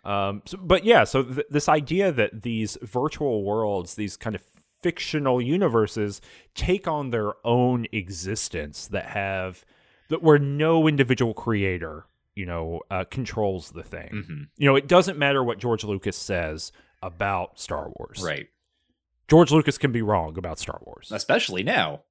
um, 0.03 0.41
so, 0.45 0.57
but 0.57 0.83
yeah, 0.85 1.03
so 1.03 1.23
th- 1.23 1.47
this 1.49 1.67
idea 1.69 2.11
that 2.11 2.41
these 2.43 2.77
virtual 2.81 3.43
worlds, 3.43 3.95
these 3.95 4.17
kind 4.17 4.35
of 4.35 4.41
fictional 4.81 5.41
universes, 5.41 6.21
take 6.55 6.87
on 6.87 7.09
their 7.09 7.33
own 7.45 7.85
existence 7.91 8.87
that 8.87 9.07
have 9.07 9.65
that 10.09 10.23
where 10.23 10.39
no 10.39 10.87
individual 10.87 11.33
creator, 11.33 12.05
you 12.35 12.45
know, 12.45 12.81
uh, 12.89 13.03
controls 13.09 13.71
the 13.71 13.83
thing. 13.83 14.09
Mhm. 14.11 14.47
You 14.57 14.65
know, 14.67 14.75
it 14.75 14.87
doesn't 14.87 15.17
matter 15.19 15.43
what 15.43 15.59
George 15.59 15.83
Lucas 15.83 16.17
says 16.17 16.71
about 17.01 17.59
Star 17.59 17.91
Wars. 17.95 18.21
Right. 18.23 18.47
George 19.27 19.51
Lucas 19.51 19.77
can 19.77 19.91
be 19.91 20.01
wrong 20.01 20.37
about 20.37 20.57
Star 20.59 20.79
Wars, 20.83 21.11
Especially 21.11 21.61
now. 21.63 22.01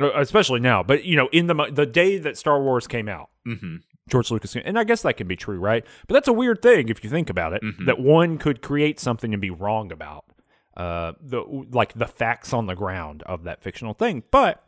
Uh, 0.00 0.18
especially 0.20 0.60
now. 0.60 0.82
But 0.82 1.04
you 1.04 1.16
know, 1.16 1.28
in 1.32 1.46
the 1.48 1.54
the 1.72 1.84
day 1.84 2.16
that 2.18 2.38
Star 2.38 2.62
Wars 2.62 2.86
came 2.86 3.08
out, 3.08 3.28
hmm 3.44 3.76
George 4.10 4.30
Lucas, 4.30 4.56
and 4.56 4.78
I 4.78 4.84
guess 4.84 5.02
that 5.02 5.16
can 5.16 5.26
be 5.28 5.36
true, 5.36 5.58
right? 5.58 5.84
But 6.06 6.14
that's 6.14 6.28
a 6.28 6.32
weird 6.32 6.62
thing 6.62 6.88
if 6.88 7.02
you 7.04 7.10
think 7.10 7.30
about 7.30 7.52
it. 7.52 7.62
Mhm. 7.62 7.86
That 7.86 7.98
one 8.00 8.38
could 8.38 8.60
create 8.62 8.98
something 9.00 9.32
and 9.32 9.40
be 9.40 9.50
wrong 9.50 9.92
about 9.92 10.24
uh, 10.76 11.12
the 11.20 11.42
like 11.72 11.92
the 11.94 12.06
facts 12.06 12.52
on 12.52 12.66
the 12.66 12.74
ground 12.76 13.22
of 13.24 13.42
that 13.44 13.60
fictional 13.62 13.92
thing, 13.92 14.22
but 14.30 14.64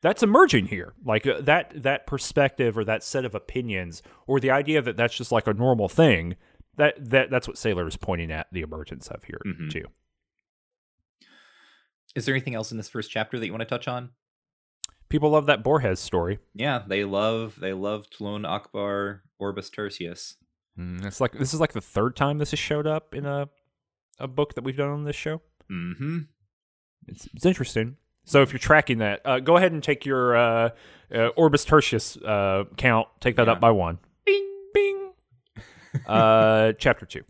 that's 0.00 0.22
emerging 0.22 0.66
here. 0.66 0.94
Like 1.04 1.26
uh, 1.26 1.40
that 1.42 1.72
that 1.82 2.06
perspective 2.06 2.78
or 2.78 2.84
that 2.84 3.02
set 3.02 3.24
of 3.24 3.34
opinions 3.34 4.02
or 4.26 4.40
the 4.40 4.50
idea 4.50 4.80
that 4.80 4.96
that's 4.96 5.14
just 5.14 5.32
like 5.32 5.46
a 5.46 5.52
normal 5.52 5.88
thing. 5.88 6.36
That 6.76 7.10
that 7.10 7.30
that's 7.30 7.46
what 7.48 7.58
Saler 7.58 7.86
is 7.86 7.96
pointing 7.96 8.30
at 8.30 8.46
the 8.52 8.62
emergence 8.62 9.08
of 9.08 9.24
here 9.24 9.40
Mhm. 9.44 9.70
too. 9.70 9.84
Is 12.14 12.24
there 12.26 12.34
anything 12.34 12.54
else 12.54 12.70
in 12.70 12.76
this 12.76 12.88
first 12.88 13.10
chapter 13.10 13.38
that 13.38 13.46
you 13.46 13.52
want 13.52 13.60
to 13.60 13.66
touch 13.66 13.86
on? 13.88 14.10
People 15.10 15.30
love 15.30 15.46
that 15.46 15.62
Borges 15.62 16.00
story. 16.00 16.38
Yeah, 16.54 16.82
they 16.86 17.04
love 17.04 17.58
they 17.60 17.72
love 17.74 18.08
Tlon 18.10 18.42
Uqbar 18.44 19.20
Orbis 19.38 19.68
Tertius. 19.68 20.36
Mm, 20.78 21.04
it's 21.04 21.20
like 21.20 21.32
this 21.32 21.52
is 21.52 21.60
like 21.60 21.72
the 21.72 21.80
third 21.82 22.16
time 22.16 22.38
this 22.38 22.50
has 22.52 22.58
showed 22.60 22.86
up 22.86 23.14
in 23.14 23.26
a 23.26 23.48
a 24.18 24.28
book 24.28 24.54
that 24.54 24.64
we've 24.64 24.76
done 24.76 24.88
on 24.88 25.04
this 25.04 25.16
show. 25.16 25.42
Mm-hmm. 25.70 26.20
It's, 27.08 27.28
it's 27.34 27.44
interesting. 27.46 27.96
So 28.24 28.42
if 28.42 28.52
you're 28.52 28.58
tracking 28.60 28.98
that, 28.98 29.22
uh, 29.24 29.40
go 29.40 29.56
ahead 29.56 29.72
and 29.72 29.82
take 29.82 30.04
your 30.06 30.36
uh, 30.36 30.70
uh, 31.12 31.28
Orbis 31.36 31.64
Tertius 31.64 32.16
uh, 32.18 32.64
count. 32.76 33.08
Take 33.18 33.36
that 33.36 33.46
Yeah. 33.46 33.54
up 33.54 33.60
by 33.60 33.70
one. 33.72 33.98
Bing, 34.24 34.48
bing. 34.72 35.10
uh, 36.06 36.72
chapter 36.78 37.06
two. 37.06 37.24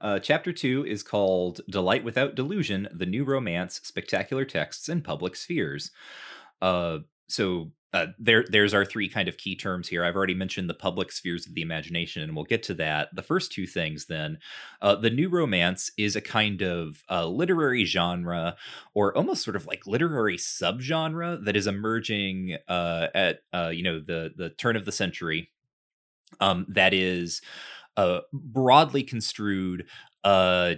Uh, 0.00 0.18
chapter 0.18 0.52
two 0.52 0.84
is 0.86 1.02
called 1.02 1.60
Delight 1.68 2.04
Without 2.04 2.34
Delusion 2.34 2.88
The 2.92 3.06
New 3.06 3.24
Romance, 3.24 3.80
Spectacular 3.84 4.44
Texts, 4.44 4.88
and 4.88 5.04
Public 5.04 5.36
Spheres. 5.36 5.90
Uh, 6.62 7.00
so 7.28 7.72
uh, 7.92 8.06
there, 8.18 8.44
there's 8.48 8.72
our 8.72 8.86
three 8.86 9.08
kind 9.08 9.28
of 9.28 9.36
key 9.36 9.54
terms 9.54 9.86
here. 9.86 10.02
I've 10.02 10.16
already 10.16 10.34
mentioned 10.34 10.70
the 10.70 10.74
public 10.74 11.12
spheres 11.12 11.46
of 11.46 11.54
the 11.54 11.60
imagination, 11.60 12.22
and 12.22 12.34
we'll 12.34 12.46
get 12.46 12.62
to 12.64 12.74
that. 12.74 13.14
The 13.14 13.22
first 13.22 13.52
two 13.52 13.66
things, 13.66 14.06
then, 14.06 14.38
uh, 14.80 14.94
the 14.94 15.10
new 15.10 15.28
romance 15.28 15.90
is 15.98 16.16
a 16.16 16.22
kind 16.22 16.62
of 16.62 17.02
uh, 17.10 17.26
literary 17.26 17.84
genre, 17.84 18.56
or 18.94 19.14
almost 19.14 19.44
sort 19.44 19.56
of 19.56 19.66
like 19.66 19.86
literary 19.86 20.38
subgenre 20.38 21.44
that 21.44 21.56
is 21.56 21.66
emerging 21.66 22.56
uh, 22.66 23.08
at 23.14 23.40
uh, 23.52 23.68
you 23.68 23.82
know 23.82 24.00
the 24.00 24.32
the 24.36 24.50
turn 24.50 24.76
of 24.76 24.86
the 24.86 24.92
century. 24.92 25.50
Um, 26.40 26.64
that 26.70 26.94
is 26.94 27.42
uh, 27.98 28.20
broadly 28.32 29.02
construed 29.02 29.86
uh, 30.24 30.76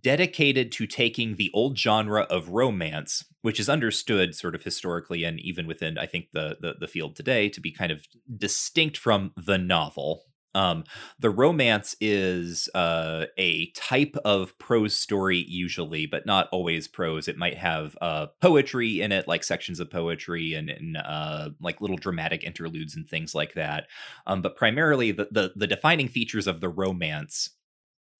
dedicated 0.00 0.72
to 0.72 0.86
taking 0.86 1.36
the 1.36 1.50
old 1.52 1.78
genre 1.78 2.22
of 2.22 2.48
romance, 2.48 3.24
which 3.42 3.60
is 3.60 3.68
understood 3.68 4.34
sort 4.34 4.54
of 4.54 4.62
historically 4.62 5.24
and 5.24 5.38
even 5.40 5.66
within, 5.66 5.98
I 5.98 6.06
think, 6.06 6.32
the 6.32 6.56
the, 6.60 6.74
the 6.80 6.88
field 6.88 7.16
today 7.16 7.48
to 7.50 7.60
be 7.60 7.70
kind 7.70 7.92
of 7.92 8.06
distinct 8.36 8.96
from 8.96 9.32
the 9.36 9.58
novel. 9.58 10.24
Um, 10.56 10.84
the 11.18 11.30
romance 11.30 11.96
is 12.00 12.68
uh, 12.74 13.26
a 13.36 13.72
type 13.72 14.16
of 14.24 14.56
prose 14.58 14.96
story, 14.96 15.44
usually, 15.48 16.06
but 16.06 16.26
not 16.26 16.48
always 16.52 16.86
prose. 16.86 17.26
It 17.26 17.36
might 17.36 17.58
have 17.58 17.96
uh, 18.00 18.26
poetry 18.40 19.00
in 19.00 19.10
it, 19.10 19.26
like 19.26 19.42
sections 19.42 19.80
of 19.80 19.90
poetry 19.90 20.54
and, 20.54 20.70
and 20.70 20.96
uh, 20.96 21.50
like 21.60 21.80
little 21.80 21.96
dramatic 21.96 22.44
interludes 22.44 22.94
and 22.94 23.08
things 23.08 23.34
like 23.34 23.54
that. 23.54 23.88
Um, 24.28 24.42
but 24.42 24.56
primarily, 24.56 25.10
the, 25.10 25.28
the 25.30 25.52
the 25.56 25.66
defining 25.66 26.08
features 26.08 26.46
of 26.46 26.60
the 26.60 26.68
romance 26.68 27.50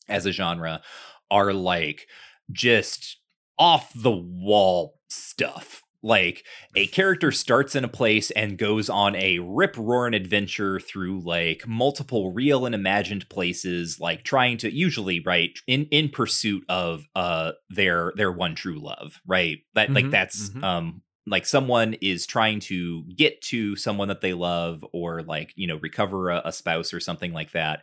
as 0.09 0.27
a 0.27 0.33
genre 0.33 0.83
are 1.31 1.53
like 1.53 2.07
just 2.53 3.19
off 3.59 3.93
the 3.95 4.11
wall 4.11 4.99
stuff. 5.09 5.83
Like 6.03 6.45
a 6.77 6.87
character 6.89 7.33
starts 7.33 7.75
in 7.75 7.83
a 7.83 7.89
place 7.89 8.31
and 8.33 8.59
goes 8.59 8.91
on 8.91 9.17
a 9.17 9.39
rip 9.39 9.75
roaring 9.79 10.13
adventure 10.13 10.79
through 10.79 11.21
like 11.21 11.67
multiple 11.67 12.31
real 12.31 12.67
and 12.67 12.75
imagined 12.75 13.27
places, 13.31 13.99
like 13.99 14.23
trying 14.23 14.59
to 14.59 14.71
usually 14.71 15.21
right 15.21 15.59
in 15.67 15.87
in 15.87 16.11
pursuit 16.11 16.63
of 16.69 17.07
uh 17.17 17.53
their 17.71 18.13
their 18.17 18.31
one 18.31 18.55
true 18.55 18.79
love, 18.79 19.19
right? 19.27 19.61
That 19.75 19.87
mm-hmm, 19.87 19.95
like 19.95 20.11
that's 20.11 20.51
mm-hmm. 20.51 20.63
um 20.63 21.03
like 21.27 21.47
someone 21.47 21.95
is 22.03 22.27
trying 22.27 22.61
to 22.61 23.03
get 23.17 23.41
to 23.41 23.77
someone 23.77 24.09
that 24.09 24.21
they 24.21 24.35
love 24.35 24.85
or 24.93 25.23
like 25.23 25.53
you 25.57 25.67
know 25.67 25.77
recover 25.77 26.31
a, 26.31 26.43
a 26.45 26.53
spouse 26.53 26.93
or 26.93 27.01
something 27.01 27.33
like 27.33 27.53
that 27.53 27.83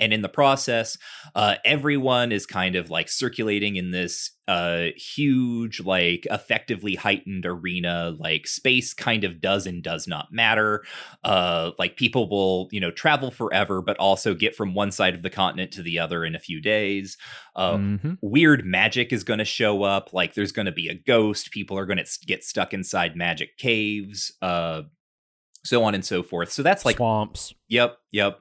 and 0.00 0.12
in 0.12 0.22
the 0.22 0.28
process 0.28 0.96
uh, 1.34 1.56
everyone 1.64 2.32
is 2.32 2.46
kind 2.46 2.76
of 2.76 2.90
like 2.90 3.08
circulating 3.08 3.76
in 3.76 3.90
this 3.90 4.30
uh, 4.48 4.88
huge 4.96 5.80
like 5.80 6.26
effectively 6.30 6.96
heightened 6.96 7.46
arena 7.46 8.14
like 8.18 8.46
space 8.46 8.92
kind 8.92 9.22
of 9.24 9.40
does 9.40 9.66
and 9.66 9.82
does 9.82 10.08
not 10.08 10.32
matter. 10.32 10.82
Uh, 11.22 11.70
like 11.78 11.96
people 11.96 12.28
will 12.28 12.68
you 12.72 12.80
know 12.80 12.90
travel 12.90 13.30
forever 13.30 13.80
but 13.80 13.96
also 13.98 14.34
get 14.34 14.56
from 14.56 14.74
one 14.74 14.90
side 14.90 15.14
of 15.14 15.22
the 15.22 15.30
continent 15.30 15.70
to 15.72 15.82
the 15.82 15.98
other 15.98 16.24
in 16.24 16.34
a 16.34 16.40
few 16.40 16.60
days. 16.60 17.16
Uh, 17.54 17.76
mm-hmm. 17.76 18.12
weird 18.20 18.64
magic 18.64 19.12
is 19.12 19.24
going 19.24 19.38
to 19.38 19.44
show 19.44 19.84
up 19.84 20.12
like 20.12 20.34
there's 20.34 20.52
going 20.52 20.66
to 20.66 20.72
be 20.72 20.88
a 20.88 20.94
ghost 20.94 21.50
people 21.52 21.78
are 21.78 21.86
going 21.86 21.98
to 21.98 22.26
get 22.26 22.42
stuck 22.42 22.74
inside 22.74 23.16
magic 23.16 23.56
caves 23.58 24.32
uh, 24.42 24.82
so 25.64 25.84
on 25.84 25.94
and 25.94 26.04
so 26.04 26.22
forth. 26.24 26.50
So 26.50 26.64
that's 26.64 26.84
like 26.84 26.96
swamps. 26.96 27.54
Yep 27.68 27.96
yep 28.10 28.40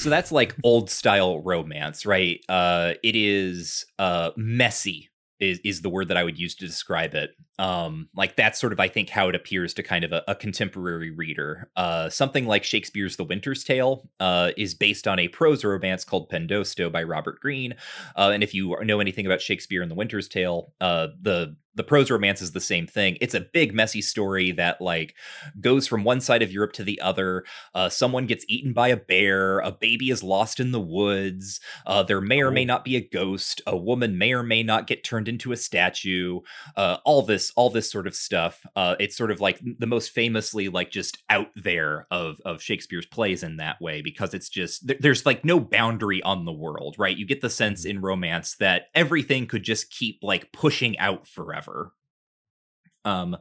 so 0.00 0.08
that's 0.10 0.32
like 0.32 0.56
old 0.64 0.90
style 0.90 1.40
romance, 1.40 2.06
right? 2.06 2.40
Uh, 2.48 2.94
it 3.02 3.14
is 3.14 3.84
uh, 3.98 4.30
messy 4.36 5.10
is 5.40 5.60
is 5.64 5.82
the 5.82 5.90
word 5.90 6.08
that 6.08 6.16
I 6.16 6.24
would 6.24 6.38
use 6.38 6.54
to 6.56 6.66
describe 6.66 7.14
it. 7.14 7.30
Um, 7.60 8.08
like 8.16 8.36
that's 8.36 8.58
sort 8.58 8.72
of 8.72 8.80
I 8.80 8.88
think 8.88 9.10
how 9.10 9.28
it 9.28 9.34
appears 9.34 9.74
to 9.74 9.82
kind 9.82 10.02
of 10.02 10.12
a, 10.12 10.24
a 10.26 10.34
contemporary 10.34 11.10
reader. 11.10 11.68
Uh, 11.76 12.08
something 12.08 12.46
like 12.46 12.64
Shakespeare's 12.64 13.16
The 13.16 13.24
Winter's 13.24 13.62
Tale 13.62 14.08
uh, 14.18 14.52
is 14.56 14.72
based 14.74 15.06
on 15.06 15.18
a 15.18 15.28
prose 15.28 15.62
romance 15.62 16.02
called 16.02 16.30
Pandosto 16.30 16.90
by 16.90 17.02
Robert 17.02 17.38
Greene. 17.38 17.74
Uh, 18.16 18.30
and 18.32 18.42
if 18.42 18.54
you 18.54 18.74
know 18.82 18.98
anything 18.98 19.26
about 19.26 19.42
Shakespeare 19.42 19.82
and 19.82 19.90
The 19.90 19.94
Winter's 19.94 20.26
Tale, 20.26 20.72
uh, 20.80 21.08
the 21.20 21.54
the 21.74 21.84
prose 21.84 22.10
romance 22.10 22.42
is 22.42 22.52
the 22.52 22.60
same 22.60 22.86
thing. 22.86 23.16
It's 23.20 23.34
a 23.34 23.40
big 23.40 23.72
messy 23.72 24.02
story 24.02 24.50
that 24.52 24.80
like 24.80 25.14
goes 25.60 25.86
from 25.86 26.04
one 26.04 26.20
side 26.20 26.42
of 26.42 26.52
Europe 26.52 26.72
to 26.74 26.84
the 26.84 27.00
other. 27.00 27.44
Uh, 27.74 27.88
someone 27.88 28.26
gets 28.26 28.44
eaten 28.48 28.72
by 28.72 28.88
a 28.88 28.96
bear. 28.96 29.60
A 29.60 29.70
baby 29.70 30.10
is 30.10 30.22
lost 30.22 30.58
in 30.58 30.72
the 30.72 30.80
woods. 30.80 31.60
Uh, 31.86 32.02
there 32.02 32.20
may 32.20 32.42
or 32.42 32.50
may 32.50 32.64
not 32.64 32.84
be 32.84 32.96
a 32.96 33.08
ghost. 33.08 33.62
A 33.66 33.76
woman 33.76 34.18
may 34.18 34.32
or 34.32 34.42
may 34.42 34.62
not 34.62 34.88
get 34.88 35.04
turned 35.04 35.28
into 35.28 35.52
a 35.52 35.56
statue. 35.56 36.40
Uh, 36.76 36.98
all 37.04 37.22
this, 37.22 37.49
all 37.56 37.70
this 37.70 37.90
sort 37.90 38.06
of 38.06 38.14
stuff. 38.14 38.64
Uh, 38.74 38.96
it's 38.98 39.16
sort 39.16 39.30
of 39.30 39.40
like 39.40 39.60
the 39.78 39.86
most 39.86 40.10
famously 40.10 40.68
like 40.68 40.90
just 40.90 41.18
out 41.28 41.48
there 41.56 42.06
of 42.10 42.40
of 42.44 42.62
Shakespeare's 42.62 43.06
plays 43.06 43.42
in 43.42 43.56
that 43.58 43.80
way 43.80 44.02
because 44.02 44.34
it's 44.34 44.48
just 44.48 44.88
th- 44.88 45.00
there's 45.00 45.26
like 45.26 45.44
no 45.44 45.60
boundary 45.60 46.22
on 46.22 46.44
the 46.44 46.52
world, 46.52 46.96
right? 46.98 47.16
You 47.16 47.26
get 47.26 47.40
the 47.40 47.50
sense 47.50 47.82
mm-hmm. 47.82 47.98
in 47.98 48.02
romance 48.02 48.56
that 48.56 48.86
everything 48.94 49.46
could 49.46 49.62
just 49.62 49.90
keep 49.90 50.20
like 50.22 50.52
pushing 50.52 50.98
out 50.98 51.26
forever 51.26 51.50
forever. 51.50 51.92
Um, 53.04 53.36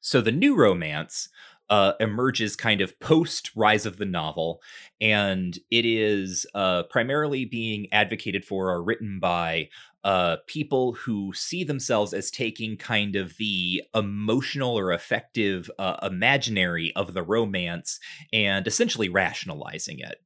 so 0.00 0.20
the 0.20 0.32
new 0.32 0.56
romance 0.56 1.28
uh, 1.68 1.92
emerges 2.00 2.56
kind 2.56 2.80
of 2.80 2.98
post 3.00 3.50
rise 3.54 3.84
of 3.84 3.98
the 3.98 4.06
novel, 4.06 4.62
and 5.00 5.58
it 5.70 5.84
is 5.84 6.46
uh, 6.54 6.84
primarily 6.84 7.44
being 7.44 7.92
advocated 7.92 8.44
for 8.44 8.70
or 8.70 8.82
written 8.82 9.18
by 9.20 9.68
uh, 10.08 10.38
people 10.46 10.94
who 10.94 11.34
see 11.34 11.62
themselves 11.62 12.14
as 12.14 12.30
taking 12.30 12.78
kind 12.78 13.14
of 13.14 13.36
the 13.36 13.82
emotional 13.94 14.74
or 14.78 14.90
affective 14.90 15.70
uh, 15.78 15.96
imaginary 16.02 16.90
of 16.96 17.12
the 17.12 17.22
romance 17.22 18.00
and 18.32 18.66
essentially 18.66 19.10
rationalizing 19.10 19.98
it. 19.98 20.16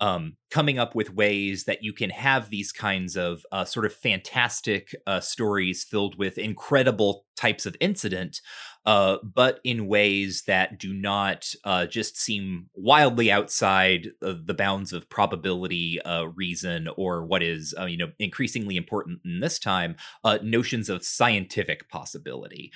Um, 0.00 0.36
coming 0.50 0.78
up 0.78 0.94
with 0.94 1.14
ways 1.14 1.64
that 1.64 1.82
you 1.82 1.94
can 1.94 2.10
have 2.10 2.50
these 2.50 2.72
kinds 2.72 3.16
of 3.16 3.46
uh, 3.52 3.64
sort 3.64 3.86
of 3.86 3.94
fantastic 3.94 4.94
uh, 5.06 5.20
stories 5.20 5.82
filled 5.82 6.18
with 6.18 6.36
incredible 6.36 7.24
types 7.34 7.64
of 7.64 7.74
incident, 7.80 8.42
uh, 8.84 9.18
but 9.22 9.60
in 9.64 9.86
ways 9.86 10.42
that 10.46 10.78
do 10.78 10.92
not 10.92 11.54
uh, 11.64 11.86
just 11.86 12.16
seem 12.16 12.68
wildly 12.74 13.30
outside 13.30 14.08
the 14.20 14.54
bounds 14.54 14.92
of 14.92 15.08
probability, 15.08 16.00
uh, 16.02 16.24
reason, 16.34 16.88
or 16.96 17.24
what 17.24 17.42
is 17.42 17.74
uh, 17.78 17.84
you 17.84 17.96
know 17.96 18.10
increasingly 18.18 18.76
important 18.76 19.20
in 19.24 19.40
this 19.40 19.58
time 19.58 19.96
notions 20.42 20.88
of 20.88 21.04
scientific 21.04 21.88
possibility. 21.88 22.72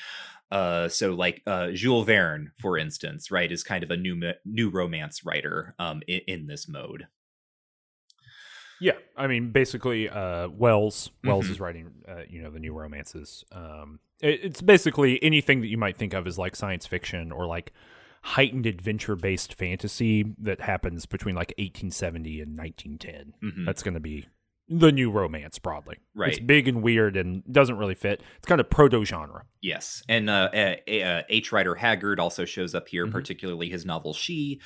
Uh, 0.51 0.89
so 0.89 1.13
like 1.13 1.43
uh, 1.47 1.71
Jules 1.73 2.07
Verne, 2.07 2.53
for 2.59 2.79
instance, 2.79 3.31
right, 3.31 3.51
is 3.51 3.65
kind 3.65 3.83
of 3.83 3.91
a 3.91 3.97
new 3.97 4.33
new 4.45 4.71
romance 4.71 5.25
writer 5.25 5.75
um, 5.79 6.03
in, 6.07 6.21
in 6.29 6.47
this 6.47 6.69
mode. 6.69 7.07
Yeah, 8.81 8.93
I 9.17 9.27
mean, 9.27 9.51
basically, 9.53 10.09
uh, 10.09 10.49
Wells 10.49 11.11
Wells 11.25 11.45
mm-hmm. 11.45 11.53
is 11.53 11.61
writing, 11.61 11.91
uh, 12.09 12.23
you 12.29 12.43
know, 12.43 12.51
the 12.51 12.59
new 12.59 12.75
romances. 12.75 13.45
Um, 13.53 14.01
it, 14.21 14.41
it's 14.43 14.63
basically 14.63 15.23
anything 15.23 15.61
that 15.63 15.69
you 15.69 15.79
might 15.79 15.97
think 15.97 16.15
of 16.15 16.27
as 16.27 16.39
like 16.39 16.57
science 16.57 16.87
fiction 16.87 17.33
or 17.33 17.47
like 17.47 17.73
heightened 18.23 18.67
adventure 18.67 19.15
based 19.15 19.55
fantasy 19.55 20.35
that 20.39 20.61
happens 20.61 21.07
between 21.07 21.35
like 21.35 21.55
1870 21.59 22.41
and 22.41 22.59
1910. 22.59 23.35
Mm-hmm. 23.43 23.65
That's 23.65 23.83
going 23.83 23.95
to 23.95 24.01
be 24.01 24.27
the 24.69 24.91
new 24.91 25.11
romance 25.11 25.59
broadly. 25.61 25.97
Right. 26.15 26.31
It's 26.31 26.41
big 26.41 26.67
and 26.67 26.83
weird 26.83 27.17
and 27.17 27.45
doesn't 27.51 27.79
really 27.79 27.95
fit. 27.95 28.21
It's 28.37 28.47
kind 28.47 28.61
of 28.61 28.69
proto 28.69 29.05
genre. 29.05 29.45
Yes. 29.63 30.03
And 30.09 30.29
uh, 30.29 30.51
uh, 30.53 31.23
H. 31.29 31.53
Rider 31.53 31.77
Haggard 31.77 32.19
also 32.19 32.45
shows 32.45 32.75
up 32.75 32.89
here, 32.89 33.05
mm-hmm. 33.05 33.13
particularly 33.13 33.69
his 33.69 33.87
novel 33.87 34.13
She, 34.13 34.61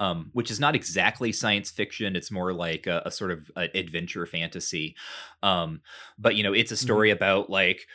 um, 0.00 0.30
which 0.32 0.50
is 0.50 0.58
not 0.58 0.74
exactly 0.74 1.30
science 1.30 1.70
fiction. 1.70 2.16
It's 2.16 2.32
more 2.32 2.52
like 2.52 2.88
a, 2.88 3.02
a 3.06 3.12
sort 3.12 3.30
of 3.30 3.50
adventure 3.56 4.26
fantasy. 4.26 4.96
Um, 5.42 5.82
but, 6.18 6.34
you 6.34 6.42
know, 6.42 6.52
it's 6.52 6.72
a 6.72 6.76
story 6.76 7.10
mm-hmm. 7.10 7.18
about 7.18 7.50
like 7.50 7.86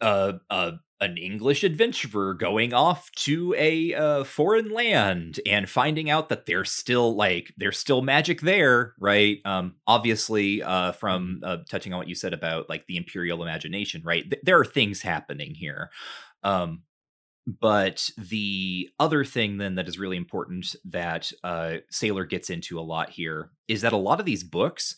uh, 0.00 0.32
uh, 0.50 0.72
an 1.00 1.16
English 1.16 1.64
adventurer 1.64 2.34
going 2.34 2.74
off 2.74 3.10
to 3.12 3.54
a 3.56 3.94
uh, 3.94 4.24
foreign 4.24 4.70
land 4.70 5.40
and 5.46 5.68
finding 5.68 6.10
out 6.10 6.28
that 6.28 6.46
there's 6.46 6.70
still 6.70 7.14
like 7.14 7.54
there's 7.56 7.78
still 7.78 8.02
magic 8.02 8.42
there, 8.42 8.94
right? 8.98 9.38
Um, 9.44 9.76
obviously, 9.86 10.62
uh, 10.62 10.92
from 10.92 11.40
uh, 11.42 11.58
touching 11.68 11.92
on 11.92 11.98
what 11.98 12.08
you 12.08 12.14
said 12.14 12.34
about 12.34 12.68
like 12.68 12.86
the 12.86 12.96
imperial 12.96 13.42
imagination, 13.42 14.02
right? 14.04 14.28
Th- 14.28 14.42
there 14.44 14.58
are 14.58 14.64
things 14.64 15.00
happening 15.02 15.54
here. 15.54 15.90
Um, 16.42 16.82
but 17.46 18.10
the 18.18 18.90
other 18.98 19.24
thing 19.24 19.56
then 19.56 19.76
that 19.76 19.88
is 19.88 19.98
really 19.98 20.16
important 20.16 20.76
that 20.84 21.32
uh, 21.42 21.76
Saler 21.90 22.26
gets 22.26 22.50
into 22.50 22.78
a 22.78 22.82
lot 22.82 23.10
here 23.10 23.50
is 23.66 23.80
that 23.80 23.92
a 23.92 23.98
lot 23.98 24.20
of 24.20 24.26
these 24.26 24.44
books 24.44 24.94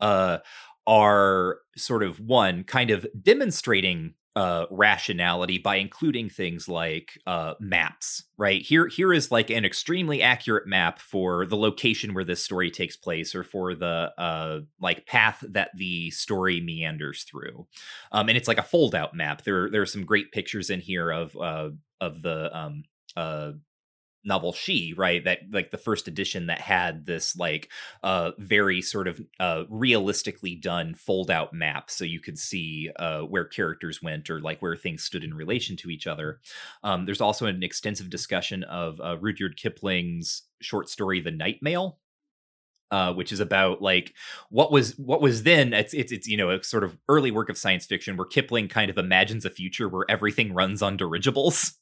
uh, 0.00 0.38
are 0.86 1.58
sort 1.76 2.02
of 2.02 2.20
one 2.20 2.64
kind 2.64 2.90
of 2.90 3.06
demonstrating 3.20 4.14
uh, 4.36 4.66
rationality 4.70 5.56
by 5.56 5.76
including 5.76 6.28
things 6.28 6.68
like 6.68 7.18
uh, 7.26 7.54
maps. 7.58 8.24
Right 8.36 8.60
here, 8.60 8.86
here 8.86 9.12
is 9.14 9.30
like 9.30 9.48
an 9.48 9.64
extremely 9.64 10.22
accurate 10.22 10.66
map 10.66 11.00
for 11.00 11.46
the 11.46 11.56
location 11.56 12.12
where 12.12 12.24
this 12.24 12.44
story 12.44 12.70
takes 12.70 12.96
place, 12.96 13.34
or 13.34 13.42
for 13.42 13.74
the 13.74 14.12
uh, 14.18 14.60
like 14.78 15.06
path 15.06 15.42
that 15.48 15.70
the 15.74 16.10
story 16.10 16.60
meanders 16.60 17.24
through. 17.24 17.66
Um, 18.12 18.28
and 18.28 18.36
it's 18.36 18.48
like 18.48 18.58
a 18.58 18.62
fold-out 18.62 19.14
map. 19.14 19.42
There, 19.42 19.70
there 19.70 19.82
are 19.82 19.86
some 19.86 20.04
great 20.04 20.30
pictures 20.32 20.68
in 20.68 20.80
here 20.80 21.10
of 21.10 21.34
uh, 21.34 21.70
of 21.98 22.20
the 22.20 22.56
um, 22.56 22.84
uh, 23.16 23.52
novel 24.26 24.52
she 24.52 24.92
right 24.96 25.24
that 25.24 25.40
like 25.50 25.70
the 25.70 25.78
first 25.78 26.08
edition 26.08 26.46
that 26.46 26.60
had 26.60 27.06
this 27.06 27.36
like 27.36 27.70
uh 28.02 28.32
very 28.38 28.82
sort 28.82 29.08
of 29.08 29.20
uh 29.40 29.62
realistically 29.68 30.54
done 30.54 30.94
fold 30.94 31.30
out 31.30 31.52
map 31.52 31.90
so 31.90 32.04
you 32.04 32.20
could 32.20 32.38
see 32.38 32.90
uh 32.98 33.20
where 33.20 33.44
characters 33.44 34.02
went 34.02 34.28
or 34.28 34.40
like 34.40 34.60
where 34.60 34.76
things 34.76 35.02
stood 35.02 35.24
in 35.24 35.32
relation 35.32 35.76
to 35.76 35.90
each 35.90 36.06
other 36.06 36.40
um 36.82 37.06
there's 37.06 37.20
also 37.20 37.46
an 37.46 37.62
extensive 37.62 38.10
discussion 38.10 38.64
of 38.64 39.00
uh, 39.00 39.16
rudyard 39.18 39.56
kipling's 39.56 40.42
short 40.60 40.88
story 40.88 41.20
the 41.20 41.30
night 41.30 41.58
mail 41.62 41.98
uh, 42.90 43.12
which 43.12 43.32
is 43.32 43.40
about 43.40 43.82
like 43.82 44.14
what 44.50 44.70
was 44.70 44.96
what 44.98 45.20
was 45.20 45.42
then 45.42 45.72
it's, 45.72 45.92
it's 45.92 46.12
it's 46.12 46.28
you 46.28 46.36
know 46.36 46.50
a 46.50 46.62
sort 46.62 46.84
of 46.84 46.96
early 47.08 47.30
work 47.30 47.48
of 47.48 47.58
science 47.58 47.84
fiction 47.84 48.16
where 48.16 48.26
Kipling 48.26 48.68
kind 48.68 48.90
of 48.90 48.98
imagines 48.98 49.44
a 49.44 49.50
future 49.50 49.88
where 49.88 50.04
everything 50.08 50.52
runs 50.52 50.82
on 50.82 50.96
dirigibles. 50.96 51.74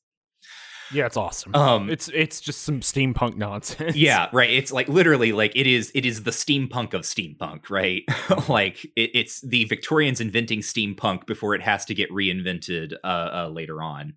Yeah, 0.93 1.06
it's 1.06 1.16
awesome. 1.16 1.55
Um, 1.55 1.90
it's 1.90 2.09
it's 2.09 2.40
just 2.40 2.62
some 2.62 2.81
steampunk 2.81 3.36
nonsense. 3.36 3.97
yeah, 3.97 4.28
right. 4.32 4.51
It's 4.51 4.73
like 4.73 4.89
literally 4.89 5.32
like 5.32 5.55
it 5.56 5.66
is 5.66 5.90
it 5.94 6.05
is 6.05 6.24
the 6.24 6.31
steampunk 6.31 6.94
of 6.94 7.02
steampunk, 7.02 7.70
right? 7.70 8.02
like 8.48 8.85
it, 8.97 9.11
it's 9.15 9.40
the 9.40 9.65
Victorians 9.65 10.20
inventing 10.20 10.61
steampunk 10.61 11.27
before 11.27 11.55
it 11.55 11.62
has 11.62 11.85
to 11.86 11.94
get 11.94 12.11
reinvented 12.11 12.94
uh, 13.05 13.06
uh, 13.06 13.51
later 13.52 13.82
on. 13.82 14.15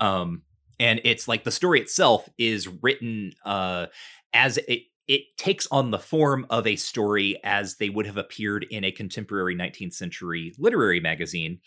Um, 0.00 0.42
and 0.78 1.00
it's 1.04 1.26
like 1.26 1.44
the 1.44 1.50
story 1.50 1.80
itself 1.80 2.28
is 2.38 2.68
written 2.82 3.32
uh, 3.44 3.86
as 4.34 4.58
it 4.58 4.82
it 5.08 5.36
takes 5.38 5.68
on 5.70 5.92
the 5.92 5.98
form 5.98 6.46
of 6.50 6.66
a 6.66 6.74
story 6.74 7.38
as 7.44 7.76
they 7.76 7.88
would 7.88 8.06
have 8.06 8.16
appeared 8.16 8.66
in 8.70 8.82
a 8.82 8.90
contemporary 8.90 9.54
19th 9.54 9.94
century 9.94 10.52
literary 10.58 10.98
magazine, 10.98 11.60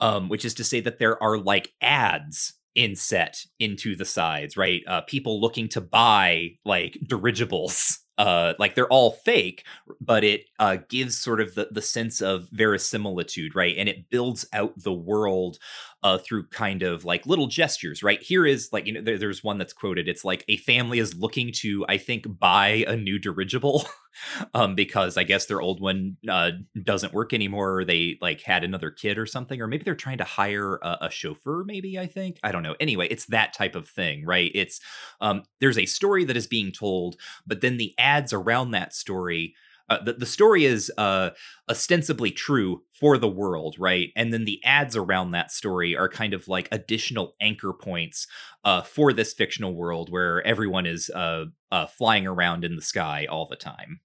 um, 0.00 0.28
which 0.28 0.44
is 0.44 0.52
to 0.54 0.64
say 0.64 0.80
that 0.80 0.98
there 0.98 1.20
are 1.22 1.38
like 1.38 1.72
ads 1.80 2.52
inset 2.74 3.44
into 3.58 3.96
the 3.96 4.04
sides, 4.04 4.56
right? 4.56 4.82
Uh, 4.86 5.00
people 5.02 5.40
looking 5.40 5.68
to 5.70 5.80
buy 5.80 6.50
like 6.64 6.98
dirigibles. 7.06 7.98
Uh, 8.18 8.52
like 8.58 8.74
they're 8.74 8.86
all 8.88 9.12
fake, 9.24 9.64
but 10.00 10.22
it 10.22 10.42
uh, 10.58 10.76
gives 10.90 11.18
sort 11.18 11.40
of 11.40 11.54
the, 11.54 11.68
the 11.72 11.80
sense 11.80 12.20
of 12.20 12.46
verisimilitude, 12.52 13.56
right? 13.56 13.74
And 13.78 13.88
it 13.88 14.10
builds 14.10 14.44
out 14.52 14.74
the 14.76 14.92
world 14.92 15.58
uh, 16.02 16.18
through 16.18 16.46
kind 16.48 16.82
of 16.82 17.04
like 17.04 17.26
little 17.26 17.46
gestures, 17.46 18.02
right? 18.02 18.20
Here 18.22 18.44
is 18.44 18.70
like, 18.72 18.86
you 18.86 18.92
know, 18.92 19.00
there, 19.00 19.18
there's 19.18 19.44
one 19.44 19.58
that's 19.58 19.72
quoted. 19.72 20.08
It's 20.08 20.24
like 20.24 20.44
a 20.48 20.56
family 20.56 20.98
is 20.98 21.14
looking 21.14 21.52
to, 21.56 21.84
I 21.88 21.98
think, 21.98 22.26
buy 22.38 22.84
a 22.88 22.96
new 22.96 23.18
dirigible 23.20 23.86
um, 24.54 24.74
because 24.74 25.16
I 25.16 25.22
guess 25.22 25.46
their 25.46 25.60
old 25.60 25.80
one 25.80 26.16
uh, 26.28 26.52
doesn't 26.82 27.14
work 27.14 27.32
anymore, 27.32 27.78
or 27.78 27.84
they 27.84 28.18
like 28.20 28.42
had 28.42 28.64
another 28.64 28.90
kid 28.90 29.16
or 29.16 29.26
something, 29.26 29.60
or 29.60 29.68
maybe 29.68 29.84
they're 29.84 29.94
trying 29.94 30.18
to 30.18 30.24
hire 30.24 30.76
a, 30.82 30.98
a 31.02 31.10
chauffeur. 31.10 31.64
Maybe 31.64 31.98
I 31.98 32.06
think 32.06 32.38
I 32.42 32.50
don't 32.50 32.62
know. 32.62 32.74
Anyway, 32.80 33.06
it's 33.08 33.26
that 33.26 33.52
type 33.52 33.76
of 33.76 33.88
thing, 33.88 34.24
right? 34.24 34.50
It's 34.54 34.80
um, 35.20 35.44
there's 35.60 35.78
a 35.78 35.86
story 35.86 36.24
that 36.24 36.36
is 36.36 36.46
being 36.48 36.72
told, 36.72 37.16
but 37.46 37.60
then 37.60 37.76
the 37.76 37.94
ads 37.98 38.32
around 38.32 38.72
that 38.72 38.92
story 38.94 39.54
uh, 39.92 40.02
the, 40.02 40.14
the 40.14 40.26
story 40.26 40.64
is 40.64 40.90
uh, 40.96 41.30
ostensibly 41.68 42.30
true 42.30 42.82
for 42.98 43.18
the 43.18 43.28
world, 43.28 43.76
right? 43.78 44.10
And 44.16 44.32
then 44.32 44.44
the 44.44 44.62
ads 44.64 44.96
around 44.96 45.32
that 45.32 45.52
story 45.52 45.94
are 45.96 46.08
kind 46.08 46.32
of 46.32 46.48
like 46.48 46.68
additional 46.72 47.34
anchor 47.40 47.72
points 47.72 48.26
uh, 48.64 48.82
for 48.82 49.12
this 49.12 49.34
fictional 49.34 49.74
world 49.74 50.10
where 50.10 50.42
everyone 50.46 50.86
is 50.86 51.10
uh, 51.10 51.44
uh, 51.70 51.86
flying 51.86 52.26
around 52.26 52.64
in 52.64 52.74
the 52.76 52.82
sky 52.82 53.26
all 53.30 53.46
the 53.48 53.56
time. 53.56 54.00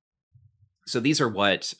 So 0.86 1.00
these 1.00 1.22
are 1.22 1.30
what 1.30 1.74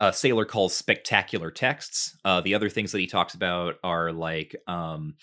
uh, 0.00 0.10
Saler 0.12 0.44
calls 0.44 0.76
spectacular 0.76 1.50
texts. 1.50 2.16
Uh, 2.24 2.40
the 2.40 2.54
other 2.54 2.68
things 2.68 2.92
that 2.92 3.00
he 3.00 3.06
talks 3.06 3.34
about 3.34 3.76
are 3.82 4.12
like 4.12 4.54
um, 4.66 5.14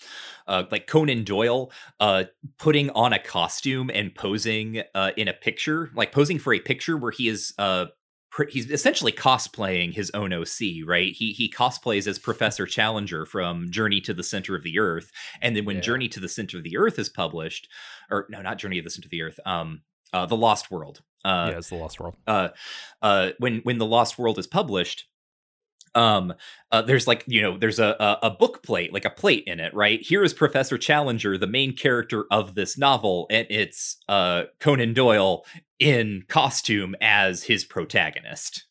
uh, 0.46 0.64
like 0.70 0.86
Conan 0.86 1.24
Doyle 1.24 1.70
uh, 2.00 2.24
putting 2.58 2.90
on 2.90 3.12
a 3.12 3.18
costume 3.18 3.90
and 3.92 4.14
posing 4.14 4.82
uh, 4.94 5.12
in 5.16 5.28
a 5.28 5.32
picture, 5.32 5.90
like 5.94 6.12
posing 6.12 6.38
for 6.38 6.52
a 6.52 6.60
picture 6.60 6.96
where 6.96 7.10
he 7.10 7.28
is 7.28 7.54
uh, 7.58 7.86
he's 8.50 8.70
essentially 8.70 9.12
cosplaying 9.12 9.94
his 9.94 10.10
own 10.12 10.32
OC, 10.32 10.86
right? 10.86 11.12
He 11.12 11.32
he 11.32 11.50
cosplays 11.50 12.06
as 12.06 12.18
Professor 12.18 12.66
Challenger 12.66 13.24
from 13.26 13.70
Journey 13.70 14.00
to 14.02 14.14
the 14.14 14.22
Center 14.22 14.54
of 14.54 14.62
the 14.62 14.78
Earth, 14.78 15.10
and 15.40 15.56
then 15.56 15.64
when 15.64 15.76
yeah. 15.76 15.82
Journey 15.82 16.08
to 16.08 16.20
the 16.20 16.28
Center 16.28 16.58
of 16.58 16.64
the 16.64 16.76
Earth 16.76 16.98
is 16.98 17.08
published, 17.08 17.68
or 18.10 18.26
no, 18.28 18.42
not 18.42 18.58
Journey 18.58 18.76
to 18.76 18.82
the 18.82 18.90
Center 18.90 19.06
of 19.06 19.10
the 19.10 19.22
Earth, 19.22 19.40
um, 19.46 19.82
uh, 20.12 20.26
the 20.26 20.36
Lost 20.36 20.70
World. 20.70 21.02
Uh, 21.24 21.48
yeah, 21.50 21.58
it's 21.58 21.70
the 21.70 21.76
Lost 21.76 21.98
World. 21.98 22.16
Uh, 22.26 22.48
uh, 23.02 23.30
when 23.38 23.60
when 23.64 23.78
the 23.78 23.86
Lost 23.86 24.18
World 24.18 24.38
is 24.38 24.46
published, 24.46 25.06
um, 25.96 26.34
uh, 26.70 26.82
there's 26.82 27.06
like 27.06 27.24
you 27.26 27.42
know 27.42 27.58
there's 27.58 27.78
a, 27.78 27.96
a, 27.98 28.26
a 28.26 28.30
book 28.30 28.62
plate, 28.62 28.92
like 28.92 29.04
a 29.04 29.10
plate 29.10 29.44
in 29.46 29.58
it, 29.58 29.74
right? 29.74 30.00
Here 30.00 30.22
is 30.22 30.34
Professor 30.34 30.78
Challenger, 30.78 31.36
the 31.36 31.46
main 31.46 31.74
character 31.74 32.26
of 32.30 32.54
this 32.54 32.78
novel, 32.78 33.26
and 33.30 33.46
it's 33.50 33.96
uh, 34.08 34.44
Conan 34.60 34.94
Doyle 34.94 35.44
in 35.78 36.24
costume 36.28 36.94
as 37.00 37.44
his 37.44 37.64
protagonist. 37.64 38.66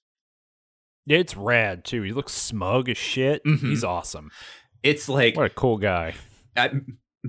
Yeah, 1.06 1.18
it's 1.18 1.36
rad 1.36 1.84
too. 1.84 2.04
He 2.04 2.14
looks 2.14 2.34
smug 2.34 2.90
as 2.90 2.98
shit. 2.98 3.44
Mm-hmm. 3.44 3.70
He's 3.70 3.84
awesome. 3.84 4.32
It's 4.84 5.10
like 5.10 5.36
what 5.36 5.48
a 5.48 5.54
cool 5.54 5.78
guy. 5.78 6.14
I, 6.56 6.72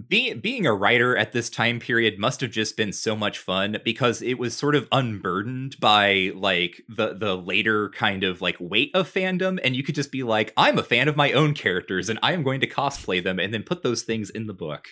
being 0.08 0.40
being 0.40 0.66
a 0.66 0.74
writer 0.74 1.16
at 1.16 1.32
this 1.32 1.48
time 1.48 1.80
period 1.80 2.18
must 2.18 2.40
have 2.40 2.50
just 2.50 2.76
been 2.76 2.92
so 2.92 3.16
much 3.16 3.38
fun 3.38 3.78
because 3.84 4.22
it 4.22 4.38
was 4.38 4.56
sort 4.56 4.74
of 4.74 4.88
unburdened 4.92 5.78
by 5.80 6.32
like 6.34 6.82
the 6.88 7.14
the 7.14 7.36
later 7.36 7.90
kind 7.90 8.24
of 8.24 8.40
like 8.40 8.56
weight 8.58 8.90
of 8.94 9.12
fandom 9.12 9.58
and 9.62 9.76
you 9.76 9.82
could 9.82 9.94
just 9.94 10.12
be 10.12 10.22
like 10.22 10.52
I'm 10.56 10.78
a 10.78 10.82
fan 10.82 11.08
of 11.08 11.16
my 11.16 11.32
own 11.32 11.54
characters 11.54 12.08
and 12.08 12.18
I 12.22 12.32
am 12.32 12.42
going 12.42 12.60
to 12.60 12.66
cosplay 12.66 13.22
them 13.22 13.38
and 13.38 13.52
then 13.52 13.62
put 13.62 13.82
those 13.82 14.02
things 14.02 14.30
in 14.30 14.46
the 14.46 14.54
book. 14.54 14.88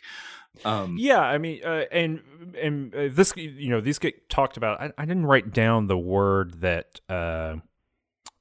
Um, 0.64 0.96
yeah, 0.98 1.20
I 1.20 1.38
mean, 1.38 1.60
uh, 1.64 1.84
and 1.90 2.22
and 2.60 2.94
uh, 2.94 3.08
this, 3.10 3.34
you 3.36 3.70
know, 3.70 3.80
these 3.80 3.98
get 3.98 4.28
talked 4.28 4.56
about. 4.56 4.80
I, 4.80 4.92
I 4.96 5.04
didn't 5.04 5.26
write 5.26 5.52
down 5.52 5.88
the 5.88 5.98
word 5.98 6.60
that 6.60 7.00
uh, 7.08 7.56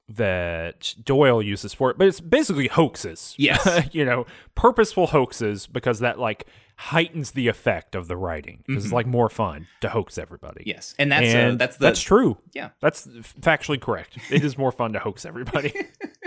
that 0.08 0.94
Doyle 1.02 1.42
uses 1.42 1.72
for 1.72 1.90
it, 1.90 1.98
but 1.98 2.06
it's 2.06 2.20
basically 2.20 2.68
hoaxes. 2.68 3.34
Yes. 3.44 3.88
you 3.92 4.04
know, 4.04 4.26
purposeful 4.54 5.08
hoaxes 5.08 5.66
because 5.66 5.98
that 6.00 6.18
like 6.18 6.46
heightens 6.76 7.32
the 7.32 7.46
effect 7.46 7.94
of 7.94 8.08
the 8.08 8.16
writing 8.16 8.62
because 8.66 8.82
mm-hmm. 8.82 8.86
it's 8.86 8.92
like 8.92 9.06
more 9.06 9.28
fun 9.28 9.66
to 9.80 9.88
hoax 9.88 10.18
everybody. 10.18 10.64
Yes. 10.66 10.94
And 10.98 11.12
that's 11.12 11.34
uh, 11.34 11.38
and 11.38 11.52
uh, 11.52 11.56
that's 11.56 11.76
the, 11.76 11.84
that's 11.84 12.00
true. 12.00 12.38
Yeah. 12.52 12.70
That's 12.80 13.06
factually 13.06 13.80
correct. 13.80 14.18
It 14.30 14.44
is 14.44 14.56
more 14.56 14.72
fun 14.72 14.92
to 14.94 14.98
hoax 14.98 15.24
everybody. 15.24 15.74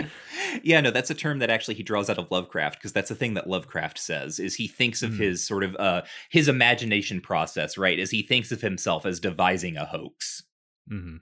yeah, 0.62 0.80
no, 0.80 0.90
that's 0.90 1.10
a 1.10 1.14
term 1.14 1.40
that 1.40 1.50
actually 1.50 1.74
he 1.74 1.82
draws 1.82 2.08
out 2.08 2.18
of 2.18 2.30
Lovecraft 2.30 2.78
because 2.78 2.92
that's 2.92 3.08
the 3.08 3.14
thing 3.14 3.34
that 3.34 3.48
Lovecraft 3.48 3.98
says 3.98 4.38
is 4.38 4.54
he 4.54 4.68
thinks 4.68 5.02
of 5.02 5.12
mm-hmm. 5.12 5.22
his 5.22 5.44
sort 5.44 5.64
of 5.64 5.74
uh 5.76 6.02
his 6.30 6.48
imagination 6.48 7.20
process, 7.20 7.76
right? 7.76 7.98
As 7.98 8.10
he 8.10 8.22
thinks 8.22 8.52
of 8.52 8.60
himself 8.60 9.06
as 9.06 9.20
devising 9.20 9.76
a 9.76 9.84
hoax. 9.84 10.44
Mm-hmm. 10.90 11.16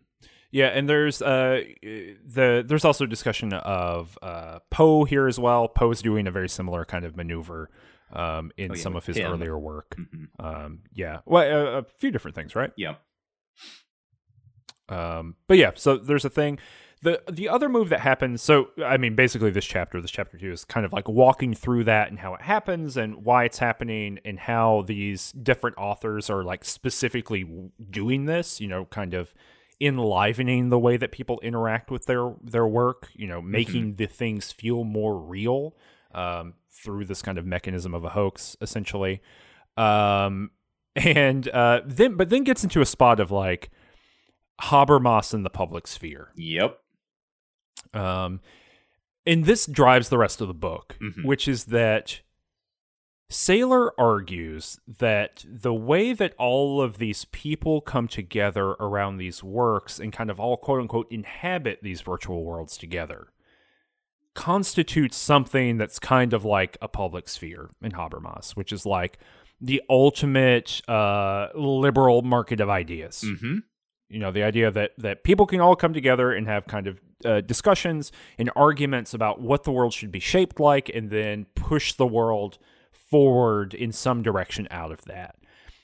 Yeah, 0.51 0.66
and 0.66 0.89
there's 0.89 1.20
uh 1.23 1.62
the 1.82 2.64
there's 2.66 2.85
also 2.85 3.06
discussion 3.06 3.52
of 3.52 4.18
uh 4.23 4.60
Poe 4.70 5.05
here 5.05 5.27
as 5.27 5.39
well. 5.39 5.68
Poe's 5.68 6.02
doing 6.02 6.27
a 6.27 6.31
very 6.31 6.48
similar 6.48 6.85
kind 6.85 7.05
of 7.05 7.16
maneuver 7.16 7.70
um 8.12 8.52
in 8.56 8.70
oh, 8.70 8.74
yeah, 8.74 8.82
some 8.82 8.97
of 8.97 9.05
his 9.06 9.16
him. 9.16 9.32
earlier 9.32 9.59
work. 9.59 9.97
Mm-hmm. 9.98 10.44
Um 10.44 10.81
yeah. 10.93 11.20
Well, 11.27 11.43
a, 11.44 11.78
a, 11.78 11.85
few 11.98 12.10
different 12.10 12.35
things, 12.35 12.55
right? 12.55 12.73
Yeah. 12.77 12.94
Um 14.89 15.36
but 15.48 15.59
yeah, 15.59 15.73
so 15.74 15.97
there's 15.97 16.24
a 16.24 16.31
thing 16.31 16.59
the 17.02 17.23
the 17.31 17.48
other 17.48 17.68
move 17.68 17.89
that 17.90 18.01
happens 18.01 18.43
so 18.43 18.68
i 18.85 18.97
mean 18.97 19.14
basically 19.14 19.51
this 19.51 19.64
chapter 19.64 20.01
this 20.01 20.10
chapter 20.10 20.39
2 20.39 20.51
is 20.51 20.64
kind 20.64 20.86
of 20.86 20.93
like 20.93 21.09
walking 21.09 21.55
through 21.55 21.85
that 21.85 22.09
and 22.09 22.18
how 22.18 22.35
it 22.35 22.43
happens 22.43 22.97
and 22.97 23.24
why 23.24 23.44
it's 23.44 23.59
happening 23.59 24.18
and 24.24 24.39
how 24.39 24.82
these 24.86 25.32
different 25.32 25.77
authors 25.77 26.31
are 26.31 26.43
like 26.43 26.64
specifically 26.64 27.70
doing 27.90 28.24
this 28.24 28.60
you 28.60 28.66
know 28.66 28.86
kind 28.86 29.14
of 29.14 29.35
enlivening 29.81 30.70
the 30.70 30.78
way 30.78 30.97
that 30.97 31.12
people 31.12 31.39
interact 31.40 31.90
with 31.90 32.07
their 32.07 32.32
their 32.43 32.66
work 32.66 33.11
you 33.15 33.27
know 33.27 33.43
making 33.43 33.89
mm-hmm. 33.89 33.97
the 33.97 34.07
things 34.07 34.51
feel 34.53 34.85
more 34.85 35.19
real 35.19 35.74
um, 36.15 36.55
through 36.70 37.05
this 37.05 37.20
kind 37.20 37.36
of 37.36 37.44
mechanism 37.44 37.94
of 37.94 38.05
a 38.05 38.09
hoax 38.11 38.57
essentially 38.62 39.20
um, 39.77 40.51
and 40.97 41.48
uh, 41.48 41.81
then 41.85 42.16
but 42.16 42.31
then 42.31 42.43
gets 42.43 42.65
into 42.65 42.81
a 42.81 42.86
spot 42.86 43.20
of 43.20 43.31
like 43.31 43.70
Habermas 44.62 45.35
in 45.35 45.43
the 45.43 45.51
public 45.51 45.86
sphere 45.86 46.31
yep 46.36 46.78
um 47.93 48.40
and 49.27 49.44
this 49.44 49.66
drives 49.66 50.09
the 50.09 50.16
rest 50.16 50.40
of 50.40 50.48
the 50.48 50.55
book 50.55 50.97
mm-hmm. 51.03 51.27
which 51.27 51.47
is 51.47 51.66
that 51.66 52.20
Saler 53.28 53.98
argues 53.98 54.78
that 54.86 55.44
the 55.48 55.74
way 55.74 56.12
that 56.12 56.35
all 56.39 56.81
of 56.81 56.98
these 56.98 57.24
people 57.27 57.81
come 57.81 58.07
together 58.07 58.70
around 58.78 59.16
these 59.16 59.43
works 59.43 59.98
and 59.98 60.12
kind 60.12 60.31
of 60.31 60.39
all 60.39 60.57
quote 60.57 60.81
unquote 60.81 61.11
inhabit 61.11 61.81
these 61.82 62.03
virtual 62.03 62.44
worlds 62.44 62.77
together 62.77 63.28
constitutes 64.35 65.16
something 65.16 65.78
that's 65.78 65.98
kind 65.98 66.32
of 66.32 66.44
like 66.44 66.77
a 66.81 66.86
public 66.86 67.28
sphere 67.28 67.70
in 67.82 67.93
Habermas, 67.93 68.53
which 68.53 68.70
is 68.70 68.86
like 68.86 69.19
the 69.61 69.82
ultimate 69.89 70.82
uh, 70.89 71.48
liberal 71.55 72.23
market 72.23 72.61
of 72.61 72.69
ideas. 72.69 73.24
Mm-hmm. 73.27 73.59
You 74.09 74.19
know, 74.20 74.31
the 74.31 74.44
idea 74.44 74.70
that 74.70 74.93
that 74.98 75.24
people 75.24 75.47
can 75.47 75.61
all 75.61 75.74
come 75.74 75.93
together 75.93 76.32
and 76.32 76.47
have 76.47 76.69
kind 76.69 76.86
of 76.86 77.01
uh, 77.24 77.40
discussions 77.40 78.12
and 78.39 78.51
arguments 78.55 79.15
about 79.15 79.40
what 79.40 79.65
the 79.65 79.73
world 79.73 79.93
should 79.93 80.12
be 80.12 80.20
shaped 80.20 80.61
like, 80.61 80.89
and 80.94 81.11
then 81.11 81.47
push 81.57 81.94
the 81.94 82.07
world 82.07 82.59
forward 83.11 83.74
in 83.74 83.93
some 83.93 84.23
direction 84.23 84.66
out 84.70 84.93
of 84.93 85.03
that. 85.05 85.37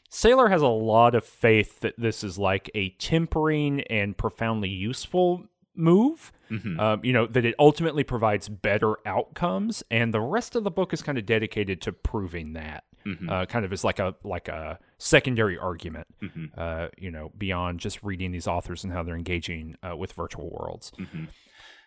Saler 0.09 0.49
has 0.49 0.61
a 0.63 0.69
lot 0.69 1.15
of 1.15 1.25
faith 1.25 1.81
that 1.81 1.95
this 1.99 2.23
is 2.23 2.39
like 2.39 2.71
a 2.75 2.91
tempering 2.91 3.81
and 3.83 4.17
profoundly 4.17 4.69
useful 4.69 5.47
move. 5.75 6.33
Mm-hmm. 6.51 6.79
Um, 6.79 7.01
you 7.03 7.15
know 7.15 7.27
that 7.27 7.47
it 7.47 7.55
ultimately 7.59 8.05
provides 8.05 8.47
better 8.49 8.97
outcomes, 9.07 9.83
and 9.91 10.13
the 10.13 10.21
rest 10.21 10.55
of 10.55 10.65
the 10.65 10.71
book 10.71 10.93
is 10.93 11.03
kind 11.03 11.17
of 11.17 11.25
dedicated 11.25 11.81
to 11.83 11.93
proving 11.93 12.53
that. 12.53 12.85
Mhm. 13.07 13.29
Uh, 13.31 13.47
kind 13.47 13.65
of 13.65 13.73
as 13.73 13.83
like 13.83 13.99
a 13.99 14.15
like 14.23 14.49
a 14.49 14.79
secondary 14.99 15.59
argument. 15.59 16.07
Mhm. 16.23 16.51
Uh, 16.57 16.89
you 16.99 17.11
know, 17.11 17.33
beyond 17.39 17.81
just 17.81 18.03
reading 18.03 18.33
these 18.33 18.47
authors 18.47 18.85
and 18.85 18.93
how 18.93 19.03
they're 19.03 19.17
engaging 19.17 19.77
uh, 19.83 19.97
with 19.97 20.13
virtual 20.13 20.51
worlds. 20.51 20.93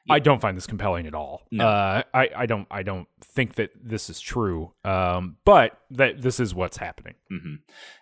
I 0.10 0.20
don't 0.20 0.40
find 0.40 0.56
this 0.56 0.68
compelling 0.68 1.08
at 1.08 1.16
all. 1.16 1.42
No. 1.52 1.68
Uh, 1.68 2.04
I, 2.14 2.30
I 2.36 2.46
don't 2.46 2.68
I 2.70 2.84
don't 2.84 3.08
think 3.22 3.56
that 3.56 3.72
this 3.82 4.10
is 4.10 4.20
true. 4.20 4.74
Um, 4.84 5.38
but 5.46 5.80
that 5.92 6.22
this 6.22 6.40
is 6.40 6.54
what's 6.54 6.78
happening. 6.78 7.16
hmm 7.30 7.56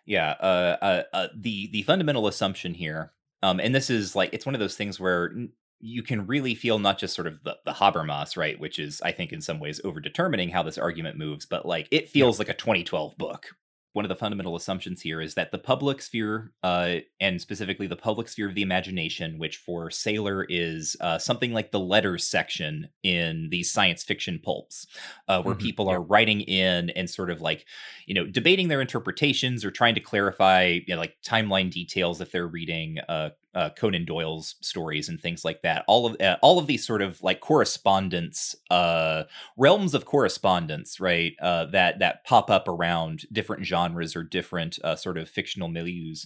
Yeah. 0.06 0.32
Uh, 0.32 0.78
uh, 0.82 1.04
uh, 1.14 1.28
the 1.36 1.70
the 1.72 1.84
fundamental 1.84 2.28
assumption 2.28 2.74
here, 2.74 3.14
um, 3.42 3.60
and 3.60 3.74
this 3.74 3.90
is 3.90 4.16
like 4.16 4.34
it's 4.34 4.46
one 4.46 4.56
of 4.56 4.60
those 4.60 4.76
things 4.76 5.00
where 5.00 5.32
n- 5.32 5.54
you 5.80 6.02
can 6.04 6.26
really 6.28 6.56
feel 6.56 6.80
not 6.80 6.98
just 6.98 7.14
sort 7.14 7.28
of 7.28 7.44
the, 7.44 7.58
the 7.66 7.74
Habermas, 7.74 8.38
right, 8.38 8.60
which 8.60 8.80
is 8.80 9.02
I 9.02 9.12
think 9.12 9.32
in 9.34 9.42
some 9.42 9.60
ways 9.60 9.82
over 9.84 10.00
determining 10.00 10.50
how 10.50 10.64
this 10.64 10.78
argument 10.78 11.18
moves, 11.18 11.46
but 11.46 11.66
like 11.66 11.88
it 11.92 12.10
feels 12.10 12.40
like 12.40 12.50
a 12.50 12.54
2012 12.54 13.18
book. 13.18 13.48
One 13.94 14.06
of 14.06 14.10
the 14.10 14.16
fundamental 14.16 14.56
assumptions 14.56 15.02
here 15.02 15.22
is 15.22 15.36
that 15.36 15.52
the 15.52 15.58
public 15.60 16.02
sphere, 16.02 16.52
uh, 16.64 16.98
and 17.20 17.40
specifically 17.40 17.88
the 17.88 17.96
public 17.96 18.28
sphere 18.28 18.48
of 18.50 18.56
the 18.56 18.62
imagination, 18.62 19.38
which 19.40 19.58
for 19.58 19.90
Saler 19.90 20.46
is 20.50 20.96
uh, 21.00 21.18
something 21.18 21.54
like 21.54 21.72
the 21.72 21.80
letters 21.80 22.28
section 22.28 22.90
in 23.04 23.50
these 23.50 23.72
science 23.72 24.04
fiction 24.04 24.40
pulps, 24.44 24.88
uh, 25.28 25.42
where 25.42 25.54
Mhm, 25.54 25.56
people 25.56 25.88
yeah. 25.88 25.96
are 25.96 26.02
writing 26.02 26.42
in 26.42 26.90
and 26.92 27.10
sort 27.10 27.30
of 27.30 27.42
like 27.42 27.66
you 28.06 28.14
know 28.14 28.26
debating 28.26 28.68
their 28.68 28.82
interpretations 28.82 29.64
or 29.64 29.72
trying 29.72 29.96
to 29.96 30.02
clarify 30.02 30.80
you 30.88 30.96
know, 30.96 30.98
like 30.98 31.16
timeline 31.26 31.70
details 31.70 32.22
if 32.22 32.32
they're 32.32 32.48
reading 32.48 32.98
uh, 33.10 33.30
uh, 33.56 33.70
Conan 33.78 34.06
Doyle's 34.06 34.56
stories 34.62 35.10
and 35.10 35.22
things 35.22 35.46
like 35.46 35.62
that. 35.62 35.84
All 35.88 36.08
of 36.08 36.20
uh, 36.20 36.38
all 36.42 36.58
of 36.58 36.68
these 36.68 36.86
sort 36.86 37.02
of 37.02 37.22
like 37.22 37.40
correspondence 37.40 38.56
uh, 38.72 39.24
realms 39.58 39.94
of 39.94 40.06
correspondence, 40.06 41.00
right? 41.00 41.34
Uh, 41.42 41.66
that 41.68 42.00
that 42.00 42.24
pop 42.26 42.50
up 42.50 42.68
around 42.68 43.26
different 43.32 43.66
genres 43.66 43.83
or 44.16 44.24
different 44.24 44.80
uh, 44.84 44.96
sort 44.96 45.18
of 45.18 45.30
fictional 45.30 45.70
milieus. 45.70 46.26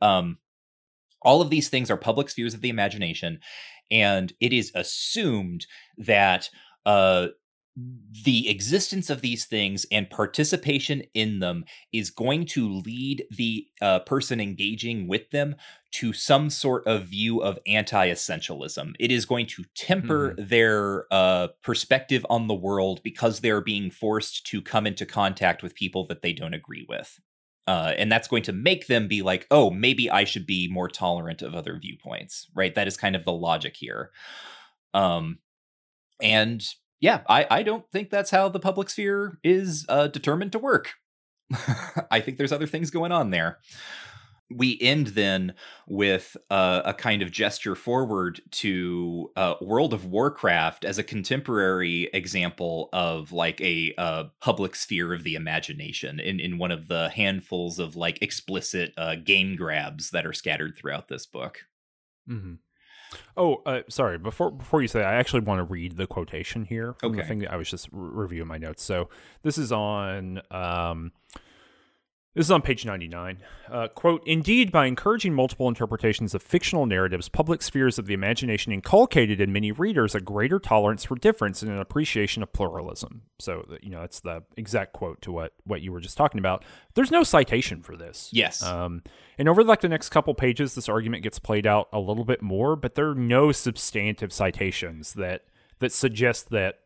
Um, 0.00 0.38
all 1.22 1.40
of 1.40 1.50
these 1.50 1.68
things 1.68 1.90
are 1.90 1.96
public 1.96 2.28
spheres 2.28 2.54
of 2.54 2.60
the 2.60 2.68
imagination, 2.68 3.40
and 3.90 4.32
it 4.40 4.52
is 4.52 4.72
assumed 4.74 5.66
that 5.98 6.50
uh, 6.84 7.28
the 7.76 8.48
existence 8.48 9.10
of 9.10 9.20
these 9.20 9.44
things 9.44 9.84
and 9.92 10.08
participation 10.08 11.02
in 11.12 11.40
them 11.40 11.64
is 11.92 12.10
going 12.10 12.46
to 12.46 12.68
lead 12.68 13.26
the 13.30 13.66
uh, 13.82 13.98
person 14.00 14.40
engaging 14.40 15.06
with 15.06 15.30
them 15.30 15.54
to 15.92 16.14
some 16.14 16.48
sort 16.48 16.86
of 16.86 17.04
view 17.04 17.42
of 17.42 17.58
anti-essentialism. 17.66 18.94
It 18.98 19.12
is 19.12 19.26
going 19.26 19.46
to 19.48 19.64
temper 19.74 20.34
their 20.38 21.04
uh, 21.10 21.48
perspective 21.62 22.24
on 22.30 22.46
the 22.46 22.54
world 22.54 23.02
because 23.02 23.40
they're 23.40 23.60
being 23.60 23.90
forced 23.90 24.46
to 24.46 24.62
come 24.62 24.86
into 24.86 25.04
contact 25.04 25.62
with 25.62 25.74
people 25.74 26.06
that 26.06 26.22
they 26.22 26.32
don't 26.32 26.54
agree 26.54 26.86
with. 26.88 27.20
Uh, 27.66 27.92
and 27.98 28.10
that's 28.10 28.28
going 28.28 28.44
to 28.44 28.52
make 28.52 28.86
them 28.86 29.08
be 29.08 29.22
like, 29.22 29.46
oh, 29.50 29.70
maybe 29.70 30.10
I 30.10 30.24
should 30.24 30.46
be 30.46 30.68
more 30.70 30.88
tolerant 30.88 31.42
of 31.42 31.54
other 31.54 31.78
viewpoints, 31.78 32.46
right? 32.54 32.74
That 32.74 32.86
is 32.86 32.96
kind 32.96 33.16
of 33.16 33.24
the 33.24 33.32
logic 33.32 33.76
here. 33.76 34.12
Um, 34.94 35.40
and 36.22 36.64
yeah, 37.00 37.22
I, 37.28 37.46
I 37.50 37.62
don't 37.62 37.88
think 37.90 38.10
that's 38.10 38.30
how 38.30 38.48
the 38.48 38.60
public 38.60 38.88
sphere 38.90 39.38
is 39.44 39.84
uh, 39.88 40.08
determined 40.08 40.52
to 40.52 40.58
work. 40.58 40.94
I 42.10 42.20
think 42.20 42.38
there's 42.38 42.52
other 42.52 42.66
things 42.66 42.90
going 42.90 43.12
on 43.12 43.30
there. 43.30 43.58
We 44.48 44.78
end 44.80 45.08
then 45.08 45.54
with 45.88 46.36
uh, 46.50 46.82
a 46.84 46.94
kind 46.94 47.20
of 47.20 47.32
gesture 47.32 47.74
forward 47.74 48.40
to 48.52 49.32
uh, 49.34 49.54
World 49.60 49.92
of 49.92 50.04
Warcraft 50.06 50.84
as 50.84 50.98
a 50.98 51.02
contemporary 51.02 52.08
example 52.14 52.88
of 52.92 53.32
like 53.32 53.60
a 53.60 53.92
uh, 53.98 54.24
public 54.40 54.76
sphere 54.76 55.12
of 55.12 55.24
the 55.24 55.34
imagination 55.34 56.20
in, 56.20 56.38
in 56.38 56.58
one 56.58 56.70
of 56.70 56.86
the 56.86 57.08
handfuls 57.10 57.80
of 57.80 57.96
like 57.96 58.22
explicit 58.22 58.92
uh, 58.96 59.16
game 59.16 59.56
grabs 59.56 60.10
that 60.10 60.24
are 60.24 60.32
scattered 60.32 60.76
throughout 60.76 61.08
this 61.08 61.26
book. 61.26 61.62
Mm-hmm. 62.28 62.54
Oh, 63.36 63.62
uh, 63.66 63.82
sorry. 63.88 64.18
Before 64.18 64.50
before 64.50 64.82
you 64.82 64.88
say, 64.88 65.00
that, 65.00 65.08
I 65.08 65.14
actually 65.14 65.40
want 65.40 65.58
to 65.58 65.64
read 65.64 65.96
the 65.96 66.06
quotation 66.06 66.64
here 66.64 66.94
from 66.94 67.12
the 67.12 67.20
Okay. 67.20 67.28
thing 67.28 67.38
that 67.40 67.52
I 67.52 67.56
was 67.56 67.70
just 67.70 67.88
re- 67.92 68.10
reviewing 68.22 68.48
my 68.48 68.58
notes. 68.58 68.82
So 68.82 69.08
this 69.42 69.58
is 69.58 69.72
on 69.72 70.40
um, 70.50 71.12
this 72.36 72.46
is 72.46 72.50
on 72.50 72.60
page 72.60 72.84
ninety 72.84 73.08
nine. 73.08 73.38
Uh, 73.70 73.88
quote: 73.88 74.22
Indeed, 74.26 74.70
by 74.70 74.84
encouraging 74.84 75.32
multiple 75.32 75.68
interpretations 75.68 76.34
of 76.34 76.42
fictional 76.42 76.84
narratives, 76.84 77.30
public 77.30 77.62
spheres 77.62 77.98
of 77.98 78.04
the 78.04 78.12
imagination 78.12 78.72
inculcated 78.72 79.40
in 79.40 79.54
many 79.54 79.72
readers 79.72 80.14
a 80.14 80.20
greater 80.20 80.58
tolerance 80.58 81.04
for 81.04 81.16
difference 81.16 81.62
and 81.62 81.72
an 81.72 81.78
appreciation 81.78 82.42
of 82.42 82.52
pluralism. 82.52 83.22
So 83.38 83.66
you 83.80 83.88
know 83.88 84.02
that's 84.02 84.20
the 84.20 84.42
exact 84.58 84.92
quote 84.92 85.22
to 85.22 85.32
what 85.32 85.54
what 85.64 85.80
you 85.80 85.92
were 85.92 86.00
just 86.00 86.18
talking 86.18 86.38
about. 86.38 86.62
There's 86.92 87.10
no 87.10 87.22
citation 87.22 87.82
for 87.82 87.96
this. 87.96 88.28
Yes. 88.32 88.62
Um, 88.62 89.02
and 89.38 89.48
over 89.48 89.64
like 89.64 89.80
the 89.80 89.88
next 89.88 90.10
couple 90.10 90.34
pages, 90.34 90.74
this 90.74 90.90
argument 90.90 91.22
gets 91.22 91.38
played 91.38 91.66
out 91.66 91.88
a 91.90 91.98
little 91.98 92.26
bit 92.26 92.42
more, 92.42 92.76
but 92.76 92.96
there 92.96 93.08
are 93.08 93.14
no 93.14 93.50
substantive 93.50 94.30
citations 94.30 95.14
that 95.14 95.44
that 95.78 95.90
suggest 95.90 96.50
that 96.50 96.80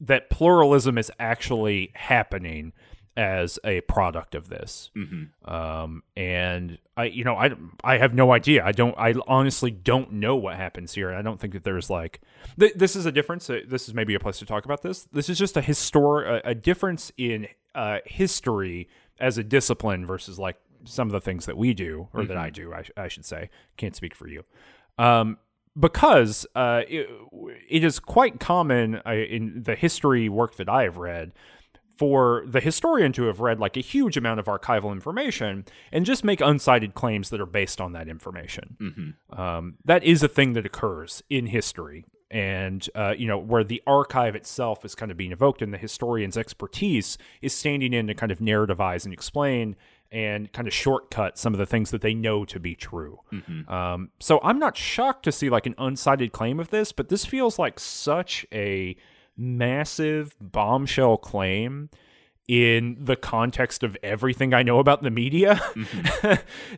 that 0.00 0.30
pluralism 0.30 0.96
is 0.96 1.10
actually 1.18 1.90
happening 1.94 2.72
as 3.16 3.58
a 3.64 3.80
product 3.82 4.34
of 4.34 4.48
this. 4.48 4.90
Mhm. 4.94 5.28
Um, 5.50 6.02
and 6.16 6.78
I, 6.96 7.04
you 7.04 7.24
know, 7.24 7.34
I, 7.36 7.50
I 7.82 7.96
have 7.98 8.12
no 8.14 8.32
idea. 8.32 8.64
I 8.64 8.72
don't, 8.72 8.94
I 8.98 9.14
honestly 9.26 9.70
don't 9.70 10.12
know 10.12 10.36
what 10.36 10.56
happens 10.56 10.92
here. 10.94 11.12
I 11.14 11.22
don't 11.22 11.40
think 11.40 11.54
that 11.54 11.64
there's 11.64 11.88
like, 11.88 12.20
th- 12.60 12.74
this 12.74 12.94
is 12.94 13.06
a 13.06 13.12
difference. 13.12 13.48
Uh, 13.48 13.60
This 13.66 13.88
is 13.88 13.94
maybe 13.94 14.14
a 14.14 14.20
place 14.20 14.38
to 14.40 14.46
talk 14.46 14.64
about 14.66 14.82
this. 14.82 15.04
This 15.12 15.28
is 15.30 15.38
just 15.38 15.56
a 15.56 15.62
histor, 15.62 16.40
a, 16.44 16.50
a 16.50 16.54
difference 16.54 17.10
in 17.16 17.48
uh, 17.74 17.98
history 18.04 18.88
as 19.18 19.38
a 19.38 19.44
discipline 19.44 20.04
versus 20.04 20.38
like 20.38 20.56
some 20.84 21.08
of 21.08 21.12
the 21.12 21.20
things 21.20 21.46
that 21.46 21.56
we 21.56 21.72
do 21.74 22.08
or 22.12 22.24
that 22.26 22.36
I 22.36 22.50
do. 22.50 22.72
I, 22.74 22.84
I 22.96 23.08
should 23.08 23.24
say. 23.24 23.48
Can't 23.78 23.96
speak 23.96 24.14
for 24.14 24.28
you. 24.28 24.44
Um, 24.98 25.38
because 25.78 26.46
uh, 26.54 26.82
it, 26.88 27.06
it 27.68 27.84
is 27.84 27.98
quite 27.98 28.40
common 28.40 29.00
uh, 29.06 29.10
in 29.12 29.62
the 29.64 29.74
history 29.74 30.28
work 30.28 30.56
that 30.56 30.68
I 30.70 30.84
have 30.84 30.96
read 30.96 31.32
for 31.96 32.44
the 32.46 32.60
historian 32.60 33.12
to 33.12 33.24
have 33.24 33.40
read 33.40 33.58
like 33.58 33.76
a 33.76 33.80
huge 33.80 34.16
amount 34.16 34.38
of 34.38 34.46
archival 34.46 34.92
information 34.92 35.64
and 35.90 36.04
just 36.04 36.24
make 36.24 36.40
uncited 36.40 36.94
claims 36.94 37.30
that 37.30 37.40
are 37.40 37.46
based 37.46 37.80
on 37.80 37.92
that 37.92 38.08
information. 38.08 38.76
Mhm. 38.78 39.38
Um, 39.38 39.74
that 39.84 40.04
is 40.04 40.22
a 40.22 40.28
thing 40.28 40.52
that 40.52 40.66
occurs 40.66 41.22
in 41.30 41.46
history. 41.46 42.04
And, 42.30 42.86
uh, 42.94 43.14
you 43.16 43.26
know, 43.28 43.38
where 43.38 43.62
the 43.64 43.80
archive 43.86 44.34
itself 44.34 44.84
is 44.84 44.94
kind 44.96 45.10
of 45.12 45.16
being 45.16 45.30
evoked 45.32 45.62
and 45.62 45.72
the 45.72 45.78
historian's 45.78 46.36
expertise 46.36 47.16
is 47.40 47.54
standing 47.54 47.92
in 47.92 48.08
to 48.08 48.14
kind 48.14 48.32
of 48.32 48.40
narrativize 48.40 49.04
and 49.04 49.14
explain 49.14 49.76
and 50.12 50.52
kind 50.52 50.66
of 50.68 50.74
shortcut 50.74 51.38
some 51.38 51.54
of 51.54 51.58
the 51.58 51.66
things 51.66 51.90
that 51.92 52.00
they 52.00 52.14
know 52.14 52.44
to 52.44 52.58
be 52.60 52.74
true. 52.74 53.20
Mhm. 53.32 53.70
Um, 53.70 54.10
so 54.18 54.40
I'm 54.42 54.58
not 54.58 54.76
shocked 54.76 55.22
to 55.24 55.32
see 55.32 55.48
like 55.48 55.66
an 55.66 55.74
uncited 55.78 56.32
claim 56.32 56.58
of 56.60 56.70
this, 56.70 56.92
but 56.92 57.08
this 57.08 57.24
feels 57.24 57.58
like 57.58 57.78
such 57.80 58.44
a 58.52 58.96
massive 59.36 60.34
bombshell 60.40 61.16
claim 61.18 61.90
in 62.48 62.96
the 63.00 63.16
context 63.16 63.82
of 63.82 63.96
everything 64.02 64.54
I 64.54 64.62
know 64.62 64.78
about 64.78 65.02
the 65.02 65.10
media 65.10 65.60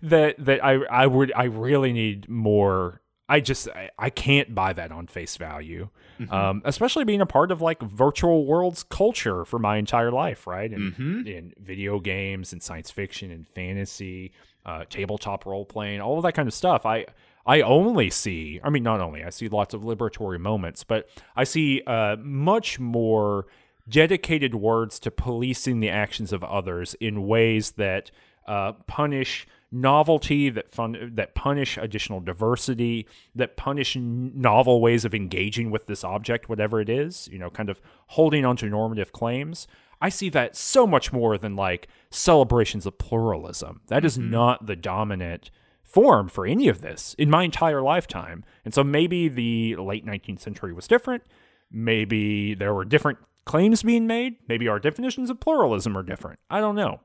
that 0.02 0.34
that 0.38 0.64
I 0.64 0.74
I 0.90 1.06
would 1.06 1.32
I 1.34 1.44
really 1.44 1.92
need 1.92 2.28
more. 2.28 3.00
I 3.28 3.40
just 3.40 3.68
I, 3.68 3.90
I 3.98 4.08
can't 4.08 4.54
buy 4.54 4.72
that 4.72 4.90
on 4.90 5.06
face 5.06 5.36
value, 5.36 5.90
um, 6.30 6.62
especially 6.64 7.04
being 7.04 7.20
a 7.20 7.26
part 7.26 7.50
of 7.52 7.60
like 7.60 7.82
virtual 7.82 8.46
worlds 8.46 8.82
culture 8.82 9.44
for 9.44 9.58
my 9.58 9.76
entire 9.76 10.10
life, 10.10 10.46
right? 10.46 10.70
And 10.72 10.94
Mhm. 10.94 11.26
in 11.26 11.52
video 11.60 12.00
games 12.00 12.54
and 12.54 12.62
science 12.62 12.90
fiction 12.90 13.30
and 13.30 13.46
fantasy, 13.46 14.32
uh, 14.64 14.84
tabletop 14.88 15.44
role 15.44 15.66
playing, 15.66 16.00
all 16.00 16.16
of 16.16 16.22
that 16.22 16.32
kind 16.32 16.48
of 16.48 16.54
stuff. 16.54 16.86
I 16.86 17.04
I 17.48 17.62
only 17.62 18.10
see, 18.10 18.60
I 18.62 18.68
mean, 18.70 18.82
not 18.82 19.00
only 19.00 19.24
I 19.24 19.30
see 19.30 19.48
lots 19.48 19.72
of 19.74 19.80
liberatory 19.82 20.38
moments, 20.38 20.84
but 20.84 21.08
I 21.34 21.44
see 21.44 21.82
uh, 21.86 22.16
much 22.20 22.78
more 22.78 23.46
dedicated 23.88 24.54
words 24.54 24.98
to 25.00 25.10
policing 25.10 25.80
the 25.80 25.88
actions 25.88 26.32
of 26.32 26.44
others 26.44 26.94
in 27.00 27.26
ways 27.26 27.72
that 27.72 28.10
uh, 28.46 28.72
punish 28.86 29.46
novelty, 29.72 30.50
that 30.50 30.70
fun 30.70 31.12
that 31.14 31.34
punish 31.34 31.76
additional 31.78 32.20
diversity, 32.20 33.06
that 33.34 33.56
punish 33.56 33.96
n- 33.96 34.32
novel 34.34 34.80
ways 34.80 35.04
of 35.06 35.14
engaging 35.14 35.70
with 35.70 35.86
this 35.86 36.04
object, 36.04 36.48
whatever 36.48 36.80
it 36.80 36.88
is. 36.90 37.28
You 37.32 37.38
know, 37.38 37.50
kind 37.50 37.70
of 37.70 37.80
holding 38.08 38.44
onto 38.44 38.68
normative 38.68 39.12
claims. 39.12 39.66
I 40.00 40.10
see 40.10 40.28
that 40.30 40.54
so 40.56 40.86
much 40.86 41.12
more 41.12 41.36
than 41.38 41.56
like 41.56 41.88
celebrations 42.10 42.86
of 42.86 42.98
pluralism. 42.98 43.80
That 43.88 44.04
is 44.04 44.16
Mhm. 44.18 44.30
not 44.30 44.66
the 44.66 44.76
dominant 44.76 45.50
form 45.88 46.28
for 46.28 46.46
any 46.46 46.68
of 46.68 46.80
this 46.82 47.14
in 47.18 47.30
my 47.30 47.44
entire 47.44 47.82
lifetime. 47.82 48.44
And 48.64 48.74
so 48.74 48.84
maybe 48.84 49.28
the 49.28 49.76
late 49.76 50.04
19th 50.06 50.40
century 50.40 50.72
was 50.72 50.86
different. 50.86 51.22
Maybe 51.70 52.54
there 52.54 52.74
were 52.74 52.84
different 52.84 53.18
claims 53.44 53.82
being 53.82 54.06
made. 54.06 54.36
Maybe 54.48 54.68
our 54.68 54.78
definitions 54.78 55.30
of 55.30 55.40
pluralism 55.40 55.96
are 55.96 56.02
different. 56.02 56.38
I 56.50 56.60
don't 56.60 56.74
know. 56.76 57.00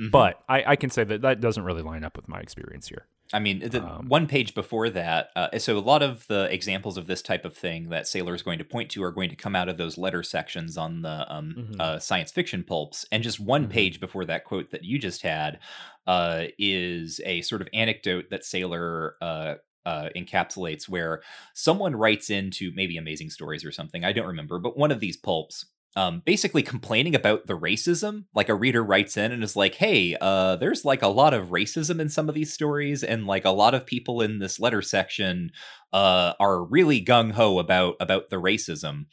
Mhm. 0.00 0.10
But 0.10 0.40
I, 0.48 0.72
I 0.72 0.76
can 0.76 0.90
say 0.90 1.04
that 1.04 1.22
that 1.22 1.40
doesn't 1.40 1.64
really 1.64 1.82
line 1.82 2.04
up 2.04 2.16
with 2.16 2.28
my 2.28 2.40
experience 2.40 2.88
here. 2.88 3.06
I 3.32 3.40
mean, 3.40 3.58
the 3.60 3.80
Um, 3.80 4.08
one 4.08 4.26
page 4.26 4.54
before 4.54 4.88
that. 4.90 5.30
Uh, 5.36 5.58
so 5.58 5.76
a 5.76 5.80
lot 5.80 6.02
of 6.02 6.26
the 6.28 6.44
examples 6.52 6.96
of 6.96 7.06
this 7.06 7.20
type 7.20 7.44
of 7.44 7.54
thing 7.54 7.90
that 7.90 8.06
Saler 8.08 8.34
is 8.34 8.42
going 8.42 8.58
to 8.58 8.64
point 8.64 8.90
to 8.92 9.02
are 9.02 9.12
going 9.12 9.28
to 9.28 9.36
come 9.36 9.54
out 9.54 9.68
of 9.68 9.76
those 9.76 9.98
letter 9.98 10.22
sections 10.22 10.78
on 10.78 11.02
the 11.02 11.30
um, 11.30 11.56
Mhm. 11.56 11.78
uh, 11.78 11.98
science 11.98 12.32
fiction 12.32 12.64
pulps. 12.64 13.04
And 13.12 13.22
just 13.22 13.38
one 13.38 13.66
Mhm. 13.66 13.68
page 13.68 14.00
before 14.00 14.24
that 14.24 14.44
quote 14.44 14.70
that 14.70 14.82
you 14.84 14.98
just 14.98 15.20
had 15.22 15.58
uh, 16.06 16.44
is 16.58 17.20
a 17.26 17.42
sort 17.42 17.60
of 17.60 17.68
anecdote 17.72 18.30
that 18.30 18.44
Saler. 18.44 19.16
Uh, 19.20 19.56
uh, 19.86 20.10
encapsulates 20.14 20.86
where 20.86 21.22
someone 21.54 21.96
writes 21.96 22.28
into 22.28 22.70
maybe 22.74 22.98
amazing 22.98 23.30
stories 23.30 23.64
or 23.64 23.72
something 23.72 24.04
i 24.04 24.12
don't 24.12 24.26
remember 24.26 24.58
but 24.58 24.76
one 24.76 24.90
of 24.90 25.00
these 25.00 25.16
pulps 25.16 25.64
um, 25.96 26.22
basically 26.24 26.62
complaining 26.62 27.14
about 27.14 27.46
the 27.46 27.58
racism. 27.58 28.24
Like 28.34 28.48
a 28.48 28.54
reader 28.54 28.84
writes 28.84 29.16
in 29.16 29.32
and 29.32 29.42
is 29.42 29.56
like, 29.56 29.74
"Hey, 29.74 30.16
uh, 30.20 30.56
there's 30.56 30.84
like 30.84 31.02
a 31.02 31.08
lot 31.08 31.34
of 31.34 31.48
racism 31.48 32.00
in 32.00 32.08
some 32.08 32.28
of 32.28 32.34
these 32.34 32.52
stories, 32.52 33.02
and 33.02 33.26
like 33.26 33.44
a 33.44 33.50
lot 33.50 33.74
of 33.74 33.86
people 33.86 34.20
in 34.20 34.38
this 34.38 34.60
letter 34.60 34.82
section 34.82 35.50
uh, 35.92 36.34
are 36.38 36.64
really 36.64 37.04
gung 37.04 37.32
ho 37.32 37.58
about 37.58 37.96
about 38.00 38.30
the 38.30 38.36
racism." 38.36 39.06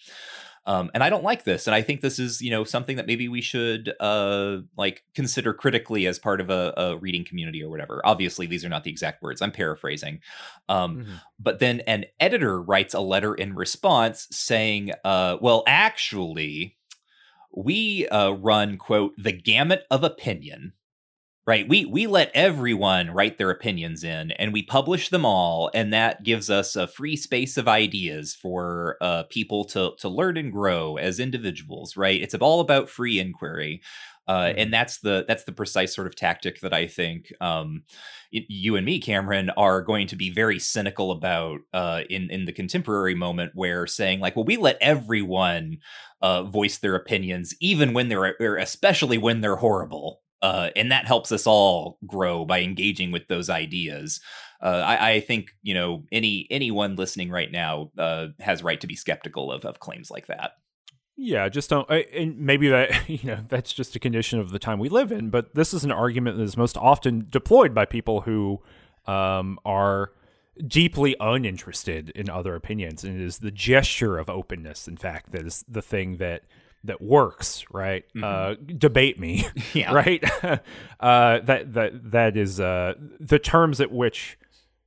Um, 0.67 0.89
and 0.93 1.03
I 1.03 1.09
don't 1.09 1.23
like 1.23 1.43
this, 1.43 1.67
and 1.67 1.75
I 1.75 1.81
think 1.81 2.01
this 2.01 2.17
is 2.17 2.41
you 2.41 2.49
know 2.49 2.63
something 2.63 2.95
that 2.97 3.05
maybe 3.05 3.27
we 3.27 3.41
should 3.41 3.93
uh, 3.99 4.57
like 4.77 5.03
consider 5.13 5.53
critically 5.53 6.07
as 6.07 6.17
part 6.17 6.41
of 6.41 6.49
a, 6.49 6.73
a 6.75 6.97
reading 6.97 7.23
community 7.23 7.63
or 7.63 7.69
whatever. 7.69 8.01
Obviously, 8.03 8.47
these 8.47 8.65
are 8.65 8.69
not 8.69 8.83
the 8.83 8.89
exact 8.89 9.21
words. 9.21 9.41
I'm 9.41 9.51
paraphrasing. 9.51 10.21
Um, 10.67 11.05
but 11.39 11.59
then 11.59 11.81
an 11.81 12.05
editor 12.19 12.61
writes 12.61 12.93
a 12.93 12.99
letter 12.99 13.35
in 13.35 13.53
response 13.53 14.27
saying, 14.31 14.91
uh, 15.03 15.37
well, 15.41 15.63
actually, 15.67 16.77
we 17.55 18.07
uh, 18.07 18.31
run, 18.31 18.77
quote, 18.77 19.13
the 19.17 19.31
gamut 19.31 19.83
of 19.91 20.03
opinion. 20.03 20.73
Right. 21.47 21.67
We 21.69 21.85
we 21.85 22.07
let 22.07 22.31
everyone 22.33 23.11
write 23.11 23.37
their 23.37 23.51
opinions 23.51 24.03
in 24.03 24.31
and 24.31 24.51
we 24.51 24.63
publish 24.63 25.09
them 25.09 25.25
all. 25.25 25.69
And 25.75 25.93
that 25.93 26.23
gives 26.23 26.49
us 26.49 26.75
a 26.75 26.87
free 26.87 27.15
space 27.15 27.55
of 27.55 27.67
ideas 27.67 28.33
for 28.33 28.97
uh, 28.99 29.23
people 29.29 29.63
to 29.65 29.91
to 29.99 30.09
learn 30.09 30.37
and 30.37 30.51
grow 30.51 30.97
as 30.97 31.19
individuals, 31.19 31.95
right? 31.95 32.19
It's 32.19 32.33
all 32.33 32.61
about 32.61 32.89
free 32.89 33.19
inquiry. 33.19 33.81
Uh, 34.27 34.45
Mhm. 34.47 34.53
and 34.57 34.73
that's 34.73 34.97
the 35.01 35.23
that's 35.27 35.43
the 35.43 35.51
precise 35.51 35.93
sort 35.93 36.07
of 36.07 36.15
tactic 36.15 36.61
that 36.61 36.73
I 36.73 36.87
think 36.87 37.31
um, 37.41 37.83
you 38.31 38.75
and 38.75 38.83
me, 38.85 38.99
Cameron, 38.99 39.51
are 39.51 39.83
going 39.83 40.07
to 40.07 40.15
be 40.15 40.31
very 40.31 40.57
cynical 40.59 41.11
about 41.11 41.59
uh, 41.73 42.01
in 42.09 42.31
in 42.31 42.45
the 42.45 42.53
contemporary 42.53 43.13
moment, 43.13 43.51
where 43.53 43.85
saying 43.85 44.19
like, 44.19 44.35
well, 44.35 44.45
we 44.45 44.57
let 44.57 44.77
everyone 44.81 45.77
uh, 46.23 46.41
voice 46.43 46.79
their 46.79 46.95
opinions, 46.95 47.53
even 47.61 47.93
when 47.93 48.09
they're 48.09 48.35
or 48.39 48.57
especially 48.57 49.19
when 49.19 49.41
they're 49.41 49.57
horrible, 49.57 50.21
uh, 50.45 50.69
and 50.75 50.91
that 50.91 51.07
helps 51.07 51.31
us 51.31 51.47
all 51.47 51.97
grow 52.05 52.45
by 52.45 52.61
engaging 52.61 53.11
with 53.11 53.27
those 53.27 53.49
ideas. 53.49 54.21
Uh, 54.61 54.83
I, 54.85 55.09
I 55.13 55.19
think 55.19 55.49
you 55.63 55.73
know 55.73 56.03
any 56.11 56.47
anyone 56.51 56.95
listening 56.95 57.31
right 57.31 57.51
now 57.51 57.89
uh, 57.97 58.27
has 58.39 58.61
right 58.61 58.79
to 58.79 58.85
be 58.85 58.95
skeptical 58.95 59.51
of 59.51 59.65
of 59.65 59.79
claims 59.79 60.11
like 60.11 60.27
that. 60.27 60.51
Yeah, 61.17 61.49
just 61.49 61.71
don't. 61.71 61.89
And 61.89 62.37
maybe 62.37 62.69
that 62.69 63.09
you 63.09 63.23
know 63.23 63.39
that's 63.49 63.73
just 63.73 63.95
a 63.95 63.99
condition 63.99 64.39
of 64.39 64.51
the 64.51 64.59
time 64.59 64.77
we 64.77 64.87
live 64.87 65.11
in. 65.11 65.31
But 65.31 65.55
this 65.55 65.73
is 65.73 65.83
an 65.83 65.91
argument 65.91 66.37
that 66.37 66.43
is 66.43 66.55
most 66.55 66.77
often 66.77 67.25
deployed 67.31 67.73
by 67.73 67.85
people 67.85 68.21
who 68.21 68.61
um, 69.07 69.57
are 69.65 70.11
deeply 70.67 71.15
uninterested 71.19 72.11
in 72.11 72.29
other 72.29 72.53
opinions, 72.53 73.03
and 73.03 73.19
it 73.19 73.25
is 73.25 73.39
the 73.39 73.51
gesture 73.51 74.19
of 74.19 74.29
openness, 74.29 74.87
in 74.87 74.95
fact, 74.95 75.31
that 75.31 75.47
is 75.47 75.65
the 75.67 75.81
thing 75.81 76.17
that 76.17 76.43
that 76.85 77.01
works. 77.01 77.65
Right? 77.71 78.05
Uh, 78.21 78.55
debate 78.65 79.19
me. 79.19 79.47
Yeah. 79.73 79.93
right? 79.93 80.23
uh, 80.99 81.39
that 81.39 81.73
that 81.73 82.11
that 82.11 82.37
is 82.37 82.59
uh, 82.59 82.93
the 83.19 83.39
terms 83.39 83.81
at 83.81 83.91
which 83.91 84.37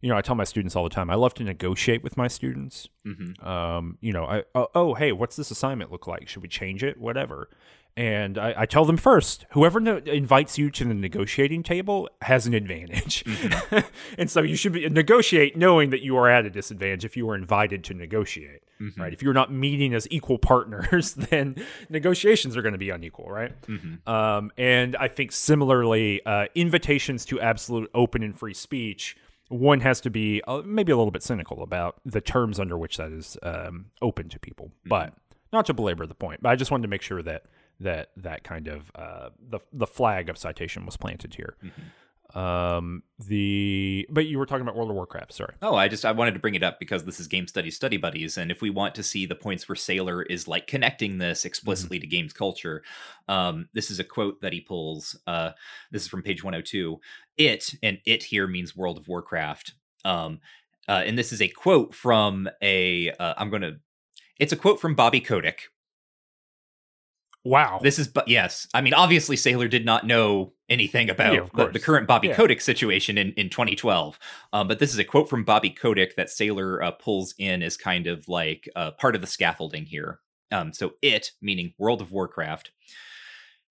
you 0.01 0.09
know 0.09 0.17
I 0.17 0.23
tell 0.23 0.35
my 0.35 0.45
students 0.45 0.77
all 0.77 0.85
the 0.85 0.91
time. 0.91 1.11
I 1.11 1.15
love 1.15 1.35
to 1.35 1.45
negotiate 1.45 2.03
with 2.03 2.17
my 2.17 2.29
students 2.29 2.89
hmm 3.05 3.47
um, 3.47 3.99
you 4.01 4.13
know, 4.13 4.25
I 4.25 4.45
oh, 4.55 4.69
oh 4.75 4.95
hey, 4.95 5.13
what's 5.13 5.37
this 5.37 5.51
assignment 5.51 5.91
look 5.91 6.07
like? 6.07 6.29
Should 6.29 6.43
we 6.43 6.49
change 6.49 6.83
it? 6.83 6.99
Whatever. 6.99 7.49
And 7.97 8.39
I, 8.39 8.55
I 8.59 8.67
tell 8.67 8.85
them 8.85 8.97
first, 8.97 9.45
whoever 9.51 9.81
no- 9.81 9.97
invites 9.97 10.57
you 10.57 10.71
to 10.71 10.85
the 10.85 10.95
negotiating 10.95 11.65
table 11.65 12.09
has 12.23 12.47
an 12.47 12.55
advantage, 12.55 13.25
and 14.17 14.31
so 14.31 14.41
you 14.41 14.55
should 14.55 14.73
be, 14.73 14.89
negotiate 14.89 15.57
knowing 15.57 15.91
that 15.91 16.01
you 16.01 16.17
are 16.17 16.31
at 16.31 16.47
a 16.47 16.51
disadvantage 16.51 17.05
if 17.05 17.17
you 17.17 17.29
are 17.29 17.35
invited 17.35 17.83
to 17.85 17.95
negotiate. 17.95 18.63
Mhm. 18.81 18.99
Right? 18.99 19.13
If 19.13 19.23
you're 19.23 19.35
not 19.35 19.53
meeting 19.53 19.95
as 19.95 20.07
equal 20.11 20.39
partners, 20.39 21.13
then 21.31 21.57
negotiations 21.89 22.57
are 22.57 22.63
going 22.63 22.73
to 22.73 22.79
be 22.79 22.91
unequal, 22.91 23.29
right? 23.31 23.53
hmm 23.67 23.95
Um, 24.07 24.53
and 24.57 24.95
I 24.97 25.09
think 25.09 25.33
similarly, 25.33 26.25
uh, 26.25 26.47
invitations 26.55 27.25
to 27.27 27.41
absolute 27.41 27.91
open 27.95 28.23
and 28.23 28.39
free 28.39 28.55
speech, 28.55 29.17
one 29.49 29.81
has 29.81 30.01
to 30.03 30.11
be 30.11 30.43
uh, 30.47 30.63
maybe 30.65 30.93
a 30.93 30.97
little 30.97 31.11
bit 31.11 31.23
cynical 31.23 31.63
about 31.63 32.01
the 32.05 32.21
terms 32.21 32.61
under 32.61 32.77
which 32.79 32.99
that 32.99 33.11
is 33.13 33.37
um, 33.43 33.87
open 34.03 34.29
to 34.29 34.39
people. 34.39 34.71
But 34.87 35.15
not 35.53 35.67
to 35.67 35.75
belabor 35.75 36.07
the 36.07 36.15
point, 36.15 36.43
but 36.43 36.51
I 36.51 36.57
just 36.57 36.71
wanted 36.71 36.83
to 36.83 36.89
make 36.89 37.03
sure 37.03 37.23
that 37.23 37.45
that 37.81 38.11
that 38.17 38.45
kind 38.45 38.69
of 38.69 38.91
uh, 38.95 39.31
the 39.41 39.61
the 39.73 39.87
flag 39.87 40.29
of 40.29 40.37
citation 40.37 40.85
was 40.85 40.97
planted 40.97 41.35
here. 41.35 41.57
Um, 42.35 43.05
the 43.19 44.07
but 44.11 44.27
you 44.27 44.39
were 44.39 44.45
talking 44.45 44.61
about 44.61 44.77
World 44.77 44.91
of 44.91 44.97
Warcraft. 44.97 45.33
Sorry. 45.33 45.55
Oh, 45.63 45.75
I 45.75 45.89
just 45.89 46.05
I 46.05 46.13
wanted 46.13 46.35
to 46.35 46.41
bring 46.41 46.55
it 46.55 46.63
up 46.63 46.79
because 46.79 47.05
this 47.05 47.19
is 47.19 47.27
Game 47.27 47.47
Studies 47.47 47.77
Study 47.77 47.97
Buddies, 47.97 48.37
and 48.37 48.51
if 48.51 48.61
we 48.61 48.69
want 48.69 48.95
to 48.97 49.03
see 49.03 49.25
the 49.25 49.35
points 49.35 49.67
where 49.67 49.77
Saler 49.77 50.23
is 50.23 50.47
like 50.47 50.67
connecting 50.67 51.17
this 51.17 51.45
explicitly 51.47 51.99
to 51.99 52.07
games 52.07 52.35
culture, 52.35 52.83
um, 53.29 53.69
this 53.73 53.91
is 53.91 53.99
a 53.99 54.05
quote 54.05 54.43
that 54.43 54.53
he 54.53 54.61
pulls. 54.61 55.19
Uh, 55.27 55.53
this 55.91 56.03
is 56.03 56.09
from 56.09 56.23
page 56.23 56.45
one 56.45 56.53
hundred 56.53 56.67
two. 56.67 57.01
It 57.39 57.75
and 57.83 57.99
it 58.05 58.25
here 58.25 58.47
means 58.47 58.77
World 58.77 58.99
of 58.99 59.09
Warcraft. 59.09 59.73
Um, 60.05 60.41
uh, 60.87 61.03
and 61.07 61.17
this 61.17 61.33
is 61.33 61.41
a 61.41 61.49
quote 61.49 61.95
from 61.95 62.49
a. 62.63 63.11
Uh, 63.13 63.35
I'm 63.39 63.49
gonna. 63.49 63.79
It's 64.39 64.53
a 64.53 64.57
quote 64.57 64.81
from 64.81 64.95
Bobby 64.95 65.21
Kotick. 65.21 65.71
Wow. 67.45 67.79
This 67.83 67.99
is, 67.99 68.09
but 68.09 68.29
yes, 68.29 68.69
I 68.75 68.83
mean, 68.83 68.93
obviously, 68.93 69.37
Saler 69.37 69.69
did 69.69 69.87
not 69.87 70.07
know 70.07 70.53
anything 70.69 71.11
about 71.11 71.35
Yeah, 71.35 71.47
the, 71.55 71.73
the 71.73 71.81
current 71.81 72.07
Bobby 72.07 72.29
Yeah. 72.29 72.35
Kotick 72.35 72.61
situation 72.61 73.19
in, 73.19 73.33
in 73.33 73.49
2012. 73.51 74.19
Um, 74.53 74.69
but 74.69 74.79
this 74.79 74.93
is 74.93 74.99
a 74.99 75.05
quote 75.05 75.29
from 75.29 75.45
Bobby 75.45 75.71
Kotick 75.71 76.17
that 76.17 76.31
Saler 76.31 76.83
uh, 76.83 76.91
pulls 76.93 77.35
in 77.39 77.63
as 77.63 77.77
kind 77.77 78.07
of 78.07 78.29
like 78.29 78.69
uh, 78.77 78.93
part 78.93 79.15
of 79.15 79.21
the 79.21 79.27
scaffolding 79.27 79.87
here. 79.87 80.21
Um, 80.51 80.73
so 80.73 80.93
it, 81.03 81.33
meaning 81.43 81.75
World 81.79 82.01
of 82.01 82.13
Warcraft, 82.13 82.71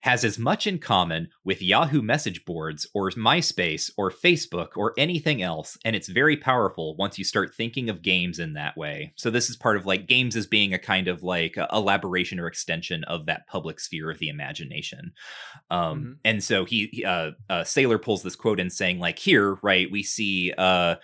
has 0.01 0.23
as 0.23 0.39
much 0.39 0.67
in 0.67 0.79
common 0.79 1.29
with 1.43 1.61
Yahoo 1.61 2.01
message 2.01 2.45
boards 2.45 2.87
or 2.93 3.09
MySpace 3.11 3.91
or 3.97 4.11
Facebook 4.11 4.69
or 4.75 4.93
anything 4.97 5.41
else, 5.41 5.77
and 5.83 5.95
it's 5.95 6.07
very 6.07 6.37
powerful 6.37 6.95
once 6.97 7.17
you 7.17 7.23
start 7.23 7.53
thinking 7.53 7.89
of 7.89 8.01
games 8.01 8.39
in 8.39 8.53
that 8.53 8.77
way. 8.77 9.13
So 9.17 9.29
this 9.29 9.49
is 9.49 9.57
part 9.57 9.75
of 9.75 9.85
like 9.85 10.07
games 10.07 10.35
as 10.35 10.47
being 10.47 10.73
a 10.73 10.79
kind 10.79 11.07
of 11.07 11.23
like 11.23 11.57
elaboration 11.73 12.39
or 12.39 12.47
extension 12.47 13.03
of 13.05 13.25
that 13.25 13.47
public 13.47 13.79
sphere 13.79 14.09
of 14.11 14.19
the 14.19 14.29
imagination. 14.29 15.13
Um, 15.69 15.97
Mhm. 15.97 16.17
And 16.23 16.43
so 16.43 16.65
he, 16.65 16.89
he, 16.91 17.05
uh, 17.05 17.31
uh, 17.49 17.63
Saler 17.63 17.97
pulls 17.97 18.23
this 18.23 18.35
quote 18.35 18.59
in 18.59 18.69
saying 18.69 18.99
like 18.99 19.19
here, 19.19 19.57
right, 19.61 19.89
we 19.91 20.03
see 20.03 20.53
uh, 20.57 20.95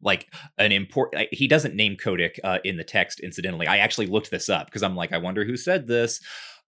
like 0.00 0.32
an 0.58 0.72
important. 0.72 1.28
He 1.32 1.48
doesn't 1.48 1.74
name 1.74 1.96
Kotick 1.96 2.38
uh, 2.44 2.58
in 2.64 2.76
the 2.76 2.84
text. 2.84 3.20
Incidentally, 3.20 3.66
I 3.66 3.78
actually 3.78 4.06
looked 4.06 4.30
this 4.30 4.48
up 4.48 4.66
because 4.66 4.82
I'm 4.82 4.96
like, 4.96 5.12
I 5.12 5.18
wonder 5.18 5.44
who 5.44 5.56
said 5.56 5.86
this. 5.86 6.20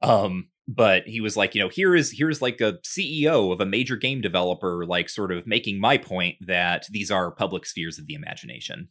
Um, 0.03 0.49
but 0.67 1.07
he 1.07 1.21
was 1.21 1.37
like, 1.37 1.55
you 1.55 1.63
know, 1.63 1.69
here 1.69 1.95
is 1.95 2.13
here's 2.13 2.41
like 2.43 2.61
a 2.61 2.79
CEO 2.85 3.53
of 3.53 3.61
a 3.61 3.67
major 3.67 3.97
game 3.97 4.21
developer, 4.21 4.85
like 4.87 5.09
sort 5.09 5.31
of 5.33 5.47
making 5.47 5.81
my 5.81 5.99
point 5.99 6.37
that 6.41 6.87
these 6.91 7.11
are 7.11 7.31
public 7.31 7.67
spheres 7.67 7.99
of 7.99 8.07
the 8.07 8.15
imagination. 8.15 8.89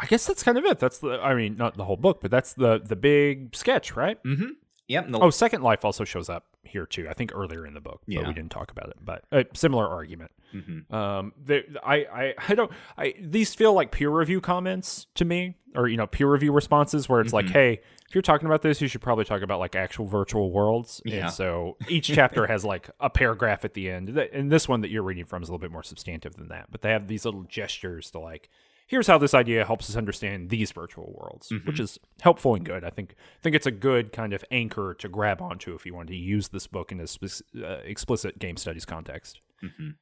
I 0.00 0.06
guess 0.06 0.26
that's 0.26 0.42
kind 0.42 0.58
of 0.58 0.64
it. 0.64 0.78
That's 0.78 0.98
the. 0.98 1.20
I 1.22 1.34
mean, 1.34 1.56
not 1.56 1.76
the 1.76 1.84
whole 1.84 1.96
book, 1.98 2.20
but 2.22 2.30
that's 2.30 2.54
the 2.54 2.80
the 2.84 2.96
big 2.96 3.54
sketch, 3.54 3.94
right? 3.94 4.22
Mm-hmm. 4.24 4.46
Yep. 4.88 5.08
the- 5.10 5.20
Oh, 5.20 5.30
Second 5.30 5.62
Life 5.62 5.84
also 5.84 6.04
shows 6.04 6.28
up. 6.28 6.44
here 6.64 6.86
too. 6.86 7.06
I 7.08 7.12
think 7.14 7.32
earlier 7.34 7.66
in 7.66 7.74
the 7.74 7.80
book, 7.80 8.00
but 8.06 8.14
Yeah. 8.14 8.26
we 8.26 8.32
didn't 8.34 8.50
talk 8.50 8.70
about 8.70 8.88
it. 8.88 8.96
But 9.04 9.24
a 9.32 9.44
similar 9.54 9.86
argument. 9.88 10.30
Mhm. 10.54 10.90
Um, 10.92 11.32
they, 11.44 11.62
I, 11.84 11.96
I, 11.96 12.34
I 12.48 12.54
don't. 12.54 12.70
I 12.96 13.14
these 13.20 13.54
feel 13.54 13.74
like 13.74 13.90
peer 13.92 14.10
review 14.10 14.40
comments 14.40 15.06
to 15.16 15.24
me, 15.24 15.56
or 15.76 15.88
you 15.88 15.96
know, 15.96 16.06
peer 16.06 16.30
review 16.30 16.52
responses 16.52 17.08
where 17.08 17.20
it's 17.20 17.32
like, 17.32 17.46
Mhm. 17.46 17.50
hey, 17.50 17.80
if 18.12 18.14
you're 18.14 18.20
talking 18.20 18.44
about 18.44 18.60
this, 18.60 18.82
you 18.82 18.88
should 18.88 19.00
probably 19.00 19.24
talk 19.24 19.40
about 19.40 19.58
like 19.58 19.74
actual 19.74 20.04
virtual 20.04 20.52
worlds. 20.52 21.00
Yeah. 21.02 21.20
And 21.22 21.30
so 21.32 21.78
each 21.88 22.08
chapter 22.08 22.46
has 22.46 22.62
like 22.62 22.90
a 23.00 23.08
paragraph 23.08 23.64
at 23.64 23.72
the 23.72 23.88
end, 23.88 24.10
and 24.10 24.52
this 24.52 24.68
one 24.68 24.82
that 24.82 24.90
you're 24.90 25.02
reading 25.02 25.24
from 25.24 25.42
is 25.42 25.48
a 25.48 25.52
little 25.52 25.62
bit 25.62 25.72
more 25.72 25.82
substantive 25.82 26.34
than 26.34 26.48
that. 26.48 26.66
But 26.70 26.82
they 26.82 26.90
have 26.90 27.08
these 27.08 27.24
little 27.24 27.44
gestures 27.44 28.10
to 28.10 28.18
like. 28.18 28.50
Here's 28.86 29.06
how 29.06 29.16
this 29.16 29.32
idea 29.32 29.64
helps 29.64 29.88
us 29.88 29.96
understand 29.96 30.50
these 30.50 30.72
virtual 30.72 31.10
worlds, 31.18 31.50
which 31.64 31.80
is 31.80 31.98
helpful 32.20 32.54
and 32.54 32.66
good. 32.66 32.84
I 32.84 32.90
think 32.90 33.14
I 33.16 33.42
think 33.42 33.56
it's 33.56 33.66
a 33.66 33.70
good 33.70 34.12
kind 34.12 34.34
of 34.34 34.44
anchor 34.50 34.92
to 34.98 35.08
grab 35.08 35.40
onto 35.40 35.74
if 35.74 35.86
you 35.86 35.94
want 35.94 36.08
to 36.08 36.14
use 36.16 36.48
this 36.48 36.66
book 36.66 36.92
in 36.92 37.00
a 37.00 37.06
spec- 37.06 37.46
uh, 37.64 37.78
explicit 37.86 38.38
game 38.38 38.58
studies 38.58 38.84
context. 38.84 39.40
Mhm. 39.64 39.94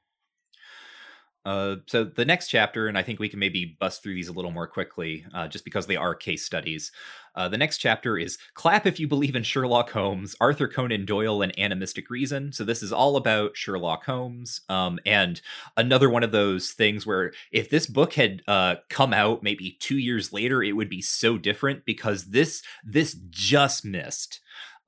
Uh, 1.45 1.77
so 1.87 2.05
the 2.05 2.25
next 2.25 2.49
chapter, 2.49 2.87
and 2.87 2.99
I 2.99 3.03
think 3.03 3.19
we 3.19 3.29
can 3.29 3.39
maybe 3.39 3.77
bust 3.81 4.03
through 4.03 4.15
these 4.15 4.29
a 4.29 4.33
little 4.33 4.51
more 4.51 4.67
quickly, 4.67 5.25
uh, 5.33 5.49
just 5.49 5.65
because 5.65 5.87
they 5.87 5.97
are 5.97 6.15
case 6.15 6.45
studies. 6.45 6.93
Uh, 7.35 7.49
the 7.49 7.57
next 7.57 7.79
chapter 7.79 8.19
is 8.19 8.37
"Clap 8.55 8.87
if 8.87 9.01
you 9.01 9.09
believe 9.09 9.35
in 9.35 9.43
Sherlock 9.43 9.91
Holmes," 9.91 10.37
Arthur 10.41 10.69
Conan 10.69 11.07
Doyle, 11.07 11.41
and 11.41 11.59
Animistic 11.59 12.11
Reason. 12.11 12.53
So 12.53 12.65
this 12.65 12.83
is 12.83 12.93
all 12.93 13.17
about 13.17 13.57
Sherlock 13.57 14.05
Holmes, 14.05 14.61
um, 14.69 14.99
and 15.07 15.41
another 15.77 16.11
one 16.11 16.25
of 16.25 16.33
those 16.33 16.73
things 16.73 17.07
where 17.07 17.33
if 17.53 17.71
this 17.71 17.87
book 17.87 18.15
had 18.15 18.43
uh, 18.47 18.77
come 18.91 19.15
out 19.15 19.43
maybe 19.43 19.79
two 19.81 19.99
years 19.99 20.33
later, 20.33 20.63
it 20.63 20.73
would 20.73 20.91
be 20.91 21.03
so 21.03 21.39
different 21.39 21.85
because 21.87 22.27
this 22.27 22.63
this 22.85 23.17
just 23.31 23.85
missed 23.85 24.41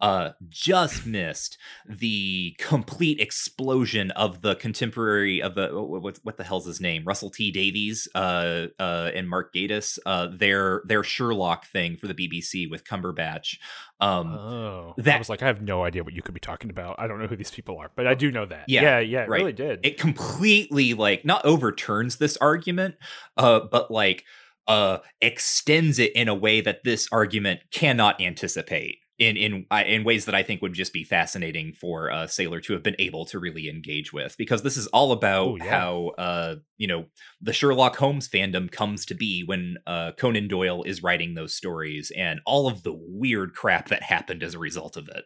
uh 0.02 0.30
just 0.48 1.06
missed 1.06 1.56
the 1.88 2.54
complete 2.58 3.18
explosion 3.20 4.10
of 4.10 4.42
the 4.42 4.54
contemporary 4.56 5.40
of 5.40 5.54
the 5.54 5.68
what, 5.72 6.18
what 6.22 6.36
the 6.36 6.44
hell's 6.44 6.66
his 6.66 6.80
name 6.80 7.04
russell 7.06 7.30
t 7.30 7.50
davies 7.50 8.06
uh 8.14 8.66
uh 8.78 9.10
and 9.14 9.30
mark 9.30 9.54
gatiss 9.54 9.98
uh 10.04 10.26
their 10.30 10.82
their 10.86 11.02
sherlock 11.02 11.64
thing 11.66 11.96
for 11.96 12.06
the 12.08 12.14
bbc 12.14 12.68
with 12.70 12.84
cumberbatch 12.84 13.58
um 14.00 14.32
Oh, 14.36 14.94
I 14.98 15.02
that- 15.02 15.18
was 15.20 15.28
like, 15.28 15.42
I 15.42 15.46
have 15.46 15.62
no 15.62 15.84
idea 15.84 16.02
what 16.02 16.12
you 16.12 16.22
could 16.22 16.34
be 16.34 16.40
talking 16.40 16.68
about. 16.70 16.96
I 16.98 17.06
don't 17.06 17.20
know 17.20 17.28
who 17.28 17.36
these 17.36 17.52
people 17.52 17.78
are, 17.78 17.90
but 17.94 18.08
I 18.08 18.14
do 18.14 18.32
know 18.32 18.44
that. 18.46 18.64
Yeah, 18.66 18.82
yeah, 18.82 18.98
yeah 18.98 19.22
it 19.22 19.28
right. 19.28 19.38
really 19.40 19.52
did. 19.52 19.86
it 19.86 19.96
completely 19.98 20.94
like 20.94 21.24
not 21.24 21.44
overturns 21.44 22.16
this 22.16 22.36
argument 22.38 22.96
uh 23.36 23.60
but 23.70 23.90
like 23.92 24.24
uh 24.66 24.98
extends 25.20 25.98
it 26.00 26.12
in 26.16 26.26
a 26.28 26.34
way 26.34 26.60
that 26.60 26.82
this 26.84 27.08
argument 27.12 27.60
cannot 27.70 28.20
anticipate 28.20 28.98
in 29.18 29.36
in 29.36 29.66
in 29.86 30.04
ways 30.04 30.24
that 30.24 30.34
I 30.34 30.42
think 30.42 30.62
would 30.62 30.72
just 30.72 30.92
be 30.92 31.04
fascinating 31.04 31.74
for 31.74 32.08
a 32.08 32.26
Saler 32.26 32.60
to 32.62 32.72
have 32.72 32.82
been 32.82 32.96
able 32.98 33.24
to 33.26 33.38
really 33.38 33.68
engage 33.68 34.12
with 34.12 34.34
because 34.38 34.62
this 34.62 34.76
is 34.76 34.86
all 34.88 35.12
about 35.12 35.46
Oh, 35.48 35.56
yeah. 35.56 35.78
how 35.78 36.08
uh 36.18 36.54
you 36.78 36.86
know 36.88 37.04
the 37.40 37.52
Sherlock 37.52 37.96
Holmes 37.96 38.28
fandom 38.28 38.70
comes 38.72 39.04
to 39.06 39.14
be 39.14 39.42
when 39.44 39.76
uh 39.86 40.12
Conan 40.18 40.48
Doyle 40.48 40.82
is 40.84 41.02
writing 41.02 41.34
those 41.34 41.54
stories 41.54 42.10
and 42.16 42.40
all 42.46 42.66
of 42.66 42.82
the 42.82 42.92
weird 42.94 43.54
crap 43.54 43.88
that 43.90 44.02
happened 44.02 44.42
as 44.42 44.54
a 44.54 44.58
result 44.58 44.96
of 44.96 45.08
it. 45.08 45.24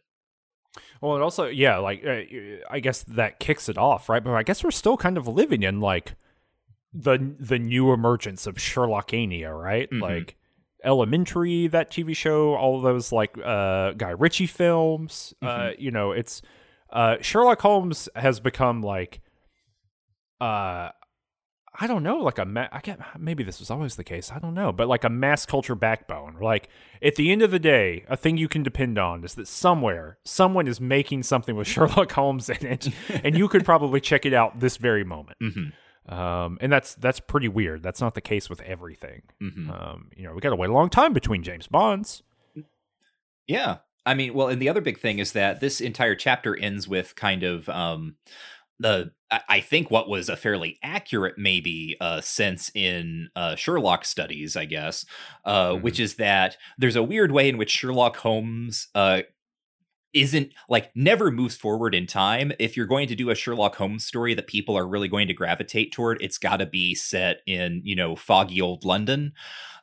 well, 1.01 1.17
it 1.17 1.23
also, 1.23 1.47
yeah, 1.47 1.79
like 1.79 2.05
uh, 2.05 2.23
I 2.69 2.81
guess 2.81 3.03
that 3.05 3.39
kicks 3.39 3.69
it 3.69 3.79
off, 3.79 4.09
right? 4.09 4.23
But 4.23 4.33
I 4.35 4.43
guess 4.43 4.63
we're 4.65 4.71
still 4.73 4.97
kind 4.97 5.17
of 5.17 5.29
living 5.29 5.63
in 5.63 5.81
like 5.81 6.17
the 6.93 7.35
the 7.39 7.59
new 7.59 7.93
emergence 7.93 8.47
of 8.47 8.57
Sherlockiana, 8.57 9.57
right? 9.59 9.89
Mhm. 9.91 10.01
Like 10.03 10.37
Elementary, 10.87 11.67
that 11.67 11.91
TV 11.91 12.17
show, 12.17 12.55
all 12.55 12.81
those 12.81 13.11
like 13.13 13.37
uh 13.45 13.93
Guy 13.93 14.11
Ritchie 14.11 14.47
films. 14.47 15.35
Uh, 15.43 15.71
you 15.79 15.91
know, 15.91 16.13
it's 16.13 16.41
uh 16.91 17.17
Sherlock 17.21 17.61
Holmes 17.61 18.09
has 18.15 18.41
become 18.41 18.81
like 18.83 19.21
uh 20.41 20.91
I 21.79 21.87
don't 21.87 22.03
know, 22.03 22.17
like 22.21 22.39
a 22.39 22.47
ma- 22.47 22.69
I 22.73 22.81
get 22.81 22.99
maybe 23.19 23.43
this 23.45 23.59
was 23.61 23.71
always 23.71 23.97
the 23.97 24.05
case. 24.05 24.33
I 24.33 24.39
don't 24.39 24.55
know, 24.55 24.73
but 24.73 24.89
like 24.89 25.05
a 25.05 25.11
mass 25.11 25.45
culture 25.45 25.75
backbone. 25.75 26.37
Like 26.41 26.71
at 27.03 27.17
the 27.17 27.31
end 27.31 27.43
of 27.43 27.51
the 27.51 27.59
day, 27.59 28.07
a 28.09 28.17
thing 28.17 28.39
you 28.39 28.49
can 28.49 28.63
depend 28.63 28.97
on 28.97 29.25
is 29.25 29.35
that 29.35 29.47
somewhere 29.47 30.17
someone 30.25 30.69
is 30.69 30.81
making 30.81 31.25
something 31.25 31.55
with 31.55 31.67
Sherlock 31.73 32.13
Holmes 32.13 32.49
in 32.49 32.65
it, 32.67 32.89
and 33.25 33.37
you 33.37 33.49
could 33.49 33.65
probably 33.65 34.01
check 34.01 34.25
it 34.25 34.33
out 34.33 34.61
this 34.61 34.79
very 34.79 35.05
moment. 35.05 35.37
Mhm. 35.43 35.73
Um, 36.09 36.59
and 36.61 36.70
that's 36.73 36.95
that's 36.95 37.20
pretty 37.20 37.49
weird. 37.49 37.83
That's 37.83 38.01
not 38.01 38.15
the 38.15 38.20
case 38.20 38.49
with 38.49 38.61
everything. 38.62 39.23
Mhm. 39.43 39.69
Um, 39.70 40.11
you 40.16 40.24
know, 40.24 40.35
we 40.35 40.41
got 40.41 40.51
to 40.51 40.57
wait 40.57 40.70
a 40.70 40.73
long 40.73 40.89
time 40.91 41.12
between 41.12 41.43
James 41.43 41.66
Bonds. 41.66 42.23
Yeah. 43.47 43.78
I 44.05 44.15
mean, 44.15 44.35
well, 44.35 44.49
and 44.49 44.62
the 44.62 44.69
other 44.69 44.81
big 44.81 44.99
thing 44.99 45.19
is 45.19 45.33
that 45.33 45.61
this 45.61 45.81
entire 45.81 46.15
chapter 46.15 46.57
ends 46.57 46.87
with 46.87 47.15
kind 47.16 47.43
of 47.43 47.69
um 47.69 48.16
the 48.78 49.11
I 49.49 49.59
think 49.61 49.91
what 49.91 50.09
was 50.09 50.28
a 50.28 50.37
fairly 50.37 50.78
accurate 50.83 51.37
maybe 51.39 51.97
uh 52.01 52.20
sense 52.20 52.70
in 52.74 53.28
uh 53.35 53.57
Sherlock 53.57 54.05
studies, 54.05 54.57
I 54.57 54.65
guess, 54.66 55.05
uh 55.45 55.70
Mhm. 55.73 55.83
which 55.83 55.99
is 55.99 56.15
that 56.16 56.57
there's 56.78 56.95
a 56.97 57.03
weird 57.03 57.33
way 57.33 57.49
in 57.49 57.59
which 57.59 57.70
Sherlock 57.70 58.16
Holmes 58.19 58.89
uh 58.95 59.23
isn't 60.17 60.53
like 60.69 60.91
never 60.97 61.31
moves 61.31 61.57
forward 61.57 61.95
in 61.95 62.07
time. 62.07 62.53
If 62.59 62.77
you're 62.77 62.87
going 62.87 63.09
to 63.09 63.15
do 63.15 63.31
a 63.31 63.35
Sherlock 63.35 63.77
Holmes 63.77 64.05
story 64.05 64.35
that 64.35 64.47
people 64.47 64.77
are 64.77 64.89
really 64.89 65.09
going 65.09 65.29
to 65.29 65.35
gravitate 65.35 65.93
toward, 65.93 66.23
it's 66.23 66.39
got 66.39 66.57
to 66.57 66.67
be 66.67 66.95
set 66.95 67.43
in, 67.47 67.83
you 67.85 67.95
know, 67.95 68.17
foggy 68.17 68.61
old 68.61 68.85
London. 68.85 69.33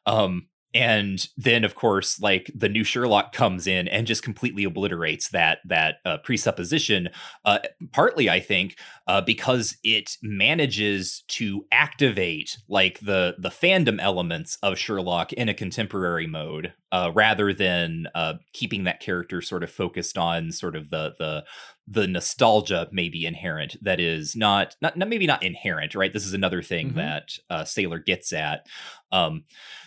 Um 0.06 0.48
and 0.74 1.28
then 1.38 1.64
of 1.64 1.76
course 1.76 2.20
like 2.20 2.52
the 2.56 2.70
new 2.70 2.84
Sherlock 2.84 3.34
comes 3.34 3.68
in 3.68 3.88
and 3.88 4.08
just 4.08 4.24
completely 4.24 4.64
obliterates 4.64 5.30
that 5.30 5.60
that 5.66 5.98
uh, 6.06 6.18
presupposition 6.18 7.10
uh 7.46 7.60
partly 7.92 8.30
I 8.30 8.40
think 8.40 8.78
uh 9.08 9.22
because 9.22 9.78
it 9.84 10.18
manages 10.22 11.24
to 11.30 11.66
activate 11.72 12.58
like 12.68 13.00
the 13.00 13.36
the 13.38 13.50
fandom 13.50 14.00
elements 14.02 14.58
of 14.64 14.78
Sherlock 14.78 15.34
in 15.34 15.50
a 15.50 15.54
contemporary 15.54 16.28
mode 16.28 16.74
uh 16.92 17.12
rather 17.14 17.54
than 17.54 18.08
uh 18.16 18.34
keeping 18.54 18.84
that 18.86 19.00
character 19.00 19.42
sort 19.42 19.64
of 19.64 19.72
focused 19.72 20.18
on 20.18 20.52
sort 20.52 20.76
of 20.76 20.90
the 20.90 21.14
the 21.20 21.44
the 21.88 22.08
nostalgia 22.08 22.88
maybe 22.92 23.26
inherent 23.26 23.76
that 23.82 24.00
is 24.00 24.36
not 24.36 24.76
not, 24.82 24.96
not 24.96 25.10
maybe 25.10 25.28
not 25.28 25.44
inherent 25.44 25.96
right 25.96 26.14
this 26.14 26.26
is 26.26 26.34
another 26.34 26.62
thing 26.62 26.92
Mhm. 26.92 26.96
that 26.96 27.38
uh 27.50 27.66
Saler 27.66 28.00
gets 28.00 28.32
at 28.32 28.66
um 29.12 29.44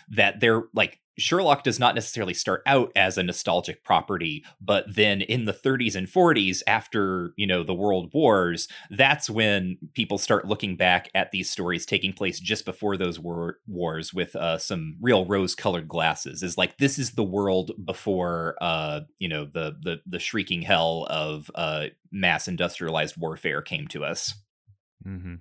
that 0.09 0.39
they're 0.39 0.63
like 0.73 0.99
Sherlock 1.17 1.63
does 1.63 1.79
not 1.79 1.95
necessarily 1.95 2.33
start 2.33 2.61
out 2.65 2.91
as 2.95 3.17
a 3.17 3.23
nostalgic 3.23 3.83
property, 3.83 4.43
but 4.61 4.85
then 4.87 5.21
in 5.21 5.45
the 5.45 5.53
30s 5.53 5.95
and 5.95 6.07
40s, 6.07 6.61
after 6.67 7.33
you 7.35 7.47
know 7.47 7.63
the 7.63 7.73
World 7.73 8.11
Wars, 8.13 8.67
that's 8.89 9.29
when 9.29 9.77
people 9.93 10.17
start 10.17 10.47
looking 10.47 10.75
back 10.75 11.09
at 11.15 11.31
these 11.31 11.49
stories 11.49 11.85
taking 11.85 12.13
place 12.13 12.39
just 12.39 12.65
before 12.65 12.97
those 12.97 13.19
war- 13.19 13.59
wars 13.67 14.13
with 14.13 14.35
uh, 14.35 14.57
some 14.57 14.97
real 15.01 15.25
rose-colored 15.25 15.87
glasses. 15.87 16.43
Is 16.43 16.57
like 16.57 16.77
this 16.77 16.99
is 16.99 17.11
the 17.11 17.23
world 17.23 17.71
before 17.83 18.55
uh, 18.61 19.01
you 19.19 19.29
know 19.29 19.45
the 19.45 19.75
the 19.81 19.97
the 20.05 20.19
shrieking 20.19 20.61
hell 20.61 21.07
of 21.09 21.49
uh, 21.55 21.87
mass 22.11 22.47
industrialized 22.47 23.17
warfare 23.17 23.61
came 23.61 23.87
to 23.87 24.03
us. 24.05 24.33
Mm-hmm. 25.05 25.35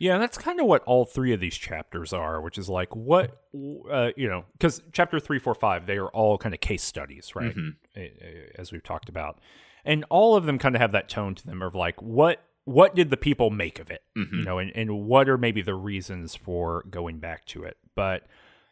Yeah, 0.00 0.16
that's 0.18 0.38
kind 0.38 0.58
of 0.58 0.66
what 0.66 0.82
all 0.84 1.04
three 1.04 1.32
of 1.32 1.40
these 1.40 1.54
chapters 1.56 2.12
are, 2.12 2.40
which 2.40 2.56
is 2.58 2.68
like 2.68 2.96
what 2.96 3.42
uh, 3.90 4.10
you 4.16 4.28
know, 4.28 4.44
because 4.52 4.82
chapter 4.92 5.20
three, 5.20 5.38
four, 5.38 5.54
five, 5.54 5.86
they 5.86 5.98
are 5.98 6.08
all 6.08 6.38
kind 6.38 6.54
of 6.54 6.60
case 6.60 6.82
studies, 6.82 7.36
right? 7.36 7.54
Mhm. 7.54 7.76
A- 7.96 8.50
As 8.58 8.72
we've 8.72 8.82
talked 8.82 9.08
about, 9.10 9.38
and 9.84 10.04
all 10.08 10.36
of 10.36 10.46
them 10.46 10.58
kind 10.58 10.74
of 10.74 10.80
have 10.80 10.92
that 10.92 11.08
tone 11.08 11.34
to 11.34 11.46
them 11.46 11.60
of 11.62 11.74
like 11.74 12.00
what 12.02 12.42
what 12.64 12.94
did 12.94 13.10
the 13.10 13.16
people 13.16 13.50
make 13.50 13.78
of 13.78 13.90
it, 13.90 14.02
Mhm. 14.16 14.32
you 14.32 14.42
know, 14.44 14.58
and, 14.58 14.72
and 14.74 15.06
what 15.06 15.28
are 15.28 15.38
maybe 15.38 15.60
the 15.62 15.74
reasons 15.74 16.34
for 16.34 16.82
going 16.90 17.18
back 17.18 17.44
to 17.46 17.62
it, 17.62 17.76
but. 17.94 18.26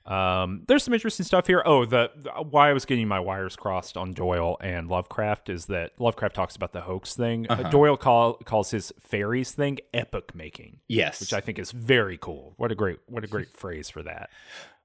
Um, 0.09 0.63
there's 0.67 0.83
some 0.85 0.95
interesting 0.95 1.27
stuff 1.27 1.47
here. 1.47 1.63
Oh, 1.67 1.85
the, 1.85 2.11
the 2.17 2.31
why 2.43 2.71
I 2.71 2.73
was 2.73 2.85
getting 2.87 3.07
my 3.07 3.21
wires 3.21 3.57
crossed 3.57 3.97
on 3.97 4.13
Doyle 4.13 4.57
and 4.63 4.89
Lovecraft 4.89 5.51
is 5.51 5.67
that 5.67 5.93
Lovecraft 5.99 6.35
talks 6.35 6.57
about 6.57 6.73
the 6.73 6.81
hoax 6.81 7.15
thing. 7.15 7.47
Uh, 7.49 7.53
Uh-huh. 7.53 7.69
Doyle 7.71 7.97
call, 7.99 8.35
calls 8.39 8.71
his 8.71 8.93
fairies 9.01 9.53
thing 9.53 9.79
epic 9.93 10.35
making 10.35 10.81
Yes. 10.89 11.21
which 11.21 11.33
I 11.35 11.41
think 11.41 11.59
is 11.59 11.73
very 11.73 12.17
cool. 12.17 12.55
What 12.57 12.73
a 12.73 12.75
great 12.75 12.99
what 13.07 13.23
a 13.23 13.27
great 13.27 13.53
phrase 13.63 13.91
for 13.91 14.03
that. 14.05 14.31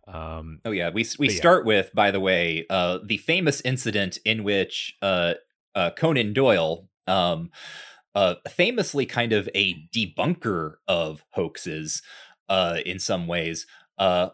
Um, 0.07 0.59
Oh 0.65 0.71
yeah, 0.71 0.89
we 0.89 1.05
we 1.17 1.27
But 1.27 1.33
yeah. 1.35 1.39
start 1.39 1.65
with, 1.65 1.91
by 1.93 2.11
the 2.11 2.19
way, 2.19 2.65
uh, 2.69 2.99
the 3.05 3.17
famous 3.17 3.61
incident 3.61 4.17
in 4.25 4.43
which 4.43 4.97
uh, 5.01 5.35
uh, 5.73 5.91
Conan 5.91 6.33
Doyle, 6.33 6.89
um, 7.07 7.49
uh, 8.13 8.35
famously 8.49 9.05
kind 9.05 9.31
of 9.31 9.47
a 9.55 9.87
debunker 9.95 10.75
of 10.87 11.23
hoaxes, 11.31 12.01
uh, 12.49 12.79
in 12.85 12.99
some 12.99 13.25
ways, 13.27 13.65
uh, 13.97 14.29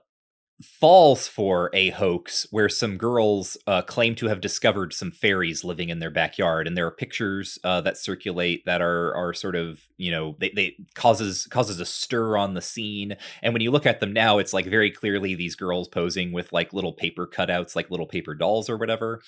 falls 0.61 1.27
for 1.27 1.69
a 1.73 1.90
hoax 1.91 2.45
where 2.52 2.68
some 2.68 2.98
girls 2.98 3.57
uh, 3.65 3.81
claim 3.81 4.14
to 4.15 4.27
have 4.27 4.41
discovered 4.41 4.94
some 4.94 5.10
fairies 5.10 5.64
living 5.64 5.90
in 5.90 5.99
their 5.99 6.10
backyard, 6.10 6.68
and 6.68 6.76
there 6.76 6.86
are 6.86 6.91
pictures 6.91 7.57
uh, 7.64 7.80
that 7.81 7.98
circulate 7.98 8.65
that 8.65 8.81
are 8.81 9.15
are 9.15 9.34
sort 9.34 9.56
of 9.56 9.88
you 9.98 10.11
know 10.11 10.36
they, 10.40 10.52
they 10.56 10.76
causes 10.95 11.48
causes 11.48 11.80
a 11.80 11.86
stir 11.86 12.36
on 12.36 12.53
the 12.53 12.61
scene. 12.61 13.15
And 13.41 13.53
when 13.53 13.61
you 13.61 13.72
look 13.72 13.86
at 13.86 14.02
them 14.02 14.11
now, 14.11 14.38
it's 14.38 14.53
like 14.53 14.65
very 14.65 14.91
clearly 14.91 15.34
these 15.34 15.56
girls 15.56 15.88
posing 15.88 16.34
with 16.34 16.52
like 16.52 16.73
little 16.73 16.94
paper 16.94 17.26
cutouts, 17.26 17.76
like 17.76 17.90
little 17.90 18.07
paper 18.07 18.34
dolls 18.34 18.69
or 18.69 18.77
whatever. 18.77 19.22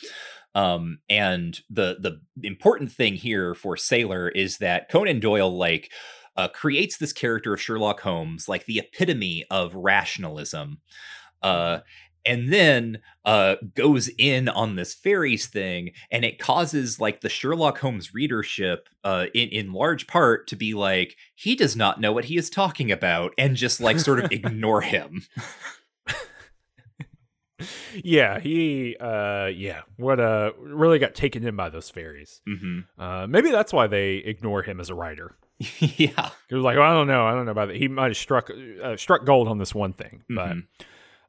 Um, 0.54 1.00
and 1.10 1.60
the 1.70 1.98
the 2.00 2.46
important 2.46 2.92
thing 2.92 3.16
here 3.16 3.54
for 3.54 3.78
Saler 3.78 4.28
is 4.30 4.58
that 4.58 4.90
Conan 4.90 5.22
Doyle 5.22 5.56
like 5.56 5.92
uh, 6.36 6.50
creates 6.50 6.98
this 6.98 7.14
character 7.14 7.54
of 7.54 7.62
Sherlock 7.62 8.02
Holmes, 8.02 8.50
like 8.50 8.66
the 8.66 8.80
epitome 8.80 9.46
of 9.50 9.76
rationalism 9.76 10.80
uh, 11.42 11.80
and 12.24 12.54
then 12.54 13.00
uh, 13.26 13.56
goes 13.74 14.10
in 14.18 14.48
on 14.48 14.76
this 14.76 14.94
fairies 14.94 15.48
thing, 15.48 15.92
and 16.12 16.24
it 16.24 16.38
causes 16.38 17.00
like 17.00 17.22
the 17.22 17.30
Sherlock 17.30 17.80
Holmes 17.80 18.14
readership, 18.14 18.88
uh, 19.04 19.26
in 19.34 19.50
in 19.50 19.74
large 19.74 20.06
part, 20.08 20.48
to 20.48 20.56
be 20.56 20.74
like 20.74 21.16
he 21.36 21.56
does 21.56 21.76
not 21.76 22.00
know 22.00 22.12
what 22.14 22.26
he 22.26 22.38
is 22.38 22.50
talking 22.50 22.92
about, 22.92 23.34
and 23.38 23.56
just 23.56 23.82
like 23.82 24.00
sort 24.00 24.20
of 24.24 24.32
ignore 24.32 24.82
him. 24.82 25.24
yeah, 28.04 28.40
he, 28.40 28.96
uh, 29.00 29.46
yeah, 29.48 29.82
what, 29.98 30.20
uh, 30.20 30.52
really 30.58 30.98
got 30.98 31.14
taken 31.14 31.46
in 31.46 31.56
by 31.56 31.70
those 31.70 31.90
fairies. 31.92 32.42
Mm-hmm. 32.48 33.02
Uh, 33.02 33.28
maybe 33.28 33.52
that's 33.52 33.72
why 33.72 33.86
they 33.88 34.16
ignore 34.16 34.64
him 34.64 34.80
as 34.80 34.90
a 34.90 34.96
writer. 34.96 35.36
yeah, 35.80 36.30
He 36.50 36.56
was 36.56 36.64
like, 36.64 36.78
well, 36.78 36.90
I 36.90 36.94
don't 36.96 37.08
know, 37.08 37.26
I 37.28 37.34
don't 37.34 37.46
know 37.46 37.52
about 37.52 37.68
that. 37.68 37.78
He 37.78 37.88
might 37.88 38.08
have 38.10 38.18
struck, 38.18 38.50
uh, 38.84 38.98
struck 38.98 39.26
gold 39.26 39.48
on 39.48 39.58
this 39.58 39.76
one 39.76 39.94
thing, 39.94 40.24
but. 40.30 40.50
Mhm. 40.52 40.64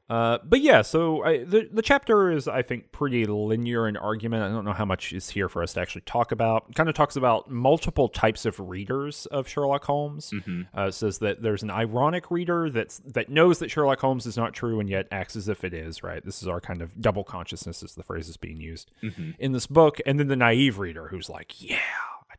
Uh, 0.09 0.37
but 0.43 0.59
yeah, 0.59 0.81
so 0.81 1.23
I, 1.23 1.43
the 1.45 1.69
the 1.71 1.81
chapter 1.81 2.29
is, 2.29 2.47
I 2.47 2.61
think, 2.61 2.91
pretty 2.91 3.25
linear 3.25 3.87
in 3.87 3.95
argument. 3.95 4.43
I 4.43 4.49
don't 4.49 4.65
know 4.65 4.73
how 4.73 4.83
much 4.85 5.13
is 5.13 5.29
here 5.29 5.47
for 5.47 5.63
us 5.63 5.73
to 5.73 5.79
actually 5.79 6.01
talk 6.01 6.31
about. 6.33 6.75
Kind 6.75 6.89
of 6.89 6.93
talks 6.95 7.15
about 7.15 7.49
multiple 7.49 8.09
types 8.09 8.45
of 8.45 8.59
readers 8.59 9.25
of 9.27 9.47
Sherlock 9.47 9.85
Holmes. 9.85 10.31
Mhm. 10.31 10.67
Uh, 10.73 10.91
says 10.91 11.19
that 11.19 11.41
there's 11.41 11.63
an 11.63 11.71
ironic 11.71 12.29
reader 12.29 12.69
that's 12.69 12.99
that 13.05 13.29
knows 13.29 13.59
that 13.59 13.71
Sherlock 13.71 13.99
Holmes 14.01 14.25
is 14.25 14.35
not 14.35 14.53
true 14.53 14.81
and 14.81 14.89
yet 14.89 15.07
acts 15.09 15.37
as 15.37 15.47
if 15.47 15.63
it 15.63 15.73
is. 15.73 16.03
Right. 16.03 16.23
This 16.23 16.41
is 16.41 16.47
our 16.49 16.59
kind 16.59 16.81
of 16.81 16.99
double 17.01 17.23
consciousness, 17.23 17.81
as 17.81 17.95
the 17.95 18.03
phrase 18.03 18.27
is 18.27 18.35
being 18.37 18.59
used 18.59 18.91
Mhm. 19.01 19.35
in 19.39 19.53
this 19.53 19.67
book, 19.67 19.99
and 20.05 20.19
then 20.19 20.27
the 20.27 20.35
naive 20.35 20.79
reader 20.79 21.07
who's 21.07 21.29
like, 21.29 21.61
yeah, 21.61 21.79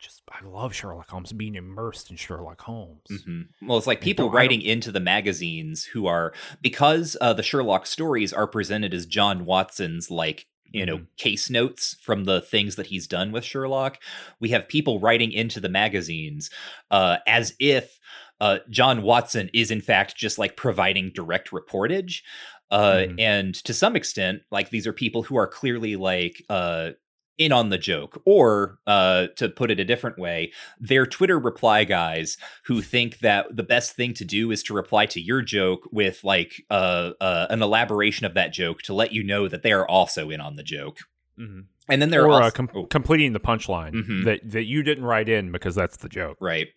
just 0.04 0.22
I 0.30 0.44
love 0.44 0.74
Sherlock 0.74 1.08
Holmes, 1.10 1.32
being 1.32 1.54
immersed 1.54 2.10
in 2.10 2.16
Sherlock 2.16 2.60
Holmes. 2.60 3.06
Mhm. 3.10 3.48
Well, 3.62 3.78
it's 3.78 3.86
like 3.86 4.00
people 4.00 4.30
writing 4.30 4.60
into 4.62 4.92
the 4.92 5.00
magazines 5.00 5.84
who 5.84 6.06
are 6.06 6.34
because 6.60 7.16
uh, 7.20 7.32
the 7.32 7.42
Sherlock 7.42 7.86
stories 7.86 8.32
are 8.32 8.46
presented 8.46 8.92
as 8.92 9.06
John 9.06 9.44
Watson's 9.44 10.10
like 10.10 10.46
you 10.70 10.84
know 10.84 10.98
Mhm. 10.98 11.06
case 11.16 11.48
notes 11.50 11.96
from 12.02 12.24
the 12.24 12.40
things 12.40 12.76
that 12.76 12.86
he's 12.86 13.06
done 13.06 13.30
with 13.32 13.44
Sherlock. 13.44 14.02
We 14.40 14.48
have 14.50 14.68
people 14.68 14.98
writing 15.00 15.30
into 15.32 15.60
the 15.60 15.68
magazines 15.68 16.50
uh, 16.90 17.18
as 17.26 17.54
if 17.60 17.98
uh, 18.40 18.58
John 18.68 19.02
Watson 19.02 19.48
is 19.54 19.70
in 19.70 19.80
fact 19.80 20.16
just 20.16 20.38
like 20.38 20.56
providing 20.56 21.12
direct 21.14 21.50
reportage. 21.50 22.22
Uh, 22.70 23.04
Mhm. 23.06 23.20
And 23.20 23.54
to 23.64 23.72
some 23.72 23.94
extent, 23.94 24.42
like 24.50 24.70
these 24.70 24.86
are 24.88 24.92
people 24.92 25.22
who 25.22 25.36
are 25.36 25.46
clearly 25.46 25.94
like 25.96 26.42
uh, 26.48 26.90
in 27.38 27.50
on 27.52 27.68
the 27.70 27.78
joke, 27.78 28.22
or 28.24 28.78
uh, 28.86 29.26
to 29.36 29.48
put 29.48 29.70
it 29.70 29.80
a 29.80 29.84
different 29.84 30.18
way, 30.18 30.52
they're 30.78 31.06
Twitter 31.06 31.38
reply 31.38 31.84
guys 31.84 32.36
who 32.66 32.80
think 32.80 33.18
that 33.20 33.46
the 33.54 33.62
best 33.64 33.96
thing 33.96 34.14
to 34.14 34.24
do 34.24 34.50
is 34.50 34.62
to 34.64 34.74
reply 34.74 35.06
to 35.06 35.20
your 35.20 35.42
joke 35.42 35.88
with 35.90 36.22
like 36.24 36.62
uh, 36.70 37.10
uh, 37.20 37.46
an 37.50 37.62
elaboration 37.62 38.24
of 38.26 38.34
that 38.34 38.52
joke 38.52 38.82
to 38.82 38.94
let 38.94 39.12
you 39.12 39.22
know 39.24 39.48
that 39.48 39.62
they 39.62 39.72
are 39.72 39.88
also 39.88 40.30
in 40.30 40.40
on 40.40 40.54
the 40.54 40.62
joke. 40.62 40.98
Mhm. 41.38 41.64
And 41.88 42.00
then 42.00 42.08
there 42.10 42.24
are 42.24 42.30
uh, 42.30 42.44
also, 42.44 42.50
com- 42.52 42.70
oh, 42.74 42.84
completing 42.86 43.32
the 43.34 43.40
punchline 43.40 43.92
Mhm. 43.92 44.24
that 44.24 44.40
that 44.52 44.64
you 44.64 44.82
didn't 44.84 45.04
write 45.04 45.28
in 45.28 45.50
because 45.52 45.74
that's 45.74 45.96
the 45.98 46.08
joke. 46.08 46.38
right, 46.40 46.68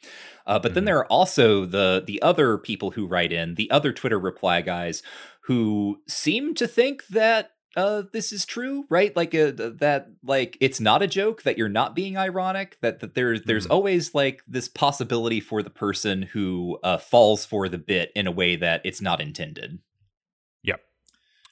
uh, 0.48 0.58
but 0.60 0.74
then 0.74 0.84
Mhm. 0.84 0.88
there 0.88 0.98
are 0.98 1.06
also 1.12 1.66
the 1.66 2.04
the 2.06 2.22
other 2.24 2.58
people 2.58 2.92
who 2.92 3.06
write 3.08 3.32
in, 3.32 3.54
the 3.56 3.70
other 3.72 3.94
Twitter 3.94 4.20
reply 4.20 4.62
guys 4.62 5.04
who 5.42 6.02
seem 6.10 6.54
to 6.56 6.68
think 6.68 7.06
that 7.08 7.52
uh, 7.78 8.04
this 8.12 8.34
is 8.34 8.46
true, 8.46 8.86
right? 8.90 9.16
Like 9.16 9.34
uh, 9.34 9.52
that, 9.56 10.08
like 10.24 10.58
it's 10.60 10.82
not 10.82 11.02
a 11.02 11.08
joke 11.08 11.44
that 11.44 11.58
you're 11.58 11.70
not 11.70 11.96
being 11.96 12.18
ironic. 12.18 12.78
That 12.82 13.00
that 13.00 13.14
there's 13.14 13.44
there's 13.44 13.68
Mhm. 13.68 13.72
always 13.72 14.14
like 14.14 14.44
this 14.48 14.68
possibility 14.68 15.40
for 15.40 15.64
the 15.64 15.70
person 15.70 16.24
who 16.24 16.80
uh, 16.84 16.98
falls 16.98 17.46
for 17.46 17.70
the 17.70 17.78
bit 17.78 18.12
in 18.16 18.28
a 18.28 18.32
way 18.32 18.56
that 18.58 18.82
it's 18.84 19.02
not 19.02 19.22
intended. 19.22 19.80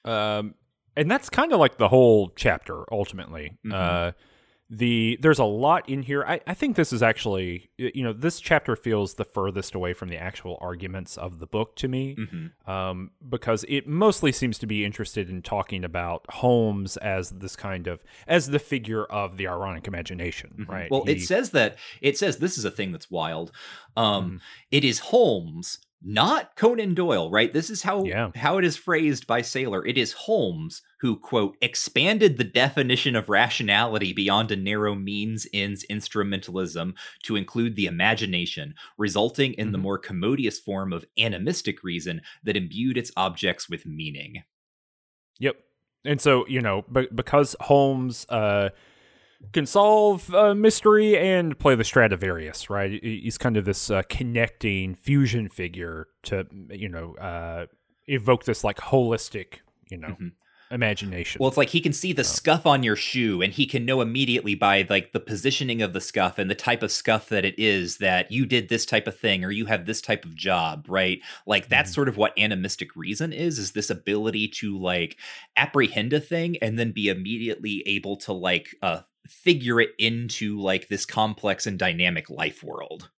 Um, 0.03 0.53
and 0.95 1.09
that's 1.09 1.31
kind 1.31 1.51
of 1.51 1.59
like 1.59 1.77
the 1.79 1.87
whole 1.87 2.29
chapter 2.35 2.83
ultimately. 2.93 3.57
Mhm. 3.65 3.73
Uh, 3.73 4.11
the 4.69 5.17
there's 5.21 5.37
a 5.37 5.43
lot 5.45 5.87
in 5.87 6.01
here. 6.01 6.23
I, 6.27 6.39
I 6.47 6.55
think 6.55 6.75
this 6.75 6.91
is 6.91 7.03
actually 7.03 7.69
you 7.77 8.03
know 8.03 8.13
this 8.13 8.39
chapter 8.39 8.75
feels 8.75 9.13
the 9.13 9.23
furthest 9.23 9.75
away 9.75 9.93
from 9.93 10.09
the 10.09 10.17
actual 10.17 10.57
arguments 10.59 11.17
of 11.17 11.39
the 11.39 11.45
book 11.45 11.75
to 11.77 11.87
me. 11.87 12.15
Mm-hmm. 12.17 12.69
um, 12.71 13.11
because 13.29 13.63
it 13.67 13.87
mostly 13.87 14.31
seems 14.31 14.57
to 14.59 14.65
be 14.65 14.83
interested 14.83 15.29
in 15.29 15.41
talking 15.43 15.83
about 15.83 16.25
Holmes 16.29 16.97
as 16.97 17.29
this 17.29 17.55
kind 17.55 17.85
of 17.87 17.99
as 18.27 18.47
the 18.47 18.59
figure 18.59 19.05
of 19.05 19.37
the 19.37 19.47
ironic 19.47 19.87
imagination, 19.87 20.65
right? 20.67 20.85
Mm-hmm. 20.85 20.93
Well, 20.93 21.03
it 21.07 21.21
says 21.21 21.51
that 21.51 21.77
it 22.01 22.17
says 22.17 22.37
this 22.37 22.57
is 22.57 22.65
a 22.65 22.71
thing 22.71 22.91
that's 22.91 23.11
wild. 23.11 23.51
Um, 23.95 24.25
Mhm. 24.31 24.39
it 24.71 24.83
is 24.83 24.99
Holmes, 24.99 25.77
not 26.01 26.55
Conan 26.55 26.93
Doyle, 26.93 27.31
right? 27.31 27.51
This 27.51 27.69
is 27.69 27.81
how 27.83 28.03
Yeah. 28.03 28.29
how 28.35 28.57
it 28.57 28.65
is 28.65 28.77
phrased 28.77 29.25
by 29.25 29.41
Saler. 29.41 29.85
It 29.85 29.97
is 29.97 30.13
Holmes 30.13 30.81
who 30.99 31.17
quote 31.17 31.55
expanded 31.61 32.37
the 32.37 32.43
definition 32.43 33.15
of 33.15 33.29
rationality 33.29 34.13
beyond 34.13 34.51
a 34.51 34.55
narrow 34.55 34.95
means 34.95 35.47
ends 35.53 35.85
instrumentalism 35.89 36.93
to 37.23 37.35
include 37.35 37.75
the 37.75 37.85
imagination, 37.85 38.75
resulting 38.97 39.53
in 39.53 39.71
the 39.71 39.77
Mhm. 39.77 39.81
more 39.83 39.97
commodious 39.97 40.59
form 40.59 40.93
of 40.93 41.05
animistic 41.17 41.83
reason 41.83 42.21
that 42.43 42.57
imbued 42.57 42.97
its 42.97 43.11
objects 43.17 43.69
with 43.69 43.85
meaning. 43.85 44.43
Yep. 45.39 45.55
And 46.05 46.21
so, 46.21 46.45
you 46.47 46.61
know, 46.61 46.83
be- 46.83 47.07
because 47.13 47.55
Holmes 47.61 48.25
uh, 48.29 48.69
can 49.53 49.65
solve 49.65 50.33
a 50.33 50.53
mystery 50.55 51.17
and 51.17 51.57
play 51.57 51.75
the 51.75 51.83
Stradivarius, 51.83 52.69
right? 52.69 53.03
He's 53.03 53.37
kind 53.37 53.57
of 53.57 53.65
this 53.65 53.89
uh, 53.89 54.01
connecting 54.09 54.95
fusion 54.95 55.49
figure 55.49 56.07
to, 56.23 56.45
you 56.71 56.89
know, 56.89 57.15
uh, 57.15 57.65
evoke 58.07 58.45
this 58.45 58.63
like 58.63 58.77
holistic, 58.77 59.59
you 59.89 59.97
know, 59.97 60.15
Mhm. 60.19 60.31
imagination. 60.71 61.39
Well, 61.39 61.47
it's 61.47 61.57
like 61.57 61.69
he 61.69 61.79
can 61.81 61.93
see 61.93 62.11
the 62.11 62.23
scuff 62.23 62.65
on 62.65 62.83
your 62.83 62.95
shoe 62.95 63.41
and 63.41 63.53
he 63.53 63.65
can 63.65 63.85
know 63.85 64.01
immediately 64.01 64.55
by 64.55 64.85
like 64.89 65.11
the 65.11 65.19
positioning 65.19 65.81
of 65.81 65.93
the 65.93 66.01
scuff 66.01 66.37
and 66.39 66.49
the 66.49 66.55
type 66.55 66.81
of 66.83 66.91
scuff 66.91 67.29
that 67.29 67.45
it 67.45 67.55
is 67.57 67.97
that 67.97 68.31
you 68.31 68.45
did 68.45 68.69
this 68.69 68.85
type 68.85 69.07
of 69.07 69.17
thing 69.17 69.43
or 69.43 69.51
you 69.51 69.65
have 69.67 69.85
this 69.85 70.01
type 70.01 70.25
of 70.25 70.35
job, 70.35 70.85
right? 70.89 71.19
Like 71.45 71.69
that's 71.69 71.91
Mhm. 71.91 71.95
sort 71.95 72.09
of 72.09 72.17
what 72.17 72.37
animistic 72.37 72.95
reason 72.95 73.31
is 73.33 73.59
is 73.59 73.71
this 73.73 73.89
ability 73.89 74.47
to 74.49 74.77
like 74.77 75.17
apprehend 75.55 76.13
a 76.13 76.19
thing 76.19 76.57
and 76.61 76.77
then 76.79 76.91
be 76.91 77.09
immediately 77.09 77.83
able 77.85 78.17
to 78.17 78.33
like 78.33 78.75
uh 78.81 79.01
figure 79.27 79.79
it 79.79 79.91
into 79.97 80.59
like 80.59 80.87
this 80.87 81.05
complex 81.05 81.65
and 81.67 81.77
dynamic 81.79 82.29
life 82.29 82.63
world. 82.63 83.09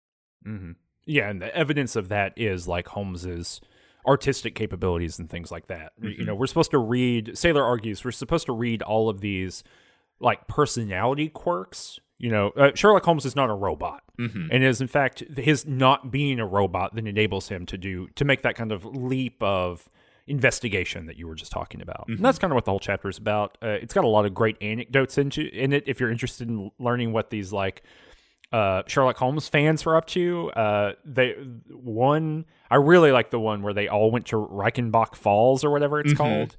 hmm 0.45 0.73
Yeah, 1.05 1.29
and 1.31 1.41
the 1.43 1.55
evidence 1.55 1.97
of 1.97 2.09
that 2.09 2.33
is 2.37 2.67
like 2.69 2.89
Holmes's 2.89 3.61
artistic 4.07 4.55
capabilities 4.55 5.19
and 5.19 5.29
things 5.29 5.51
like 5.51 5.67
that. 5.67 5.93
You 6.01 6.11
Mhm. 6.11 6.27
know, 6.27 6.35
we're 6.35 6.47
supposed 6.47 6.71
to 6.73 6.79
read. 6.79 7.37
Saler 7.37 7.65
argues 7.65 8.05
we're 8.05 8.13
supposed 8.13 8.47
to 8.47 8.53
read 8.53 8.83
all 8.83 9.09
of 9.09 9.21
these 9.21 9.65
like 10.21 10.47
personality 10.49 11.29
quirks. 11.29 11.99
You 12.19 12.31
know, 12.31 12.49
uh, 12.51 12.71
Sherlock 12.75 13.05
Holmes 13.05 13.27
is 13.27 13.37
not 13.37 13.51
a 13.51 13.55
robot, 13.55 14.03
Mhm. 14.19 14.49
and 14.51 14.65
is 14.65 14.81
in 14.81 14.87
fact 14.87 15.21
his 15.37 15.67
not 15.67 16.11
being 16.11 16.39
a 16.41 16.47
robot 16.47 16.95
that 16.95 17.07
enables 17.07 17.49
him 17.49 17.67
to 17.67 17.77
do 17.77 18.09
to 18.15 18.25
make 18.25 18.43
that 18.43 18.55
kind 18.57 18.73
of 18.73 18.85
leap 18.87 19.43
of 19.43 19.91
investigation 20.29 21.07
that 21.07 21.17
you 21.17 21.27
were 21.29 21.35
just 21.35 21.53
talking 21.53 21.81
about. 21.81 22.07
Mhm. 22.09 22.17
And 22.17 22.25
that's 22.25 22.39
kind 22.39 22.53
of 22.53 22.57
what 22.57 22.65
the 22.65 22.73
whole 22.73 22.81
chapter 22.81 23.09
is 23.09 23.19
about. 23.19 23.57
Uh, 23.63 23.69
it's 23.81 23.95
got 23.95 24.05
a 24.05 24.09
lot 24.09 24.27
of 24.27 24.35
great 24.35 24.57
anecdotes 24.61 25.19
into 25.19 25.43
in 25.53 25.73
it. 25.73 25.85
If 25.87 26.01
you're 26.01 26.11
interested 26.11 26.49
in 26.49 26.71
learning 26.79 27.13
what 27.13 27.31
these 27.31 27.53
like 27.53 27.83
uh, 28.53 28.83
Sherlock 28.87 29.17
Holmes 29.17 29.49
fans 29.49 29.85
were 29.85 29.97
up 29.97 30.07
to. 30.09 30.51
Uh, 30.53 30.93
they 31.05 31.33
one 31.71 32.45
I 32.71 32.77
really 32.77 33.11
like 33.13 33.31
the 33.31 33.41
one 33.41 33.63
where 33.63 33.75
they 33.75 33.89
all 33.89 34.11
went 34.11 34.27
to 34.27 34.37
Reichenbach 34.37 35.15
Falls 35.17 35.65
or 35.65 35.71
whatever 35.71 35.99
it's 36.01 36.13
Mhm. 36.13 36.17
called, 36.17 36.57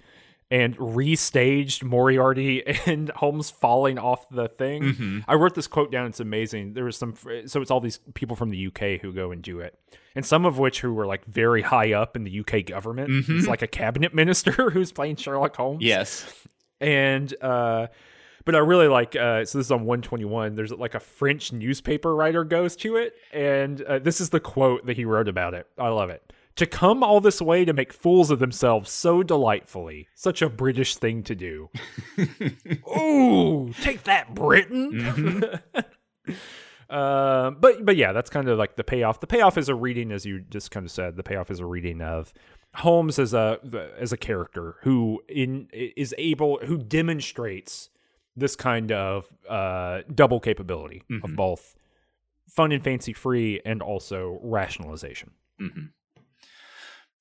and 0.52 0.78
restaged 0.78 1.84
Moriarty 1.84 2.64
and 2.86 3.10
Holmes 3.10 3.50
falling 3.50 3.98
off 3.98 4.28
the 4.30 4.48
thing. 4.50 4.84
Mhm. 4.84 5.24
I 5.28 5.36
wrote 5.36 5.56
this 5.56 5.68
quote 5.68 5.92
down. 5.92 6.08
It's 6.08 6.20
amazing. 6.20 6.74
There 6.74 6.84
was 6.86 6.98
some, 6.98 7.14
so 7.46 7.62
it's 7.62 7.72
all 7.72 7.80
these 7.82 8.00
people 8.14 8.36
from 8.36 8.50
the 8.50 8.58
UK 8.68 8.98
who 9.02 9.12
go 9.14 9.32
and 9.32 9.42
do 9.42 9.60
it, 9.62 9.78
and 10.18 10.26
some 10.26 10.46
of 10.46 10.58
which 10.60 10.82
who 10.82 10.94
were 10.94 11.06
like 11.06 11.24
very 11.26 11.62
high 11.62 11.94
up 11.94 12.18
in 12.18 12.26
the 12.26 12.40
UK 12.42 12.66
government. 12.66 13.10
Mhm. 13.10 13.38
It's 13.38 13.48
like 13.48 13.62
a 13.62 13.68
cabinet 13.68 14.14
minister 14.14 14.52
who's 14.72 14.92
playing 14.92 15.16
Sherlock 15.16 15.56
Holmes 15.56 15.82
Yes. 15.84 16.26
and 16.82 17.34
uh 17.42 17.88
but 18.44 18.56
I 18.56 18.60
really 18.60 18.88
like 18.88 19.16
uh 19.16 19.46
so 19.46 19.58
this 19.58 19.68
is 19.68 19.72
on 19.72 19.86
121 19.86 20.56
there's 20.56 20.72
like 20.72 20.96
a 20.96 21.00
French 21.00 21.54
newspaper 21.54 22.16
writer 22.16 22.44
goes 22.44 22.76
to 22.78 22.96
it 22.98 23.14
and 23.32 23.82
uh, 23.82 24.00
this 24.00 24.20
is 24.20 24.30
the 24.32 24.40
quote 24.40 24.86
that 24.88 24.98
he 24.98 25.06
wrote 25.06 25.28
about 25.30 25.54
it 25.54 25.68
I 25.78 25.90
love 25.90 26.10
it 26.10 26.34
to 26.56 26.66
come 26.66 27.04
all 27.04 27.22
this 27.22 27.40
way 27.42 27.66
to 27.66 27.72
make 27.74 27.94
fools 27.94 28.32
of 28.32 28.40
themselves 28.40 28.90
so 28.90 29.22
delightfully. 29.22 30.08
Such 30.16 30.42
a 30.42 30.50
British 30.50 30.96
thing 30.96 31.22
to 31.22 31.36
do. 31.36 31.70
Ooh, 33.00 33.72
take 33.82 34.06
that, 34.06 34.34
Britain. 34.34 34.92
Mhm. 34.94 35.62
Uh, 36.90 37.52
but 37.52 37.86
but 37.86 37.96
yeah, 37.98 38.14
that's 38.14 38.30
kind 38.30 38.48
of 38.48 38.58
like 38.58 38.76
the 38.76 38.84
payoff. 38.84 39.20
The 39.20 39.28
payoff 39.28 39.58
is 39.58 39.70
a 39.70 39.76
reading, 39.76 40.12
as 40.12 40.26
you 40.26 40.40
just 40.40 40.72
kind 40.72 40.86
of 40.86 40.92
said. 40.92 41.16
The 41.18 41.24
payoff 41.24 41.52
is 41.52 41.60
a 41.60 41.66
reading 41.66 42.02
of 42.02 42.34
Holmes 42.76 43.20
as 43.20 43.34
a 43.34 43.60
as 44.00 44.14
a 44.14 44.18
character 44.18 44.76
who 44.84 45.22
in 45.28 45.68
is 45.74 46.14
able 46.18 46.60
who 46.66 46.78
demonstrates 46.78 47.90
this 48.36 48.56
kind 48.56 48.92
of 48.92 49.26
uh, 49.50 50.02
double 50.14 50.40
capability 50.40 51.02
of 51.24 51.32
Mhm. 51.32 51.36
both 51.36 51.76
fun 52.48 52.72
and 52.72 52.84
fancy 52.84 53.12
free 53.14 53.60
and 53.66 53.82
also 53.82 54.40
rationalization. 54.44 55.32
Mhm. 55.60 55.90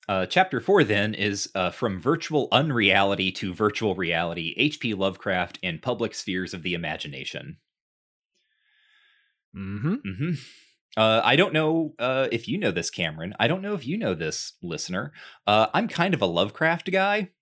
Uh, 0.07 0.25
chapter 0.25 0.61
four 0.61 0.83
then 0.85 1.13
is 1.13 1.49
uh, 1.55 1.69
from 1.71 1.99
virtual 1.99 2.47
unreality 2.53 3.29
to 3.33 3.53
virtual 3.53 3.93
reality. 3.95 4.53
H.P. 4.55 4.93
Lovecraft 4.93 5.59
and 5.61 5.81
public 5.81 6.13
spheres 6.13 6.53
of 6.53 6.63
the 6.63 6.73
imagination. 6.73 7.57
Mm-hmm. 9.55 9.95
hmm 10.03 10.31
Uh, 10.95 11.21
I 11.23 11.35
don't 11.35 11.53
know 11.53 11.93
uh, 11.99 12.27
if 12.31 12.47
you 12.47 12.57
know 12.57 12.71
this, 12.71 12.89
Cameron. 12.89 13.35
I 13.39 13.47
don't 13.47 13.61
know 13.61 13.75
if 13.75 13.85
you 13.85 13.97
know 13.97 14.15
this, 14.15 14.53
listener. 14.63 15.11
Uh, 15.45 15.67
I'm 15.73 15.87
kind 15.87 16.13
of 16.15 16.21
a 16.21 16.25
Lovecraft 16.25 16.91
guy. 16.91 17.29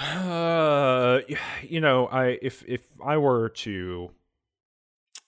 Uh, 0.00 1.20
you 1.62 1.80
know, 1.80 2.06
I 2.06 2.38
if 2.40 2.64
if 2.66 2.86
I 3.04 3.18
were 3.18 3.50
to 3.50 4.10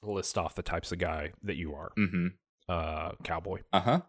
list 0.02 0.38
off 0.38 0.54
the 0.54 0.62
types 0.62 0.90
of 0.92 0.98
guy 0.98 1.32
that 1.42 1.56
you 1.56 1.74
are, 1.74 1.92
hmm 1.96 2.28
uh, 2.68 3.12
cowboy. 3.22 3.60
Uh 3.72 3.80
huh. 3.80 4.00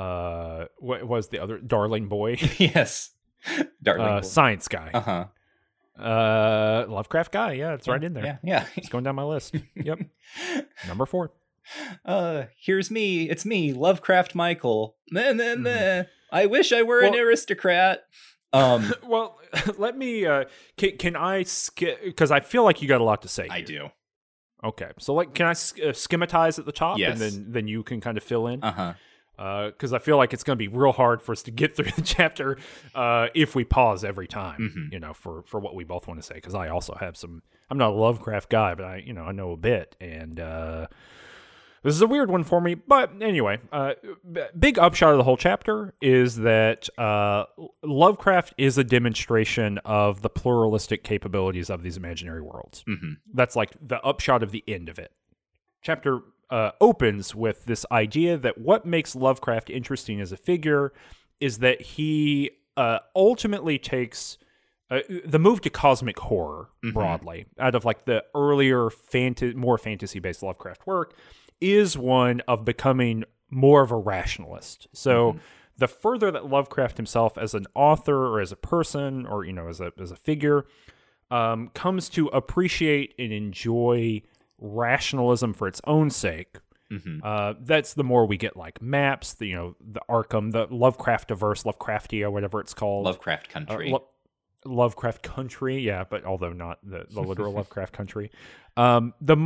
Uh, 0.00 0.66
what 0.78 1.06
was 1.06 1.28
the 1.28 1.40
other 1.40 1.58
darling 1.58 2.08
boy? 2.08 2.36
yes. 2.58 3.10
Darling. 3.82 4.04
uh, 4.04 4.22
science 4.22 4.66
guy. 4.68 4.90
uh 4.92 5.00
huh. 5.00 5.24
Uh, 5.98 6.86
Lovecraft 6.88 7.32
guy. 7.32 7.52
Yeah, 7.52 7.74
it's 7.74 7.88
right 7.88 8.02
in 8.02 8.14
there. 8.14 8.24
Yeah. 8.24 8.36
Yeah. 8.42 8.66
It's 8.76 8.88
going 8.88 9.04
down 9.04 9.14
my 9.16 9.24
list. 9.24 9.54
Yep, 9.74 9.98
number 10.86 11.06
four. 11.06 11.32
uh, 12.04 12.44
here's 12.58 12.90
me. 12.90 13.28
It's 13.28 13.44
me, 13.44 13.72
Lovecraft 13.72 14.34
Michael. 14.34 14.96
Meh, 15.10 15.32
meh, 15.32 15.54
Mhm. 15.56 15.60
meh. 15.60 16.02
I 16.32 16.46
wish 16.46 16.72
I 16.72 16.82
were 16.82 17.00
an 17.00 17.14
aristocrat. 17.14 18.04
Um, 18.52 18.92
well, 19.06 19.38
let 19.76 19.96
me. 19.96 20.24
Uh, 20.26 20.44
can, 20.76 20.96
can 20.96 21.16
I 21.16 21.42
skip? 21.42 22.02
Because 22.04 22.30
I 22.30 22.40
feel 22.40 22.64
like 22.64 22.80
you 22.82 22.88
got 22.88 23.00
a 23.00 23.04
lot 23.04 23.22
to 23.22 23.28
say. 23.28 23.48
I 23.50 23.58
here. 23.58 23.66
do. 23.66 23.88
Okay, 24.64 24.90
so 24.98 25.14
like, 25.14 25.34
can 25.34 25.46
I 25.46 25.52
sk- 25.52 25.78
uh, 25.80 25.92
schematize 25.92 26.58
at 26.58 26.64
the 26.66 26.72
top, 26.72 26.98
Yes. 26.98 27.12
and 27.12 27.20
then 27.20 27.52
then 27.52 27.68
you 27.68 27.82
can 27.82 28.00
kind 28.00 28.16
of 28.16 28.24
fill 28.24 28.46
in. 28.46 28.62
Uh 28.64 28.72
huh. 28.72 28.92
Because 29.38 29.92
I 29.94 29.98
feel 30.00 30.16
like 30.18 30.34
it's 30.34 30.42
going 30.44 30.56
to 30.58 30.58
be 30.58 30.68
real 30.68 30.92
hard 30.92 31.22
for 31.22 31.32
us 31.32 31.42
to 31.44 31.50
get 31.50 31.74
through 31.76 31.92
the 31.92 32.02
chapter 32.02 32.58
uh, 32.94 33.28
if 33.34 33.54
we 33.54 33.64
pause 33.64 34.04
every 34.04 34.26
time, 34.28 34.72
Mhm. 34.76 34.92
you 34.92 35.00
know, 35.00 35.14
for 35.14 35.42
for 35.44 35.60
what 35.60 35.74
we 35.74 35.84
both 35.84 36.06
want 36.06 36.20
to 36.20 36.26
say. 36.26 36.34
Because 36.34 36.54
I 36.54 36.68
also 36.68 36.94
have 37.00 37.16
some. 37.16 37.42
I'm 37.70 37.78
not 37.78 37.90
a 37.90 37.94
Lovecraft 37.94 38.50
guy, 38.50 38.74
but 38.74 38.84
I, 38.84 38.96
you 38.98 39.12
know, 39.12 39.22
I 39.24 39.32
know 39.32 39.52
a 39.52 39.56
bit, 39.56 39.94
and 40.00 40.40
uh, 40.40 40.86
this 41.82 41.94
is 41.94 42.02
a 42.02 42.06
weird 42.06 42.30
one 42.30 42.42
for 42.42 42.60
me. 42.60 42.74
But 42.74 43.12
anyway, 43.22 43.58
uh, 43.70 43.92
b- 44.30 44.42
big 44.58 44.78
upshot 44.78 45.12
of 45.12 45.18
the 45.18 45.24
whole 45.24 45.36
chapter 45.36 45.94
is 46.02 46.36
that 46.36 46.88
uh, 46.98 47.44
Lovecraft 47.84 48.54
is 48.58 48.78
a 48.78 48.84
demonstration 48.84 49.78
of 49.84 50.22
the 50.22 50.28
pluralistic 50.30 51.04
capabilities 51.04 51.70
of 51.70 51.82
these 51.82 51.96
imaginary 51.96 52.42
worlds 52.42 52.82
hmm 52.86 53.12
that's 53.34 53.54
like 53.54 53.70
the 53.80 54.00
upshot 54.02 54.42
of 54.42 54.50
the 54.50 54.64
end 54.66 54.88
of 54.88 54.98
it. 54.98 55.12
Chapter 55.82 56.20
uh, 56.50 56.70
opens 56.80 57.34
with 57.34 57.64
this 57.66 57.84
idea 57.92 58.36
that 58.38 58.58
what 58.58 58.86
makes 58.86 59.14
Lovecraft 59.14 59.68
interesting 59.70 60.20
as 60.20 60.32
a 60.32 60.36
figure 60.36 60.92
is 61.40 61.58
that 61.58 61.80
he 61.80 62.50
uh, 62.76 62.98
ultimately 63.14 63.78
takes 63.78 64.38
uh, 64.90 65.00
the 65.26 65.38
move 65.38 65.60
to 65.60 65.68
cosmic 65.68 66.18
horror 66.18 66.68
Mhm. 66.82 66.94
broadly 66.94 67.44
out 67.58 67.74
of 67.74 67.84
like 67.84 68.06
the 68.06 68.24
earlier 68.34 68.84
fanta- 68.88 69.54
more 69.54 69.76
fantasy 69.76 70.18
based 70.18 70.42
Lovecraft 70.42 70.86
work 70.86 71.12
is 71.60 71.98
one 71.98 72.40
of 72.48 72.64
becoming 72.64 73.24
more 73.50 73.82
of 73.82 73.90
a 73.90 73.96
rationalist. 73.96 74.86
So 74.94 75.34
Mhm. 75.34 75.40
the 75.76 75.88
further 75.88 76.30
that 76.30 76.46
Lovecraft 76.46 76.96
himself 76.96 77.36
as 77.36 77.52
an 77.52 77.66
author 77.74 78.28
or 78.28 78.40
as 78.40 78.50
a 78.52 78.56
person 78.56 79.26
or 79.26 79.44
you 79.44 79.52
know 79.52 79.68
as 79.68 79.80
a 79.80 79.92
as 80.00 80.10
a 80.10 80.16
figure 80.16 80.64
um, 81.30 81.68
comes 81.74 82.08
to 82.10 82.28
appreciate 82.28 83.14
and 83.18 83.32
enjoy 83.32 84.22
rationalism 84.58 85.52
for 85.54 85.68
its 85.68 85.80
own 85.84 86.10
sake. 86.10 86.56
hmm 86.90 87.18
Uh, 87.22 87.54
that's 87.60 87.94
the 87.94 88.04
more 88.04 88.26
we 88.26 88.36
get 88.36 88.56
like 88.56 88.80
maps, 88.82 89.34
the 89.34 89.46
you 89.46 89.54
know 89.56 89.76
the 89.80 90.00
Arkham, 90.08 90.52
the 90.52 90.66
Lovecraft 90.74 91.28
diverse, 91.28 91.62
Lovecraftia, 91.64 92.30
whatever 92.32 92.60
it's 92.60 92.74
called. 92.74 93.04
Lovecraft 93.04 93.48
Uh, 93.48 93.52
country. 93.52 93.90
Lo- 93.90 94.08
Lovecraft 94.64 95.22
Country, 95.22 95.78
yeah, 95.78 96.02
but 96.10 96.24
although 96.24 96.52
not 96.52 96.78
the, 96.82 97.06
the 97.10 97.22
literal 97.22 97.52
Lovecraft 97.60 97.92
Country, 97.92 98.30
um, 98.76 99.14
the 99.20 99.36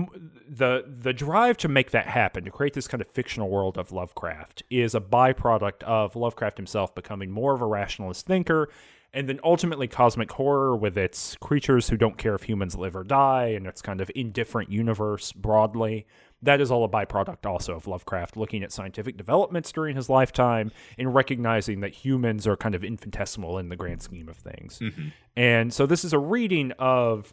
the 0.49 0.85
the 0.89 1.13
drive 1.13 1.59
to 1.59 1.69
make 1.69 1.91
that 1.91 2.07
happen, 2.07 2.45
to 2.45 2.51
create 2.51 2.73
this 2.73 2.89
kind 2.89 3.01
of 3.03 3.09
fictional 3.09 3.51
world 3.51 3.77
of 3.77 3.93
Lovecraft, 3.93 4.63
is 4.71 4.95
a 4.95 5.01
byproduct 5.01 5.83
of 5.83 6.17
Lovecraft 6.17 6.57
himself 6.57 6.95
becoming 6.95 7.31
more 7.31 7.55
of 7.55 7.61
a 7.61 7.67
rationalist 7.67 8.25
thinker, 8.27 8.71
and 9.15 9.29
then 9.29 9.39
ultimately 9.45 9.87
cosmic 9.87 10.31
horror 10.33 10.77
with 10.77 10.97
its 10.97 11.37
creatures 11.37 11.89
who 11.89 11.97
don't 11.97 12.17
care 12.17 12.35
if 12.35 12.45
humans 12.45 12.75
live 12.75 12.97
or 12.97 13.05
die, 13.05 13.49
and 13.49 13.67
its 13.67 13.83
kind 13.83 14.01
of 14.01 14.11
indifferent 14.15 14.71
universe 14.71 15.33
broadly. 15.33 16.07
That 16.41 16.61
is 16.61 16.71
all 16.71 16.85
a 16.85 16.89
byproduct 16.89 17.47
also 17.47 17.75
of 17.75 17.87
Lovecraft 17.87 18.37
looking 18.37 18.65
at 18.65 18.73
scientific 18.73 19.17
developments 19.17 19.71
during 19.71 19.95
his 19.95 20.09
lifetime 20.09 20.73
and 20.99 21.15
recognizing 21.15 21.81
that 21.81 21.93
humans 21.95 22.47
are 22.47 22.57
kind 22.57 22.75
of 22.75 22.83
infinitesimal 22.83 23.59
in 23.59 23.69
the 23.69 23.77
grand 23.77 24.03
scheme 24.03 24.29
of 24.29 24.37
things. 24.37 24.79
hmm 24.79 25.09
And 25.37 25.73
so 25.73 25.87
this 25.87 26.05
is 26.05 26.13
a 26.13 26.19
reading 26.19 26.73
of 26.79 27.33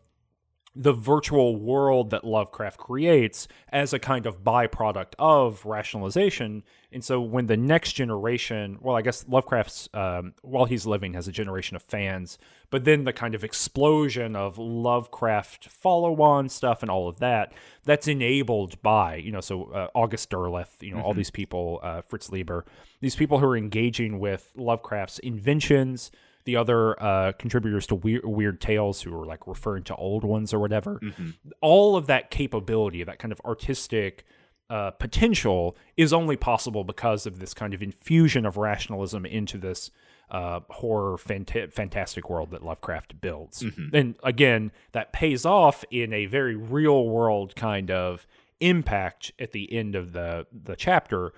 the 0.75 0.93
virtual 0.93 1.55
world 1.55 2.11
that 2.11 2.23
Lovecraft 2.23 2.77
creates 2.77 3.47
as 3.71 3.91
a 3.91 3.99
kind 3.99 4.25
of 4.25 4.43
byproduct 4.43 5.13
of 5.17 5.65
rationalization. 5.65 6.63
And 6.91 7.03
so 7.03 7.19
when 7.21 7.47
the 7.47 7.57
next 7.57 7.93
generation, 7.93 8.77
well, 8.79 8.95
I 8.95 9.01
guess 9.01 9.25
Lovecraft's, 9.27 9.89
um, 9.93 10.33
while 10.41 10.65
he's 10.65 10.85
living, 10.85 11.13
has 11.13 11.27
a 11.27 11.31
generation 11.31 11.75
of 11.75 11.81
fans, 11.81 12.37
but 12.69 12.85
then 12.85 13.03
the 13.03 13.13
kind 13.13 13.35
of 13.35 13.43
explosion 13.43 14.35
of 14.35 14.57
Lovecraft 14.57 15.69
follow 15.69 16.21
on 16.21 16.49
stuff 16.49 16.81
and 16.81 16.91
all 16.91 17.07
of 17.07 17.19
that, 17.19 17.53
that's 17.83 18.07
enabled 18.07 18.81
by, 18.81 19.15
you 19.15 19.31
know, 19.31 19.41
so 19.41 19.71
uh, 19.71 19.87
August 19.95 20.29
Derleth, 20.29 20.81
you 20.81 20.93
know, 20.93 21.01
all 21.01 21.13
these 21.13 21.31
people, 21.31 21.79
uh, 21.81 22.01
Fritz 22.01 22.31
Leiber, 22.31 22.65
these 23.01 23.15
people 23.15 23.39
who 23.39 23.45
are 23.45 23.57
engaging 23.57 24.19
with 24.19 24.51
Lovecraft's 24.55 25.19
inventions 25.19 26.11
the 26.45 26.55
other 26.55 27.01
uh, 27.01 27.31
contributors 27.33 27.85
to 27.87 27.95
Weird, 27.95 28.25
Weird 28.25 28.61
Tales 28.61 29.01
who 29.01 29.13
are 29.19 29.25
like 29.25 29.45
referring 29.47 29.83
to 29.85 29.95
old 29.95 30.23
ones 30.23 30.53
or 30.53 30.59
whatever. 30.59 30.99
hmm 31.01 31.29
All 31.61 31.95
of 31.95 32.07
that 32.07 32.31
capability, 32.31 33.03
that 33.03 33.19
kind 33.19 33.31
of 33.31 33.41
artistic 33.45 34.25
uh, 34.69 34.91
potential, 34.91 35.75
is 35.97 36.13
only 36.13 36.37
possible 36.37 36.83
because 36.83 37.25
of 37.25 37.39
this 37.39 37.53
kind 37.53 37.73
of 37.73 37.81
infusion 37.81 38.45
of 38.45 38.55
rationalism 38.57 39.25
into 39.25 39.57
this 39.57 39.91
uh, 40.31 40.59
horror 40.69 41.17
fanta- 41.17 41.73
fantastic 41.73 42.29
world 42.29 42.51
that 42.51 42.63
Lovecraft 42.63 43.19
builds. 43.19 43.63
Mhm. 43.63 43.93
And 43.93 44.15
again, 44.23 44.71
that 44.91 45.11
pays 45.11 45.43
off 45.45 45.83
in 45.89 46.13
a 46.13 46.27
very 46.27 46.55
real 46.55 47.07
world 47.07 47.55
kind 47.55 47.89
of 47.89 48.27
impact 48.59 49.31
at 49.39 49.51
the 49.53 49.71
end 49.73 49.95
of 49.95 50.13
the 50.13 50.45
the 50.51 50.75
chapter 50.75 51.33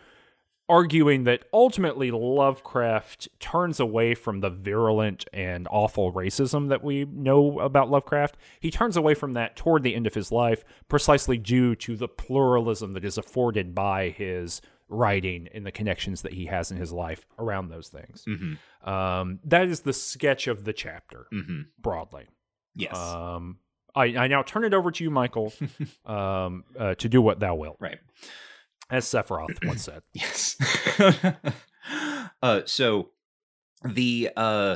arguing 0.72 1.26
that 1.26 1.44
ultimately 1.52 2.12
Lovecraft 2.12 3.28
turns 3.40 3.80
away 3.80 4.16
from 4.16 4.40
the 4.40 4.50
virulent 4.50 5.26
and 5.34 5.68
awful 5.70 6.14
racism 6.14 6.70
that 6.70 6.82
we 6.84 7.04
know 7.06 7.60
about 7.60 7.92
Lovecraft. 7.92 8.38
He 8.62 8.72
turns 8.72 8.96
away 8.96 9.14
from 9.14 9.34
that 9.34 9.58
toward 9.58 9.84
the 9.84 9.94
end 9.94 10.08
of 10.08 10.14
his 10.14 10.32
life, 10.32 10.64
precisely 10.88 11.38
due 11.38 11.76
to 11.76 11.98
the 11.98 12.08
pluralism 12.08 12.94
that 12.94 13.04
is 13.04 13.18
afforded 13.18 13.76
by 13.76 14.10
his 14.10 14.62
writing 14.88 15.50
and 15.54 15.66
the 15.66 15.72
connections 15.72 16.22
that 16.22 16.34
he 16.34 16.46
has 16.46 16.72
in 16.72 16.78
his 16.78 16.92
life 16.94 17.26
around 17.38 17.70
those 17.70 17.90
things. 17.90 18.24
hmm 18.26 18.54
Um, 18.90 19.40
that 19.46 19.68
is 19.68 19.82
the 19.82 19.94
sketch 19.94 20.48
of 20.48 20.64
the 20.64 20.74
chapter 20.74 21.28
hmm 21.32 21.62
broadly. 21.80 22.28
Yes. 22.76 22.98
Um, 22.98 23.58
I, 23.94 24.06
I 24.06 24.28
now 24.28 24.42
turn 24.42 24.64
it 24.64 24.74
over 24.74 24.90
to 24.90 25.04
you, 25.04 25.12
Michael, 25.12 25.54
um, 26.06 26.64
uh, 26.80 26.96
to 26.96 27.10
do 27.10 27.22
what 27.22 27.42
thou 27.42 27.56
wilt, 27.56 27.76
right. 27.82 28.00
As 28.92 29.06
Sephiroth 29.06 29.66
once 29.66 29.84
said. 29.86 30.04
Yes. 30.14 30.58
uh, 32.44 32.62
so 32.66 33.10
the 33.84 34.30
uh, 34.36 34.76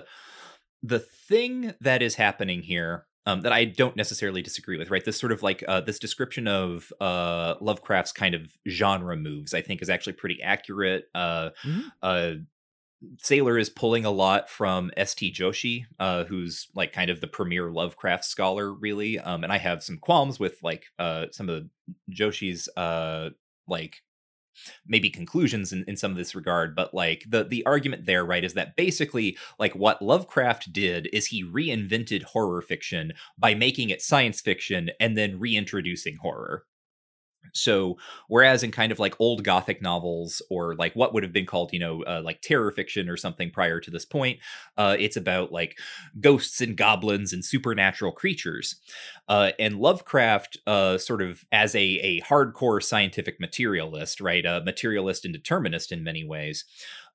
the 0.82 1.00
thing 1.00 1.74
that 1.82 2.02
is 2.02 2.16
happening 2.16 2.62
here 2.62 3.06
um, 3.28 3.42
that 3.42 3.52
I 3.52 3.66
don't 3.66 3.96
necessarily 3.96 4.42
disagree 4.42 4.78
with, 4.78 4.90
right? 4.92 5.04
This 5.04 5.20
sort 5.20 5.32
of 5.32 5.44
like 5.44 5.64
uh, 5.68 5.82
this 5.82 6.00
description 6.00 6.48
of 6.48 6.92
uh, 7.02 7.56
Lovecraft's 7.60 8.12
kind 8.12 8.36
of 8.36 8.56
genre 8.68 9.18
moves, 9.18 9.54
I 9.54 9.62
think, 9.62 9.82
is 9.82 9.90
actually 9.90 10.14
pretty 10.14 10.42
accurate. 10.42 11.06
Uh, 11.14 11.50
Mhm. 11.64 11.84
uh, 12.02 12.32
Saler 13.22 13.58
is 13.60 13.70
pulling 13.70 14.06
a 14.06 14.10
lot 14.12 14.50
from 14.50 14.90
S.T. 14.98 15.32
Joshi, 15.32 15.86
uh, 16.00 16.24
who's 16.24 16.70
like 16.74 16.92
kind 16.92 17.12
of 17.12 17.22
the 17.22 17.28
premier 17.28 17.70
Lovecraft 17.70 18.26
scholar, 18.26 18.74
really. 18.74 19.20
Um, 19.20 19.44
and 19.44 19.52
I 19.54 19.58
have 19.58 19.84
some 19.84 19.98
qualms 19.98 20.40
with 20.40 20.58
like 20.64 20.86
uh, 20.98 21.26
some 21.32 21.50
of 21.50 21.70
Joshi's 22.10 22.68
uh, 22.78 23.30
like 23.68 24.02
maybe 24.88 25.10
conclusions 25.10 25.74
in, 25.74 25.84
in 25.88 25.98
some 25.98 26.12
of 26.12 26.18
this 26.18 26.36
regard 26.36 26.76
but 26.76 26.94
like 26.94 27.24
the 27.28 27.44
the 27.44 27.66
argument 27.66 28.06
there 28.06 28.26
right 28.26 28.44
is 28.44 28.54
that 28.54 28.76
basically 28.76 29.38
like 29.60 29.76
what 29.76 30.02
lovecraft 30.02 30.72
did 30.72 31.10
is 31.12 31.28
he 31.28 31.44
reinvented 31.44 32.24
horror 32.24 32.62
fiction 32.62 33.14
by 33.38 33.54
making 33.54 33.90
it 33.90 34.02
science 34.02 34.42
fiction 34.42 34.90
and 35.00 35.18
then 35.18 35.40
reintroducing 35.40 36.18
horror 36.18 36.66
so, 37.54 37.98
whereas 38.28 38.64
in 38.64 38.72
kind 38.72 38.92
of 38.92 39.00
like 39.00 39.16
old 39.20 39.44
Gothic 39.44 39.82
novels 39.82 40.42
or 40.50 40.76
like 40.76 40.94
what 40.96 41.14
would 41.14 41.24
have 41.24 41.34
been 41.34 41.46
called, 41.46 41.74
you 41.74 41.80
know, 41.80 42.04
uh, 42.04 42.22
like 42.24 42.42
terror 42.42 42.72
fiction 42.72 43.10
or 43.10 43.18
something 43.18 43.52
prior 43.52 43.80
to 43.80 43.92
this 43.92 44.06
point, 44.06 44.40
uh, 44.78 44.96
it's 45.00 45.18
about 45.18 45.52
like 45.52 45.78
ghosts 46.20 46.62
and 46.62 46.78
goblins 46.78 47.34
and 47.34 47.44
supernatural 47.44 48.12
creatures. 48.12 48.76
Uh, 49.28 49.52
and 49.60 49.80
Lovecraft, 49.80 50.58
uh, 50.68 50.98
sort 50.98 51.22
of 51.22 51.46
as 51.52 51.76
a, 51.76 51.80
a 51.80 52.22
hardcore 52.22 52.82
scientific 52.82 53.40
materialist, 53.40 54.22
right? 54.22 54.46
A 54.46 54.62
materialist 54.64 55.26
and 55.26 55.34
determinist 55.34 55.92
in 55.92 56.04
many 56.04 56.24
ways. 56.24 56.66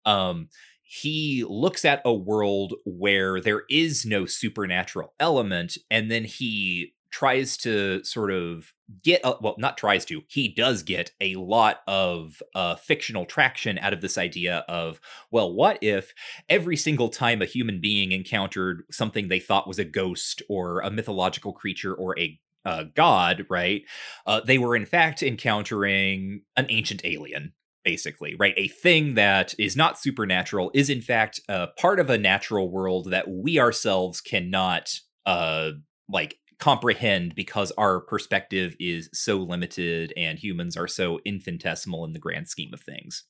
Um, 0.04 0.48
he 0.82 1.44
looks 1.48 1.84
at 1.84 2.02
a 2.04 2.12
world 2.12 2.74
where 2.84 3.40
there 3.40 3.62
is 3.70 4.04
no 4.04 4.26
supernatural 4.26 5.14
element 5.20 5.78
and 5.88 6.10
then 6.10 6.24
he 6.24 6.94
tries 7.10 7.56
to 7.56 8.02
sort 8.04 8.30
of 8.30 8.72
get 9.02 9.20
a, 9.24 9.34
well 9.40 9.54
not 9.58 9.76
tries 9.76 10.04
to 10.04 10.22
he 10.28 10.48
does 10.48 10.82
get 10.82 11.10
a 11.20 11.34
lot 11.36 11.80
of 11.86 12.42
uh, 12.54 12.74
fictional 12.76 13.24
traction 13.24 13.78
out 13.78 13.92
of 13.92 14.00
this 14.00 14.18
idea 14.18 14.64
of 14.68 15.00
well 15.30 15.52
what 15.52 15.78
if 15.82 16.12
every 16.48 16.76
single 16.76 17.08
time 17.08 17.42
a 17.42 17.46
human 17.46 17.80
being 17.80 18.12
encountered 18.12 18.82
something 18.90 19.28
they 19.28 19.40
thought 19.40 19.68
was 19.68 19.78
a 19.78 19.84
ghost 19.84 20.42
or 20.48 20.80
a 20.80 20.90
mythological 20.90 21.52
creature 21.52 21.94
or 21.94 22.18
a 22.18 22.38
uh, 22.64 22.84
god 22.94 23.46
right 23.48 23.82
uh, 24.26 24.40
they 24.40 24.58
were 24.58 24.76
in 24.76 24.86
fact 24.86 25.22
encountering 25.22 26.42
an 26.56 26.66
ancient 26.68 27.00
alien 27.04 27.52
basically 27.82 28.36
right? 28.38 28.54
A 28.58 28.68
thing 28.68 29.14
that 29.14 29.54
is 29.58 29.74
not 29.74 29.98
supernatural 29.98 30.70
is 30.74 30.90
in 30.90 31.00
fact 31.00 31.40
uh, 31.48 31.68
part 31.78 31.98
of 31.98 32.10
a 32.10 32.18
natural 32.18 32.70
world 32.70 33.10
that 33.10 33.28
we 33.28 33.58
ourselves 33.58 34.20
cannot 34.20 34.92
uh 35.24 35.70
like 36.12 36.39
comprehend 36.60 37.34
because 37.34 37.72
our 37.72 38.00
perspective 38.00 38.76
is 38.78 39.08
so 39.12 39.38
limited 39.38 40.12
and 40.16 40.38
humans 40.38 40.76
are 40.76 40.88
so 40.88 41.20
infinitesimal 41.24 42.04
in 42.04 42.12
the 42.12 42.18
grand 42.18 42.48
scheme 42.48 42.72
of 42.72 42.80
things. 42.80 43.24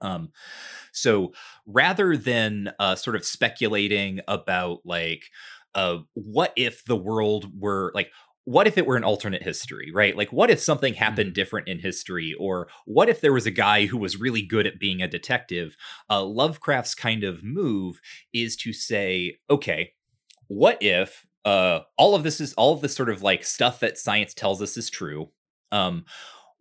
Um, 0.00 0.30
so 0.92 1.32
rather 1.66 2.16
than 2.16 2.72
uh, 2.78 2.94
sort 2.94 3.16
of 3.16 3.24
speculating 3.24 4.20
about 4.28 4.80
like, 4.84 5.24
uh, 5.74 5.98
what 6.12 6.52
if 6.56 6.84
the 6.84 6.96
world 6.96 7.50
were 7.58 7.90
like, 7.94 8.10
what 8.44 8.66
if 8.66 8.76
it 8.76 8.86
were 8.86 8.96
an 8.96 9.04
alternate 9.04 9.42
history, 9.42 9.90
right? 9.92 10.16
Like, 10.16 10.30
what 10.30 10.50
if 10.50 10.60
something 10.60 10.94
happened 10.94 11.28
mm-hmm. 11.28 11.34
different 11.34 11.68
in 11.68 11.78
history? 11.78 12.34
Or 12.38 12.68
what 12.84 13.08
if 13.08 13.22
there 13.22 13.32
was 13.32 13.46
a 13.46 13.50
guy 13.50 13.86
who 13.86 13.96
was 13.96 14.20
really 14.20 14.42
good 14.42 14.66
at 14.66 14.78
being 14.78 15.00
a 15.00 15.08
detective? 15.08 15.76
Uh, 16.10 16.22
Lovecraft's 16.22 16.94
kind 16.94 17.24
of 17.24 17.42
move 17.42 18.00
is 18.34 18.54
to 18.56 18.74
say, 18.74 19.38
okay, 19.48 19.92
what 20.46 20.76
if 20.82 21.24
uh, 21.44 21.80
all 21.96 22.14
of 22.14 22.22
this 22.22 22.40
is 22.40 22.54
all 22.54 22.72
of 22.72 22.80
this 22.80 22.94
sort 22.94 23.10
of 23.10 23.22
like 23.22 23.44
stuff 23.44 23.80
that 23.80 23.98
science 23.98 24.34
tells 24.34 24.62
us 24.62 24.76
is 24.76 24.90
true. 24.90 25.30
Um, 25.72 26.04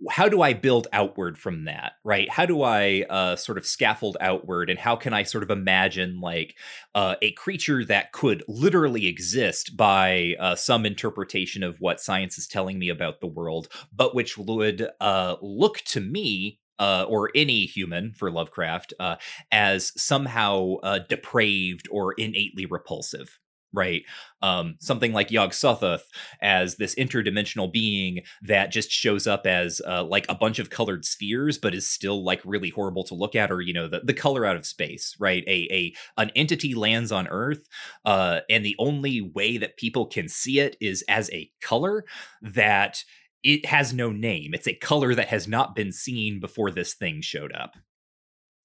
how 0.09 0.27
do 0.27 0.41
I 0.41 0.53
build 0.53 0.87
outward 0.91 1.37
from 1.37 1.65
that, 1.65 1.93
right? 2.03 2.29
How 2.29 2.45
do 2.45 2.61
I 2.61 3.05
uh, 3.09 3.35
sort 3.35 3.57
of 3.57 3.65
scaffold 3.65 4.17
outward, 4.19 4.69
and 4.69 4.77
how 4.77 4.95
can 4.95 5.13
I 5.13 5.23
sort 5.23 5.43
of 5.43 5.51
imagine 5.51 6.19
like 6.19 6.55
uh, 6.93 7.15
a 7.21 7.31
creature 7.33 7.85
that 7.85 8.11
could 8.11 8.43
literally 8.47 9.07
exist 9.07 9.77
by 9.77 10.35
uh, 10.39 10.55
some 10.55 10.85
interpretation 10.85 11.63
of 11.63 11.79
what 11.79 12.01
science 12.01 12.37
is 12.37 12.47
telling 12.47 12.79
me 12.79 12.89
about 12.89 13.21
the 13.21 13.27
world, 13.27 13.69
but 13.95 14.13
which 14.13 14.37
would 14.37 14.89
uh, 14.99 15.35
look 15.41 15.77
to 15.85 16.01
me 16.01 16.59
uh, 16.79 17.05
or 17.07 17.31
any 17.35 17.65
human 17.65 18.11
for 18.11 18.31
Lovecraft 18.31 18.93
uh, 18.99 19.15
as 19.51 19.93
somehow 19.95 20.75
uh, 20.83 20.99
depraved 20.99 21.87
or 21.91 22.13
innately 22.13 22.65
repulsive, 22.65 23.39
right? 23.73 24.03
Um, 24.41 24.75
something 24.79 25.13
like 25.13 25.31
Yog 25.31 25.51
Sothoth 25.51 26.03
as 26.41 26.75
this 26.75 26.95
interdimensional 26.95 27.71
being 27.71 28.21
that 28.43 28.71
just 28.71 28.91
shows 28.91 29.25
up 29.25 29.45
as 29.47 29.81
uh, 29.87 30.03
like 30.03 30.25
a 30.29 30.35
bunch 30.35 30.59
of 30.59 30.69
colored 30.69 31.05
spheres, 31.05 31.57
but 31.57 31.73
is 31.73 31.89
still 31.89 32.23
like 32.23 32.41
really 32.45 32.69
horrible 32.69 33.03
to 33.05 33.15
look 33.15 33.35
at, 33.35 33.51
or 33.51 33.61
you 33.61 33.73
know, 33.73 33.87
the, 33.87 34.01
the 34.03 34.13
color 34.13 34.45
out 34.45 34.55
of 34.55 34.65
space, 34.65 35.15
right? 35.19 35.43
A 35.47 35.67
a 35.71 35.93
an 36.17 36.31
entity 36.35 36.75
lands 36.75 37.11
on 37.11 37.27
Earth, 37.27 37.67
uh, 38.05 38.41
and 38.49 38.63
the 38.63 38.75
only 38.79 39.21
way 39.21 39.57
that 39.57 39.77
people 39.77 40.05
can 40.05 40.29
see 40.29 40.59
it 40.59 40.77
is 40.79 41.03
as 41.07 41.29
a 41.31 41.49
color 41.61 42.05
that 42.41 43.03
it 43.43 43.65
has 43.65 43.93
no 43.93 44.11
name. 44.11 44.53
It's 44.53 44.67
a 44.67 44.75
color 44.75 45.13
that 45.15 45.27
has 45.27 45.47
not 45.47 45.75
been 45.75 45.91
seen 45.91 46.39
before 46.39 46.71
this 46.71 46.93
thing 46.93 47.21
showed 47.21 47.53
up. 47.53 47.75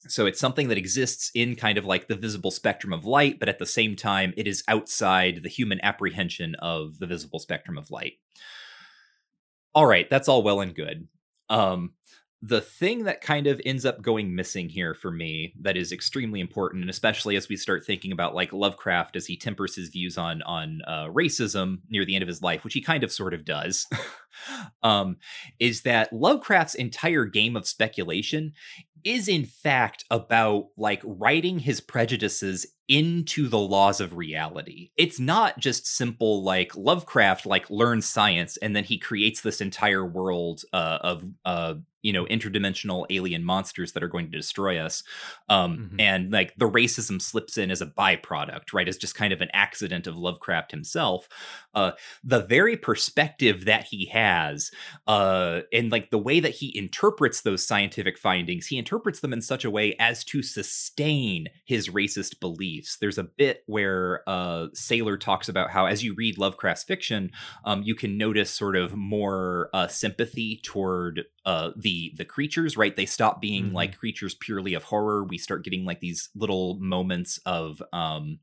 So 0.08 0.26
it's 0.26 0.40
something 0.40 0.68
that 0.68 0.78
exists 0.78 1.30
in 1.34 1.56
kind 1.56 1.78
of 1.78 1.84
like 1.84 2.08
the 2.08 2.16
visible 2.16 2.50
spectrum 2.50 2.92
of 2.92 3.04
light, 3.04 3.38
but 3.38 3.48
at 3.48 3.58
the 3.58 3.66
same 3.66 3.96
time, 3.96 4.34
it 4.36 4.46
is 4.46 4.64
outside 4.68 5.40
the 5.42 5.48
human 5.48 5.80
apprehension 5.82 6.54
of 6.56 6.98
the 6.98 7.06
visible 7.06 7.38
spectrum 7.38 7.78
of 7.78 7.90
light. 7.90 8.14
All 9.74 9.86
right, 9.86 10.08
that's 10.08 10.28
all 10.28 10.42
well 10.42 10.60
and 10.60 10.74
good. 10.74 11.08
Um, 11.50 11.92
the 12.40 12.60
thing 12.60 13.04
that 13.04 13.20
kind 13.20 13.48
of 13.48 13.60
ends 13.64 13.84
up 13.84 14.00
going 14.00 14.34
missing 14.34 14.68
here 14.68 14.94
for 14.94 15.10
me 15.10 15.52
that 15.60 15.76
is 15.76 15.90
extremely 15.90 16.38
important 16.38 16.82
and 16.82 16.90
especially 16.90 17.34
as 17.34 17.48
we 17.48 17.56
start 17.56 17.84
thinking 17.84 18.12
about 18.12 18.34
like 18.34 18.52
lovecraft 18.52 19.16
as 19.16 19.26
he 19.26 19.36
tempers 19.36 19.74
his 19.74 19.88
views 19.88 20.16
on 20.16 20.40
on 20.42 20.80
uh, 20.86 21.06
racism 21.06 21.78
near 21.90 22.04
the 22.04 22.14
end 22.14 22.22
of 22.22 22.28
his 22.28 22.40
life 22.40 22.62
which 22.62 22.74
he 22.74 22.80
kind 22.80 23.02
of 23.02 23.10
sort 23.10 23.34
of 23.34 23.44
does 23.44 23.86
um, 24.84 25.16
is 25.58 25.82
that 25.82 26.12
lovecraft's 26.12 26.76
entire 26.76 27.24
game 27.24 27.56
of 27.56 27.66
speculation 27.66 28.52
is 29.08 29.26
in 29.26 29.46
fact 29.46 30.04
about 30.10 30.66
like 30.76 31.00
writing 31.02 31.58
his 31.58 31.80
prejudices 31.80 32.66
into 32.88 33.48
the 33.48 33.58
laws 33.58 34.00
of 34.00 34.16
reality. 34.16 34.90
It's 34.98 35.18
not 35.18 35.58
just 35.58 35.86
simple 35.86 36.42
like 36.42 36.76
Lovecraft 36.76 37.46
like 37.46 37.70
learns 37.70 38.04
science 38.04 38.58
and 38.58 38.76
then 38.76 38.84
he 38.84 38.98
creates 38.98 39.40
this 39.40 39.62
entire 39.62 40.04
world 40.04 40.62
uh, 40.74 40.98
of 41.00 41.24
uh, 41.46 41.74
you 42.02 42.12
know 42.12 42.24
interdimensional 42.26 43.06
alien 43.10 43.44
monsters 43.44 43.92
that 43.92 44.02
are 44.02 44.08
going 44.08 44.30
to 44.30 44.36
destroy 44.36 44.78
us 44.78 45.02
um, 45.48 45.76
mm-hmm. 45.76 46.00
and 46.00 46.32
like 46.32 46.54
the 46.56 46.68
racism 46.68 47.20
slips 47.20 47.58
in 47.58 47.70
as 47.70 47.80
a 47.80 47.86
byproduct 47.86 48.72
right 48.72 48.88
as 48.88 48.96
just 48.96 49.14
kind 49.14 49.32
of 49.32 49.40
an 49.40 49.48
accident 49.52 50.06
of 50.06 50.16
lovecraft 50.16 50.70
himself 50.70 51.28
uh, 51.74 51.92
the 52.22 52.42
very 52.42 52.76
perspective 52.76 53.64
that 53.64 53.84
he 53.84 54.06
has 54.06 54.70
uh, 55.06 55.60
and 55.72 55.90
like 55.90 56.10
the 56.10 56.18
way 56.18 56.40
that 56.40 56.54
he 56.54 56.76
interprets 56.76 57.42
those 57.42 57.66
scientific 57.66 58.18
findings 58.18 58.66
he 58.66 58.78
interprets 58.78 59.20
them 59.20 59.32
in 59.32 59.42
such 59.42 59.64
a 59.64 59.70
way 59.70 59.94
as 59.98 60.22
to 60.24 60.42
sustain 60.42 61.48
his 61.64 61.88
racist 61.88 62.38
beliefs 62.40 62.96
there's 63.00 63.18
a 63.18 63.24
bit 63.24 63.62
where 63.66 64.22
uh, 64.28 64.66
Saler 64.72 65.16
talks 65.16 65.48
about 65.48 65.70
how 65.70 65.86
as 65.86 66.04
you 66.04 66.14
read 66.14 66.38
lovecraft's 66.38 66.84
fiction 66.84 67.30
um, 67.64 67.82
you 67.82 67.94
can 67.94 68.16
notice 68.16 68.50
sort 68.50 68.76
of 68.76 68.94
more 68.94 69.68
uh, 69.72 69.88
sympathy 69.88 70.60
toward 70.62 71.24
uh, 71.44 71.70
the 71.76 71.87
the 72.16 72.24
creatures 72.24 72.76
right 72.76 72.96
they 72.96 73.06
stop 73.06 73.40
being 73.40 73.66
mm-hmm. 73.66 73.76
like 73.76 73.98
creatures 73.98 74.34
purely 74.34 74.74
of 74.74 74.84
horror 74.84 75.24
we 75.24 75.38
start 75.38 75.64
getting 75.64 75.84
like 75.84 76.00
these 76.00 76.28
little 76.34 76.78
moments 76.80 77.38
of 77.46 77.82
um 77.92 78.38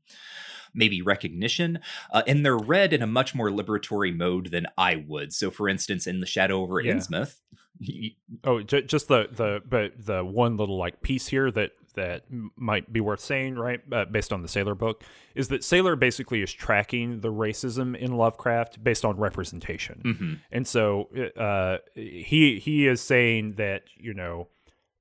maybe 0.76 1.02
recognition 1.02 1.78
uh, 2.12 2.22
and 2.26 2.44
they're 2.44 2.56
read 2.56 2.92
in 2.92 3.02
a 3.02 3.06
much 3.06 3.34
more 3.34 3.50
liberatory 3.50 4.14
mode 4.14 4.50
than 4.50 4.66
i 4.78 5.04
would 5.08 5.32
so 5.32 5.50
for 5.50 5.68
instance 5.68 6.06
in 6.06 6.20
the 6.20 6.26
shadow 6.26 6.60
over 6.60 6.80
yeah. 6.80 6.92
innsmouth 6.92 7.40
oh 8.44 8.62
j- 8.62 8.82
just 8.82 9.08
the 9.08 9.28
the 9.32 9.60
but 9.68 9.92
the 9.98 10.24
one 10.24 10.56
little 10.56 10.78
like 10.78 11.02
piece 11.02 11.26
here 11.28 11.50
that 11.50 11.72
that 11.96 12.24
might 12.56 12.92
be 12.92 13.00
worth 13.00 13.20
saying, 13.20 13.56
right, 13.56 13.80
uh, 13.90 14.04
based 14.04 14.32
on 14.32 14.42
the 14.42 14.48
Saler 14.48 14.74
book, 14.74 15.02
is 15.34 15.48
that 15.48 15.64
Saler 15.64 15.96
basically 15.96 16.42
is 16.42 16.52
tracking 16.52 17.20
the 17.20 17.32
racism 17.32 17.96
in 17.96 18.12
Lovecraft 18.12 18.84
based 18.84 19.04
on 19.04 19.16
representation, 19.16 20.02
mm-hmm. 20.04 20.34
and 20.52 20.66
so 20.66 21.08
uh, 21.36 21.78
he 21.94 22.60
he 22.60 22.86
is 22.86 23.00
saying 23.00 23.54
that 23.54 23.84
you 23.96 24.14
know 24.14 24.46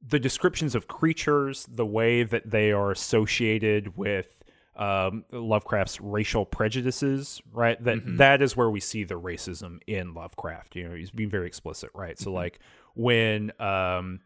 the 0.07 0.19
descriptions 0.19 0.73
of 0.73 0.87
creatures, 0.87 1.67
the 1.69 1.85
way 1.85 2.23
that 2.23 2.49
they 2.49 2.71
are 2.71 2.91
associated 2.91 3.95
with 3.97 4.43
um, 4.75 5.25
Lovecraft's 5.31 6.01
racial 6.01 6.45
prejudices, 6.45 7.41
right? 7.51 7.81
That, 7.83 7.97
mm-hmm. 7.97 8.17
that 8.17 8.41
is 8.41 8.57
where 8.57 8.69
we 8.69 8.79
see 8.79 9.03
the 9.03 9.19
racism 9.19 9.79
in 9.87 10.13
Lovecraft. 10.13 10.75
You 10.75 10.89
know, 10.89 10.95
he's 10.95 11.11
being 11.11 11.29
very 11.29 11.47
explicit, 11.47 11.89
right? 11.93 12.15
Mm-hmm. 12.15 12.23
So 12.23 12.31
like 12.31 12.59
when 12.95 13.51
um, 13.59 14.21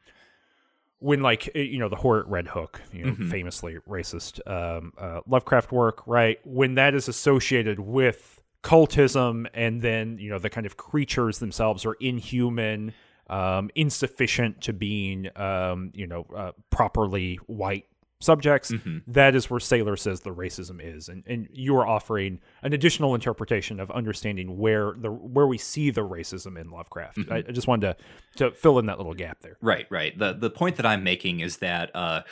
when 1.00 1.22
like 1.22 1.50
eh, 1.56 1.62
you 1.62 1.80
know 1.80 1.90
the 1.90 1.96
horror 1.96 2.26
red 2.28 2.48
hook 2.48 2.82
you 2.94 3.06
know 3.06 3.12
mm-hmm. 3.14 3.30
famously 3.30 3.78
racist 3.88 4.40
um, 4.50 4.94
uh, 4.98 5.22
lovecraft 5.28 5.72
work 5.72 6.06
right 6.06 6.40
when 6.46 6.76
that 6.76 6.94
is 6.94 7.08
associated 7.08 7.80
with 7.80 8.42
cultism 8.64 9.48
and 9.54 9.82
then 9.82 10.18
you 10.20 10.30
know 10.30 10.40
the 10.40 10.50
kind 10.50 10.66
of 10.66 10.78
creatures 10.78 11.40
themselves 11.40 11.86
are 11.86 11.96
inhuman 12.00 12.94
um, 13.30 13.70
insufficient 13.76 14.62
to 14.62 14.74
being 14.74 15.30
um, 15.38 15.92
you 15.94 16.06
know 16.06 16.26
uh, 16.36 16.52
properly 16.70 17.36
white 17.48 17.86
subjects. 18.22 18.72
Mhm. 18.72 19.04
That 19.08 19.36
is 19.36 19.50
where 19.50 19.60
Saler 19.60 19.96
says 19.96 20.22
the 20.22 20.34
racism 20.34 20.80
is, 20.82 21.08
and 21.08 21.24
and 21.26 21.48
you 21.52 21.76
are 21.78 21.88
offering 21.88 22.40
an 22.64 22.74
additional 22.74 23.16
interpretation 23.16 23.80
of 23.80 23.90
understanding 23.92 24.58
where 24.58 24.94
the 24.98 25.12
where 25.12 25.48
we 25.48 25.58
see 25.58 25.90
the 25.90 26.02
racism 26.08 26.60
in 26.60 26.70
Lovecraft. 26.70 27.18
Mhm. 27.18 27.32
I, 27.32 27.38
I 27.38 27.52
just 27.52 27.68
wanted 27.68 27.96
to 28.36 28.50
to 28.50 28.52
fill 28.52 28.80
in 28.80 28.88
that 28.88 28.98
little 28.98 29.14
gap 29.14 29.40
there. 29.42 29.58
Right, 29.62 29.88
right. 29.90 30.18
The 30.18 30.34
the 30.34 30.50
point 30.50 30.76
that 30.78 30.86
I'm 30.86 31.04
making 31.04 31.40
is 31.40 31.58
that 31.58 31.92
uh 31.96 32.24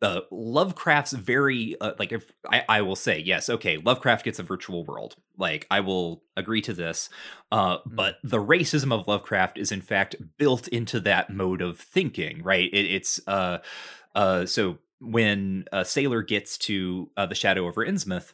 uh, 0.00 0.20
Lovecraft's 0.30 1.10
very 1.12 1.74
uh, 1.80 1.92
like 1.98 2.12
if 2.12 2.30
I, 2.48 2.62
I 2.68 2.82
will 2.82 2.94
say 2.94 3.18
yes, 3.18 3.50
okay, 3.50 3.78
Lovecraft 3.78 4.24
gets 4.24 4.38
a 4.38 4.44
virtual 4.44 4.84
world. 4.84 5.16
Like 5.36 5.66
I 5.72 5.80
will 5.80 6.22
agree 6.36 6.62
to 6.62 6.72
this, 6.72 7.10
uh, 7.50 7.78
but 7.84 8.18
the 8.22 8.38
racism 8.38 8.92
of 8.92 9.08
Lovecraft 9.08 9.58
is 9.58 9.72
in 9.72 9.80
fact 9.80 10.14
built 10.38 10.68
into 10.68 11.00
that 11.00 11.30
mode 11.30 11.60
of 11.60 11.80
thinking. 11.80 12.44
Right? 12.44 12.70
It, 12.72 12.86
it's 12.86 13.20
uh, 13.26 13.58
uh, 14.14 14.46
so 14.46 14.78
when 15.00 15.64
a 15.72 15.84
Saler 15.84 16.22
gets 16.22 16.58
to 16.58 17.10
uh, 17.16 17.26
the 17.26 17.34
Shadow 17.34 17.66
over 17.66 17.84
Innsmouth, 17.84 18.32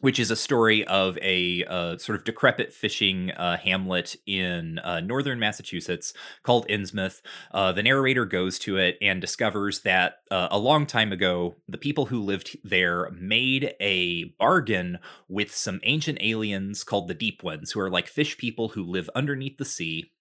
which 0.00 0.18
is 0.18 0.30
a 0.30 0.36
story 0.36 0.86
of 0.86 1.18
a 1.22 1.64
uh, 1.64 1.96
sort 1.98 2.18
of 2.18 2.24
decrepit 2.24 2.72
fishing 2.72 3.30
uh, 3.32 3.56
hamlet 3.56 4.16
in 4.26 4.78
uh, 4.80 5.00
northern 5.00 5.38
Massachusetts 5.38 6.12
called 6.42 6.68
Innsmouth. 6.68 7.20
Uh, 7.50 7.72
the 7.72 7.82
narrator 7.82 8.24
goes 8.24 8.58
to 8.60 8.76
it 8.76 8.96
and 9.02 9.20
discovers 9.20 9.80
that 9.80 10.18
uh, 10.30 10.48
a 10.50 10.58
long 10.58 10.86
time 10.86 11.12
ago, 11.12 11.56
the 11.66 11.78
people 11.78 12.06
who 12.06 12.22
lived 12.22 12.56
there 12.62 13.10
made 13.10 13.74
a 13.80 14.24
bargain 14.38 14.98
with 15.28 15.54
some 15.54 15.80
ancient 15.82 16.18
aliens 16.20 16.84
called 16.84 17.08
the 17.08 17.14
Deep 17.14 17.42
Ones, 17.42 17.72
who 17.72 17.80
are 17.80 17.90
like 17.90 18.06
fish 18.06 18.38
people 18.38 18.68
who 18.68 18.84
live 18.84 19.10
underneath 19.14 19.58
the 19.58 19.64
sea. 19.64 20.12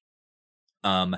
Um, 0.83 1.17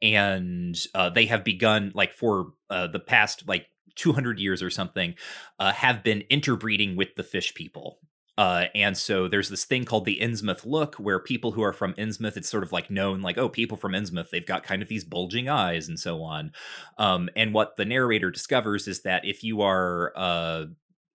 and 0.00 0.76
uh, 0.94 1.10
they 1.10 1.26
have 1.26 1.44
begun 1.44 1.92
like 1.94 2.14
for 2.14 2.52
the 2.70 3.02
past 3.04 3.46
like 3.46 3.66
200 3.96 4.38
years 4.38 4.62
or 4.62 4.70
something, 4.70 5.14
uh, 5.58 5.72
have 5.72 6.02
been 6.02 6.22
interbreeding 6.30 6.96
with 6.96 7.14
the 7.16 7.22
fish 7.22 7.54
people. 7.54 7.98
Uh, 8.40 8.68
and 8.74 8.96
so 8.96 9.28
there's 9.28 9.50
this 9.50 9.66
thing 9.66 9.84
called 9.84 10.06
the 10.06 10.18
Innsmouth 10.18 10.64
look, 10.64 10.94
where 10.94 11.18
people 11.18 11.52
who 11.52 11.62
are 11.62 11.74
from 11.74 11.92
Innsmouth, 11.94 12.38
it's 12.38 12.48
sort 12.48 12.62
of 12.62 12.72
like 12.72 12.90
known, 12.90 13.20
like, 13.20 13.36
oh, 13.36 13.50
people 13.50 13.76
from 13.76 13.92
Innsmouth, 13.92 14.30
they've 14.30 14.46
got 14.46 14.62
kind 14.62 14.80
of 14.80 14.88
these 14.88 15.04
bulging 15.04 15.46
eyes 15.48 15.88
and 15.88 16.00
so 16.00 16.22
on. 16.22 16.52
Um, 16.96 17.28
and 17.36 17.52
what 17.52 17.76
the 17.76 17.84
narrator 17.84 18.30
discovers 18.30 18.88
is 18.88 19.02
that 19.02 19.26
if 19.26 19.44
you 19.44 19.60
are, 19.60 20.14
uh, 20.16 20.64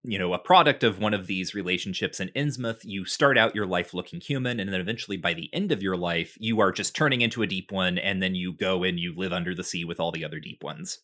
you 0.03 0.19
know, 0.19 0.33
a 0.33 0.39
product 0.39 0.83
of 0.83 0.99
one 0.99 1.15
of 1.15 1.25
these 1.25 1.55
relationships 1.55 2.19
in 2.19 2.29
Innsmouth, 2.35 2.81
you 2.83 3.05
start 3.05 3.39
out 3.39 3.55
your 3.55 3.65
life 3.65 3.95
looking 3.95 4.21
human, 4.21 4.59
and 4.59 4.71
then 4.71 4.79
eventually 4.79 5.17
by 5.17 5.33
the 5.33 5.49
end 5.51 5.71
of 5.71 5.81
your 5.81 5.97
life, 5.97 6.37
you 6.39 6.59
are 6.59 6.71
just 6.71 6.95
turning 6.95 7.21
into 7.21 7.41
a 7.41 7.47
deep 7.47 7.71
one, 7.71 7.97
and 7.97 8.21
then 8.21 8.35
you 8.35 8.53
go 8.53 8.83
and 8.83 8.99
you 8.99 9.15
live 9.15 9.33
under 9.33 9.55
the 9.55 9.63
sea 9.63 9.83
with 9.83 9.99
all 9.99 10.11
the 10.11 10.23
other 10.23 10.39
deep 10.39 10.63
ones. 10.63 10.99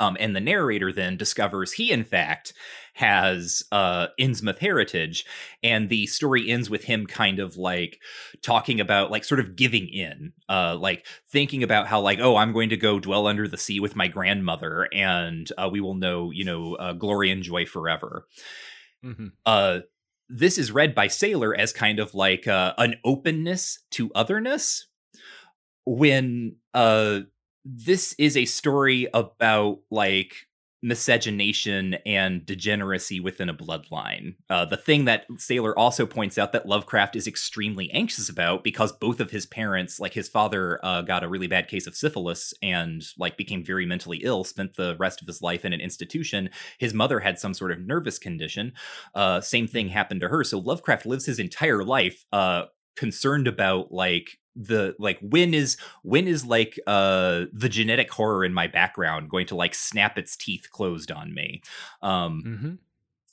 Um, 0.00 0.16
and 0.20 0.34
the 0.34 0.40
narrator 0.40 0.92
then 0.92 1.16
discovers 1.16 1.72
he, 1.72 1.90
in 1.90 2.04
fact, 2.04 2.52
has 2.94 3.62
uh, 3.72 4.08
Innsmouth 4.18 4.58
heritage, 4.58 5.24
and 5.62 5.88
the 5.88 6.06
story 6.06 6.50
ends 6.50 6.68
with 6.68 6.84
him 6.84 7.06
kind 7.06 7.38
of 7.38 7.56
like 7.56 8.00
talking 8.42 8.80
about, 8.80 9.10
like, 9.10 9.24
sort 9.24 9.40
of 9.40 9.56
giving 9.56 9.88
in, 9.88 10.32
uh, 10.48 10.76
like 10.76 11.06
thinking 11.30 11.62
about 11.62 11.86
how, 11.86 12.00
like, 12.00 12.18
oh, 12.20 12.36
I'm 12.36 12.52
going 12.52 12.70
to 12.70 12.76
go 12.76 12.98
dwell 12.98 13.26
under 13.26 13.46
the 13.48 13.56
sea 13.56 13.80
with 13.80 13.96
my 13.96 14.08
grandmother, 14.08 14.88
and 14.92 15.50
uh, 15.56 15.68
we 15.70 15.80
will 15.80 15.94
know, 15.94 16.30
you 16.30 16.44
know, 16.44 16.74
uh, 16.74 16.92
glory 16.92 17.30
and 17.30 17.42
joy 17.42 17.66
forever. 17.66 18.26
Mm-hmm. 19.04 19.26
Uh, 19.46 19.80
this 20.28 20.58
is 20.58 20.72
read 20.72 20.94
by 20.94 21.06
Saler 21.06 21.54
as 21.54 21.72
kind 21.72 22.00
of 22.00 22.14
like 22.14 22.46
uh, 22.46 22.74
an 22.78 22.96
openness 23.04 23.80
to 23.92 24.10
otherness, 24.14 24.86
when 25.90 26.56
uh 26.74 27.20
this 27.64 28.14
is 28.18 28.36
a 28.36 28.44
story 28.44 29.08
about 29.12 29.78
like 29.90 30.48
miscegenation 30.82 31.94
and 32.06 32.46
degeneracy 32.46 33.18
within 33.18 33.48
a 33.48 33.54
bloodline. 33.54 34.36
Uh, 34.48 34.64
the 34.64 34.76
thing 34.76 35.06
that 35.06 35.26
Saler 35.36 35.76
also 35.76 36.06
points 36.06 36.38
out 36.38 36.52
that 36.52 36.68
Lovecraft 36.68 37.16
is 37.16 37.26
extremely 37.26 37.90
anxious 37.90 38.28
about 38.28 38.62
because 38.62 38.92
both 38.92 39.18
of 39.18 39.30
his 39.30 39.44
parents, 39.44 39.98
like 39.98 40.14
his 40.14 40.28
father, 40.28 40.78
uh, 40.84 41.02
got 41.02 41.24
a 41.24 41.28
really 41.28 41.48
bad 41.48 41.68
case 41.68 41.86
of 41.86 41.96
syphilis 41.96 42.54
and 42.62 43.04
like 43.18 43.36
became 43.36 43.64
very 43.64 43.86
mentally 43.86 44.18
ill, 44.22 44.44
spent 44.44 44.76
the 44.76 44.96
rest 44.98 45.20
of 45.20 45.26
his 45.26 45.42
life 45.42 45.64
in 45.64 45.72
an 45.72 45.80
institution. 45.80 46.48
His 46.78 46.94
mother 46.94 47.20
had 47.20 47.38
some 47.38 47.54
sort 47.54 47.72
of 47.72 47.80
nervous 47.80 48.18
condition. 48.18 48.72
Uh, 49.14 49.40
same 49.40 49.66
thing 49.66 49.88
happened 49.88 50.20
to 50.20 50.28
her. 50.28 50.44
So 50.44 50.58
Lovecraft 50.58 51.06
lives 51.06 51.26
his 51.26 51.40
entire 51.40 51.82
life 51.82 52.24
uh, 52.32 52.64
concerned 52.96 53.48
about 53.48 53.90
like 53.92 54.38
the 54.60 54.94
like 54.98 55.18
when 55.22 55.54
is 55.54 55.76
when 56.02 56.26
is 56.26 56.44
like 56.44 56.80
uh 56.88 57.44
the 57.52 57.68
genetic 57.68 58.10
horror 58.10 58.44
in 58.44 58.52
my 58.52 58.66
background 58.66 59.30
going 59.30 59.46
to 59.46 59.54
like 59.54 59.72
snap 59.72 60.18
its 60.18 60.36
teeth 60.36 60.66
closed 60.72 61.12
on 61.12 61.32
me 61.32 61.62
um 62.02 62.42
Mm-hmm. 62.44 62.74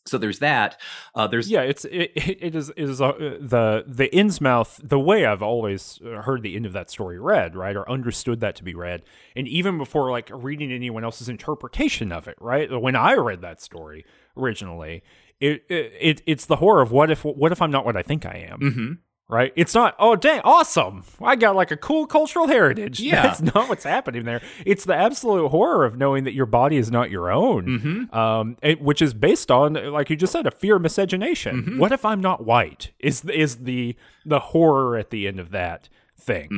so 0.05 0.19
there's 0.19 0.37
that 0.37 0.79
uh 1.15 1.25
there's 1.25 1.49
Yeah, 1.49 1.61
it's 1.61 1.83
it, 1.85 2.11
it 2.15 2.53
is 2.55 2.69
it 2.69 2.89
is 2.89 3.01
uh, 3.01 3.13
the 3.41 3.83
the 3.87 4.07
Innsmouth 4.09 4.79
the 4.87 4.99
way 4.99 5.25
I've 5.25 5.41
always 5.41 5.99
heard 6.03 6.43
the 6.43 6.55
end 6.55 6.67
of 6.67 6.73
that 6.73 6.91
story 6.91 7.17
read 7.19 7.55
right 7.55 7.75
or 7.75 7.89
understood 7.89 8.39
that 8.41 8.55
to 8.57 8.63
be 8.63 8.75
read, 8.75 9.01
and 9.35 9.47
even 9.47 9.79
before 9.79 10.11
like 10.11 10.29
reading 10.31 10.71
anyone 10.71 11.03
else's 11.03 11.27
interpretation 11.27 12.11
of 12.11 12.27
it, 12.27 12.35
right? 12.39 12.69
When 12.79 12.95
I 12.95 13.15
read 13.15 13.41
that 13.41 13.61
story 13.61 14.05
originally, 14.37 15.01
it, 15.39 15.63
it, 15.69 15.93
it 15.99 16.21
it's 16.27 16.45
the 16.45 16.57
horror 16.57 16.83
of 16.83 16.91
what 16.91 17.09
if 17.09 17.25
what 17.25 17.51
if 17.51 17.59
I'm 17.61 17.71
not 17.71 17.83
what 17.83 17.97
I 17.97 18.03
think 18.03 18.27
I 18.27 18.47
am, 18.51 18.59
Mhm. 18.59 18.97
Right? 19.27 19.51
It's 19.55 19.73
not 19.73 19.95
oh 19.99 20.15
dang 20.15 20.41
awesome, 20.43 21.03
I 21.21 21.35
got 21.35 21.55
like 21.55 21.71
a 21.71 21.77
cool 21.77 22.05
cultural 22.07 22.47
heritage. 22.47 22.99
Yeah. 23.05 23.23
that's 23.23 23.41
not 23.41 23.69
what's 23.69 23.83
happening 23.83 24.23
there. 24.25 24.41
It's 24.65 24.85
the 24.85 24.95
absolute 24.95 25.49
horror 25.49 25.85
of 25.85 25.97
knowing 25.97 26.23
that 26.25 26.33
your 26.33 26.45
body 26.45 26.77
is 26.77 26.91
not 26.91 27.09
your 27.11 27.31
own 27.31 27.65
Mhm. 28.11 28.15
um, 28.15 28.57
it- 28.61 28.81
which 28.81 29.01
is 29.01 29.13
based 29.13 29.49
on, 29.51 29.73
like 29.73 30.09
you 30.09 30.15
just 30.15 30.33
said, 30.33 30.45
a 30.47 30.51
fear 30.51 30.75
of 30.77 30.81
miscegenation. 30.81 31.63
Mhm. 31.63 31.77
What 31.79 31.91
if 31.91 32.05
I'm 32.05 32.21
not 32.21 32.45
white? 32.45 32.91
Is 32.99 33.23
is 33.25 33.57
the 33.57 33.95
the 34.25 34.39
horror 34.39 34.97
at 34.97 35.09
the 35.09 35.27
end 35.27 35.39
of 35.39 35.51
that 35.51 35.89
thing? 36.17 36.49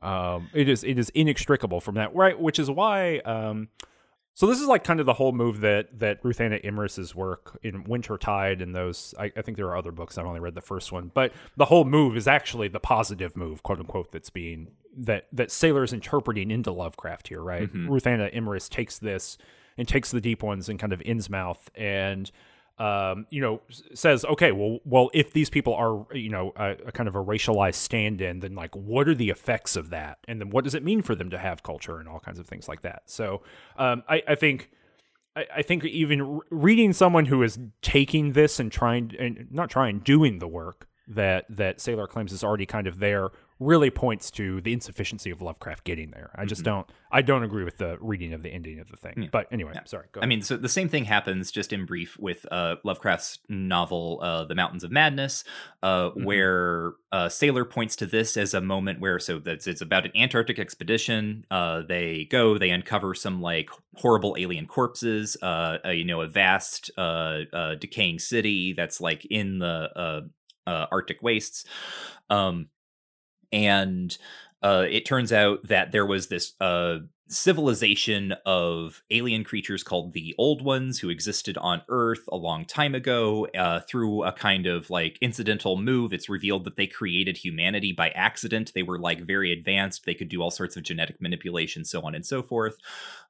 Mhm. 0.00 0.04
Um, 0.06 0.48
it 0.54 0.68
is 0.68 0.84
it 0.84 0.98
is 0.98 1.10
inextricable 1.10 1.80
from 1.80 1.94
that, 1.96 2.14
right? 2.14 2.38
Which 2.40 2.58
is 2.58 2.70
why. 2.70 3.18
Um, 3.18 3.68
so 4.34 4.46
this 4.46 4.60
is 4.60 4.66
like 4.66 4.82
kind 4.84 4.98
of 5.00 5.06
the 5.06 5.12
whole 5.14 5.32
move 5.32 5.60
that 5.60 5.98
that 6.00 6.22
Ruthanna 6.22 6.64
Emrys's 6.64 7.14
work 7.14 7.58
in 7.62 7.84
Winter 7.84 8.16
Tide 8.16 8.62
and 8.62 8.74
those. 8.74 9.14
I, 9.18 9.30
I 9.36 9.42
think 9.42 9.56
there 9.56 9.66
are 9.68 9.76
other 9.76 9.92
books. 9.92 10.16
I've 10.16 10.26
only 10.26 10.40
read 10.40 10.54
the 10.54 10.60
first 10.62 10.90
one, 10.92 11.10
but 11.12 11.32
the 11.56 11.66
whole 11.66 11.84
move 11.84 12.16
is 12.16 12.26
actually 12.26 12.68
the 12.68 12.80
positive 12.80 13.36
move, 13.36 13.62
quote 13.62 13.78
unquote, 13.78 14.10
that's 14.12 14.30
being 14.30 14.68
that 14.96 15.26
that 15.32 15.50
Saler's 15.50 15.92
interpreting 15.92 16.50
into 16.50 16.72
Lovecraft 16.72 17.28
here, 17.28 17.42
right? 17.42 17.72
Mhm. 17.72 17.88
Ruth 17.88 18.06
Anna 18.06 18.30
Imris 18.30 18.68
takes 18.68 18.98
this 18.98 19.36
and 19.78 19.86
takes 19.88 20.10
the 20.10 20.20
deep 20.20 20.42
ones 20.42 20.68
and 20.68 20.78
kind 20.78 20.92
of 20.92 21.00
Innsmouth 21.00 21.68
and 21.74 22.30
um, 22.78 23.26
you 23.30 23.40
know, 23.40 23.60
says, 23.94 24.24
okay, 24.24 24.52
well, 24.52 24.78
well, 24.84 25.10
if 25.14 25.32
these 25.32 25.50
people 25.50 25.74
are, 25.74 26.06
you 26.16 26.30
know, 26.30 26.52
a, 26.56 26.70
a 26.86 26.92
kind 26.92 27.08
of 27.08 27.14
a 27.14 27.22
racialized 27.22 27.74
stand-in, 27.74 28.40
then 28.40 28.54
like, 28.54 28.74
what 28.74 29.08
are 29.08 29.14
the 29.14 29.30
effects 29.30 29.76
of 29.76 29.90
that, 29.90 30.18
and 30.26 30.40
then 30.40 30.50
what 30.50 30.64
does 30.64 30.74
it 30.74 30.82
mean 30.82 31.02
for 31.02 31.14
them 31.14 31.30
to 31.30 31.38
have 31.38 31.62
culture 31.62 31.98
and 31.98 32.08
all 32.08 32.20
kinds 32.20 32.38
of 32.38 32.46
things 32.46 32.68
like 32.68 32.82
that. 32.82 33.02
So, 33.06 33.42
um, 33.76 34.02
I, 34.08 34.22
I 34.26 34.34
think, 34.34 34.70
I, 35.36 35.46
I 35.56 35.62
think 35.62 35.84
even 35.84 36.22
re- 36.22 36.40
reading 36.50 36.92
someone 36.92 37.26
who 37.26 37.42
is 37.42 37.58
taking 37.82 38.32
this 38.32 38.58
and 38.58 38.72
trying 38.72 39.14
and 39.18 39.48
not 39.50 39.70
trying, 39.70 40.00
doing 40.00 40.38
the 40.38 40.48
work 40.48 40.88
that 41.08 41.44
that 41.48 41.80
Sailor 41.80 42.06
claims 42.06 42.32
is 42.32 42.44
already 42.44 42.66
kind 42.66 42.86
of 42.86 42.98
there, 42.98 43.30
really 43.62 43.90
points 43.90 44.30
to 44.32 44.60
the 44.60 44.72
insufficiency 44.72 45.30
of 45.30 45.40
Lovecraft 45.40 45.84
getting 45.84 46.10
there. 46.10 46.30
I 46.34 46.44
just 46.44 46.62
don't, 46.64 46.86
I 47.10 47.22
don't 47.22 47.42
agree 47.42 47.64
with 47.64 47.78
the 47.78 47.96
reading 48.00 48.32
of 48.32 48.42
the 48.42 48.50
ending 48.50 48.78
of 48.80 48.90
the 48.90 48.96
thing. 48.96 49.14
Yeah. 49.16 49.28
But 49.30 49.46
anyway, 49.52 49.72
Yeah. 49.74 49.84
sorry. 49.84 50.06
Go 50.12 50.20
I 50.20 50.26
mean, 50.26 50.42
so 50.42 50.56
the 50.56 50.68
same 50.68 50.88
thing 50.88 51.04
happens, 51.04 51.50
just 51.50 51.72
in 51.72 51.84
brief, 51.86 52.18
with 52.18 52.44
uh, 52.50 52.76
Lovecraft's 52.84 53.38
novel, 53.48 54.20
uh, 54.22 54.44
The 54.44 54.54
Mountains 54.54 54.84
of 54.84 54.90
Madness, 54.90 55.44
uh, 55.82 56.10
Mhm. 56.10 56.24
where 56.24 56.92
uh, 57.12 57.28
Saler 57.28 57.64
points 57.66 57.94
to 57.96 58.06
this 58.06 58.36
as 58.38 58.54
a 58.54 58.60
moment 58.60 58.98
where, 58.98 59.18
so 59.18 59.38
that's 59.38 59.66
it's 59.66 59.82
about 59.82 60.06
an 60.06 60.12
Antarctic 60.16 60.58
expedition. 60.58 61.44
Uh, 61.50 61.82
they 61.82 62.24
go, 62.30 62.56
they 62.56 62.70
uncover 62.70 63.14
some 63.14 63.42
like 63.42 63.68
horrible 63.96 64.34
alien 64.38 64.66
corpses, 64.66 65.36
uh, 65.42 65.78
uh, 65.84 65.90
you 65.90 66.04
know, 66.04 66.22
a 66.22 66.26
vast 66.26 66.90
uh, 66.96 67.40
uh, 67.52 67.74
decaying 67.74 68.18
city 68.18 68.72
that's 68.72 69.00
like 69.00 69.26
in 69.26 69.58
the 69.58 69.90
uh, 69.94 70.20
uh, 70.66 70.86
Arctic 70.90 71.22
wastes. 71.22 71.64
Um, 72.30 72.68
and 73.52 74.16
uh, 74.62 74.86
it 74.88 75.04
turns 75.04 75.32
out 75.32 75.66
that 75.66 75.92
there 75.92 76.06
was 76.06 76.28
this 76.28 76.54
uh, 76.60 76.98
civilization 77.32 78.34
of 78.46 79.02
alien 79.10 79.42
creatures 79.42 79.82
called 79.82 80.12
the 80.12 80.34
Old 80.38 80.62
Ones 80.62 81.00
who 81.00 81.08
existed 81.08 81.56
on 81.58 81.82
Earth 81.88 82.22
a 82.30 82.36
long 82.36 82.64
time 82.64 82.94
ago. 82.94 83.46
Uh, 83.56 83.80
through 83.80 84.22
a 84.22 84.32
kind 84.32 84.66
of 84.66 84.90
like 84.90 85.18
incidental 85.20 85.76
move, 85.76 86.12
it's 86.12 86.28
revealed 86.28 86.64
that 86.64 86.76
they 86.76 86.86
created 86.86 87.38
humanity 87.38 87.92
by 87.92 88.10
accident. 88.10 88.72
They 88.74 88.82
were 88.82 88.98
like 88.98 89.22
very 89.22 89.52
advanced. 89.52 90.04
They 90.04 90.14
could 90.14 90.28
do 90.28 90.42
all 90.42 90.50
sorts 90.50 90.76
of 90.76 90.82
genetic 90.82 91.20
manipulation, 91.20 91.84
so 91.84 92.02
on 92.02 92.14
and 92.14 92.24
so 92.24 92.42
forth. 92.42 92.76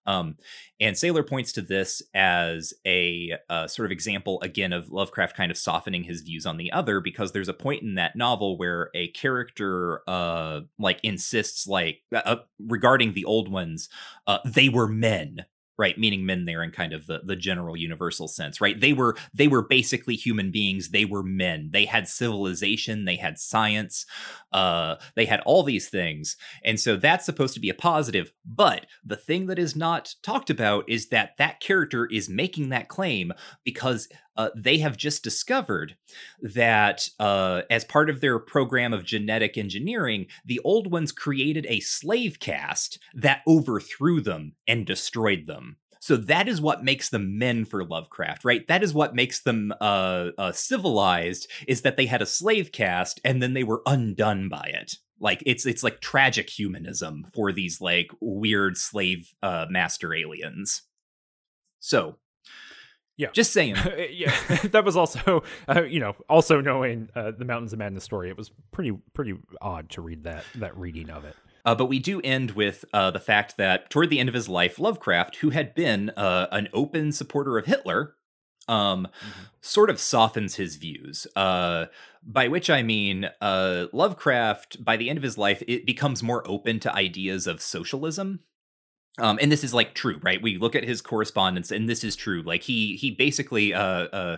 Um, 0.04 0.36
and 0.80 0.98
Saler 0.98 1.22
points 1.22 1.52
to 1.52 1.62
this 1.62 2.02
as 2.12 2.74
a 2.84 3.34
uh, 3.48 3.68
sort 3.68 3.86
of 3.86 3.92
example, 3.92 4.40
again, 4.42 4.72
of 4.72 4.90
Lovecraft 4.90 5.36
kind 5.36 5.52
of 5.52 5.56
softening 5.56 6.02
his 6.02 6.22
views 6.22 6.44
on 6.44 6.56
the 6.56 6.72
other, 6.72 6.98
because 6.98 7.30
there's 7.30 7.48
a 7.48 7.54
point 7.54 7.82
in 7.82 7.94
that 7.94 8.16
novel 8.16 8.58
where 8.58 8.90
a 8.94 9.08
character, 9.08 10.02
uh, 10.08 10.62
like, 10.76 10.98
insists, 11.04 11.68
like, 11.68 12.00
uh, 12.12 12.36
regarding 12.58 13.12
the 13.12 13.24
old 13.24 13.48
ones, 13.48 13.88
uh, 14.26 14.38
they 14.44 14.68
were 14.68 14.88
men. 14.88 15.44
right? 15.78 15.98
Meaning 15.98 16.26
men 16.26 16.44
there 16.44 16.62
in 16.62 16.70
kind 16.70 16.92
of 16.92 17.06
the 17.06 17.20
the 17.24 17.34
general 17.34 17.76
universal 17.76 18.28
sense 18.28 18.60
right? 18.60 18.78
They 18.78 18.92
were 18.92 19.16
they 19.34 19.48
were 19.48 19.66
basically 19.66 20.16
human 20.16 20.50
beings. 20.50 20.90
They 20.90 21.06
were 21.06 21.22
men. 21.22 21.70
They 21.72 21.86
had 21.86 22.06
civilization. 22.08 23.04
They 23.06 23.16
had 23.16 23.38
science. 23.38 24.04
Uh 24.52 24.96
they 25.16 25.24
had 25.24 25.40
all 25.40 25.62
these 25.62 25.88
things. 25.88 26.36
And 26.64 26.78
so 26.78 26.96
that's 26.96 27.24
supposed 27.24 27.54
to 27.54 27.60
be 27.60 27.70
a 27.70 27.74
positive. 27.74 28.32
But 28.44 28.86
the 29.04 29.16
thing 29.16 29.46
that 29.46 29.58
is 29.58 29.74
not 29.74 30.14
talked 30.22 30.50
about 30.50 30.88
is 30.88 31.08
that 31.08 31.36
that 31.38 31.60
character 31.60 32.06
is 32.06 32.28
making 32.28 32.68
that 32.68 32.88
claim 32.88 33.32
because 33.64 34.08
uh, 34.36 34.50
they 34.56 34.78
have 34.78 34.96
just 34.96 35.22
discovered 35.22 35.96
that 36.40 37.08
uh, 37.18 37.62
as 37.70 37.84
part 37.84 38.08
of 38.08 38.20
their 38.20 38.38
program 38.38 38.92
of 38.92 39.04
genetic 39.04 39.58
engineering, 39.58 40.26
the 40.44 40.60
old 40.64 40.90
ones 40.90 41.12
created 41.12 41.66
a 41.68 41.80
slave 41.80 42.38
caste 42.40 42.98
that 43.14 43.42
overthrew 43.46 44.20
them 44.20 44.54
and 44.66 44.86
destroyed 44.86 45.46
them. 45.46 45.76
So 46.00 46.16
that 46.16 46.48
is 46.48 46.60
what 46.60 46.82
makes 46.82 47.10
them 47.10 47.38
men 47.38 47.64
for 47.64 47.84
Lovecraft, 47.84 48.44
right? 48.44 48.66
That 48.66 48.82
is 48.82 48.92
what 48.92 49.14
makes 49.14 49.42
them 49.42 49.72
uh, 49.80 50.30
uh, 50.36 50.50
civilized. 50.50 51.48
Is 51.68 51.82
that 51.82 51.96
they 51.96 52.06
had 52.06 52.20
a 52.20 52.26
slave 52.26 52.72
caste 52.72 53.20
and 53.24 53.40
then 53.40 53.54
they 53.54 53.62
were 53.62 53.82
undone 53.86 54.48
by 54.48 54.72
it. 54.74 54.96
Like 55.20 55.44
it's 55.46 55.64
it's 55.64 55.84
like 55.84 56.00
tragic 56.00 56.50
humanism 56.50 57.28
for 57.32 57.52
these 57.52 57.80
like 57.80 58.10
weird 58.20 58.76
slave 58.76 59.32
uh, 59.44 59.66
master 59.70 60.12
aliens. 60.12 60.82
So 61.78 62.16
yeah. 63.16 63.28
Just 63.32 63.52
saying. 63.52 63.76
yeah. 64.10 64.34
that 64.64 64.84
was 64.84 64.96
also, 64.96 65.42
uh, 65.68 65.82
you 65.82 66.00
know, 66.00 66.14
also 66.28 66.60
knowing 66.60 67.08
uh, 67.14 67.32
the 67.32 67.44
Mountains 67.44 67.72
of 67.72 67.78
Madness 67.78 68.04
story, 68.04 68.30
it 68.30 68.36
was 68.36 68.50
pretty, 68.70 68.92
pretty 69.12 69.34
odd 69.60 69.90
to 69.90 70.02
read 70.02 70.24
that, 70.24 70.44
that 70.56 70.76
reading 70.76 71.10
of 71.10 71.24
it. 71.24 71.36
Uh, 71.64 71.74
but 71.74 71.86
we 71.86 71.98
do 71.98 72.20
end 72.22 72.52
with 72.52 72.84
uh, 72.92 73.10
the 73.10 73.20
fact 73.20 73.56
that 73.56 73.88
toward 73.88 74.10
the 74.10 74.18
end 74.18 74.28
of 74.28 74.34
his 74.34 74.48
life, 74.48 74.78
Lovecraft, 74.78 75.36
who 75.36 75.50
had 75.50 75.74
been 75.74 76.10
uh, 76.10 76.48
an 76.50 76.68
open 76.72 77.12
supporter 77.12 77.56
of 77.56 77.66
Hitler, 77.66 78.14
um, 78.66 79.06
mm-hmm. 79.06 79.42
sort 79.60 79.90
of 79.90 80.00
softens 80.00 80.56
his 80.56 80.76
views. 80.76 81.26
Uh, 81.36 81.86
by 82.24 82.48
which 82.48 82.68
I 82.68 82.82
mean, 82.82 83.28
uh, 83.40 83.86
Lovecraft, 83.92 84.84
by 84.84 84.96
the 84.96 85.08
end 85.08 85.18
of 85.18 85.22
his 85.22 85.38
life, 85.38 85.62
it 85.68 85.86
becomes 85.86 86.22
more 86.22 86.42
open 86.48 86.80
to 86.80 86.94
ideas 86.94 87.46
of 87.46 87.60
socialism 87.60 88.40
um, 89.18 89.38
and 89.42 89.52
this 89.52 89.64
is 89.64 89.74
like 89.74 89.94
true, 89.94 90.18
right? 90.22 90.40
We 90.40 90.56
look 90.56 90.74
at 90.74 90.84
his 90.84 91.02
correspondence, 91.02 91.70
and 91.70 91.88
this 91.88 92.02
is 92.02 92.16
true. 92.16 92.42
Like 92.42 92.62
he 92.62 92.96
he 92.96 93.10
basically 93.10 93.74
uh 93.74 93.80
uh 93.80 94.36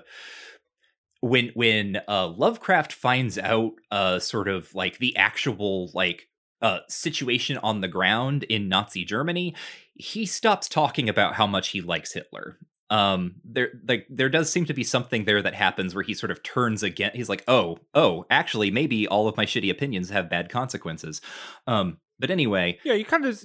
when 1.21 1.51
when 1.55 2.01
uh 2.09 2.29
Lovecraft 2.29 2.93
finds 2.93 3.39
out 3.39 3.73
uh 3.91 4.19
sort 4.19 4.49
of 4.49 4.75
like 4.75 4.99
the 4.99 5.17
actual 5.17 5.91
like 5.95 6.29
uh 6.61 6.81
situation 6.89 7.57
on 7.59 7.81
the 7.81 7.89
ground 7.89 8.43
in 8.45 8.69
Nazi 8.69 9.05
Germany, 9.05 9.55
he 9.95 10.27
stops 10.27 10.69
talking 10.69 11.09
about 11.09 11.35
how 11.35 11.47
much 11.47 11.69
he 11.69 11.81
likes 11.81 12.13
Hitler. 12.13 12.59
Um 12.91 13.37
there 13.45 13.71
like 13.87 14.07
there 14.11 14.29
does 14.29 14.51
seem 14.51 14.65
to 14.65 14.75
be 14.75 14.85
something 14.85 15.25
there 15.25 15.41
that 15.41 15.55
happens 15.55 15.95
where 15.95 16.05
he 16.05 16.15
sort 16.15 16.33
of 16.33 16.43
turns 16.43 16.83
again 16.83 17.13
he's 17.15 17.29
like, 17.29 17.45
"Oh, 17.47 17.79
oh, 17.95 18.27
actually 18.29 18.73
maybe 18.73 19.07
all 19.07 19.29
of 19.29 19.37
my 19.37 19.47
shitty 19.47 19.71
opinions 19.71 20.11
have 20.11 20.29
bad 20.29 20.49
consequences." 20.51 21.21
Um 21.69 21.99
but 22.19 22.31
anyway, 22.31 22.79
yeah, 22.85 22.95
you 22.95 23.05
kind 23.05 23.25
of 23.25 23.45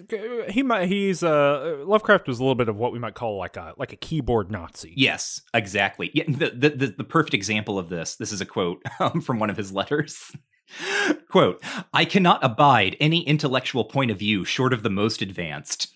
he 0.50 0.64
might 0.64 0.88
he's 0.88 1.24
uh 1.24 1.84
Lovecraft 1.86 2.28
was 2.28 2.40
a 2.40 2.44
little 2.44 2.56
bit 2.56 2.70
of 2.70 2.76
what 2.76 2.92
we 2.92 3.00
might 3.00 3.16
call 3.16 3.38
like 3.38 3.58
a 3.58 3.74
like 3.78 3.94
a 3.94 3.96
keyboard 3.96 4.52
Nazi. 4.52 4.94
Yes, 4.96 5.42
exactly. 5.54 6.12
Yeah, 6.14 6.26
the 6.28 6.52
the 6.52 6.70
the, 6.70 6.88
the 6.98 7.04
perfect 7.04 7.34
example 7.34 7.80
of 7.80 7.90
this. 7.90 8.16
This 8.16 8.32
is 8.32 8.42
a 8.42 8.46
quote 8.46 8.82
um, 9.00 9.22
from 9.22 9.40
one 9.40 9.50
of 9.50 9.58
his 9.58 9.72
letters. 9.72 10.32
quote: 11.30 11.64
"I 11.94 12.06
cannot 12.06 12.44
abide 12.44 12.96
any 13.00 13.28
intellectual 13.28 13.86
point 13.86 14.12
of 14.12 14.20
view 14.20 14.46
short 14.46 14.74
of 14.74 14.84
the 14.84 14.90
most 14.90 15.22
advanced." 15.22 15.94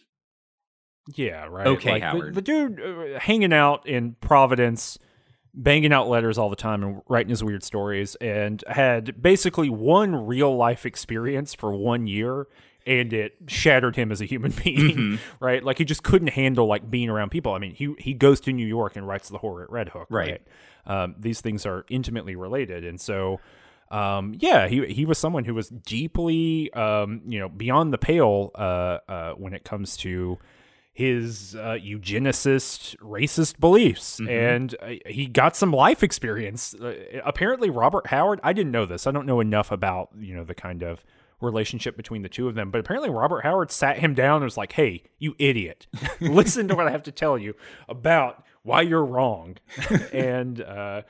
Yeah, 1.15 1.45
right. 1.49 1.67
Okay, 1.67 1.91
like 1.91 2.03
Howard. 2.03 2.33
The, 2.33 2.35
the 2.35 2.41
dude 2.41 2.81
uh, 2.81 3.19
hanging 3.19 3.53
out 3.53 3.85
in 3.87 4.15
Providence 4.19 4.97
banging 5.53 5.93
out 5.93 6.07
letters 6.07 6.37
all 6.37 6.49
the 6.49 6.55
time 6.55 6.83
and 6.83 7.01
writing 7.07 7.29
his 7.29 7.43
weird 7.43 7.63
stories 7.63 8.15
and 8.15 8.63
had 8.67 9.21
basically 9.21 9.69
one 9.69 10.25
real 10.25 10.55
life 10.55 10.85
experience 10.85 11.53
for 11.53 11.73
one 11.73 12.07
year 12.07 12.47
and 12.85 13.13
it 13.13 13.35
shattered 13.47 13.95
him 13.95 14.11
as 14.11 14.19
a 14.19 14.25
human 14.25 14.51
being 14.63 14.97
mm-hmm. 14.97 15.15
right 15.39 15.63
like 15.63 15.77
he 15.77 15.85
just 15.85 16.03
couldn't 16.03 16.29
handle 16.29 16.65
like 16.65 16.89
being 16.89 17.07
around 17.07 17.29
people 17.29 17.53
i 17.53 17.59
mean 17.59 17.73
he 17.73 17.93
he 17.99 18.13
goes 18.13 18.39
to 18.39 18.51
new 18.51 18.65
york 18.65 18.95
and 18.95 19.07
writes 19.07 19.29
the 19.29 19.37
horror 19.37 19.63
at 19.63 19.71
red 19.71 19.89
hook 19.89 20.07
right, 20.09 20.41
right? 20.87 21.03
Um, 21.03 21.15
these 21.17 21.39
things 21.39 21.65
are 21.65 21.85
intimately 21.87 22.35
related 22.35 22.83
and 22.83 22.99
so 22.99 23.39
um, 23.91 24.35
yeah, 24.39 24.67
he 24.67 24.87
he 24.87 25.05
was 25.05 25.19
someone 25.19 25.45
who 25.45 25.53
was 25.53 25.69
deeply, 25.69 26.73
um, 26.73 27.21
you 27.27 27.37
know, 27.37 27.47
beyond 27.47 27.93
the 27.93 27.99
pale 27.99 28.49
uh, 28.55 28.97
uh, 29.07 29.33
when 29.33 29.53
it 29.53 29.63
comes 29.63 29.95
to 29.97 30.39
his 30.93 31.55
uh, 31.55 31.75
eugenicist, 31.83 32.95
racist 32.97 33.59
beliefs, 33.59 34.19
mm-hmm. 34.19 34.29
and 34.29 34.75
uh, 34.79 35.09
he 35.09 35.25
got 35.25 35.55
some 35.55 35.71
life 35.71 36.03
experience. 36.03 36.75
Uh, 36.75 36.93
apparently, 37.25 37.71
Robert 37.71 38.07
Howard. 38.07 38.39
I 38.43 38.53
didn't 38.53 38.71
know 38.71 38.85
this. 38.85 39.07
I 39.07 39.11
don't 39.11 39.25
know 39.25 39.39
enough 39.39 39.71
about 39.71 40.09
you 40.17 40.35
know 40.35 40.43
the 40.43 40.53
kind 40.53 40.83
of 40.83 41.03
relationship 41.41 41.97
between 41.97 42.21
the 42.21 42.29
two 42.29 42.47
of 42.47 42.53
them, 42.53 42.69
but 42.69 42.79
apparently 42.79 43.09
Robert 43.09 43.41
Howard 43.41 43.71
sat 43.71 43.97
him 43.97 44.13
down 44.13 44.37
and 44.37 44.45
was 44.45 44.55
like, 44.55 44.73
"Hey, 44.73 45.03
you 45.17 45.35
idiot! 45.39 45.87
Listen 46.21 46.67
to 46.67 46.75
what 46.75 46.87
I 46.87 46.91
have 46.91 47.03
to 47.03 47.11
tell 47.11 47.39
you 47.39 47.55
about 47.89 48.43
why 48.61 48.81
you're 48.83 49.05
wrong," 49.05 49.57
and. 50.13 50.61
Uh, 50.61 51.01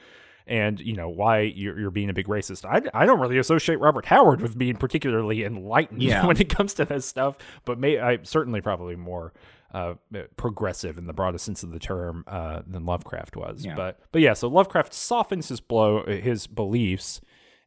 and 0.46 0.82
you 0.82 0.94
know 0.94 1.08
why 1.08 1.40
you're, 1.40 1.80
you're 1.80 1.90
being 1.90 2.10
a 2.10 2.14
big 2.14 2.28
racist. 2.28 2.66
I, 2.66 2.82
I 2.94 3.06
don't 3.06 3.22
really 3.22 3.38
associate 3.38 3.80
Robert 3.80 4.04
Howard 4.08 4.42
with 4.42 4.58
being 4.58 4.76
particularly 4.76 5.46
enlightened 5.46 6.04
yeah. 6.04 6.26
when 6.28 6.36
it 6.36 6.50
comes 6.50 6.74
to 6.74 6.84
this 6.84 7.06
stuff, 7.06 7.38
but 7.64 7.80
may 7.80 7.98
I 7.98 8.20
certainly 8.24 8.60
probably 8.60 8.98
more 8.98 9.32
uh, 9.74 9.96
progressive 10.38 10.98
in 10.98 11.08
the 11.08 11.14
broadest 11.14 11.46
sense 11.46 11.64
of 11.64 11.72
the 11.72 11.80
term 11.80 12.24
uh, 12.28 12.62
than 12.68 12.86
Lovecraft 12.86 13.36
was. 13.36 13.66
Yeah. 13.66 13.76
But 13.76 14.00
but 14.12 14.22
yeah, 14.22 14.34
so 14.34 14.48
Lovecraft 14.48 14.94
softens 14.94 15.50
his 15.50 15.60
blow 15.60 16.06
his 16.06 16.48
beliefs, 16.48 17.22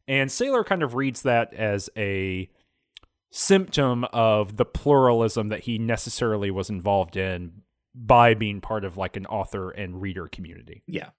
and 0.07 0.31
Saler 0.31 0.63
kind 0.63 0.83
of 0.83 0.95
reads 0.95 1.23
that 1.23 1.53
as 1.53 1.89
a 1.97 2.49
symptom 3.29 4.05
of 4.05 4.55
the 4.57 4.65
pluralism 4.65 5.49
that 5.49 5.61
he 5.61 5.77
necessarily 5.77 6.49
was 6.49 6.69
involved 6.69 7.17
in 7.17 7.61
by 7.93 8.33
being 8.33 8.61
part 8.61 8.85
of 8.85 8.95
like 8.95 9.17
an 9.17 9.25
author 9.25 9.69
and 9.71 10.01
reader 10.01 10.27
community. 10.27 10.83
Yeah, 10.87 11.09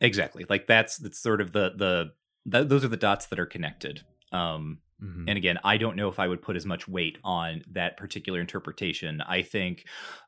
exactly. 0.00 0.44
Like 0.48 0.66
that's 0.66 0.98
that's 0.98 1.18
sort 1.18 1.40
of 1.40 1.52
the 1.52 1.72
the, 1.74 2.12
the 2.44 2.64
those 2.64 2.84
are 2.84 2.88
the 2.88 2.96
dots 2.96 3.26
that 3.26 3.38
are 3.38 3.46
connected. 3.46 4.02
Um, 4.32 4.78
Mm-hmm. 5.02 5.28
And 5.28 5.36
again, 5.36 5.58
I 5.62 5.76
don't 5.76 5.96
know 5.96 6.08
if 6.08 6.18
I 6.18 6.26
would 6.26 6.40
put 6.40 6.56
as 6.56 6.64
much 6.64 6.88
weight 6.88 7.18
on 7.22 7.62
that 7.72 7.96
particular 7.96 8.40
interpretation. 8.40 9.20
I 9.20 9.42
think 9.42 9.84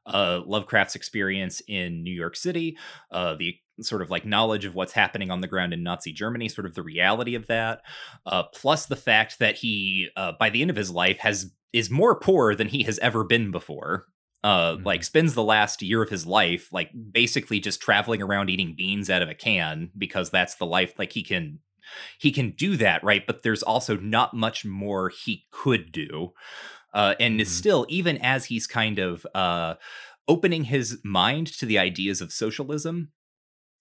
uh, 0.06 0.42
Lovecraft's 0.44 0.94
experience 0.94 1.62
in 1.66 2.02
New 2.02 2.12
York 2.12 2.36
City, 2.36 2.76
uh, 3.10 3.34
the 3.34 3.56
sort 3.80 4.02
of 4.02 4.10
like 4.10 4.26
knowledge 4.26 4.64
of 4.64 4.74
what's 4.74 4.92
happening 4.92 5.30
on 5.30 5.40
the 5.40 5.46
ground 5.46 5.72
in 5.72 5.82
Nazi 5.82 6.12
Germany, 6.12 6.48
sort 6.48 6.66
of 6.66 6.74
the 6.74 6.82
reality 6.82 7.34
of 7.34 7.46
that, 7.46 7.80
uh, 8.26 8.42
plus 8.54 8.86
the 8.86 8.96
fact 8.96 9.38
that 9.38 9.56
he, 9.56 10.08
uh, 10.16 10.32
by 10.38 10.50
the 10.50 10.60
end 10.60 10.70
of 10.70 10.76
his 10.76 10.90
life, 10.90 11.18
has 11.18 11.52
is 11.72 11.90
more 11.90 12.18
poor 12.18 12.54
than 12.54 12.68
he 12.68 12.82
has 12.82 12.98
ever 12.98 13.24
been 13.24 13.50
before. 13.50 14.06
Uh, 14.44 14.74
mm-hmm. 14.74 14.86
like 14.86 15.02
spends 15.02 15.34
the 15.34 15.42
last 15.42 15.82
year 15.82 16.00
of 16.00 16.10
his 16.10 16.24
life 16.24 16.72
like 16.72 16.92
basically 17.10 17.58
just 17.58 17.82
traveling 17.82 18.22
around 18.22 18.48
eating 18.48 18.72
beans 18.76 19.10
out 19.10 19.20
of 19.20 19.28
a 19.28 19.34
can 19.34 19.90
because 19.98 20.30
that's 20.30 20.54
the 20.54 20.64
life 20.64 20.96
like 20.96 21.12
he 21.12 21.24
can 21.24 21.58
he 22.18 22.30
can 22.30 22.50
do 22.50 22.76
that, 22.76 23.02
right? 23.04 23.26
But 23.26 23.42
there's 23.42 23.62
also 23.62 23.96
not 23.96 24.34
much 24.34 24.64
more 24.64 25.10
he 25.10 25.46
could 25.50 25.92
do. 25.92 26.32
Uh, 26.92 27.14
and 27.20 27.38
mm-hmm. 27.38 27.48
still, 27.48 27.86
even 27.88 28.18
as 28.18 28.46
he's 28.46 28.66
kind 28.66 28.98
of 28.98 29.26
uh, 29.34 29.74
opening 30.26 30.64
his 30.64 30.98
mind 31.04 31.46
to 31.58 31.66
the 31.66 31.78
ideas 31.78 32.20
of 32.20 32.32
socialism, 32.32 33.12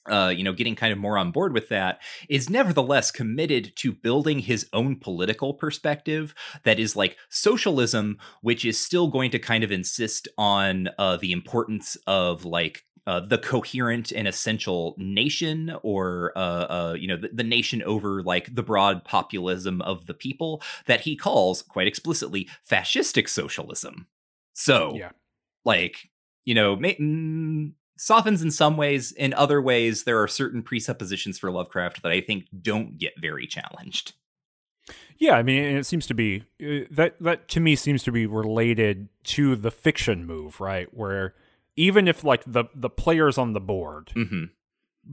uh, 0.10 0.34
you 0.36 0.44
know, 0.44 0.54
getting 0.54 0.76
kind 0.76 0.94
of 0.94 1.00
more 1.00 1.18
on 1.18 1.32
board 1.32 1.54
with 1.54 1.70
that, 1.70 2.00
is 2.30 2.50
nevertheless 2.50 3.12
committed 3.12 3.74
to 3.76 3.92
building 3.92 4.40
his 4.40 4.68
own 4.74 4.96
political 4.96 5.54
perspective 5.54 6.34
that 6.64 6.80
is 6.80 6.96
like 6.96 7.18
socialism, 7.30 8.18
which 8.42 8.64
is 8.64 8.80
still 8.80 9.08
going 9.08 9.32
to 9.32 9.40
kind 9.40 9.64
of 9.64 9.72
insist 9.72 10.28
on 10.38 10.90
uh, 10.98 11.18
the 11.18 11.32
importance 11.32 11.98
of 12.08 12.46
like 12.46 12.86
uh, 13.08 13.22
the 13.22 13.38
coherent 13.38 14.12
and 14.12 14.28
essential 14.28 14.94
nation 14.98 15.74
or 15.82 16.34
uh, 16.36 16.40
uh, 16.40 16.96
you 17.00 17.08
know 17.08 17.16
the, 17.16 17.30
the, 17.30 17.44
nation 17.44 17.82
over 17.84 18.22
like 18.22 18.54
the 18.54 18.62
broad 18.62 19.06
populism 19.06 19.82
of 19.82 20.08
the 20.08 20.14
people 20.14 20.62
that 20.88 21.02
he 21.02 21.16
calls 21.16 21.62
quite 21.62 21.88
explicitly 21.88 22.50
fascistic 22.70 23.30
socialism. 23.30 24.08
So 24.54 24.94
yeah. 24.96 25.12
like 25.64 26.10
you 26.44 26.54
know 26.54 26.76
ma- 26.76 26.90
mm, 26.90 27.72
softens 27.98 28.42
in 28.42 28.52
some 28.52 28.76
ways 28.76 29.14
in 29.14 29.34
other 29.34 29.62
ways 29.62 30.04
there 30.04 30.22
are 30.22 30.28
certain 30.28 30.62
presuppositions 30.62 31.40
for 31.40 31.50
lovecraft 31.50 32.04
that 32.04 32.12
i 32.12 32.22
think 32.22 32.46
don't 32.62 33.00
get 33.00 33.14
very 33.20 33.48
challenged. 33.48 34.14
Yeah, 35.18 35.34
I 35.34 35.44
mean, 35.44 35.64
it 35.64 35.86
seems 35.86 36.06
to 36.08 36.14
be 36.14 36.44
uh, 36.62 36.86
that 36.92 37.16
that 37.22 37.48
to 37.50 37.62
me 37.62 37.78
seems 37.78 38.04
to 38.04 38.12
be 38.12 38.26
related 38.26 39.08
to 39.26 39.56
the 39.56 39.72
fiction 39.72 40.26
move, 40.26 40.60
right? 40.60 40.94
Where 40.94 41.34
even 41.78 42.08
if 42.08 42.24
like 42.24 42.44
the 42.46 42.66
the 42.76 42.90
players 42.90 43.38
on 43.38 43.54
the 43.54 43.62
board 43.62 44.12
mm-hmm. 44.16 44.46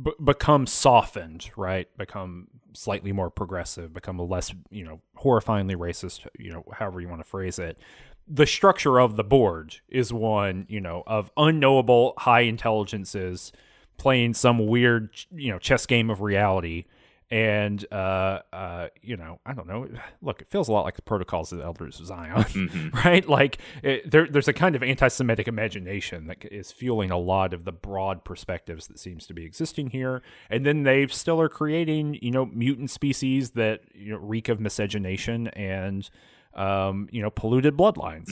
b- 0.02 0.12
become 0.24 0.66
softened, 0.66 1.50
right? 1.56 1.86
Become 1.96 2.48
slightly 2.72 3.12
more 3.12 3.30
progressive, 3.30 3.92
become 3.92 4.18
less, 4.18 4.52
you 4.70 4.82
know, 4.84 5.00
horrifyingly 5.22 5.76
racist, 5.76 6.26
you 6.38 6.50
know, 6.52 6.64
however 6.72 7.00
you 7.00 7.08
want 7.08 7.20
to 7.20 7.28
phrase 7.28 7.58
it. 7.58 7.78
the 8.26 8.46
structure 8.46 8.98
of 8.98 9.16
the 9.16 9.24
board 9.24 9.76
is 9.88 10.12
one, 10.12 10.66
you 10.68 10.80
know, 10.80 11.02
of 11.06 11.30
unknowable 11.36 12.14
high 12.18 12.40
intelligences 12.40 13.52
playing 13.96 14.34
some 14.34 14.66
weird, 14.66 15.10
you 15.30 15.50
know, 15.52 15.58
chess 15.58 15.86
game 15.86 16.10
of 16.10 16.20
reality. 16.20 16.84
And, 17.30 17.84
uh, 17.90 18.40
uh, 18.52 18.88
you 19.02 19.16
know, 19.16 19.40
I 19.46 19.55
don't 19.55 19.66
know. 19.66 19.88
Look, 20.22 20.42
it 20.42 20.48
feels 20.48 20.68
a 20.68 20.72
lot 20.72 20.84
like 20.84 20.96
the 20.96 21.02
protocols 21.02 21.51
of 21.52 21.59
the 21.59 21.64
Elders 21.64 21.98
of 21.98 22.06
Zion, 22.06 22.32
Mm-hmm. 22.44 22.96
right? 22.96 23.28
Like 23.28 23.59
it, 23.82 24.09
there, 24.10 24.28
there's 24.28 24.46
a 24.46 24.52
kind 24.52 24.76
of 24.76 24.82
anti-Semitic 24.82 25.48
imagination 25.48 26.26
that 26.28 26.44
is 26.52 26.70
fueling 26.70 27.10
a 27.10 27.18
lot 27.18 27.52
of 27.55 27.64
the 27.64 27.72
broad 27.72 28.24
perspectives 28.24 28.86
that 28.88 28.98
seems 28.98 29.26
to 29.26 29.34
be 29.34 29.44
existing 29.44 29.90
here. 29.90 30.22
And 30.51 30.64
then 30.66 30.82
they 30.84 31.06
still 31.09 31.40
are 31.40 31.48
creating, 31.48 32.18
you 32.22 32.30
know, 32.30 32.46
mutant 32.46 32.90
species 32.90 33.51
that 33.52 33.80
you 33.94 34.12
know, 34.12 34.18
reek 34.18 34.48
of 34.48 34.60
miscegenation 34.60 35.48
and, 35.48 36.09
um, 36.52 37.09
you 37.10 37.22
know, 37.22 37.30
polluted 37.30 37.76
bloodlines. 37.76 38.28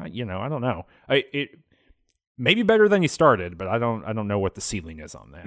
Uh, 0.00 0.06
you 0.06 0.24
know, 0.24 0.40
I 0.40 0.48
don't 0.48 0.62
know. 0.62 0.86
I 1.08 1.24
it 1.32 1.50
maybe 2.38 2.62
better 2.62 2.88
than 2.88 3.02
you 3.02 3.08
started, 3.08 3.58
but 3.58 3.66
I 3.68 3.78
don't 3.78 4.04
I 4.04 4.12
don't 4.14 4.28
know 4.28 4.38
what 4.38 4.54
the 4.54 4.60
ceiling 4.62 5.00
is 5.00 5.14
on 5.14 5.32
that. 5.32 5.46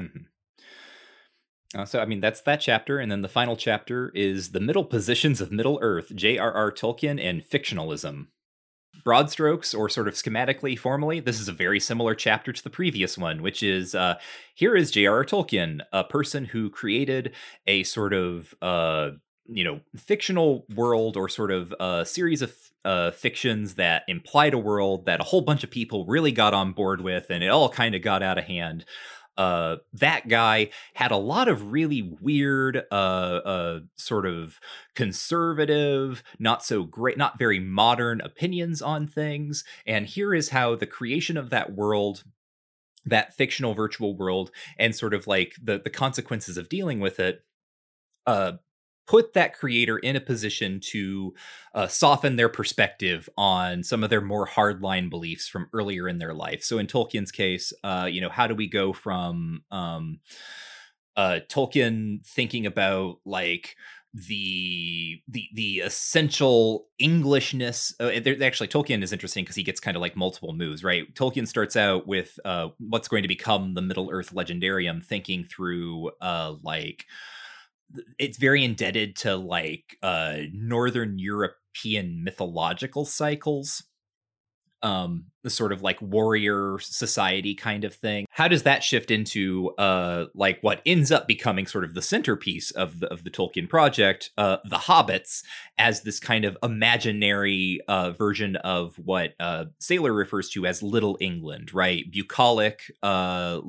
Uh, 1.75 1.85
so, 1.85 1.99
I 1.99 2.05
mean, 2.05 2.19
that's 2.19 2.41
that 2.41 2.61
chapter. 2.61 2.99
And 2.99 3.11
then 3.11 3.21
the 3.21 3.27
final 3.27 3.55
chapter 3.55 4.11
is 4.13 4.51
The 4.51 4.59
Middle 4.59 4.85
Positions 4.85 5.41
of 5.41 5.51
Middle 5.51 5.79
Earth, 5.81 6.11
J.R.R. 6.15 6.71
Tolkien 6.71 7.23
and 7.23 7.43
Fictionalism. 7.43 8.27
Broad 9.03 9.31
strokes, 9.31 9.73
or 9.73 9.89
sort 9.89 10.07
of 10.07 10.13
schematically, 10.13 10.77
formally, 10.77 11.19
this 11.19 11.39
is 11.39 11.49
a 11.49 11.53
very 11.53 11.79
similar 11.79 12.13
chapter 12.13 12.53
to 12.53 12.63
the 12.63 12.69
previous 12.69 13.17
one, 13.17 13.41
which 13.41 13.63
is 13.63 13.95
uh, 13.95 14.15
here 14.53 14.75
is 14.75 14.91
J.R.R. 14.91 15.25
Tolkien, 15.25 15.81
a 15.91 16.03
person 16.03 16.45
who 16.45 16.69
created 16.69 17.33
a 17.65 17.83
sort 17.83 18.13
of, 18.13 18.53
uh, 18.61 19.09
you 19.47 19.63
know, 19.63 19.81
fictional 19.97 20.65
world 20.75 21.17
or 21.17 21.27
sort 21.27 21.51
of 21.51 21.73
a 21.79 22.05
series 22.05 22.41
of 22.43 22.55
uh, 22.85 23.11
fictions 23.11 23.75
that 23.75 24.03
implied 24.07 24.53
a 24.53 24.59
world 24.59 25.05
that 25.05 25.19
a 25.19 25.23
whole 25.23 25.41
bunch 25.41 25.63
of 25.63 25.71
people 25.71 26.05
really 26.05 26.31
got 26.31 26.53
on 26.53 26.71
board 26.71 27.01
with, 27.01 27.29
and 27.29 27.43
it 27.43 27.47
all 27.47 27.69
kind 27.69 27.95
of 27.95 28.01
got 28.03 28.21
out 28.21 28.37
of 28.37 28.45
hand 28.45 28.85
uh 29.38 29.77
that 29.93 30.27
guy 30.27 30.69
had 30.93 31.11
a 31.11 31.18
lot 31.18 31.47
of 31.47 31.72
really 31.72 32.15
weird 32.22 32.84
uh 32.91 32.93
uh 32.93 33.80
sort 33.95 34.26
of 34.26 34.60
conservative 34.95 36.23
not 36.39 36.64
so 36.64 36.84
great 36.84 37.18
not 37.18 37.39
very 37.39 37.60
modern 37.60 38.22
opinions 38.22 38.81
on 38.81 39.07
things 39.07 39.64
and 39.88 40.05
here 40.07 40.34
is 40.34 40.49
how 40.49 40.76
the 40.76 40.85
creation 40.85 41.38
of 41.38 41.49
that 41.49 41.73
world 41.73 42.23
that 43.05 43.34
fictional 43.34 43.73
virtual 43.73 44.15
world 44.15 44.51
and 44.77 44.95
sort 44.95 45.14
of 45.14 45.27
like 45.27 45.55
the 45.61 45.80
the 45.80 45.89
consequences 45.89 46.57
of 46.57 46.69
dealing 46.69 46.99
with 46.99 47.19
it 47.19 47.43
uh 48.27 48.53
put 49.05 49.34
that 49.34 49.53
creator 49.53 49.97
in 49.97 50.15
a 50.15 50.21
position 50.21 50.80
to 50.91 51.34
uh, 51.75 51.88
soften 51.88 52.35
their 52.35 52.49
perspective 52.49 53.30
on 53.38 53.84
some 53.84 54.03
of 54.03 54.09
their 54.09 54.21
more 54.21 54.47
hardline 54.47 55.09
beliefs 55.09 55.47
from 55.47 55.67
earlier 55.73 56.07
in 56.07 56.19
their 56.19 56.34
life. 56.34 56.63
So 56.63 56.77
in 56.77 56.88
Tolkien's 56.88 57.31
case, 57.31 57.73
uh, 57.84 58.07
you 58.09 58.21
know, 58.21 58.30
how 58.30 58.47
do 58.47 58.55
we 58.55 58.67
go 58.67 58.93
from 58.93 59.63
um, 59.71 60.19
uh, 61.15 61.39
Tolkien 61.49 62.25
thinking 62.25 62.65
about 62.65 63.17
like 63.25 63.75
the 64.13 65.19
the 65.27 65.49
the 65.53 65.80
essential 65.80 66.88
englishness 66.99 67.95
uh, 67.99 68.11
actually 68.43 68.67
tolkien 68.67 69.01
is 69.01 69.11
interesting 69.11 69.43
because 69.43 69.55
he 69.55 69.63
gets 69.63 69.80
kind 69.80 69.97
of 69.97 70.01
like 70.01 70.15
multiple 70.15 70.53
moves 70.53 70.84
right 70.84 71.15
tolkien 71.15 71.47
starts 71.47 71.75
out 71.75 72.05
with 72.07 72.39
uh 72.45 72.67
what's 72.77 73.07
going 73.07 73.23
to 73.23 73.27
become 73.27 73.73
the 73.73 73.81
middle 73.81 74.11
earth 74.11 74.31
legendarium 74.35 75.03
thinking 75.03 75.43
through 75.43 76.11
uh 76.21 76.53
like 76.61 77.07
it's 78.18 78.38
very 78.38 78.64
indebted 78.64 79.15
to 79.15 79.36
like 79.36 79.98
uh 80.03 80.38
northern 80.53 81.20
european 81.20 82.24
mythological 82.24 83.06
cycles 83.06 83.84
um 84.84 85.26
the 85.43 85.49
sort 85.49 85.73
of 85.73 85.81
like 85.81 86.01
warrior 86.01 86.80
society 86.80 87.53
kind 87.53 87.84
of 87.84 87.93
thing. 87.93 88.26
How 88.30 88.47
does 88.47 88.64
that 88.64 88.84
shift 88.84 89.11
into 89.11 89.72
uh 89.77 90.26
like 90.34 90.60
what 90.61 90.81
ends 90.85 91.11
up 91.11 91.27
becoming 91.27 91.68
sort 91.68 91.84
of 91.84 91.93
the 91.93 92.01
centerpiece 92.01 92.72
of 92.72 93.01
the 93.01 93.07
of 93.07 93.23
the 93.23 93.30
tolkien 93.30 93.69
project 93.69 94.31
uh 94.38 94.57
the 94.69 94.77
hobbits 94.77 95.43
as 95.77 96.01
this 96.01 96.19
kind 96.19 96.45
of 96.45 96.57
imaginary 96.64 97.81
uh 97.88 98.11
version 98.11 98.55
of 98.57 98.95
what 98.97 99.34
uh 99.39 99.65
Saler 99.80 100.14
refers 100.14 100.49
to 100.51 100.65
as 100.65 100.81
little 100.81 101.18
england 101.19 101.73
right? 101.73 102.10
Bucolic 102.10 102.91
uh 103.03 103.60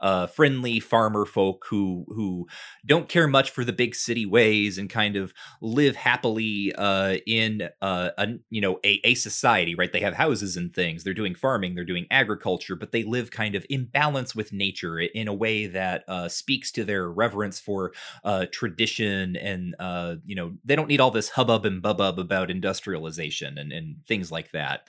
uh 0.00 0.26
friendly 0.26 0.80
farmer 0.80 1.26
folk 1.26 1.66
who 1.68 2.06
who 2.08 2.46
don't 2.86 3.08
care 3.08 3.28
much 3.28 3.50
for 3.50 3.64
the 3.64 3.72
big 3.74 3.94
city 3.94 4.24
ways 4.24 4.78
and 4.78 4.88
kind 4.88 5.16
of 5.16 5.34
live 5.60 5.96
happily 5.96 6.72
uh 6.78 7.16
in 7.26 7.68
uh 7.82 8.10
a 8.16 8.28
you 8.48 8.62
know 8.62 8.80
a, 8.84 9.00
a 9.04 9.14
society 9.14 9.74
right? 9.74 9.92
They 9.92 10.00
have 10.00 10.14
houses 10.14 10.49
and 10.56 10.74
things. 10.74 11.04
They're 11.04 11.14
doing 11.14 11.34
farming 11.34 11.74
they're 11.74 11.84
doing 11.84 12.06
agriculture 12.10 12.76
but 12.76 12.92
they 12.92 13.04
live 13.04 13.30
kind 13.30 13.54
of 13.54 13.64
in 13.68 13.84
balance 13.86 14.34
with 14.34 14.52
nature 14.52 14.98
in 15.00 15.28
a 15.28 15.34
way 15.34 15.66
that 15.66 16.04
uh 16.08 16.28
speaks 16.28 16.70
to 16.72 16.84
their 16.84 17.10
reverence 17.10 17.60
for 17.60 17.92
uh 18.24 18.46
tradition 18.52 19.36
and 19.36 19.74
uh 19.78 20.16
you 20.24 20.34
know 20.34 20.52
they 20.64 20.76
don't 20.76 20.88
need 20.88 21.00
all 21.00 21.10
this 21.10 21.30
hubbub 21.30 21.64
and 21.64 21.82
bubbub 21.82 22.18
about 22.18 22.50
industrialization 22.50 23.58
and 23.58 23.72
and 23.72 23.96
things 24.06 24.30
like 24.30 24.50
that. 24.52 24.86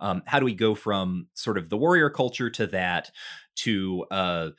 Um 0.00 0.22
how 0.26 0.38
do 0.38 0.44
we 0.44 0.54
go 0.54 0.74
from 0.74 1.28
sort 1.34 1.58
of 1.58 1.68
the 1.68 1.76
warrior 1.76 2.10
culture 2.10 2.50
to 2.50 2.66
that 2.68 3.10
to 3.56 4.04
uh 4.10 4.50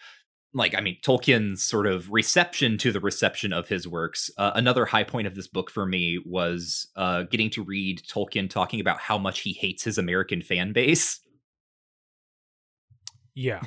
like 0.55 0.73
i 0.73 0.81
mean 0.81 0.97
tolkien's 1.03 1.61
sort 1.61 1.85
of 1.85 2.09
reception 2.11 2.77
to 2.79 2.91
the 2.91 2.99
reception 2.99 3.53
of 3.53 3.67
his 3.67 3.87
works 3.87 4.31
uh, 4.37 4.51
another 4.55 4.85
high 4.85 5.03
point 5.03 5.27
of 5.27 5.35
this 5.35 5.47
book 5.47 5.69
for 5.69 5.85
me 5.85 6.19
was 6.25 6.87
uh, 6.95 7.23
getting 7.23 7.49
to 7.51 7.61
read 7.63 8.01
tolkien 8.07 8.49
talking 8.49 8.79
about 8.79 8.99
how 8.99 9.17
much 9.17 9.41
he 9.41 9.53
hates 9.53 9.83
his 9.83 9.99
american 9.99 10.41
fan 10.41 10.73
base 10.73 11.19
Yeah. 13.35 13.61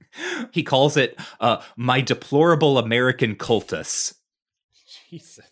he 0.52 0.62
calls 0.62 0.96
it 0.96 1.18
uh, 1.40 1.60
my 1.76 2.00
deplorable 2.00 2.78
american 2.78 3.34
cultus 3.34 4.14
Jesus. 5.10 5.50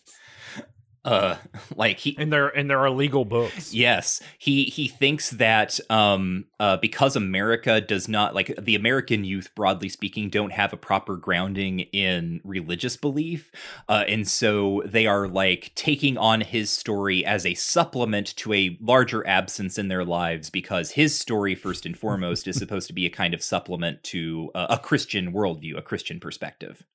Uh 1.05 1.35
like 1.75 1.99
he 1.99 2.15
And 2.17 2.31
there 2.31 2.47
and 2.49 2.69
there 2.69 2.79
are 2.79 2.89
legal 2.89 3.25
books. 3.25 3.73
Yes, 3.73 4.21
he 4.37 4.65
he 4.65 4.87
thinks 4.87 5.31
that 5.31 5.79
um 5.89 6.45
uh 6.59 6.77
because 6.77 7.15
America 7.15 7.81
does 7.81 8.07
not 8.07 8.33
like 8.35 8.53
the 8.61 8.75
American 8.75 9.23
youth 9.23 9.49
broadly 9.55 9.89
speaking 9.89 10.29
don't 10.29 10.53
have 10.53 10.73
a 10.73 10.77
proper 10.77 11.15
grounding 11.15 11.81
in 11.81 12.41
religious 12.43 12.97
belief 12.97 13.51
uh 13.89 14.03
and 14.07 14.27
so 14.27 14.81
they 14.85 15.05
are 15.05 15.27
like 15.27 15.71
taking 15.75 16.17
on 16.17 16.41
his 16.41 16.69
story 16.69 17.25
as 17.25 17.45
a 17.45 17.53
supplement 17.53 18.35
to 18.37 18.53
a 18.53 18.77
larger 18.81 19.25
absence 19.27 19.77
in 19.77 19.87
their 19.87 20.05
lives 20.05 20.49
because 20.49 20.91
his 20.91 21.17
story 21.19 21.55
first 21.55 21.85
and 21.85 21.97
foremost 21.97 22.47
is 22.47 22.57
supposed 22.57 22.87
to 22.87 22.93
be 22.93 23.05
a 23.05 23.09
kind 23.09 23.33
of 23.33 23.43
supplement 23.43 24.03
to 24.03 24.51
uh, 24.55 24.67
a 24.69 24.77
Christian 24.77 25.33
worldview, 25.33 25.77
a 25.77 25.81
Christian 25.81 26.19
perspective. 26.19 26.85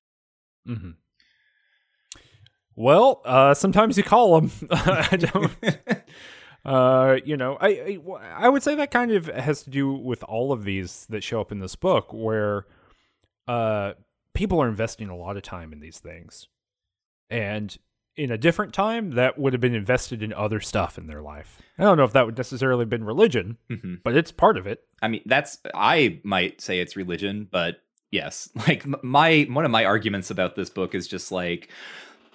hmm 0.65 0.91
Well, 2.79 3.21
uh, 3.25 3.53
sometimes 3.55 3.97
you 3.97 4.03
call 4.03 4.39
them. 4.39 4.51
I 4.71 5.15
don't. 5.17 5.51
Uh, 6.65 7.15
you 7.23 7.37
know, 7.37 7.57
I, 7.61 7.67
I 7.69 7.97
I 8.45 8.49
would 8.49 8.61
say 8.61 8.75
that 8.75 8.91
kind 8.91 9.11
of 9.11 9.27
has 9.27 9.63
to 9.63 9.69
do 9.69 9.93
with 9.93 10.21
all 10.23 10.51
of 10.51 10.65
these 10.65 11.05
that 11.09 11.23
show 11.23 11.39
up 11.39 11.53
in 11.53 11.59
this 11.59 11.77
book, 11.77 12.11
where 12.11 12.65
uh, 13.47 13.93
people 14.33 14.61
are 14.61 14.67
investing 14.67 15.07
a 15.07 15.15
lot 15.15 15.37
of 15.37 15.41
time 15.41 15.71
in 15.71 15.79
these 15.79 15.99
things, 15.99 16.49
and 17.29 17.77
in 18.17 18.29
a 18.29 18.37
different 18.37 18.73
time, 18.73 19.11
that 19.11 19.39
would 19.39 19.53
have 19.53 19.61
been 19.61 19.73
invested 19.73 20.21
in 20.21 20.33
other 20.33 20.59
stuff 20.59 20.97
in 20.97 21.07
their 21.07 21.21
life. 21.21 21.61
I 21.79 21.83
don't 21.83 21.97
know 21.97 22.03
if 22.03 22.13
that 22.13 22.25
would 22.25 22.37
necessarily 22.37 22.81
have 22.81 22.89
been 22.89 23.05
religion, 23.05 23.57
Mhm. 23.71 24.01
but 24.03 24.15
it's 24.17 24.31
part 24.33 24.57
of 24.57 24.67
it. 24.67 24.81
I 25.01 25.07
mean, 25.07 25.21
that's 25.25 25.59
I 25.73 26.19
might 26.25 26.59
say 26.59 26.79
it's 26.81 26.97
religion, 26.97 27.47
but 27.49 27.77
yes, 28.11 28.49
like 28.67 28.85
my 29.01 29.47
one 29.49 29.63
of 29.63 29.71
my 29.71 29.85
arguments 29.85 30.29
about 30.29 30.55
this 30.55 30.69
book 30.69 30.93
is 30.93 31.07
just 31.07 31.31
like 31.31 31.69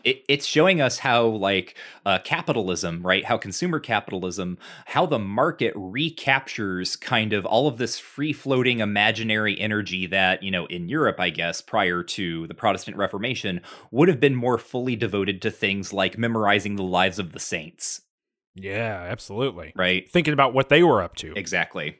it, 0.04 0.24
it's 0.28 0.46
showing 0.46 0.80
us 0.80 0.98
how 0.98 1.26
like 1.26 1.76
uh, 2.06 2.18
capitalism, 2.24 3.04
right? 3.06 3.24
How 3.24 3.36
consumer 3.38 3.80
capitalism, 3.80 4.58
how 4.86 5.06
the 5.06 5.18
market 5.18 5.72
recaptures 5.76 6.96
kind 6.96 7.32
of 7.32 7.46
all 7.46 7.66
of 7.68 7.78
this 7.78 7.98
free 7.98 8.32
floating 8.32 8.80
imaginary 8.80 9.58
energy 9.58 10.06
that 10.06 10.42
you 10.42 10.50
know 10.50 10.66
in 10.66 10.88
Europe, 10.88 11.18
I 11.18 11.30
guess, 11.30 11.60
prior 11.60 12.02
to 12.02 12.46
the 12.46 12.54
Protestant 12.54 12.96
Reformation, 12.96 13.60
would 13.90 14.08
have 14.08 14.20
been 14.20 14.34
more 14.34 14.58
fully 14.58 14.96
devoted 14.96 15.40
to 15.42 15.50
things 15.50 15.92
like 15.92 16.18
memorizing 16.18 16.76
the 16.76 16.82
lives 16.82 17.18
of 17.18 17.32
the 17.32 17.40
saints, 17.40 18.02
Yeah, 18.54 19.06
absolutely. 19.08 19.72
right? 19.74 20.08
Thinking 20.10 20.32
about 20.34 20.54
what 20.54 20.68
they 20.68 20.82
were 20.82 21.02
up 21.02 21.16
to, 21.16 21.32
Exactly. 21.34 21.98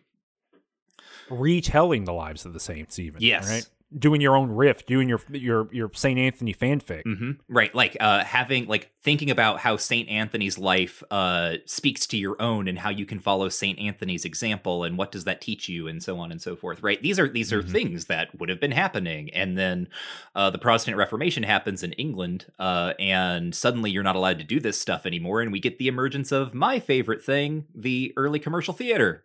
retelling 1.31 2.05
the 2.05 2.13
lives 2.13 2.45
of 2.45 2.53
the 2.53 2.61
saints, 2.61 2.99
even. 2.99 3.23
Yes. 3.23 3.49
Right. 3.49 3.69
Doing 3.97 4.21
your 4.21 4.37
own 4.37 4.51
riff, 4.51 4.87
doing 4.87 5.09
your 5.09 5.21
your 5.31 5.69
your 5.73 5.91
Saint 5.95 6.19
Anthony 6.19 6.53
fanfic. 6.55 7.03
hmm 7.03 7.33
Right, 7.49 7.75
like 7.75 7.97
uh, 8.01 8.25
having 8.25 8.67
like 8.67 8.91
thinking 9.03 9.31
about 9.31 9.61
how 9.61 9.77
Saint 9.77 10.09
Anthony's 10.09 10.59
life 10.59 11.03
uh, 11.11 11.55
speaks 11.67 12.07
to 12.09 12.17
your 12.17 12.41
own, 12.41 12.67
and 12.69 12.79
how 12.79 12.91
you 12.91 13.07
can 13.07 13.21
follow 13.21 13.49
Saint 13.49 13.79
Anthony's 13.79 14.25
example, 14.25 14.85
and 14.85 14.97
what 14.99 15.13
does 15.13 15.25
that 15.25 15.41
teach 15.41 15.69
you, 15.69 15.87
and 15.89 16.03
so 16.03 16.19
on 16.19 16.33
and 16.33 16.41
so 16.43 16.57
forth. 16.57 16.83
Right, 16.83 17.01
these 17.03 17.19
are 17.19 17.29
these 17.29 17.53
are 17.53 17.63
Mhm. 17.63 17.71
things 17.71 18.05
that 18.07 18.39
would 18.39 18.49
have 18.49 18.61
been 18.61 18.73
happening, 18.73 19.31
and 19.35 19.57
then 19.57 19.89
uh, 20.35 20.51
the 20.51 20.59
Protestant 20.59 20.97
Reformation 20.97 21.43
happens 21.43 21.83
in 21.83 21.93
England, 21.93 22.47
uh, 22.59 22.95
and 22.99 23.55
suddenly 23.55 23.91
you're 23.91 24.03
not 24.03 24.17
allowed 24.17 24.39
to 24.39 24.45
do 24.45 24.59
this 24.61 24.81
stuff 24.81 25.07
anymore, 25.07 25.41
and 25.41 25.53
we 25.53 25.61
get 25.61 25.79
the 25.79 25.89
emergence 25.89 26.33
of 26.33 26.55
my 26.55 26.81
favorite 26.81 27.23
thing, 27.23 27.67
the 27.75 28.13
early 28.17 28.39
commercial 28.39 28.75
theater. 28.75 29.25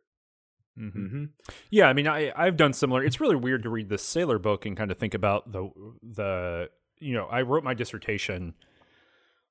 Mhm. 0.79 0.91
hmm 1.09 1.25
Yeah, 1.69 1.87
I 1.89 1.93
mean, 1.93 2.07
I 2.07 2.31
I've 2.35 2.55
done 2.57 2.73
similar. 2.73 3.03
It's 3.03 3.19
really 3.19 3.35
weird 3.35 3.63
to 3.63 3.69
read 3.69 3.89
the 3.89 3.97
Saler 3.97 4.39
book 4.39 4.65
and 4.65 4.77
kind 4.77 4.91
of 4.91 4.97
think 4.97 5.13
about 5.13 5.51
the 5.51 5.69
the 6.01 6.69
you 6.99 7.13
know 7.13 7.25
I 7.25 7.41
wrote 7.41 7.63
my 7.63 7.73
dissertation 7.73 8.53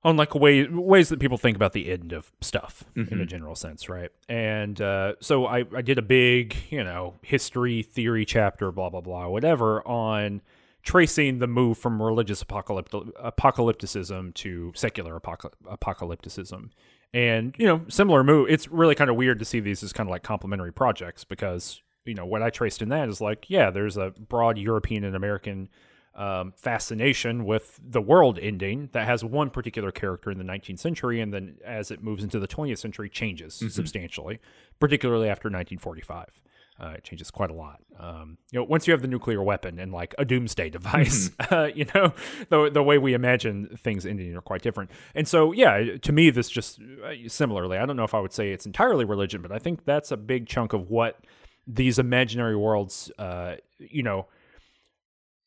on 0.05 0.17
like 0.17 0.35
way 0.35 0.65
ways 0.69 1.09
that 1.09 1.19
people 1.19 1.37
think 1.39 1.57
about 1.57 1.73
the 1.73 1.91
end 1.91 2.13
of 2.13 2.31
stuff 2.41 2.85
in 2.95 3.03
a 3.21 3.25
Mhm. 3.25 3.27
general 3.27 3.55
sense, 3.57 3.89
right? 3.89 4.11
And 4.29 4.81
uh, 4.81 5.15
so 5.21 5.45
I 5.47 5.65
I 5.75 5.83
did 5.83 5.99
a 5.99 6.03
big 6.03 6.57
you 6.71 6.85
know 6.85 7.15
history 7.23 7.83
theory 7.83 8.25
chapter, 8.25 8.71
blah 8.73 8.91
blah 8.91 9.01
blah, 9.01 9.29
whatever 9.29 9.87
on 9.87 10.41
tracing 10.85 11.41
the 11.41 11.47
move 11.49 11.77
from 11.77 12.01
religious 12.01 12.43
apocalypt- 12.43 13.13
apocalypticism 13.23 14.33
to 14.35 14.73
secular 14.75 15.19
apocalypticism. 15.21 16.71
And, 17.15 17.55
you 17.59 17.67
know, 17.67 17.83
similar 17.89 18.23
move. 18.23 18.51
It's 18.51 18.69
really 18.69 18.95
kind 18.95 19.11
of 19.11 19.17
weird 19.17 19.39
to 19.39 19.45
see 19.45 19.61
these 19.61 19.83
as 19.83 19.93
kind 19.93 20.09
of 20.09 20.11
like 20.11 20.23
complementary 20.23 20.73
projects 20.73 21.25
because, 21.25 21.81
you 22.05 22.15
know, 22.15 22.27
what 22.27 22.43
I 22.43 22.51
traced 22.51 22.83
in 22.83 22.91
that 22.91 23.09
is 23.09 23.21
like, 23.21 23.47
yeah, 23.49 23.71
there's 23.71 23.97
a 23.97 24.11
broad 24.11 24.59
European 24.59 25.05
and 25.05 25.17
American 25.17 25.69
um, 26.15 26.53
fascination 26.57 27.45
with 27.45 27.81
the 27.83 28.03
world 28.03 28.39
ending 28.41 28.91
that 28.93 29.07
has 29.07 29.25
one 29.25 29.51
particular 29.51 29.93
character 29.93 30.31
in 30.31 30.39
the 30.39 30.45
19th 30.45 30.81
century. 30.81 31.21
And 31.21 31.33
then 31.33 31.57
as 31.65 31.91
it 31.91 32.03
moves 32.03 32.25
into 32.25 32.39
the 32.39 32.49
20th 32.49 32.79
century, 32.79 33.09
changes 33.09 33.63
substantially, 33.71 34.41
particularly 34.81 35.29
after 35.29 35.47
1945. 35.47 36.43
Uh, 36.81 36.91
it 36.97 37.03
changes 37.03 37.29
quite 37.31 37.51
a 37.51 37.55
lot. 37.55 37.81
Um, 37.99 38.39
you 38.53 38.61
know, 38.61 38.65
once 38.65 38.87
you 38.87 38.93
have 38.93 39.03
the 39.03 39.09
nuclear 39.09 39.43
weapon 39.43 39.81
and 39.81 39.91
like 39.91 40.15
a 40.17 40.25
doomsday 40.25 40.71
device, 40.71 41.31
uh, 41.51 41.69
you 41.75 41.87
know, 41.93 42.13
the 42.51 42.71
the 42.71 42.83
way 42.83 42.99
we 42.99 43.15
imagine 43.15 43.77
things 43.77 44.07
ending 44.07 44.37
are 44.37 44.41
quite 44.41 44.63
different. 44.63 44.91
And 45.17 45.27
so, 45.27 45.51
yeah, 45.51 45.97
to 45.97 46.13
me, 46.13 46.31
this 46.31 46.49
just 46.49 46.81
uh, 46.81 47.15
similarly. 47.27 47.79
I 47.79 47.87
don't 47.87 47.97
know 47.97 48.05
if 48.05 48.15
I 48.15 48.21
would 48.21 48.33
say 48.33 48.53
it's 48.53 48.65
entirely 48.65 49.05
religion, 49.05 49.43
but 49.43 49.51
I 49.51 49.59
think 49.59 49.85
that's 49.85 50.13
a 50.13 50.17
big 50.17 50.47
chunk 50.47 50.73
of 50.73 50.89
what 50.89 51.19
these 51.67 51.99
imaginary 51.99 52.57
worlds, 52.57 53.11
uh, 53.19 53.57
you 53.79 54.05
know, 54.05 54.27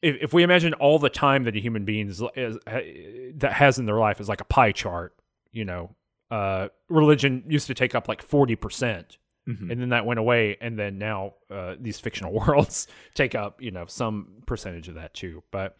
if, 0.02 0.18
if 0.22 0.34
we 0.34 0.44
imagine 0.44 0.74
all 0.76 0.99
the 0.99 1.10
time 1.10 1.45
that 1.45 1.56
a 1.56 1.60
human 1.60 1.86
being 1.86 2.10
is, 2.10 2.22
is, 2.36 2.58
that 2.66 3.53
has 3.53 3.80
in 3.80 3.86
their 3.86 3.99
life 3.99 4.20
is 4.20 4.28
like 4.28 4.41
a 4.41 4.45
pie 4.45 4.72
chart, 4.74 5.16
you 5.52 5.64
know, 5.64 5.95
uh, 6.30 6.68
religion 6.90 7.44
used 7.48 7.68
to 7.68 7.74
take 7.74 7.95
up 7.95 8.08
like 8.08 8.22
forty 8.22 8.56
percent 8.56 9.18
Mhm. 9.52 9.72
and 9.72 9.82
then 9.82 9.90
that 9.90 10.06
went 10.06 10.19
away 10.19 10.57
and 10.61 10.78
then 10.80 10.98
now 10.98 11.34
uh, 11.49 11.76
these 11.80 11.99
fictional 11.99 12.32
worlds 12.48 12.88
take 13.14 13.36
up 13.36 13.61
you 13.61 13.72
know 13.72 13.86
some 13.88 14.28
percentage 14.45 14.88
of 14.88 14.95
that 14.95 15.14
too 15.14 15.44
but 15.52 15.78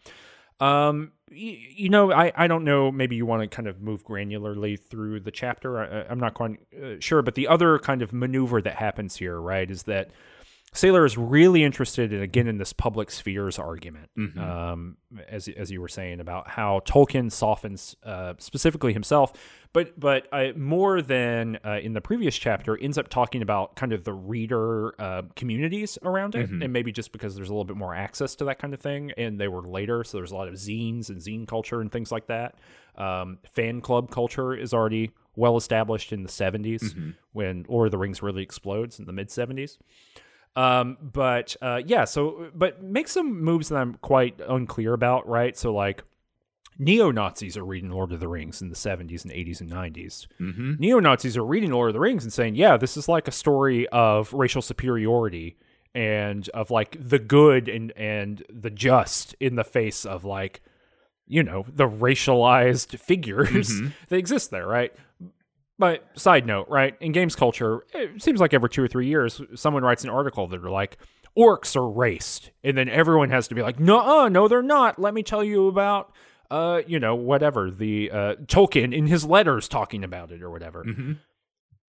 um 0.60 1.12
y- 1.30 1.58
you 1.76 1.88
know 1.88 2.12
i 2.12 2.30
i 2.36 2.46
don't 2.46 2.64
know 2.64 2.92
maybe 2.92 3.16
you 3.16 3.26
want 3.26 3.42
to 3.42 3.48
kind 3.48 3.66
of 3.66 3.80
move 3.80 4.04
granularly 4.04 4.78
through 4.78 5.18
the 5.20 5.30
chapter 5.30 5.78
I, 5.78 6.10
i'm 6.10 6.20
not 6.20 6.34
quite 6.34 6.58
uh, 6.80 6.96
sure 7.00 7.22
but 7.22 7.34
the 7.34 7.48
other 7.48 7.78
kind 7.78 8.02
of 8.02 8.12
maneuver 8.12 8.60
that 8.62 8.76
happens 8.76 9.16
here 9.16 9.40
right 9.40 9.70
is 9.70 9.84
that 9.84 10.10
Saler 10.74 11.04
is 11.04 11.18
really 11.18 11.62
interested 11.64 12.14
in 12.14 12.22
again 12.22 12.46
in 12.48 12.56
this 12.56 12.72
public 12.72 13.10
spheres 13.10 13.58
argument, 13.58 14.08
Mhm. 14.16 14.38
um, 14.38 14.96
as 15.28 15.46
as 15.48 15.70
you 15.70 15.82
were 15.82 15.88
saying 15.88 16.18
about 16.18 16.48
how 16.48 16.80
Tolkien 16.86 17.30
softens 17.30 17.94
uh, 18.04 18.32
specifically 18.38 18.94
himself, 18.94 19.34
but 19.74 20.00
but 20.00 20.28
uh, 20.32 20.52
more 20.56 21.02
than 21.02 21.58
uh, 21.62 21.78
in 21.82 21.92
the 21.92 22.00
previous 22.00 22.34
chapter 22.38 22.78
ends 22.78 22.96
up 22.96 23.08
talking 23.08 23.42
about 23.42 23.76
kind 23.76 23.92
of 23.92 24.04
the 24.04 24.14
reader 24.14 24.94
uh, 24.98 25.22
communities 25.36 25.98
around 26.04 26.34
it, 26.34 26.50
Mhm. 26.50 26.64
and 26.64 26.72
maybe 26.72 26.90
just 26.90 27.12
because 27.12 27.36
there's 27.36 27.50
a 27.50 27.52
little 27.52 27.64
bit 27.66 27.76
more 27.76 27.94
access 27.94 28.34
to 28.36 28.44
that 28.46 28.58
kind 28.58 28.72
of 28.72 28.80
thing, 28.80 29.12
and 29.18 29.38
they 29.38 29.48
were 29.48 29.68
later, 29.68 30.02
so 30.04 30.16
there's 30.16 30.32
a 30.32 30.36
lot 30.36 30.48
of 30.48 30.54
zines 30.54 31.10
and 31.10 31.20
zine 31.20 31.46
culture 31.46 31.82
and 31.82 31.92
things 31.92 32.10
like 32.10 32.28
that. 32.28 32.54
Um, 32.96 33.38
fan 33.44 33.82
club 33.82 34.10
culture 34.10 34.54
is 34.54 34.72
already 34.72 35.10
well 35.36 35.58
established 35.58 36.12
in 36.14 36.22
the 36.22 36.28
70s 36.30 36.94
Mhm. 36.94 37.14
when 37.32 37.64
Lord 37.68 37.86
of 37.88 37.90
the 37.90 37.98
Rings 37.98 38.22
really 38.22 38.42
explodes 38.42 38.98
in 38.98 39.04
the 39.06 39.12
mid 39.12 39.30
70s. 39.30 39.78
Um, 40.54 40.98
but 41.00 41.56
uh, 41.62 41.80
yeah, 41.86 42.04
so 42.04 42.50
but 42.54 42.82
make 42.82 43.08
some 43.08 43.42
moves 43.42 43.68
that 43.70 43.76
I'm 43.76 43.94
quite 43.94 44.40
unclear 44.46 44.92
about, 44.92 45.26
right? 45.28 45.56
So 45.56 45.72
like 45.72 46.04
neo 46.78 47.10
Nazis 47.10 47.56
are 47.56 47.64
reading 47.64 47.90
Lord 47.90 48.12
of 48.12 48.20
the 48.20 48.28
Rings 48.28 48.60
in 48.62 48.68
the 48.68 48.74
70s 48.74 49.24
and 49.24 49.32
80s 49.32 49.60
and 49.60 49.70
90s. 49.70 50.26
Mhm. 50.40 50.78
Neo 50.80 50.98
Nazis 51.00 51.36
are 51.36 51.44
reading 51.44 51.70
Lord 51.70 51.88
of 51.90 51.94
the 51.94 52.00
Rings 52.00 52.24
and 52.24 52.32
saying, 52.32 52.54
yeah, 52.54 52.76
this 52.76 52.96
is 52.96 53.08
like 53.08 53.28
a 53.28 53.32
story 53.32 53.86
of 53.88 54.32
racial 54.32 54.62
superiority 54.62 55.56
and 55.94 56.48
of 56.50 56.70
like 56.70 56.96
the 56.98 57.18
good 57.18 57.68
and 57.68 57.92
and 57.96 58.42
the 58.50 58.70
just 58.70 59.34
in 59.40 59.56
the 59.56 59.64
face 59.64 60.04
of 60.06 60.24
like 60.24 60.60
you 61.26 61.42
know 61.42 61.64
the 61.68 61.88
racialized 61.88 62.98
figures 62.98 63.70
Mhm. 63.80 63.92
that 64.08 64.16
exist 64.16 64.50
there, 64.50 64.66
right? 64.66 64.92
But 65.82 66.06
side 66.14 66.46
note, 66.46 66.68
right? 66.68 66.94
In 67.00 67.10
games 67.10 67.34
culture, 67.34 67.82
it 67.92 68.22
seems 68.22 68.38
like 68.38 68.54
every 68.54 68.70
two 68.70 68.84
or 68.84 68.86
three 68.88 69.08
years, 69.08 69.40
someone 69.56 69.82
writes 69.82 70.04
an 70.04 70.10
article 70.10 70.46
that 70.46 70.64
are 70.64 70.70
like, 70.70 70.96
orcs 71.36 71.74
are 71.74 71.90
raced. 71.90 72.52
And 72.62 72.78
then 72.78 72.88
everyone 72.88 73.30
has 73.30 73.48
to 73.48 73.56
be 73.56 73.62
like, 73.62 73.80
no, 73.80 74.28
no, 74.28 74.46
they're 74.46 74.62
not. 74.62 75.00
Let 75.00 75.12
me 75.12 75.24
tell 75.24 75.42
you 75.42 75.66
about, 75.66 76.12
uh, 76.52 76.82
you 76.86 77.00
know, 77.00 77.16
whatever, 77.16 77.68
the 77.68 78.12
uh, 78.12 78.34
Tolkien 78.46 78.94
in 78.94 79.08
his 79.08 79.24
letters 79.24 79.66
talking 79.66 80.04
about 80.04 80.30
it 80.30 80.40
or 80.40 80.52
whatever. 80.52 80.84
Mhm. 80.84 81.18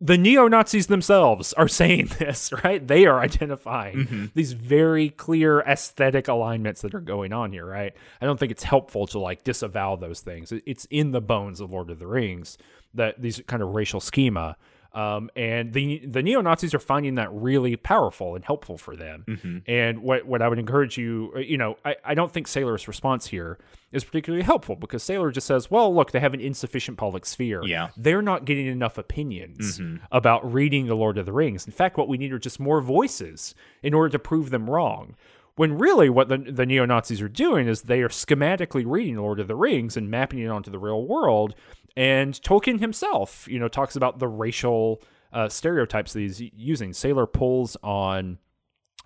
The 0.01 0.17
neo 0.17 0.47
Nazis 0.47 0.87
themselves 0.87 1.53
are 1.53 1.67
saying 1.81 2.07
this, 2.17 2.51
right? 2.63 2.85
They 2.87 3.05
are 3.05 3.19
identifying 3.19 4.07
Mhm. 4.07 4.33
these 4.33 4.53
very 4.53 5.09
clear 5.09 5.59
aesthetic 5.61 6.27
alignments 6.27 6.81
that 6.81 6.95
are 6.95 6.99
going 6.99 7.31
on 7.31 7.51
here, 7.51 7.67
right? 7.67 7.93
I 8.19 8.25
don't 8.25 8.39
think 8.39 8.51
it's 8.51 8.63
helpful 8.63 9.05
to 9.07 9.19
like 9.19 9.43
disavow 9.43 9.97
those 9.97 10.21
things. 10.21 10.51
It's 10.65 10.85
in 10.89 11.11
the 11.11 11.21
bones 11.21 11.61
of 11.61 11.71
Lord 11.71 11.91
of 11.91 11.99
the 11.99 12.07
Rings 12.07 12.57
that 12.93 13.21
these 13.21 13.41
kind 13.47 13.61
of 13.63 13.69
racial 13.75 13.99
schema. 13.99 14.55
Um, 14.95 15.31
and 15.35 15.73
the 15.73 16.05
the 16.05 16.21
neo 16.21 16.39
Nazis 16.41 16.75
are 16.75 16.79
finding 16.79 17.15
that 17.15 17.29
really 17.33 17.75
powerful 17.75 18.35
and 18.35 18.45
helpful 18.45 18.77
for 18.77 18.95
them. 18.95 19.23
Mhm. 19.27 19.63
And 19.65 20.03
what 20.03 20.27
what 20.27 20.43
I 20.43 20.47
would 20.47 20.59
encourage 20.59 20.99
you, 20.99 21.31
uh, 21.35 21.39
you 21.39 21.57
know, 21.57 21.77
I, 21.83 21.95
I 22.05 22.13
don't 22.13 22.31
think 22.31 22.47
Saler's 22.47 22.87
response 22.87 23.25
here 23.25 23.57
is 23.91 24.03
particularly 24.03 24.43
helpful 24.45 24.75
because 24.75 25.01
Saler 25.01 25.31
just 25.31 25.47
says, 25.47 25.71
well, 25.71 25.93
look, 25.95 26.11
they 26.11 26.19
have 26.19 26.35
an 26.35 26.39
insufficient 26.39 26.99
public 26.99 27.25
sphere. 27.25 27.63
Yeah. 27.65 27.89
They're 27.97 28.21
not 28.21 28.45
getting 28.45 28.67
enough 28.67 28.99
opinions 28.99 29.79
Mhm. 29.79 30.01
about 30.11 30.53
reading 30.53 30.85
The 30.85 30.95
Lord 30.95 31.17
of 31.17 31.25
the 31.25 31.33
Rings. 31.33 31.65
In 31.65 31.71
fact, 31.73 31.97
what 31.97 32.07
we 32.07 32.19
need 32.19 32.31
are 32.31 32.37
just 32.37 32.59
more 32.59 32.79
voices 32.79 33.55
in 33.81 33.95
order 33.95 34.09
to 34.09 34.19
prove 34.19 34.51
them 34.51 34.69
wrong. 34.69 35.15
When 35.55 35.77
really 35.77 36.09
what 36.09 36.29
the, 36.29 36.37
the 36.37 36.65
neo 36.67 36.85
Nazis 36.85 37.21
are 37.21 37.27
doing 37.29 37.67
is 37.67 37.83
they 37.83 38.01
are 38.01 38.09
schematically 38.09 38.83
reading 38.87 39.17
Lord 39.17 39.39
of 39.39 39.47
the 39.47 39.55
Rings 39.55 39.95
and 39.97 40.09
mapping 40.09 40.39
it 40.39 40.47
onto 40.49 40.69
the 40.71 40.79
real 40.79 41.03
world. 41.05 41.53
And 41.95 42.33
Tolkien 42.33 42.79
himself, 42.79 43.47
you 43.47 43.59
know, 43.59 43.67
talks 43.67 43.95
about 43.95 44.19
the 44.19 44.27
racial 44.27 45.01
uh, 45.31 45.49
stereotypes 45.49 46.13
that 46.13 46.19
he's 46.21 46.41
using. 46.55 46.93
Saler 46.93 47.25
pulls 47.27 47.75
on 47.83 48.39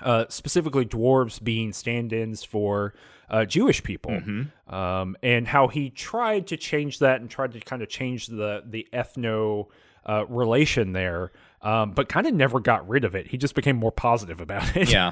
uh, 0.02 0.26
specifically 0.30 0.86
dwarves 0.86 1.44
being 1.44 1.74
stand-ins 1.74 2.44
for 2.44 2.94
uh, 3.30 3.44
Jewish 3.46 3.82
people, 3.84 4.12
Mhm. 4.12 4.72
um, 4.72 5.18
and 5.24 5.48
how 5.48 5.68
he 5.68 5.90
tried 5.90 6.48
to 6.48 6.56
change 6.58 7.00
that 7.00 7.20
and 7.20 7.30
tried 7.30 7.52
to 7.54 7.60
kind 7.60 7.82
of 7.82 7.90
change 7.90 8.28
the 8.28 8.64
the 8.66 8.88
ethno 8.94 9.68
uh, 10.06 10.26
relation 10.30 10.94
there, 10.94 11.32
um, 11.68 11.92
but 11.92 12.08
kind 12.08 12.26
of 12.26 12.34
never 12.34 12.60
got 12.60 12.88
rid 12.88 13.04
of 13.04 13.14
it. 13.14 13.28
He 13.28 13.38
just 13.38 13.56
became 13.56 13.76
more 13.76 13.92
positive 13.92 14.40
about 14.40 14.76
it. 14.78 14.90
Yeah. 14.90 15.12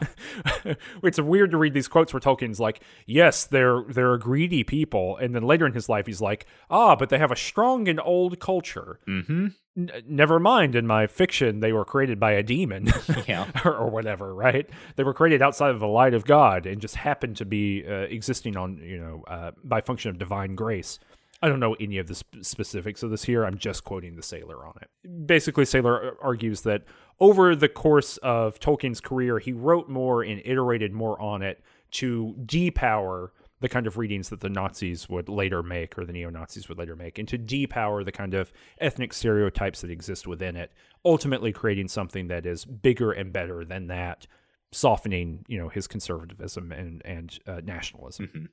it's 1.04 1.20
weird 1.20 1.52
to 1.52 1.58
read 1.58 1.74
these 1.74 1.88
quotes 1.88 2.14
where 2.14 2.22
Tolkien's 2.22 2.60
like, 2.60 2.82
"Yes, 3.06 3.44
they're 3.46 3.84
they're 3.90 4.14
a 4.14 4.20
greedy 4.20 4.64
people," 4.64 5.18
and 5.18 5.36
then 5.36 5.44
later 5.44 5.66
in 5.66 5.74
his 5.74 5.90
life, 5.90 6.06
he's 6.06 6.22
like, 6.22 6.46
"Ah, 6.70 6.96
but 6.96 7.10
they 7.10 7.18
have 7.18 7.32
a 7.32 7.36
strong 7.36 7.88
and 7.88 8.00
old 8.00 8.40
culture." 8.40 9.00
Mhm. 9.08 9.54
N- 9.78 9.92
never 10.08 10.40
mind, 10.40 10.74
in 10.74 10.88
my 10.88 11.06
fiction, 11.06 11.60
they 11.60 11.74
were 11.74 11.84
created 11.84 12.18
by 12.20 12.32
a 12.32 12.44
demon. 12.44 12.88
Yeah. 13.28 13.50
or, 13.66 13.76
or 13.84 13.90
whatever, 13.90 14.34
right? 14.34 14.70
They 14.96 15.04
were 15.04 15.14
created 15.14 15.42
outside 15.42 15.72
of 15.72 15.80
the 15.80 15.88
light 15.88 16.14
of 16.14 16.24
God 16.26 16.66
and 16.66 16.80
just 16.80 16.96
happened 16.96 17.36
to 17.38 17.46
be 17.46 17.84
uh, 17.86 17.92
existing 18.10 18.56
on, 18.56 18.78
you 18.78 19.00
know, 19.00 19.24
uh, 19.28 19.52
by 19.64 19.82
function 19.82 20.12
of 20.12 20.18
divine 20.18 20.56
grace. 20.56 21.00
I 21.42 21.50
don't 21.50 21.60
know 21.60 21.76
any 21.80 21.98
of 21.98 22.08
the 22.08 22.16
sp- 22.16 22.42
specifics 22.42 23.04
of 23.04 23.12
this 23.12 23.24
here. 23.24 23.46
I'm 23.46 23.58
just 23.58 23.84
quoting 23.84 24.16
the 24.16 24.24
Saler 24.24 24.66
on 24.66 24.74
it. 24.82 25.28
Basically, 25.28 25.66
Saler 25.66 26.16
argues 26.22 26.62
that 26.62 26.84
over 27.20 27.56
the 27.56 27.70
course 27.70 28.18
of 28.18 28.60
Tolkien's 28.60 29.02
career, 29.02 29.40
he 29.40 29.54
wrote 29.54 29.90
more 29.90 30.24
and 30.24 30.42
iterated 30.46 30.94
more 30.94 31.22
on 31.22 31.42
it 31.42 31.62
to 31.92 32.36
depower 32.46 33.30
the 33.62 33.70
kind 33.70 33.88
of 33.88 33.98
readings 33.98 34.30
that 34.30 34.42
the 34.42 34.50
Nazis 34.50 35.08
would 35.08 35.30
later 35.30 35.64
make 35.64 35.98
or 35.98 36.06
the 36.06 36.14
neo 36.14 36.30
Nazis 36.30 36.68
would 36.68 36.78
later 36.78 36.96
make, 36.96 37.18
and 37.18 37.28
to 37.28 37.38
depower 37.38 38.04
the 38.04 38.12
kind 38.12 38.34
of 38.34 38.52
ethnic 38.80 39.14
stereotypes 39.14 39.82
that 39.82 39.90
exist 39.90 40.28
within 40.28 40.56
it, 40.56 40.72
ultimately 41.06 41.52
creating 41.52 41.88
something 41.88 42.28
that 42.28 42.46
is 42.46 42.66
bigger 42.66 43.12
and 43.12 43.32
better 43.32 43.64
than 43.64 43.88
that 43.88 44.28
softening, 44.72 45.46
you 45.48 45.58
know, 45.58 45.70
his 45.70 45.88
conservatism 45.88 46.72
and 46.72 47.02
and 47.06 47.40
uh, 47.48 47.62
nationalism. 47.64 48.28
Mm-hmm. 48.28 48.46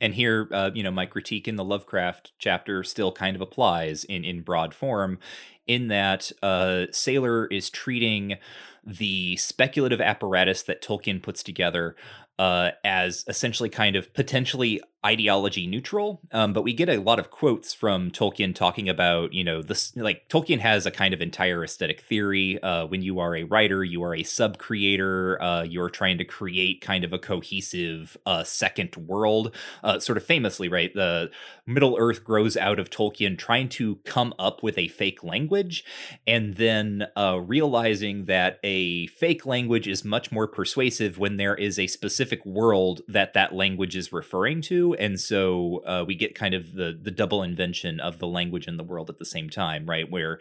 And 0.00 0.14
here, 0.14 0.48
uh, 0.52 0.70
you 0.74 0.82
know, 0.82 0.90
my 0.90 1.06
critique 1.06 1.48
in 1.48 1.56
the 1.56 1.64
Lovecraft 1.64 2.32
chapter 2.38 2.84
still 2.84 3.12
kind 3.12 3.34
of 3.34 3.42
applies 3.42 4.04
in 4.04 4.24
in 4.24 4.42
broad 4.42 4.74
form, 4.74 5.18
in 5.66 5.88
that 5.88 6.30
uh, 6.42 6.86
Saler 6.92 7.46
is 7.46 7.70
treating 7.70 8.36
the 8.84 9.36
speculative 9.36 10.00
apparatus 10.00 10.62
that 10.64 10.82
Tolkien 10.82 11.22
puts 11.22 11.42
together 11.42 11.96
uh, 12.38 12.70
as 12.84 13.24
essentially 13.26 13.68
kind 13.68 13.96
of 13.96 14.12
potentially 14.14 14.80
ideology 15.06 15.68
neutral. 15.68 16.20
Um, 16.32 16.52
but 16.52 16.62
we 16.62 16.72
get 16.72 16.88
a 16.88 16.98
lot 16.98 17.20
of 17.20 17.30
quotes 17.30 17.72
from 17.72 18.10
Tolkien 18.10 18.54
talking 18.54 18.88
about, 18.88 19.32
you 19.32 19.44
know, 19.44 19.62
this 19.62 19.94
like 19.96 20.28
Tolkien 20.28 20.58
has 20.58 20.84
a 20.84 20.90
kind 20.90 21.14
of 21.14 21.22
entire 21.22 21.62
aesthetic 21.62 22.00
theory. 22.00 22.60
Uh, 22.60 22.86
when 22.86 23.02
you 23.02 23.20
are 23.20 23.36
a 23.36 23.44
writer, 23.44 23.84
you 23.84 24.02
are 24.02 24.16
a 24.16 24.24
sub 24.24 24.58
creator, 24.58 25.40
uh, 25.40 25.62
you're 25.62 25.90
trying 25.90 26.18
to 26.18 26.24
create 26.24 26.80
kind 26.80 27.04
of 27.04 27.12
a 27.12 27.18
cohesive 27.18 28.16
uh, 28.26 28.42
second 28.42 28.96
world. 28.96 29.54
Uh, 29.84 30.00
sort 30.00 30.18
of 30.18 30.24
famously, 30.24 30.68
right? 30.68 30.92
The 30.92 31.30
Middle 31.66 31.96
Earth 31.98 32.24
grows 32.24 32.56
out 32.56 32.80
of 32.80 32.90
Tolkien 32.90 33.38
trying 33.38 33.68
to 33.70 33.96
come 34.04 34.34
up 34.38 34.62
with 34.62 34.76
a 34.76 34.88
fake 34.88 35.22
language 35.22 35.84
and 36.26 36.56
then 36.56 37.06
uh, 37.16 37.38
realizing 37.40 38.24
that 38.24 38.58
a 38.64 39.06
fake 39.08 39.46
language 39.46 39.86
is 39.86 40.04
much 40.04 40.32
more 40.32 40.48
persuasive 40.48 41.18
when 41.18 41.36
there 41.36 41.54
is 41.54 41.78
a 41.78 41.86
specific 41.86 42.44
world 42.44 43.02
that 43.06 43.34
that 43.34 43.54
language 43.54 43.94
is 43.94 44.12
referring 44.12 44.60
to 44.62 44.95
and 44.98 45.20
so 45.20 45.82
uh, 45.86 46.04
we 46.06 46.14
get 46.14 46.34
kind 46.34 46.54
of 46.54 46.72
the 46.72 46.98
the 47.00 47.10
double 47.10 47.42
invention 47.42 48.00
of 48.00 48.18
the 48.18 48.26
language 48.26 48.66
and 48.66 48.78
the 48.78 48.84
world 48.84 49.10
at 49.10 49.18
the 49.18 49.24
same 49.24 49.50
time, 49.50 49.86
right? 49.86 50.10
Where 50.10 50.38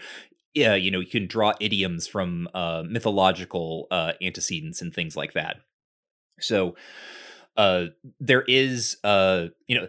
yeah, 0.55 0.73
you 0.75 0.89
know, 0.89 1.01
you 1.01 1.07
can 1.07 1.27
draw 1.27 1.53
idioms 1.59 2.07
from 2.07 2.47
uh, 2.53 2.83
mythological 2.87 3.87
uh, 3.91 4.13
antecedents 4.21 4.81
and 4.81 4.93
things 4.93 5.17
like 5.17 5.33
that. 5.33 5.57
So 6.39 6.75
uh, 7.57 7.87
there 8.19 8.43
is, 8.43 8.97
uh, 9.03 9.47
you 9.67 9.79
know, 9.79 9.87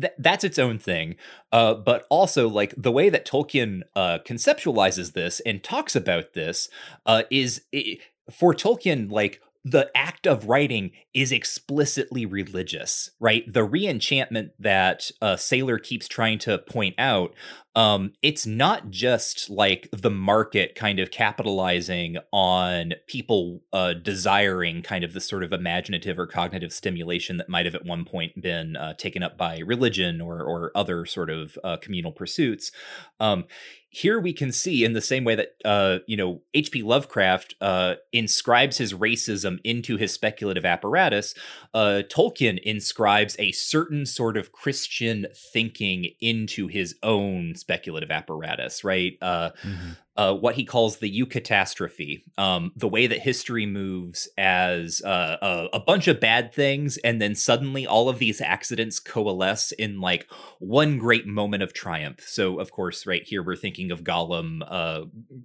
th- 0.00 0.12
that's 0.18 0.44
its 0.44 0.58
own 0.58 0.78
thing. 0.78 1.16
Uh, 1.52 1.74
but 1.74 2.06
also, 2.10 2.48
like 2.48 2.74
the 2.76 2.92
way 2.92 3.08
that 3.08 3.26
Tolkien 3.26 3.82
uh, 3.94 4.18
conceptualizes 4.26 5.12
this 5.12 5.40
and 5.40 5.62
talks 5.62 5.94
about 5.94 6.34
this 6.34 6.68
uh, 7.06 7.22
is 7.30 7.62
it, 7.72 8.00
for 8.30 8.52
Tolkien, 8.52 9.10
like 9.10 9.40
the 9.64 9.90
act 9.94 10.26
of 10.26 10.48
writing 10.48 10.92
is 11.12 11.32
explicitly 11.32 12.24
religious, 12.24 13.10
right? 13.20 13.44
The 13.52 13.66
reenchantment 13.66 14.50
that 14.58 15.10
uh, 15.20 15.36
Saler 15.36 15.78
keeps 15.78 16.08
trying 16.08 16.38
to 16.40 16.58
point 16.58 16.94
out 16.98 17.34
um, 17.76 18.12
it's 18.22 18.46
not 18.46 18.90
just 18.90 19.48
like 19.48 19.88
the 19.92 20.10
market 20.10 20.74
kind 20.74 20.98
of 20.98 21.10
capitalizing 21.10 22.16
on 22.32 22.94
people 23.06 23.62
uh, 23.72 23.92
desiring 23.92 24.82
kind 24.82 25.04
of 25.04 25.12
the 25.12 25.20
sort 25.20 25.44
of 25.44 25.52
imaginative 25.52 26.18
or 26.18 26.26
cognitive 26.26 26.72
stimulation 26.72 27.36
that 27.36 27.48
might 27.48 27.66
have 27.66 27.74
at 27.76 27.84
one 27.84 28.04
point 28.04 28.40
been 28.40 28.74
uh, 28.76 28.94
taken 28.94 29.22
up 29.22 29.38
by 29.38 29.58
religion 29.58 30.20
or 30.20 30.42
or 30.42 30.72
other 30.74 31.06
sort 31.06 31.30
of 31.30 31.56
uh, 31.62 31.76
communal 31.76 32.12
pursuits. 32.12 32.72
Um, 33.20 33.44
here 33.92 34.20
we 34.20 34.32
can 34.32 34.52
see 34.52 34.84
in 34.84 34.92
the 34.92 35.00
same 35.00 35.24
way 35.24 35.34
that 35.34 35.56
uh, 35.64 35.98
you 36.06 36.16
know 36.16 36.40
H.P. 36.54 36.82
Lovecraft 36.82 37.56
uh, 37.60 37.96
inscribes 38.12 38.78
his 38.78 38.94
racism 38.94 39.58
into 39.64 39.96
his 39.96 40.12
speculative 40.12 40.64
apparatus. 40.64 41.34
Uh, 41.74 42.02
Tolkien 42.08 42.60
inscribes 42.62 43.34
a 43.38 43.50
certain 43.52 44.06
sort 44.06 44.36
of 44.36 44.52
Christian 44.52 45.26
thinking 45.34 46.12
into 46.20 46.68
his 46.68 46.94
own 47.02 47.56
speculative 47.60 48.10
apparatus, 48.10 48.82
right? 48.82 49.16
Uh, 49.20 49.50
mm-hmm. 49.62 49.90
uh, 50.16 50.34
what 50.34 50.54
he 50.54 50.64
calls 50.64 50.96
the 50.96 51.20
eucatastrophe, 51.20 52.22
um, 52.38 52.72
the 52.74 52.88
way 52.88 53.06
that 53.06 53.20
history 53.20 53.66
moves 53.66 54.28
as 54.36 55.00
uh, 55.02 55.36
a, 55.40 55.76
a, 55.76 55.80
bunch 55.80 56.08
of 56.08 56.18
bad 56.18 56.52
things, 56.52 56.96
and 56.98 57.20
then 57.20 57.34
suddenly 57.34 57.86
all 57.86 58.08
of 58.08 58.18
these 58.18 58.40
accidents 58.40 58.98
coalesce 58.98 59.72
in 59.72 60.00
like 60.00 60.26
one 60.58 60.98
great 60.98 61.26
moment 61.26 61.62
of 61.62 61.72
triumph. 61.72 62.20
So, 62.20 62.58
of 62.58 62.72
course, 62.72 63.06
right 63.06 63.22
here 63.22 63.42
we're 63.42 63.56
thinking 63.56 63.90
of 63.90 64.02
Gollum 64.02 64.62
uh, 64.66 65.02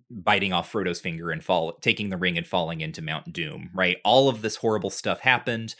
biting 0.09 0.53
off 0.53 0.71
Frodo's 0.71 1.01
finger 1.01 1.31
and 1.31 1.43
fall, 1.43 1.73
taking 1.73 2.09
the 2.09 2.17
ring 2.17 2.37
and 2.37 2.47
falling 2.47 2.81
into 2.81 3.01
Mount 3.01 3.31
Doom. 3.33 3.69
Right, 3.73 3.97
all 4.03 4.29
of 4.29 4.41
this 4.41 4.55
horrible 4.57 4.89
stuff 4.89 5.19
happened. 5.19 5.75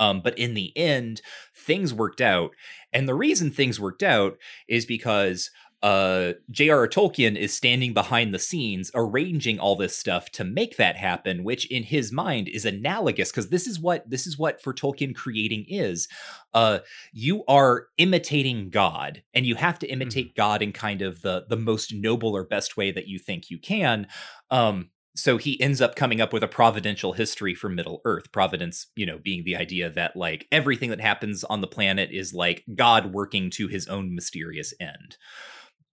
Um, 0.00 0.22
but 0.22 0.36
in 0.38 0.54
the 0.54 0.76
end, 0.76 1.20
things 1.54 1.92
worked 1.92 2.22
out. 2.22 2.52
And 2.92 3.06
the 3.06 3.14
reason 3.14 3.50
things 3.50 3.78
worked 3.78 4.02
out 4.02 4.38
is 4.66 4.86
because 4.86 5.50
uh 5.82 6.32
J.R.R. 6.50 6.88
Tolkien 6.88 7.36
is 7.36 7.54
standing 7.54 7.94
behind 7.94 8.34
the 8.34 8.38
scenes 8.38 8.90
arranging 8.94 9.58
all 9.58 9.76
this 9.76 9.96
stuff 9.96 10.30
to 10.32 10.44
make 10.44 10.76
that 10.76 10.96
happen 10.96 11.44
which 11.44 11.70
in 11.70 11.84
his 11.84 12.12
mind 12.12 12.48
is 12.48 12.64
analogous 12.64 13.30
because 13.30 13.48
this 13.48 13.66
is 13.66 13.80
what 13.80 14.08
this 14.08 14.26
is 14.26 14.38
what 14.38 14.62
for 14.62 14.74
Tolkien 14.74 15.14
creating 15.14 15.64
is 15.68 16.08
uh 16.54 16.80
you 17.12 17.44
are 17.48 17.86
imitating 17.98 18.70
God 18.70 19.22
and 19.34 19.46
you 19.46 19.54
have 19.54 19.78
to 19.80 19.88
imitate 19.88 20.28
mm-hmm. 20.28 20.40
God 20.40 20.62
in 20.62 20.72
kind 20.72 21.02
of 21.02 21.22
the 21.22 21.44
the 21.48 21.56
most 21.56 21.94
noble 21.94 22.36
or 22.36 22.44
best 22.44 22.76
way 22.76 22.90
that 22.90 23.08
you 23.08 23.18
think 23.18 23.50
you 23.50 23.58
can 23.58 24.06
um 24.50 24.90
so 25.16 25.36
he 25.36 25.60
ends 25.60 25.80
up 25.80 25.96
coming 25.96 26.20
up 26.20 26.32
with 26.32 26.42
a 26.42 26.48
providential 26.48 27.12
history 27.12 27.54
for 27.54 27.68
Middle 27.68 28.00
Earth. 28.04 28.30
Providence, 28.32 28.86
you 28.94 29.04
know, 29.04 29.18
being 29.18 29.44
the 29.44 29.56
idea 29.56 29.90
that 29.90 30.16
like 30.16 30.46
everything 30.52 30.90
that 30.90 31.00
happens 31.00 31.44
on 31.44 31.60
the 31.60 31.66
planet 31.66 32.10
is 32.12 32.32
like 32.32 32.64
God 32.74 33.12
working 33.12 33.50
to 33.50 33.68
his 33.68 33.88
own 33.88 34.14
mysterious 34.14 34.72
end. 34.80 35.16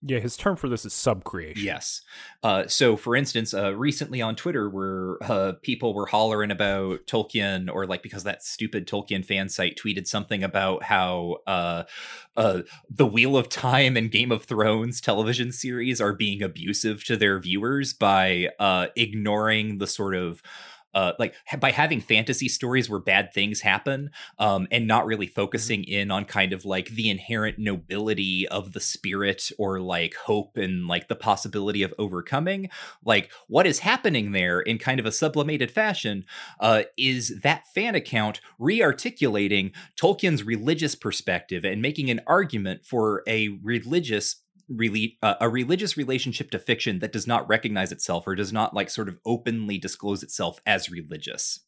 Yeah, 0.04 0.20
his 0.20 0.38
term 0.38 0.56
for 0.56 0.70
this 0.70 0.86
is 0.86 0.94
subcreation. 0.94 1.58
Yes. 1.58 2.02
Uh, 2.44 2.68
so, 2.68 2.96
for 2.96 3.16
instance, 3.16 3.54
uh, 3.54 3.76
recently 3.76 4.22
on 4.22 4.36
Twitter, 4.36 4.70
where 4.70 5.18
uh, 5.24 5.54
people 5.64 5.96
were 5.96 6.06
hollering 6.06 6.52
about 6.52 7.08
Tolkien, 7.08 7.68
or 7.74 7.88
like 7.88 8.04
because 8.04 8.24
that 8.24 8.44
stupid 8.44 8.88
Tolkien 8.88 9.26
fan 9.26 9.50
site 9.50 9.80
tweeted 9.84 10.08
something 10.08 10.44
about 10.44 10.84
how 10.84 11.38
uh, 11.48 11.84
uh, 12.36 12.62
the 12.92 13.08
Wheel 13.08 13.36
of 13.36 13.50
Time 13.50 13.98
and 13.98 14.12
Game 14.12 14.32
of 14.32 14.44
Thrones 14.44 15.02
television 15.02 15.52
series 15.52 16.00
are 16.00 16.14
being 16.14 16.44
abusive 16.44 17.04
to 17.06 17.18
their 17.18 17.40
viewers 17.40 17.94
by 17.94 18.50
uh, 18.60 18.88
ignoring 18.96 19.80
the 19.80 19.88
sort 19.88 20.14
of 20.16 20.44
uh, 20.98 21.14
like 21.20 21.36
by 21.60 21.70
having 21.70 22.02
fantasy 22.02 22.50
stories 22.50 22.90
where 22.90 23.00
bad 23.00 23.32
things 23.32 23.62
happen 23.62 24.10
um, 24.40 24.68
and 24.72 24.88
not 24.88 25.06
really 25.06 25.28
mm-hmm. 25.28 25.36
focusing 25.36 25.84
in 25.84 26.10
on 26.10 26.26
kind 26.26 26.54
of 26.54 26.66
like 26.66 26.88
the 26.90 27.08
inherent 27.08 27.60
nobility 27.60 28.48
of 28.48 28.74
the 28.74 28.80
spirit 28.80 29.52
or 29.60 29.80
like 29.80 30.16
hope 30.16 30.58
and 30.58 30.88
like 30.88 31.08
the 31.08 31.16
possibility 31.16 31.84
of 31.84 31.94
overcoming 32.00 32.68
like 33.06 33.30
what 33.48 33.68
is 33.68 33.80
happening 33.80 34.32
there 34.32 34.60
in 34.60 34.80
kind 34.80 35.00
of 35.00 35.06
a 35.06 35.12
sublimated 35.12 35.70
fashion 35.70 36.26
uh, 36.62 36.82
is 36.98 37.42
that 37.44 37.68
fan 37.76 37.94
account 37.94 38.42
re-articulating 38.58 39.72
tolkien's 40.02 40.42
religious 40.42 40.96
perspective 40.96 41.64
and 41.64 41.80
making 41.80 42.10
an 42.10 42.22
argument 42.26 42.84
for 42.84 43.22
a 43.28 43.50
religious 43.62 44.38
really 44.70 45.18
uh, 45.22 45.36
a 45.40 45.50
religious 45.50 45.98
relationship 45.98 46.52
to 46.52 46.60
fiction 46.60 47.00
that 47.00 47.12
does 47.12 47.28
not 47.28 47.48
recognize 47.48 47.92
itself 47.92 48.28
or 48.28 48.36
does 48.36 48.52
not 48.52 48.74
like 48.74 48.90
sort 48.90 49.08
of 49.08 49.18
openly 49.26 49.78
disclose 49.78 50.24
itself 50.24 50.60
as 50.66 50.90
religious. 50.90 51.62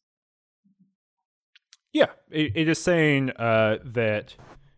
Yeah, 1.92 2.06
it, 2.30 2.52
it 2.54 2.68
is 2.68 2.80
saying 2.80 3.30
uh, 3.30 3.78
that 3.84 4.34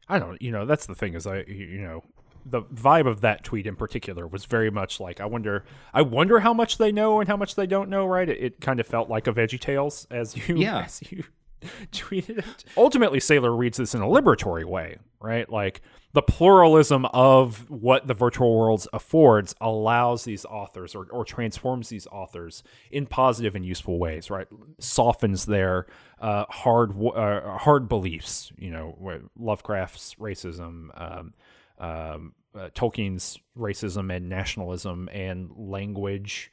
I 0.09 0.19
don't, 0.19 0.41
you 0.41 0.51
know, 0.51 0.65
that's 0.67 0.87
the 0.87 0.95
thing 0.95 1.15
is 1.15 1.27
I, 1.27 1.43
you 1.47 1.81
know, 1.81 2.03
the 2.45 2.63
vibe 2.63 3.07
of 3.07 3.21
that 3.21 3.45
tweet 3.45 3.67
in 3.67 3.77
particular 3.77 4.27
was 4.27 4.47
very 4.47 4.71
much 4.71 4.99
like 4.99 5.21
I 5.21 5.27
wonder, 5.27 5.65
I 5.93 6.03
wonder 6.03 6.41
how 6.41 6.55
much 6.55 6.79
they 6.79 6.91
know 6.91 7.21
and 7.21 7.29
how 7.29 7.37
much 7.37 7.55
they 7.55 7.67
don't 7.67 7.91
know. 7.91 8.07
Right? 8.07 8.29
It, 8.29 8.39
it 8.41 8.61
kind 8.61 8.81
of 8.81 8.87
felt 8.87 9.09
like 9.09 9.27
a 9.27 9.33
Veggie 9.33 9.61
Tales 9.61 10.07
as 10.11 10.37
you, 10.37 10.57
yeah. 10.59 10.83
as 10.85 11.03
you 11.11 11.25
tweeted 11.93 12.39
it. 12.39 12.65
Ultimately, 12.77 13.21
Saler 13.21 13.55
reads 13.55 13.79
this 13.79 13.95
in 13.95 14.01
a 14.01 14.07
liberatory 14.07 14.65
way, 14.65 14.99
right? 15.21 15.51
Like 15.51 15.83
the 16.15 16.23
pluralism 16.23 17.07
of 17.07 17.71
what 17.71 18.07
the 18.07 18.15
virtual 18.15 18.59
worlds 18.59 18.87
affords 18.93 19.55
allows 19.61 20.25
these 20.25 20.45
authors 20.45 20.95
or, 20.95 21.07
or 21.11 21.25
transforms 21.25 21.89
these 21.89 22.07
authors 22.09 22.63
in 22.91 23.07
positive 23.07 23.55
and 23.55 23.65
useful 23.65 23.99
ways, 23.99 24.31
right? 24.31 24.47
Softens 24.79 25.47
their 25.47 25.87
uh, 26.21 26.45
hard 26.51 26.93
uh, 27.03 27.57
hard 27.59 27.89
beliefs, 27.89 28.53
you 28.59 28.71
know, 28.71 28.97
Lovecraft's 29.39 30.15
racism, 30.17 30.89
um, 31.01 31.35
um, 31.79 32.35
uh, 32.55 32.69
Tolkien's 32.75 33.39
racism 33.57 34.15
and 34.15 34.29
nationalism 34.29 35.09
and 35.13 35.51
language 35.57 36.51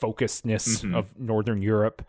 focusedness 0.00 0.82
mm-hmm. 0.82 0.94
of 0.94 1.18
Northern 1.18 1.60
Europe 1.60 2.02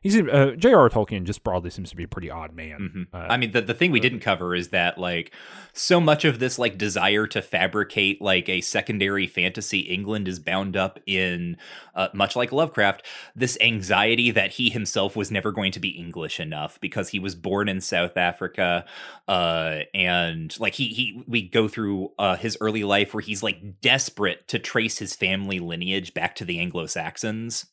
he's 0.00 0.16
uh, 0.16 0.54
J.R.R. 0.56 0.88
Tolkien 0.88 1.24
just 1.24 1.42
broadly 1.42 1.70
seems 1.70 1.90
to 1.90 1.96
be 1.96 2.04
a 2.04 2.08
pretty 2.08 2.30
odd 2.30 2.54
man. 2.54 2.78
Mm-hmm. 2.80 3.02
Uh, 3.16 3.26
I 3.28 3.36
mean, 3.36 3.50
the 3.50 3.60
the 3.60 3.74
thing 3.74 3.90
we 3.90 4.00
didn't 4.00 4.20
cover 4.20 4.54
is 4.54 4.68
that 4.68 4.98
like 4.98 5.32
so 5.72 6.00
much 6.00 6.24
of 6.24 6.38
this 6.38 6.58
like 6.58 6.78
desire 6.78 7.26
to 7.28 7.42
fabricate 7.42 8.22
like 8.22 8.48
a 8.48 8.60
secondary 8.60 9.26
fantasy 9.26 9.80
England 9.80 10.28
is 10.28 10.38
bound 10.38 10.76
up 10.76 11.00
in 11.06 11.56
uh, 11.94 12.08
much 12.12 12.36
like 12.36 12.52
Lovecraft 12.52 13.04
this 13.34 13.58
anxiety 13.60 14.30
that 14.30 14.52
he 14.52 14.70
himself 14.70 15.16
was 15.16 15.30
never 15.30 15.50
going 15.50 15.72
to 15.72 15.80
be 15.80 15.88
English 15.88 16.38
enough 16.38 16.80
because 16.80 17.08
he 17.08 17.18
was 17.18 17.34
born 17.34 17.68
in 17.68 17.80
South 17.80 18.16
Africa, 18.16 18.84
uh, 19.26 19.80
and 19.94 20.58
like 20.60 20.74
he 20.74 20.88
he 20.88 21.22
we 21.26 21.42
go 21.42 21.66
through 21.66 22.12
uh, 22.18 22.36
his 22.36 22.56
early 22.60 22.84
life 22.84 23.14
where 23.14 23.20
he's 23.20 23.42
like 23.42 23.80
desperate 23.80 24.46
to 24.48 24.58
trace 24.58 24.98
his 24.98 25.16
family 25.16 25.58
lineage 25.58 26.14
back 26.14 26.36
to 26.36 26.44
the 26.44 26.60
Anglo 26.60 26.86
Saxons. 26.86 27.66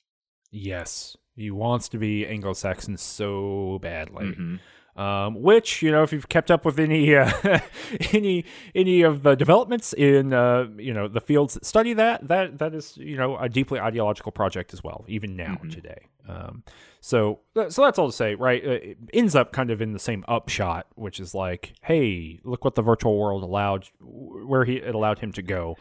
Yes 0.51 1.15
He 1.35 1.51
wants 1.51 1.89
to 1.89 1.97
be 1.97 2.25
Anglo-Saxon 2.25 2.97
so 2.97 3.79
badly. 3.81 4.25
Mhm. 4.27 4.59
Um, 4.97 5.41
which 5.41 5.81
you 5.81 5.91
know, 5.91 6.03
if 6.03 6.13
you've 6.13 6.29
kept 6.29 6.49
up 6.49 6.63
with 6.63 6.79
any 6.79 7.13
uh, 7.13 7.29
any 8.13 8.45
any 8.73 9.01
of 9.01 9.23
the 9.23 9.35
developments 9.35 9.91
in 9.91 10.31
uh, 10.31 10.67
you 10.77 10.93
know 10.93 11.09
the 11.09 11.19
fields 11.19 11.53
that 11.55 11.65
study 11.65 11.91
that, 11.93 12.25
that 12.29 12.59
that 12.59 12.73
is 12.73 12.95
you 12.95 13.17
know 13.17 13.35
a 13.37 13.49
deeply 13.49 13.77
ideological 13.77 14.31
project 14.31 14.73
as 14.73 14.81
well, 14.85 15.03
even 15.09 15.35
now 15.35 15.57
Mhm. 15.61 15.69
today. 15.73 16.07
Um, 16.29 16.63
so 17.01 17.39
so 17.67 17.81
that's 17.83 17.99
all 17.99 18.07
to 18.07 18.13
say, 18.15 18.35
right? 18.35 18.65
Uh, 18.65 18.69
It 18.71 18.97
ends 19.13 19.35
up 19.35 19.51
kind 19.51 19.69
of 19.69 19.81
in 19.81 19.91
the 19.91 19.99
same 19.99 20.23
upshot, 20.29 20.87
which 20.95 21.19
is 21.19 21.35
like, 21.35 21.73
hey, 21.81 22.39
look 22.45 22.63
what 22.63 22.75
the 22.75 22.81
virtual 22.81 23.19
world 23.19 23.43
allowed, 23.43 23.89
where 23.99 24.63
he 24.63 24.77
it 24.77 24.95
allowed 24.95 25.19
him 25.19 25.33
to 25.33 25.41
go, 25.41 25.75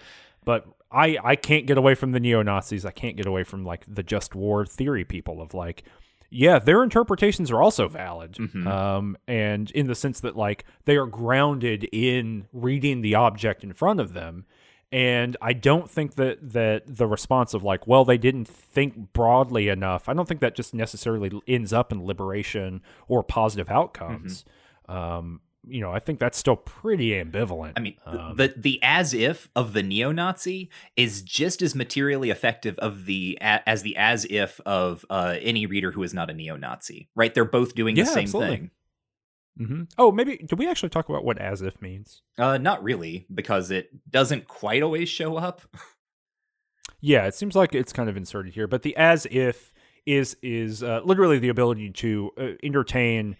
but. 0.44 0.66
I, 0.96 1.18
I 1.24 1.34
can't 1.34 1.66
get 1.66 1.76
away 1.76 1.96
from 1.96 2.12
the 2.12 2.20
neo 2.20 2.40
Nazis. 2.42 2.84
I 2.84 2.92
can't 2.92 3.16
get 3.16 3.26
away 3.26 3.42
from 3.42 3.64
like 3.64 3.84
the 3.92 4.04
just 4.04 4.36
war 4.36 4.64
theory 4.64 5.04
people 5.04 5.42
of 5.42 5.52
like, 5.52 5.82
yeah, 6.30 6.60
their 6.60 6.84
interpretations 6.84 7.50
are 7.50 7.60
also 7.60 7.88
valid. 7.88 8.34
Mhm. 8.34 8.64
Um, 8.64 9.16
and 9.26 9.72
in 9.72 9.88
the 9.88 9.96
sense 9.96 10.20
that 10.20 10.36
like 10.36 10.64
they 10.84 10.96
are 10.96 11.06
grounded 11.06 11.88
in 11.90 12.46
reading 12.52 13.00
the 13.00 13.16
object 13.16 13.64
in 13.64 13.72
front 13.72 13.98
of 13.98 14.12
them. 14.12 14.46
And 14.92 15.36
I 15.42 15.52
don't 15.52 15.90
think 15.90 16.14
that 16.14 16.52
that 16.52 16.82
the 16.86 17.08
response 17.08 17.54
of 17.54 17.64
like, 17.64 17.88
well, 17.88 18.04
they 18.04 18.18
didn't 18.18 18.46
think 18.46 19.12
broadly 19.12 19.68
enough. 19.68 20.08
I 20.08 20.12
don't 20.14 20.28
think 20.28 20.42
that 20.42 20.54
just 20.54 20.74
necessarily 20.74 21.32
ends 21.48 21.72
up 21.72 21.90
in 21.90 22.06
liberation 22.06 22.82
or 23.08 23.24
positive 23.24 23.68
outcomes. 23.68 24.44
Um, 24.88 25.40
you 25.68 25.80
know, 25.80 25.90
I 25.92 25.98
think 25.98 26.18
that's 26.18 26.38
still 26.38 26.56
pretty 26.56 27.10
ambivalent. 27.10 27.72
I 27.76 27.80
mean, 27.80 27.94
Um, 28.06 28.36
the 28.36 28.54
the 28.56 28.78
as 28.82 29.14
if 29.14 29.48
of 29.56 29.72
the 29.72 29.82
neo-Nazi 29.82 30.70
is 30.96 31.22
just 31.22 31.62
as 31.62 31.74
materially 31.74 32.30
effective 32.30 32.78
of 32.78 33.06
the 33.06 33.38
as 33.40 33.82
the 33.82 33.96
as 33.96 34.26
if 34.30 34.60
of 34.66 35.04
uh, 35.10 35.36
any 35.40 35.66
reader 35.66 35.90
who 35.92 36.02
is 36.02 36.12
not 36.14 36.30
a 36.30 36.34
neo-Nazi. 36.34 37.08
Right? 37.14 37.32
They're 37.34 37.44
both 37.44 37.74
doing 37.74 37.96
Yeah, 37.96 38.04
the 38.04 38.10
same 38.10 38.22
absolutely. 38.24 38.56
thing. 38.56 38.70
mhm. 39.60 39.90
Oh, 39.98 40.10
maybe 40.12 40.36
did 40.38 40.58
we 40.58 40.68
actually 40.68 40.88
talk 40.90 41.08
about 41.08 41.24
what 41.24 41.38
as 41.38 41.62
if 41.62 41.80
means? 41.80 42.22
Uh, 42.38 42.58
not 42.58 42.82
really, 42.82 43.26
because 43.32 43.70
it 43.70 43.90
doesn't 44.10 44.48
quite 44.48 44.82
always 44.82 45.08
show 45.08 45.36
up. 45.36 45.62
Yeah, 47.00 47.26
it 47.26 47.34
seems 47.34 47.54
like 47.54 47.74
it's 47.74 47.92
kind 47.92 48.08
of 48.08 48.16
inserted 48.16 48.54
here, 48.54 48.66
but 48.66 48.82
the 48.82 48.96
as 48.96 49.26
if 49.30 49.72
is 50.06 50.36
is 50.42 50.82
uh, 50.82 51.00
literally 51.04 51.38
the 51.38 51.48
ability 51.50 51.90
to 51.90 52.30
uh, 52.38 52.46
entertain 52.62 53.36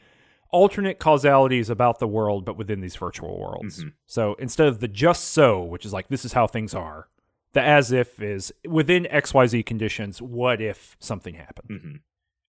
alternate 0.55 0.99
causalities 0.99 1.69
about 1.69 1.99
the 1.99 2.07
world, 2.07 2.45
but 2.45 2.57
within 2.57 2.81
these 2.81 2.97
virtual 2.97 3.39
worlds. 3.39 3.83
Mhm. 3.85 3.93
So 4.07 4.35
instead 4.35 4.69
of 4.69 4.79
the 4.81 4.89
just 4.89 5.25
so, 5.33 5.63
which 5.63 5.85
is 5.85 5.93
like 5.93 6.09
this 6.09 6.25
is 6.25 6.33
how 6.33 6.47
things 6.47 6.75
are, 6.75 7.09
the 7.53 7.61
as 7.63 7.91
if 7.93 8.21
is 8.23 8.53
within 8.69 9.07
X 9.09 9.35
Y 9.35 9.47
Z 9.47 9.63
conditions. 9.65 10.23
What 10.23 10.61
if 10.61 10.97
something 11.01 11.35
happened? 11.35 11.81
hmm 11.83 11.97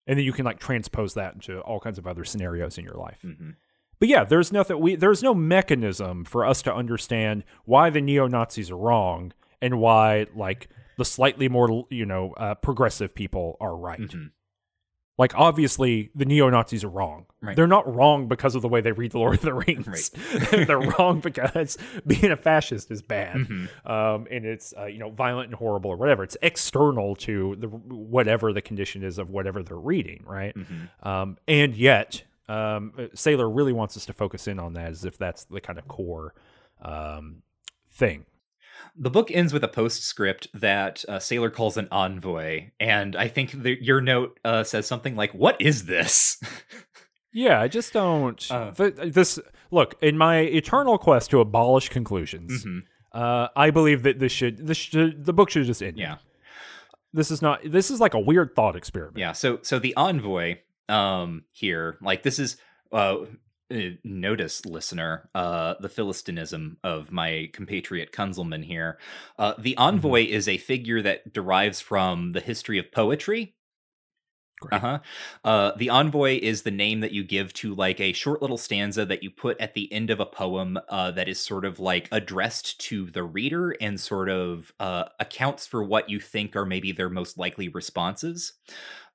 And 0.07 0.19
then 0.19 0.25
you 0.25 0.33
can 0.33 0.45
like 0.45 0.59
transpose 0.61 1.15
that 1.15 1.35
into 1.35 1.61
all 1.61 1.81
kinds 1.81 1.99
of 1.99 2.07
other 2.07 2.25
scenarios 2.25 2.77
in 2.79 2.85
your 2.85 2.95
life. 3.07 3.21
hmm 3.23 3.51
But 4.01 4.09
yeah, 4.09 4.25
there's 4.25 4.53
nothing 4.53 4.79
we 4.81 4.97
there's 4.97 5.23
no 5.23 5.35
mechanism 5.35 6.25
for 6.25 6.45
us 6.45 6.61
to 6.63 6.75
understand 6.75 7.45
why 7.65 7.91
the 7.91 8.01
neo 8.01 8.27
Nazis 8.27 8.71
are 8.71 8.77
wrong 8.77 9.33
and 9.63 9.79
why 9.81 10.27
like 10.35 10.69
the 10.99 11.05
slightly 11.05 11.49
more 11.49 11.87
you 11.91 12.07
know 12.07 12.33
uh, 12.37 12.55
progressive 12.55 13.15
people 13.15 13.57
are 13.61 13.77
right. 13.77 14.11
Like 15.17 15.33
obviously 15.37 16.11
the 16.15 16.25
neo 16.25 16.51
Nazis 16.51 16.83
are 16.83 16.89
wrong. 16.89 17.27
Right. 17.41 17.55
They're 17.55 17.67
not 17.69 17.93
wrong 17.95 18.27
because 18.27 18.55
of 18.57 18.63
the 18.63 18.69
way 18.69 18.81
they 18.81 18.91
read 18.93 19.13
the 19.13 19.19
Lord 19.19 19.35
of 19.37 19.43
the 19.43 19.55
Rings. 19.55 20.09
They're 20.51 20.81
wrong 20.81 21.21
because 21.21 21.77
being 22.07 22.33
a 22.33 22.37
fascist 22.37 22.91
is 22.91 23.01
bad, 23.03 23.37
Mhm. 23.37 23.69
um, 23.89 24.27
and 24.31 24.45
it's 24.47 24.73
uh, 24.77 24.87
you 24.87 24.99
know 24.99 25.11
violent 25.11 25.49
and 25.51 25.55
horrible 25.55 25.91
or 25.91 25.97
whatever. 25.97 26.25
It's 26.25 26.37
external 26.43 27.15
to 27.17 27.55
the 27.57 27.69
whatever 27.69 28.53
the 28.53 28.63
condition 28.63 29.05
is 29.05 29.19
of 29.19 29.31
whatever 29.31 29.63
they're 29.63 29.77
reading, 29.77 30.25
right? 30.27 30.55
Mhm. 30.57 30.89
Um, 31.07 31.37
and 31.47 31.77
yet, 31.77 32.23
um, 32.49 32.93
Saler 33.15 33.49
really 33.49 33.73
wants 33.75 33.97
us 33.97 34.07
to 34.07 34.13
focus 34.15 34.49
in 34.49 34.59
on 34.59 34.73
that 34.75 34.89
as 34.91 35.05
if 35.05 35.17
that's 35.19 35.45
the 35.45 35.61
kind 35.61 35.79
of 35.79 35.87
core 35.87 36.35
um, 36.83 37.43
thing. 37.93 38.25
The 38.97 39.11
book 39.11 39.31
ends 39.31 39.53
with 39.53 39.65
a 39.65 39.69
postscript 39.69 40.49
that 40.55 41.05
uh, 41.09 41.19
Saler 41.19 41.51
calls 41.51 41.77
an 41.77 41.89
envoy, 41.91 42.71
and 42.79 43.17
I 43.17 43.29
think 43.29 43.51
the, 43.53 43.77
your 43.81 44.01
note 44.01 44.39
uh, 44.45 44.63
says 44.65 44.87
something 44.87 45.17
like, 45.17 45.33
"What 45.35 45.61
is 45.61 45.87
this?" 45.87 46.41
Yeah, 47.33 47.61
I 47.61 47.67
just 47.67 47.93
don't. 47.93 48.47
Uh. 48.51 48.71
th- 48.71 48.95
this 49.13 49.41
look 49.73 49.97
in 50.01 50.17
my 50.17 50.39
eternal 50.39 50.99
quest 50.99 51.31
to 51.33 51.41
abolish 51.41 51.89
conclusions. 51.89 52.65
Mhm. 52.65 52.83
Uh, 53.13 53.49
I 53.57 53.71
believe 53.71 54.05
that 54.05 54.21
this 54.21 54.31
should 54.31 54.67
this 54.67 54.77
should 54.77 55.25
the 55.25 55.33
book 55.33 55.51
should 55.51 55.67
just 55.67 55.83
end. 55.83 55.99
Yeah. 55.99 56.19
This 57.13 57.31
is 57.31 57.43
not. 57.43 57.61
This 57.65 57.91
is 57.91 58.01
like 58.01 58.15
a 58.15 58.21
weird 58.21 58.55
thought 58.55 58.77
experiment. 58.77 59.19
Yeah. 59.19 59.33
So 59.33 59.59
so 59.63 59.79
the 59.81 59.95
envoy 59.97 60.59
um 60.89 61.45
here, 61.51 61.97
like 62.01 62.23
this 62.23 62.39
is 62.39 62.57
uh, 62.93 63.19
notice 64.05 64.65
listener 64.67 65.29
uh 65.35 65.75
the 65.81 65.89
philistinism 65.89 66.77
of 66.85 67.13
my 67.13 67.49
compatriot 67.53 68.13
kunzelman 68.13 68.65
here. 68.65 68.99
Uh 69.39 69.55
the 69.59 69.77
envoy 69.77 70.25
is 70.27 70.49
a 70.49 70.59
figure 70.59 71.03
that 71.03 71.33
derives 71.33 71.81
from 71.81 72.33
the 72.33 72.41
history 72.41 72.79
of 72.79 72.91
poetry. 72.93 73.55
Great. 74.61 74.85
uh-huh. 74.85 74.99
Uh 75.45 75.73
the 75.77 75.91
envoy 75.91 76.39
is 76.43 76.63
the 76.63 76.71
name 76.71 77.01
that 77.01 77.13
you 77.13 77.23
give 77.23 77.53
to 77.55 77.75
like 77.75 78.01
a 78.01 78.13
short 78.13 78.41
little 78.43 78.57
stanza 78.59 79.05
that 79.05 79.23
you 79.23 79.31
put 79.31 79.61
at 79.61 79.75
the 79.75 79.93
end 79.93 80.11
of 80.11 80.19
a 80.21 80.27
poem 80.27 80.79
uh 80.89 81.11
that 81.13 81.29
is 81.29 81.39
sort 81.39 81.65
of 81.65 81.79
like 81.79 82.09
addressed 82.11 82.81
to 82.81 83.11
the 83.11 83.23
reader 83.23 83.77
and 83.81 84.01
sort 84.01 84.29
of 84.29 84.73
uh 84.81 85.05
accounts 85.21 85.67
for 85.67 85.85
what 85.85 86.09
you 86.11 86.19
think 86.19 86.57
are 86.57 86.67
maybe 86.67 86.93
their 86.93 87.11
most 87.11 87.39
likely 87.39 87.69
responses 87.69 88.55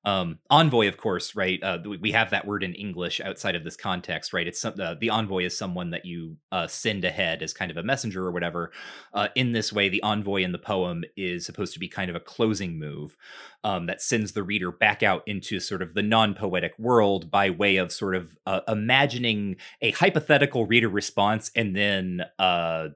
um 0.05 0.39
envoy 0.49 0.87
of 0.87 0.97
course 0.97 1.35
right? 1.35 1.61
Uh 1.61 1.77
we- 2.01 2.11
have 2.11 2.29
that 2.31 2.47
word 2.47 2.63
in 2.63 2.73
english 2.73 3.19
outside 3.21 3.55
of 3.55 3.63
this 3.65 3.75
context 3.75 4.33
right? 4.33 4.47
It's 4.47 4.61
some, 4.61 4.73
uh, 4.79 4.95
the 4.99 5.09
envoy 5.09 5.43
is 5.45 5.57
someone 5.57 5.91
that 5.91 6.05
you 6.05 6.37
uh 6.51 6.67
send 6.67 7.03
ahead 7.05 7.43
as 7.43 7.53
kind 7.53 7.69
of 7.71 7.77
a 7.77 7.83
messenger 7.83 8.25
or 8.25 8.31
whatever. 8.31 8.71
Uh 9.13 9.27
in 9.35 9.51
this 9.51 9.73
way 9.73 9.89
the 9.89 10.01
envoy 10.03 10.41
in 10.43 10.51
the 10.53 10.57
poem 10.57 11.03
is 11.17 11.45
supposed 11.45 11.73
to 11.73 11.79
be 11.79 11.87
kind 11.89 12.09
of 12.09 12.15
a 12.15 12.19
closing 12.21 12.79
move 12.79 13.17
um 13.63 13.87
that 13.87 14.01
sends 14.01 14.31
the 14.31 14.43
reader 14.43 14.71
back 14.71 15.03
out 15.03 15.23
into 15.27 15.59
sort 15.59 15.81
of 15.81 15.93
the 15.93 16.03
non-poetic 16.03 16.73
world 16.79 17.29
by 17.29 17.49
way 17.49 17.75
of 17.77 17.91
sort 17.91 18.15
of 18.15 18.37
uh, 18.45 18.61
imagining 18.67 19.55
a 19.81 19.91
hypothetical 19.91 20.65
reader 20.65 20.89
response 20.89 21.51
and 21.55 21.75
then 21.75 22.23
uh 22.39 22.87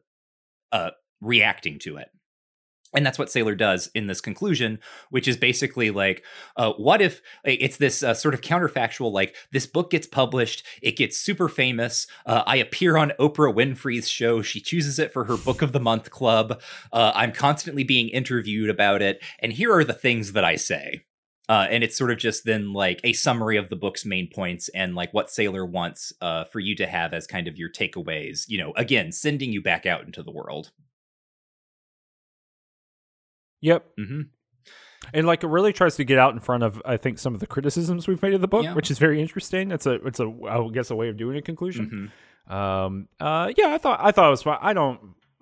uh 0.72 0.92
reacting 1.22 1.80
to 1.80 1.98
it 1.98 2.10
and 2.94 3.06
that's 3.06 3.20
what 3.20 3.32
Saler 3.32 3.56
does 3.56 3.90
in 3.96 4.08
this 4.08 4.22
conclusion, 4.22 4.80
which 5.10 5.28
is 5.28 5.38
basically 5.38 5.92
like, 5.92 6.24
uh, 6.58 6.74
what 6.74 7.02
if 7.02 7.22
like, 7.46 7.60
it's 7.62 7.78
this 7.78 8.04
uh, 8.04 8.14
sort 8.14 8.34
of 8.34 8.42
counterfactual, 8.42 9.12
like 9.12 9.36
this 9.52 9.66
book 9.66 9.92
gets 9.92 10.08
published, 10.08 10.66
it 10.82 10.98
gets 10.98 11.18
super 11.18 11.50
famous. 11.50 12.08
Uh, 12.26 12.44
I 12.46 12.58
appear 12.58 12.98
on 12.98 13.14
Oprah 13.20 13.54
Winfrey's 13.54 14.08
show. 14.08 14.42
She 14.42 14.62
chooses 14.62 15.00
it 15.00 15.12
for 15.12 15.26
her 15.26 15.38
Book 15.38 15.62
of 15.62 15.72
the 15.72 15.80
Month 15.80 16.12
club. 16.12 16.62
Uh, 16.92 17.12
I'm 17.16 17.32
constantly 17.32 17.84
being 17.84 18.10
interviewed 18.10 18.70
about 18.70 19.02
it. 19.02 19.22
And 19.40 19.54
here 19.54 19.74
are 19.74 19.84
the 19.84 19.94
things 19.94 20.34
that 20.34 20.44
I 20.44 20.56
say. 20.56 21.04
Uh, 21.50 21.68
and 21.70 21.84
it's 21.84 21.98
sort 21.98 22.12
of 22.12 22.18
just 22.18 22.46
then 22.46 22.72
like 22.72 23.02
a 23.04 23.12
summary 23.12 23.58
of 23.58 23.70
the 23.70 23.76
book's 23.76 24.06
main 24.06 24.30
points 24.34 24.70
and 24.70 24.96
like 24.96 25.14
what 25.14 25.30
Saler 25.30 25.66
wants 25.66 26.14
uh, 26.22 26.46
for 26.46 26.62
you 26.62 26.74
to 26.76 26.88
have 26.88 27.14
as 27.14 27.28
kind 27.28 27.48
of 27.50 27.58
your 27.58 27.70
takeaways. 27.70 28.46
You 28.48 28.60
know, 28.60 28.74
again, 28.78 29.12
sending 29.12 29.52
you 29.52 29.62
back 29.62 29.86
out 29.86 30.06
into 30.06 30.24
the 30.24 30.32
world. 30.32 30.72
Yep. 33.64 33.86
hmm 33.98 34.22
And 35.14 35.26
like 35.28 35.44
it 35.44 35.48
really 35.48 35.74
tries 35.74 35.96
to 35.98 36.04
get 36.04 36.18
out 36.20 36.34
in 36.34 36.40
front 36.40 36.64
of 36.64 36.82
I 36.86 36.98
think 36.98 37.18
some 37.20 37.34
of 37.34 37.40
the 37.40 37.48
criticisms 37.48 38.08
we've 38.08 38.22
made 38.22 38.34
of 38.36 38.42
the 38.42 38.48
book, 38.48 38.64
Yeah. 38.64 38.74
which 38.76 38.90
is 38.92 39.00
very 39.00 39.20
interesting. 39.22 39.72
It's 39.72 39.86
a 39.86 39.94
it's 40.06 40.20
a 40.20 40.32
I 40.50 40.68
guess 40.72 40.92
a 40.92 40.96
way 40.96 41.10
of 41.10 41.18
doing 41.18 41.38
a 41.38 41.42
conclusion. 41.42 42.12
hmm 42.48 42.54
Um. 42.54 43.08
Uh. 43.20 43.52
Yeah. 43.58 43.70
I 43.74 43.78
thought 43.80 44.00
I 44.02 44.12
thought 44.12 44.28
it 44.28 44.32
was 44.32 44.44
fine. 44.44 44.60
I 44.62 44.74
don't. 44.74 45.00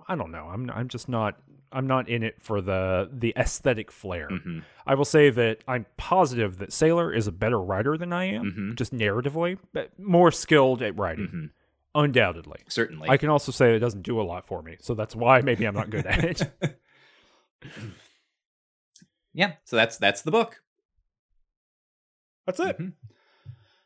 I 0.07 0.15
don't 0.15 0.31
know. 0.31 0.45
I'm. 0.51 0.69
I'm 0.71 0.87
just 0.87 1.07
not. 1.09 1.37
I'm 1.73 1.87
not 1.87 2.09
in 2.09 2.21
it 2.21 2.35
for 2.41 2.59
the 2.61 3.09
the 3.13 3.33
aesthetic 3.37 3.91
flair. 3.91 4.27
hmm 4.29 4.59
I 4.85 4.95
will 4.95 5.05
say 5.05 5.29
that 5.29 5.59
I'm 5.67 5.85
positive 5.97 6.57
that 6.57 6.73
Saler 6.73 7.13
is 7.13 7.27
a 7.27 7.31
better 7.31 7.59
writer 7.61 7.97
than 7.97 8.11
I 8.13 8.25
am, 8.25 8.51
Mhm. 8.51 8.75
just 8.77 8.93
narratively, 8.93 9.57
but 9.73 9.97
more 9.97 10.31
skilled 10.31 10.81
at 10.81 10.97
writing, 10.99 11.27
hmm 11.27 11.45
undoubtedly. 11.93 12.59
Certainly. 12.67 13.09
I 13.09 13.17
can 13.17 13.29
also 13.29 13.51
say 13.51 13.75
it 13.75 13.79
doesn't 13.79 14.01
do 14.03 14.19
a 14.19 14.23
lot 14.23 14.45
for 14.45 14.61
me, 14.61 14.77
so 14.79 14.93
that's 14.95 15.15
why 15.15 15.41
maybe 15.41 15.65
I'm 15.65 15.73
not 15.75 15.89
good 15.89 16.05
at 16.05 16.23
it. 16.23 16.41
yeah. 19.33 19.53
So 19.63 19.75
that's 19.75 19.97
that's 19.97 20.21
the 20.21 20.31
book. 20.31 20.61
That's 22.45 22.59
it. 22.59 22.77
Mhm. 22.77 22.93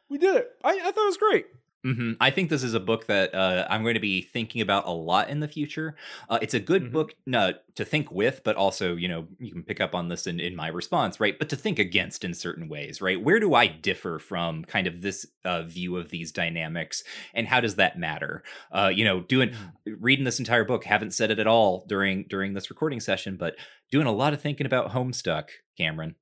We 0.09 0.17
did 0.17 0.35
it. 0.35 0.51
I, 0.63 0.71
I 0.71 0.91
thought 0.91 1.03
it 1.03 1.05
was 1.05 1.17
great. 1.17 1.47
Hmm 1.93 2.13
I 2.19 2.31
think 2.31 2.49
this 2.49 2.63
is 2.63 2.73
a 2.73 2.79
book 2.79 3.05
that 3.05 3.35
uh, 3.35 3.67
I'm 3.69 3.83
going 3.83 3.93
to 3.93 3.99
be 3.99 4.21
thinking 4.21 4.61
about 4.61 4.87
a 4.87 4.91
lot 4.91 5.29
in 5.29 5.39
the 5.39 5.47
future. 5.47 5.95
Uh, 6.29 6.39
it's 6.41 6.55
a 6.55 6.59
good 6.59 6.85
Mhm. 6.85 6.91
book 6.91 7.13
no, 7.27 7.53
to 7.75 7.85
think 7.85 8.11
with, 8.11 8.41
but 8.43 8.55
also, 8.55 8.95
you 8.95 9.07
know, 9.07 9.27
you 9.39 9.51
can 9.51 9.61
pick 9.63 9.79
up 9.79 9.93
on 9.93 10.09
this 10.09 10.25
in, 10.25 10.39
in 10.39 10.55
my 10.55 10.67
response, 10.67 11.19
right? 11.19 11.37
But 11.37 11.47
to 11.49 11.55
think 11.55 11.77
against 11.77 12.23
in 12.25 12.33
certain 12.33 12.67
ways, 12.67 13.01
right? 13.01 13.21
Where 13.21 13.39
do 13.39 13.53
I 13.53 13.67
differ 13.67 14.17
from 14.17 14.65
kind 14.65 14.87
of 14.87 15.01
this 15.01 15.27
uh, 15.43 15.61
view 15.63 15.95
of 15.97 16.09
these 16.09 16.31
dynamics, 16.31 17.03
and 17.35 17.47
how 17.47 17.59
does 17.61 17.75
that 17.75 17.99
matter? 17.99 18.41
Uh, 18.71 18.91
you 18.93 19.05
know, 19.05 19.21
doing 19.21 19.53
reading 19.85 20.25
this 20.25 20.39
entire 20.39 20.63
book, 20.65 20.85
haven't 20.85 21.13
said 21.13 21.29
it 21.29 21.37
at 21.39 21.47
all 21.47 21.85
during 21.87 22.25
during 22.29 22.53
this 22.53 22.71
recording 22.71 22.99
session, 22.99 23.37
but 23.37 23.55
doing 23.91 24.07
a 24.07 24.11
lot 24.11 24.33
of 24.33 24.41
thinking 24.41 24.65
about 24.65 24.91
Homestuck, 24.91 25.49
Cameron. 25.77 26.15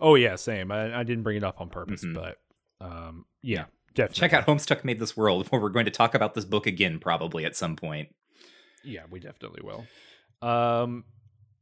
Oh 0.00 0.14
yeah, 0.14 0.36
same. 0.36 0.70
I, 0.70 1.00
I 1.00 1.02
didn't 1.04 1.22
bring 1.24 1.36
it 1.38 1.44
up 1.44 1.60
on 1.60 1.70
purpose, 1.70 2.04
Mhm. 2.04 2.14
but 2.14 2.38
um, 2.80 3.24
yeah, 3.42 3.64
definitely. 3.94 4.20
Check 4.20 4.32
out 4.32 4.46
Homestuck 4.46 4.84
Made 4.84 4.98
This 4.98 5.16
World, 5.16 5.46
where 5.48 5.60
we're 5.60 5.68
going 5.70 5.84
to 5.86 5.90
talk 5.90 6.14
about 6.14 6.34
this 6.34 6.44
book 6.44 6.66
again 6.66 6.98
probably 6.98 7.44
at 7.44 7.56
some 7.56 7.76
point. 7.76 8.08
Yeah, 8.82 9.02
we 9.10 9.20
definitely 9.20 9.62
will. 9.62 9.86
Um, 10.46 11.04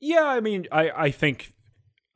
yeah, 0.00 0.24
I 0.24 0.40
mean, 0.40 0.66
I 0.72 0.90
I 0.90 1.10
think 1.10 1.52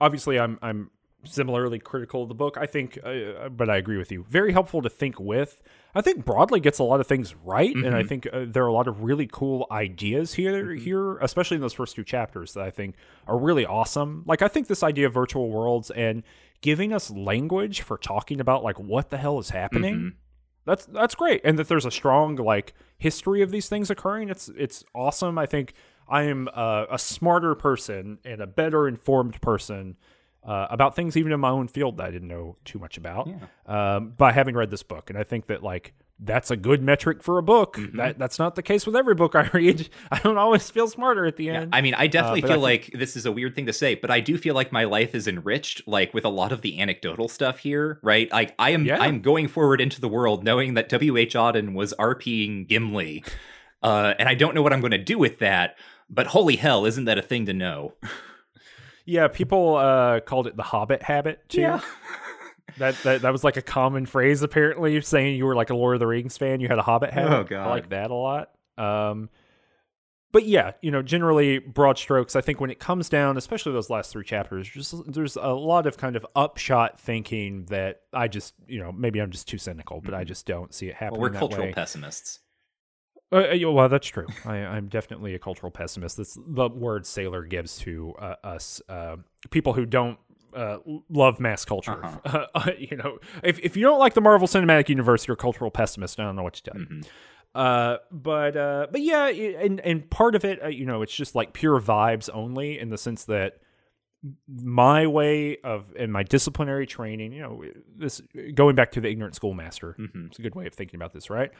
obviously 0.01 0.39
I'm 0.39 0.59
I'm 0.63 0.91
similarly 1.25 1.79
critical 1.81 2.23
of 2.23 2.29
the 2.29 2.35
book. 2.35 2.57
I 2.57 2.67
think, 2.67 2.99
uh, 3.05 3.49
but 3.49 3.69
I 3.69 3.77
agree 3.79 3.97
with 3.97 4.13
you. 4.13 4.25
Very 4.29 4.53
helpful 4.53 4.81
to 4.83 4.89
think 4.89 5.19
with. 5.19 5.61
I 5.95 6.01
think 6.01 6.25
broadly 6.25 6.61
gets 6.61 6.79
a 6.79 6.85
lot 6.85 7.01
of 7.01 7.07
things 7.07 7.35
right, 7.37 7.75
and 7.75 7.97
I 7.97 8.03
Mhm. 8.03 8.09
think 8.09 8.27
uh, 8.33 8.45
there 8.47 8.63
are 8.65 8.69
a 8.69 8.73
lot 8.73 8.87
of 8.87 9.03
really 9.03 9.27
cool 9.27 9.67
ideas 9.71 10.35
here 10.35 10.67
Mhm. 10.67 10.79
here, 10.79 11.17
especially 11.19 11.57
in 11.57 11.63
those 11.63 11.73
first 11.73 11.97
two 11.97 12.05
chapters 12.05 12.53
that 12.55 12.63
I 12.65 12.71
think 12.71 12.95
are 13.27 13.39
really 13.39 13.65
awesome. 13.67 14.23
Like 14.27 14.43
I 14.43 14.49
think 14.49 14.67
this 14.69 14.83
idea 14.85 15.07
of 15.07 15.15
virtual 15.15 15.51
worlds 15.51 15.91
and 15.91 16.23
giving 16.69 16.91
us 16.99 17.11
language 17.11 17.77
for 17.89 17.97
talking 17.99 18.39
about 18.41 18.61
like 18.69 18.79
what 18.93 19.11
the 19.11 19.19
hell 19.25 19.39
is 19.39 19.51
happening 19.51 19.97
Mhm. 19.97 20.13
that's 20.69 20.85
that's 20.99 21.15
great. 21.23 21.41
And 21.47 21.55
that 21.59 21.69
there's 21.71 21.87
a 21.87 21.91
strong 22.01 22.31
like 22.53 22.69
history 23.09 23.41
of 23.47 23.51
these 23.55 23.69
things 23.73 23.91
occurring 23.91 24.29
it's 24.35 24.47
it's 24.65 24.79
awesome. 24.95 25.35
I 25.39 25.47
think 25.47 25.67
i 26.09 26.23
am 26.33 26.41
uh, 26.65 26.85
a 26.99 26.99
smarter 26.99 27.55
person 27.69 28.19
and 28.31 28.39
a 28.41 28.47
better 28.63 28.87
informed 28.95 29.37
person 29.51 29.97
uh, 30.51 30.67
about 30.77 30.95
things 30.97 31.17
even 31.17 31.33
in 31.33 31.41
my 31.41 31.53
own 31.59 31.67
field 31.77 31.93
that 31.99 32.07
i 32.07 32.11
didn't 32.17 32.29
know 32.37 32.57
too 32.71 32.79
much 32.85 32.97
about 33.03 33.25
um, 33.75 34.01
by 34.23 34.31
having 34.41 34.55
read 34.61 34.71
this 34.71 34.85
book. 34.93 35.05
And 35.11 35.19
i 35.19 35.25
think 35.31 35.43
that 35.51 35.61
like 35.73 35.87
that's 36.19 36.51
a 36.51 36.57
good 36.57 36.83
metric 36.83 37.23
for 37.23 37.37
a 37.37 37.43
book 37.43 37.77
Mhm. 37.77 37.97
that 37.97 38.19
that's 38.19 38.39
not 38.39 38.55
the 38.55 38.63
case 38.63 38.87
with 38.87 38.97
every 38.97 39.15
book 39.15 39.35
i 39.35 39.49
read 39.53 39.89
i 40.11 40.19
don't 40.19 40.39
always 40.39 40.71
feel 40.71 40.89
smarter 40.89 41.27
at 41.27 41.37
the 41.37 41.45
Yeah, 41.45 41.61
end 41.61 41.75
I 41.75 41.83
mean, 41.83 41.93
I 41.95 42.07
definitely 42.07 42.41
but 42.41 42.51
I 42.51 42.55
feel 42.55 42.65
think- 42.67 42.91
like 42.93 42.99
this 42.99 43.17
is 43.17 43.27
a 43.27 43.33
weird 43.33 43.55
thing 43.55 43.67
to 43.67 43.73
say, 43.75 43.95
but 43.97 44.11
I 44.11 44.21
do 44.21 44.39
feel 44.39 44.55
like 44.55 44.73
my 44.73 44.85
life 44.85 45.15
is 45.15 45.29
enriched, 45.29 45.87
like 45.87 46.15
with 46.15 46.25
a 46.25 46.31
lot 46.31 46.53
of 46.53 46.63
the 46.63 46.81
anecdotal 46.81 47.29
stuff 47.29 47.59
here, 47.59 47.99
right? 48.03 48.31
Like 48.33 48.55
I 48.59 48.71
am, 48.71 48.87
Yeah. 48.87 48.99
I'm 48.99 49.21
going 49.21 49.47
forward 49.49 49.81
into 49.81 50.01
the 50.01 50.09
world 50.09 50.43
knowing 50.43 50.73
that 50.75 50.89
W. 50.89 51.17
H. 51.19 51.35
Auden 51.35 51.75
was 51.75 51.93
RPing 51.99 52.67
Gimli, 52.67 53.23
uh, 53.83 54.15
and 54.19 54.27
I 54.29 54.35
don't 54.35 54.55
know 54.55 54.63
what 54.63 54.73
I'm 54.73 54.81
going 54.81 54.93
to 54.93 54.99
do 54.99 55.19
with 55.19 55.39
that. 55.41 55.77
But 56.09 56.29
holy 56.29 56.57
hell, 56.57 56.87
isn't 56.87 57.05
that 57.05 57.19
a 57.19 57.23
thing 57.23 57.45
to 57.47 57.53
know? 57.53 57.93
yeah 59.05 59.29
people 59.29 59.77
uh, 59.77 60.21
called 60.21 60.47
it 60.47 60.57
the 60.57 60.63
hobbit 60.65 61.03
habit 61.03 61.49
too 61.49 61.61
That, 62.79 62.95
that 63.05 63.23
that 63.23 63.33
was 63.33 63.45
like 63.45 63.57
a 63.57 63.63
common 63.63 64.07
phrase 64.07 64.43
apparently 64.43 65.01
saying 65.01 65.37
you 65.37 65.47
were 65.47 65.55
like 65.55 65.71
a 65.71 65.75
Lord 65.75 65.95
of 65.95 66.01
the 66.01 66.07
Rings 66.07 66.37
fan 66.37 66.61
you 66.61 66.69
had 66.69 66.79
a 66.79 66.83
Hobbit 66.83 67.13
habit. 67.13 67.33
Oh, 67.33 67.45
God. 67.45 67.67
I 67.67 67.71
like 67.71 67.89
that 67.91 68.11
a 68.11 68.15
lot. 68.15 68.51
Um 68.77 69.31
but 70.33 70.45
yeah, 70.45 70.73
you 70.83 70.91
know, 70.91 71.01
generally 71.01 71.61
broad 71.61 71.97
strokes, 71.97 72.37
I 72.37 72.43
think 72.43 72.61
when 72.61 72.69
it 72.69 72.79
comes 72.79 73.09
down, 73.09 73.39
especially 73.39 73.73
those 73.73 73.89
last 73.89 74.11
three 74.11 74.25
chapters, 74.25 74.69
just 74.69 74.95
there's 75.11 75.37
a 75.37 75.55
lot 75.55 75.87
of 75.87 75.97
kind 75.97 76.15
of 76.17 76.27
upshot 76.37 77.01
thinking 77.01 77.65
that 77.67 78.01
I 78.13 78.29
just, 78.29 78.53
you 78.67 78.81
know, 78.81 78.93
maybe 78.93 79.21
I'm 79.21 79.31
just 79.31 79.49
too 79.49 79.57
cynical, 79.57 80.03
but 80.05 80.13
I 80.13 80.25
just 80.25 80.45
don't 80.45 80.75
see 80.75 80.89
it 80.89 80.97
Mm-hmm. 80.97 81.05
Well, 81.05 81.21
happening. 81.23 81.33
we're 81.33 81.39
cultural 81.39 81.67
way. 81.69 81.73
pessimists. 81.73 82.41
Uh, 83.33 83.37
uh, 83.37 83.71
well, 83.73 83.89
that's 83.89 84.07
true. 84.09 84.27
I, 84.45 84.57
I'm 84.57 84.89
definitely 84.89 85.35
a 85.35 85.39
cultural 85.39 85.71
pessimist. 85.73 86.19
That's 86.19 86.37
the 86.47 86.69
word 86.69 87.07
Saler 87.07 87.45
gives 87.45 87.79
to 87.79 88.15
uh, 88.19 88.35
us 88.45 88.83
uh, 88.89 89.17
people 89.51 89.73
who 89.73 89.87
don't 89.87 90.19
uh, 90.57 90.79
love 91.09 91.39
mass 91.39 91.65
culture. 91.65 92.05
Uh-huh. 92.05 92.71
you 92.79 92.97
know, 92.97 93.19
if 93.45 93.59
if 93.61 93.77
you 93.77 93.83
don't 93.83 93.99
like 93.99 94.15
the 94.15 94.21
Marvel 94.21 94.49
Cinematic 94.49 94.89
Universe, 94.89 95.27
you're 95.27 95.35
a 95.35 95.37
cultural 95.37 95.71
pessimist. 95.71 96.19
I 96.19 96.25
don't 96.25 96.35
know 96.37 96.43
what 96.43 96.55
to 96.55 96.63
tell 96.63 96.81
you. 96.81 96.87
Mhm. 96.87 97.07
Uh, 97.55 97.99
but 98.11 98.57
uh, 98.57 98.87
but 98.91 99.01
yeah, 99.01 99.29
and 99.29 99.81
and 99.81 100.11
part 100.11 100.35
of 100.35 100.45
it, 100.45 100.63
uh, 100.63 100.69
you 100.69 100.85
know, 100.87 101.03
it's 101.03 101.15
just 101.15 101.35
like 101.35 101.53
pure 101.53 101.81
vibes 101.81 102.29
only 102.33 102.79
in 102.79 102.91
the 102.91 102.99
sense 102.99 103.25
that 103.25 103.61
my 104.49 105.07
way 105.07 105.59
of 105.63 105.93
and 105.99 106.13
my 106.13 106.23
disciplinary 106.23 106.87
training, 106.87 107.33
you 107.33 107.43
know, 107.43 107.63
this 107.97 108.21
going 108.55 108.75
back 108.75 108.91
to 108.93 109.01
the 109.01 109.09
ignorant 109.09 109.35
schoolmaster. 109.35 109.95
Mhm. 109.99 110.27
It's 110.27 110.39
a 110.39 110.43
good 110.43 110.55
way 110.55 110.67
of 110.67 110.75
thinking 110.75 110.99
about 110.99 111.13
this, 111.13 111.31
right? 111.31 111.51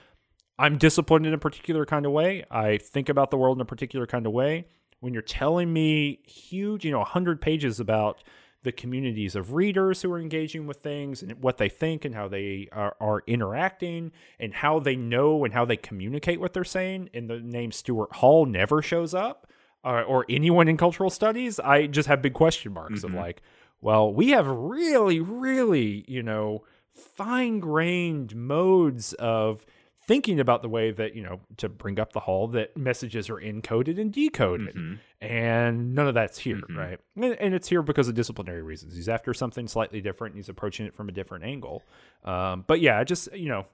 I'm 0.59 0.79
disciplined 0.79 1.27
in 1.27 1.35
a 1.35 1.39
particular 1.39 1.85
kind 1.85 2.07
of 2.07 2.13
way. 2.13 2.45
I 2.51 2.79
think 2.79 3.09
about 3.09 3.31
the 3.31 3.37
world 3.37 3.59
in 3.59 3.61
a 3.61 3.67
particular 3.67 4.07
kind 4.07 4.27
of 4.27 4.33
way. 4.33 4.67
When 5.01 5.13
you're 5.13 5.23
telling 5.23 5.71
me 5.73 6.21
huge, 6.27 6.85
you 6.85 6.91
know, 6.91 7.01
100 7.01 7.41
pages 7.43 7.79
about 7.79 8.25
the 8.67 8.73
communities 8.73 9.35
of 9.37 9.55
readers 9.55 10.03
who 10.03 10.13
are 10.13 10.19
engaging 10.21 10.67
with 10.67 10.79
things 10.79 11.23
and 11.23 11.41
what 11.43 11.57
they 11.57 11.69
think 11.69 12.05
and 12.05 12.15
how 12.15 12.27
they 12.29 12.69
are, 12.73 12.95
are 13.01 13.23
interacting 13.27 14.11
and 14.41 14.53
how 14.53 14.79
they 14.81 14.97
know 14.97 15.45
and 15.45 15.55
how 15.55 15.65
they 15.65 15.77
communicate 15.77 16.41
what 16.41 16.53
they're 16.53 16.65
saying, 16.65 17.09
and 17.15 17.31
the 17.31 17.39
name 17.41 17.71
Stuart 17.73 18.13
Hall 18.17 18.45
never 18.45 18.83
shows 18.83 19.15
up, 19.15 19.47
uh, 19.85 20.03
or 20.03 20.27
anyone 20.29 20.67
in 20.69 20.77
cultural 20.77 21.11
studies, 21.11 21.61
I 21.61 21.87
just 21.87 22.09
have 22.09 22.21
big 22.21 22.35
question 22.35 22.73
marks 22.73 23.05
of 23.05 23.13
Mhm. 23.13 23.17
like, 23.17 23.41
well, 23.81 24.13
we 24.13 24.31
have 24.31 24.49
really, 24.49 25.21
really, 25.21 26.05
you 26.09 26.23
know, 26.25 26.65
fine 26.91 27.61
grained 27.61 28.35
modes 28.35 29.13
of 29.15 29.65
thinking 30.07 30.39
about 30.39 30.63
the 30.63 30.69
way 30.69 30.93
that, 30.93 31.17
you 31.17 31.23
know, 31.23 31.41
to 31.57 31.69
bring 31.69 31.99
up 31.99 32.13
the 32.13 32.21
hall, 32.21 32.47
that 32.49 32.77
messages 32.77 33.29
are 33.29 33.41
encoded 33.41 34.01
and 34.01 34.13
decoded. 34.13 34.75
Mhm. 34.75 34.99
And 35.21 35.95
none 35.95 36.07
of 36.07 36.15
that's 36.15 36.39
here, 36.39 36.59
Mhm. 36.59 36.77
right? 36.77 37.01
And, 37.17 37.35
and 37.41 37.55
it's 37.55 37.69
here 37.69 37.83
because 37.83 38.07
of 38.09 38.15
disciplinary 38.15 38.63
reasons. 38.63 38.95
He's 38.95 39.09
after 39.09 39.35
something 39.35 39.67
slightly 39.67 40.01
different. 40.01 40.37
He's 40.37 40.49
approaching 40.49 40.87
it 40.87 40.95
from 40.95 41.09
a 41.09 41.13
different 41.13 41.45
angle. 41.45 41.83
Um, 42.25 42.65
but 42.69 42.81
yeah, 42.81 42.99
I 42.99 43.05
just, 43.05 43.33
you 43.35 43.49
know, 43.49 43.67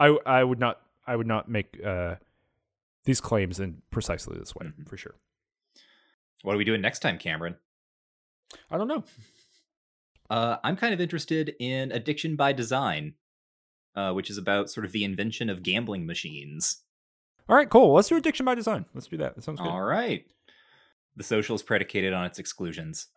I, 0.00 0.16
I 0.26 0.42
would 0.42 0.58
not, 0.58 0.80
I 1.06 1.14
would 1.14 1.28
not 1.28 1.48
make 1.48 1.78
uh, 1.84 2.16
these 3.04 3.20
claims 3.20 3.60
in 3.60 3.82
precisely 3.90 4.36
this 4.38 4.54
way 4.56 4.66
Mhm. 4.66 4.88
for 4.88 4.96
sure. 4.96 5.14
What 6.42 6.54
are 6.54 6.58
we 6.58 6.64
doing 6.64 6.80
next 6.80 6.98
time, 6.98 7.16
Cameron? 7.18 7.56
I 8.70 8.76
don't 8.76 8.88
know. 8.88 9.04
Uh, 10.30 10.56
I'm 10.64 10.76
kind 10.76 10.92
of 10.94 11.00
interested 11.00 11.54
in 11.60 11.92
Addiction 11.92 12.34
by 12.34 12.52
Design, 12.52 13.14
uh, 13.96 14.12
which 14.12 14.30
is 14.30 14.38
about 14.38 14.70
sort 14.70 14.86
of 14.86 14.92
the 14.92 15.04
invention 15.04 15.48
of 15.48 15.62
gambling 15.62 16.06
machines. 16.06 16.82
All 17.48 17.56
right, 17.56 17.68
cool. 17.68 17.94
Let's 17.94 18.08
do 18.08 18.16
addiction 18.16 18.46
by 18.46 18.54
design. 18.54 18.86
Let's 18.94 19.06
do 19.06 19.18
that. 19.18 19.34
That 19.34 19.44
sounds 19.44 19.60
good. 19.60 19.68
All 19.68 19.82
right. 19.82 20.24
The 21.16 21.24
social 21.24 21.54
is 21.54 21.62
predicated 21.62 22.12
on 22.12 22.24
its 22.24 22.38
exclusions. 22.38 23.08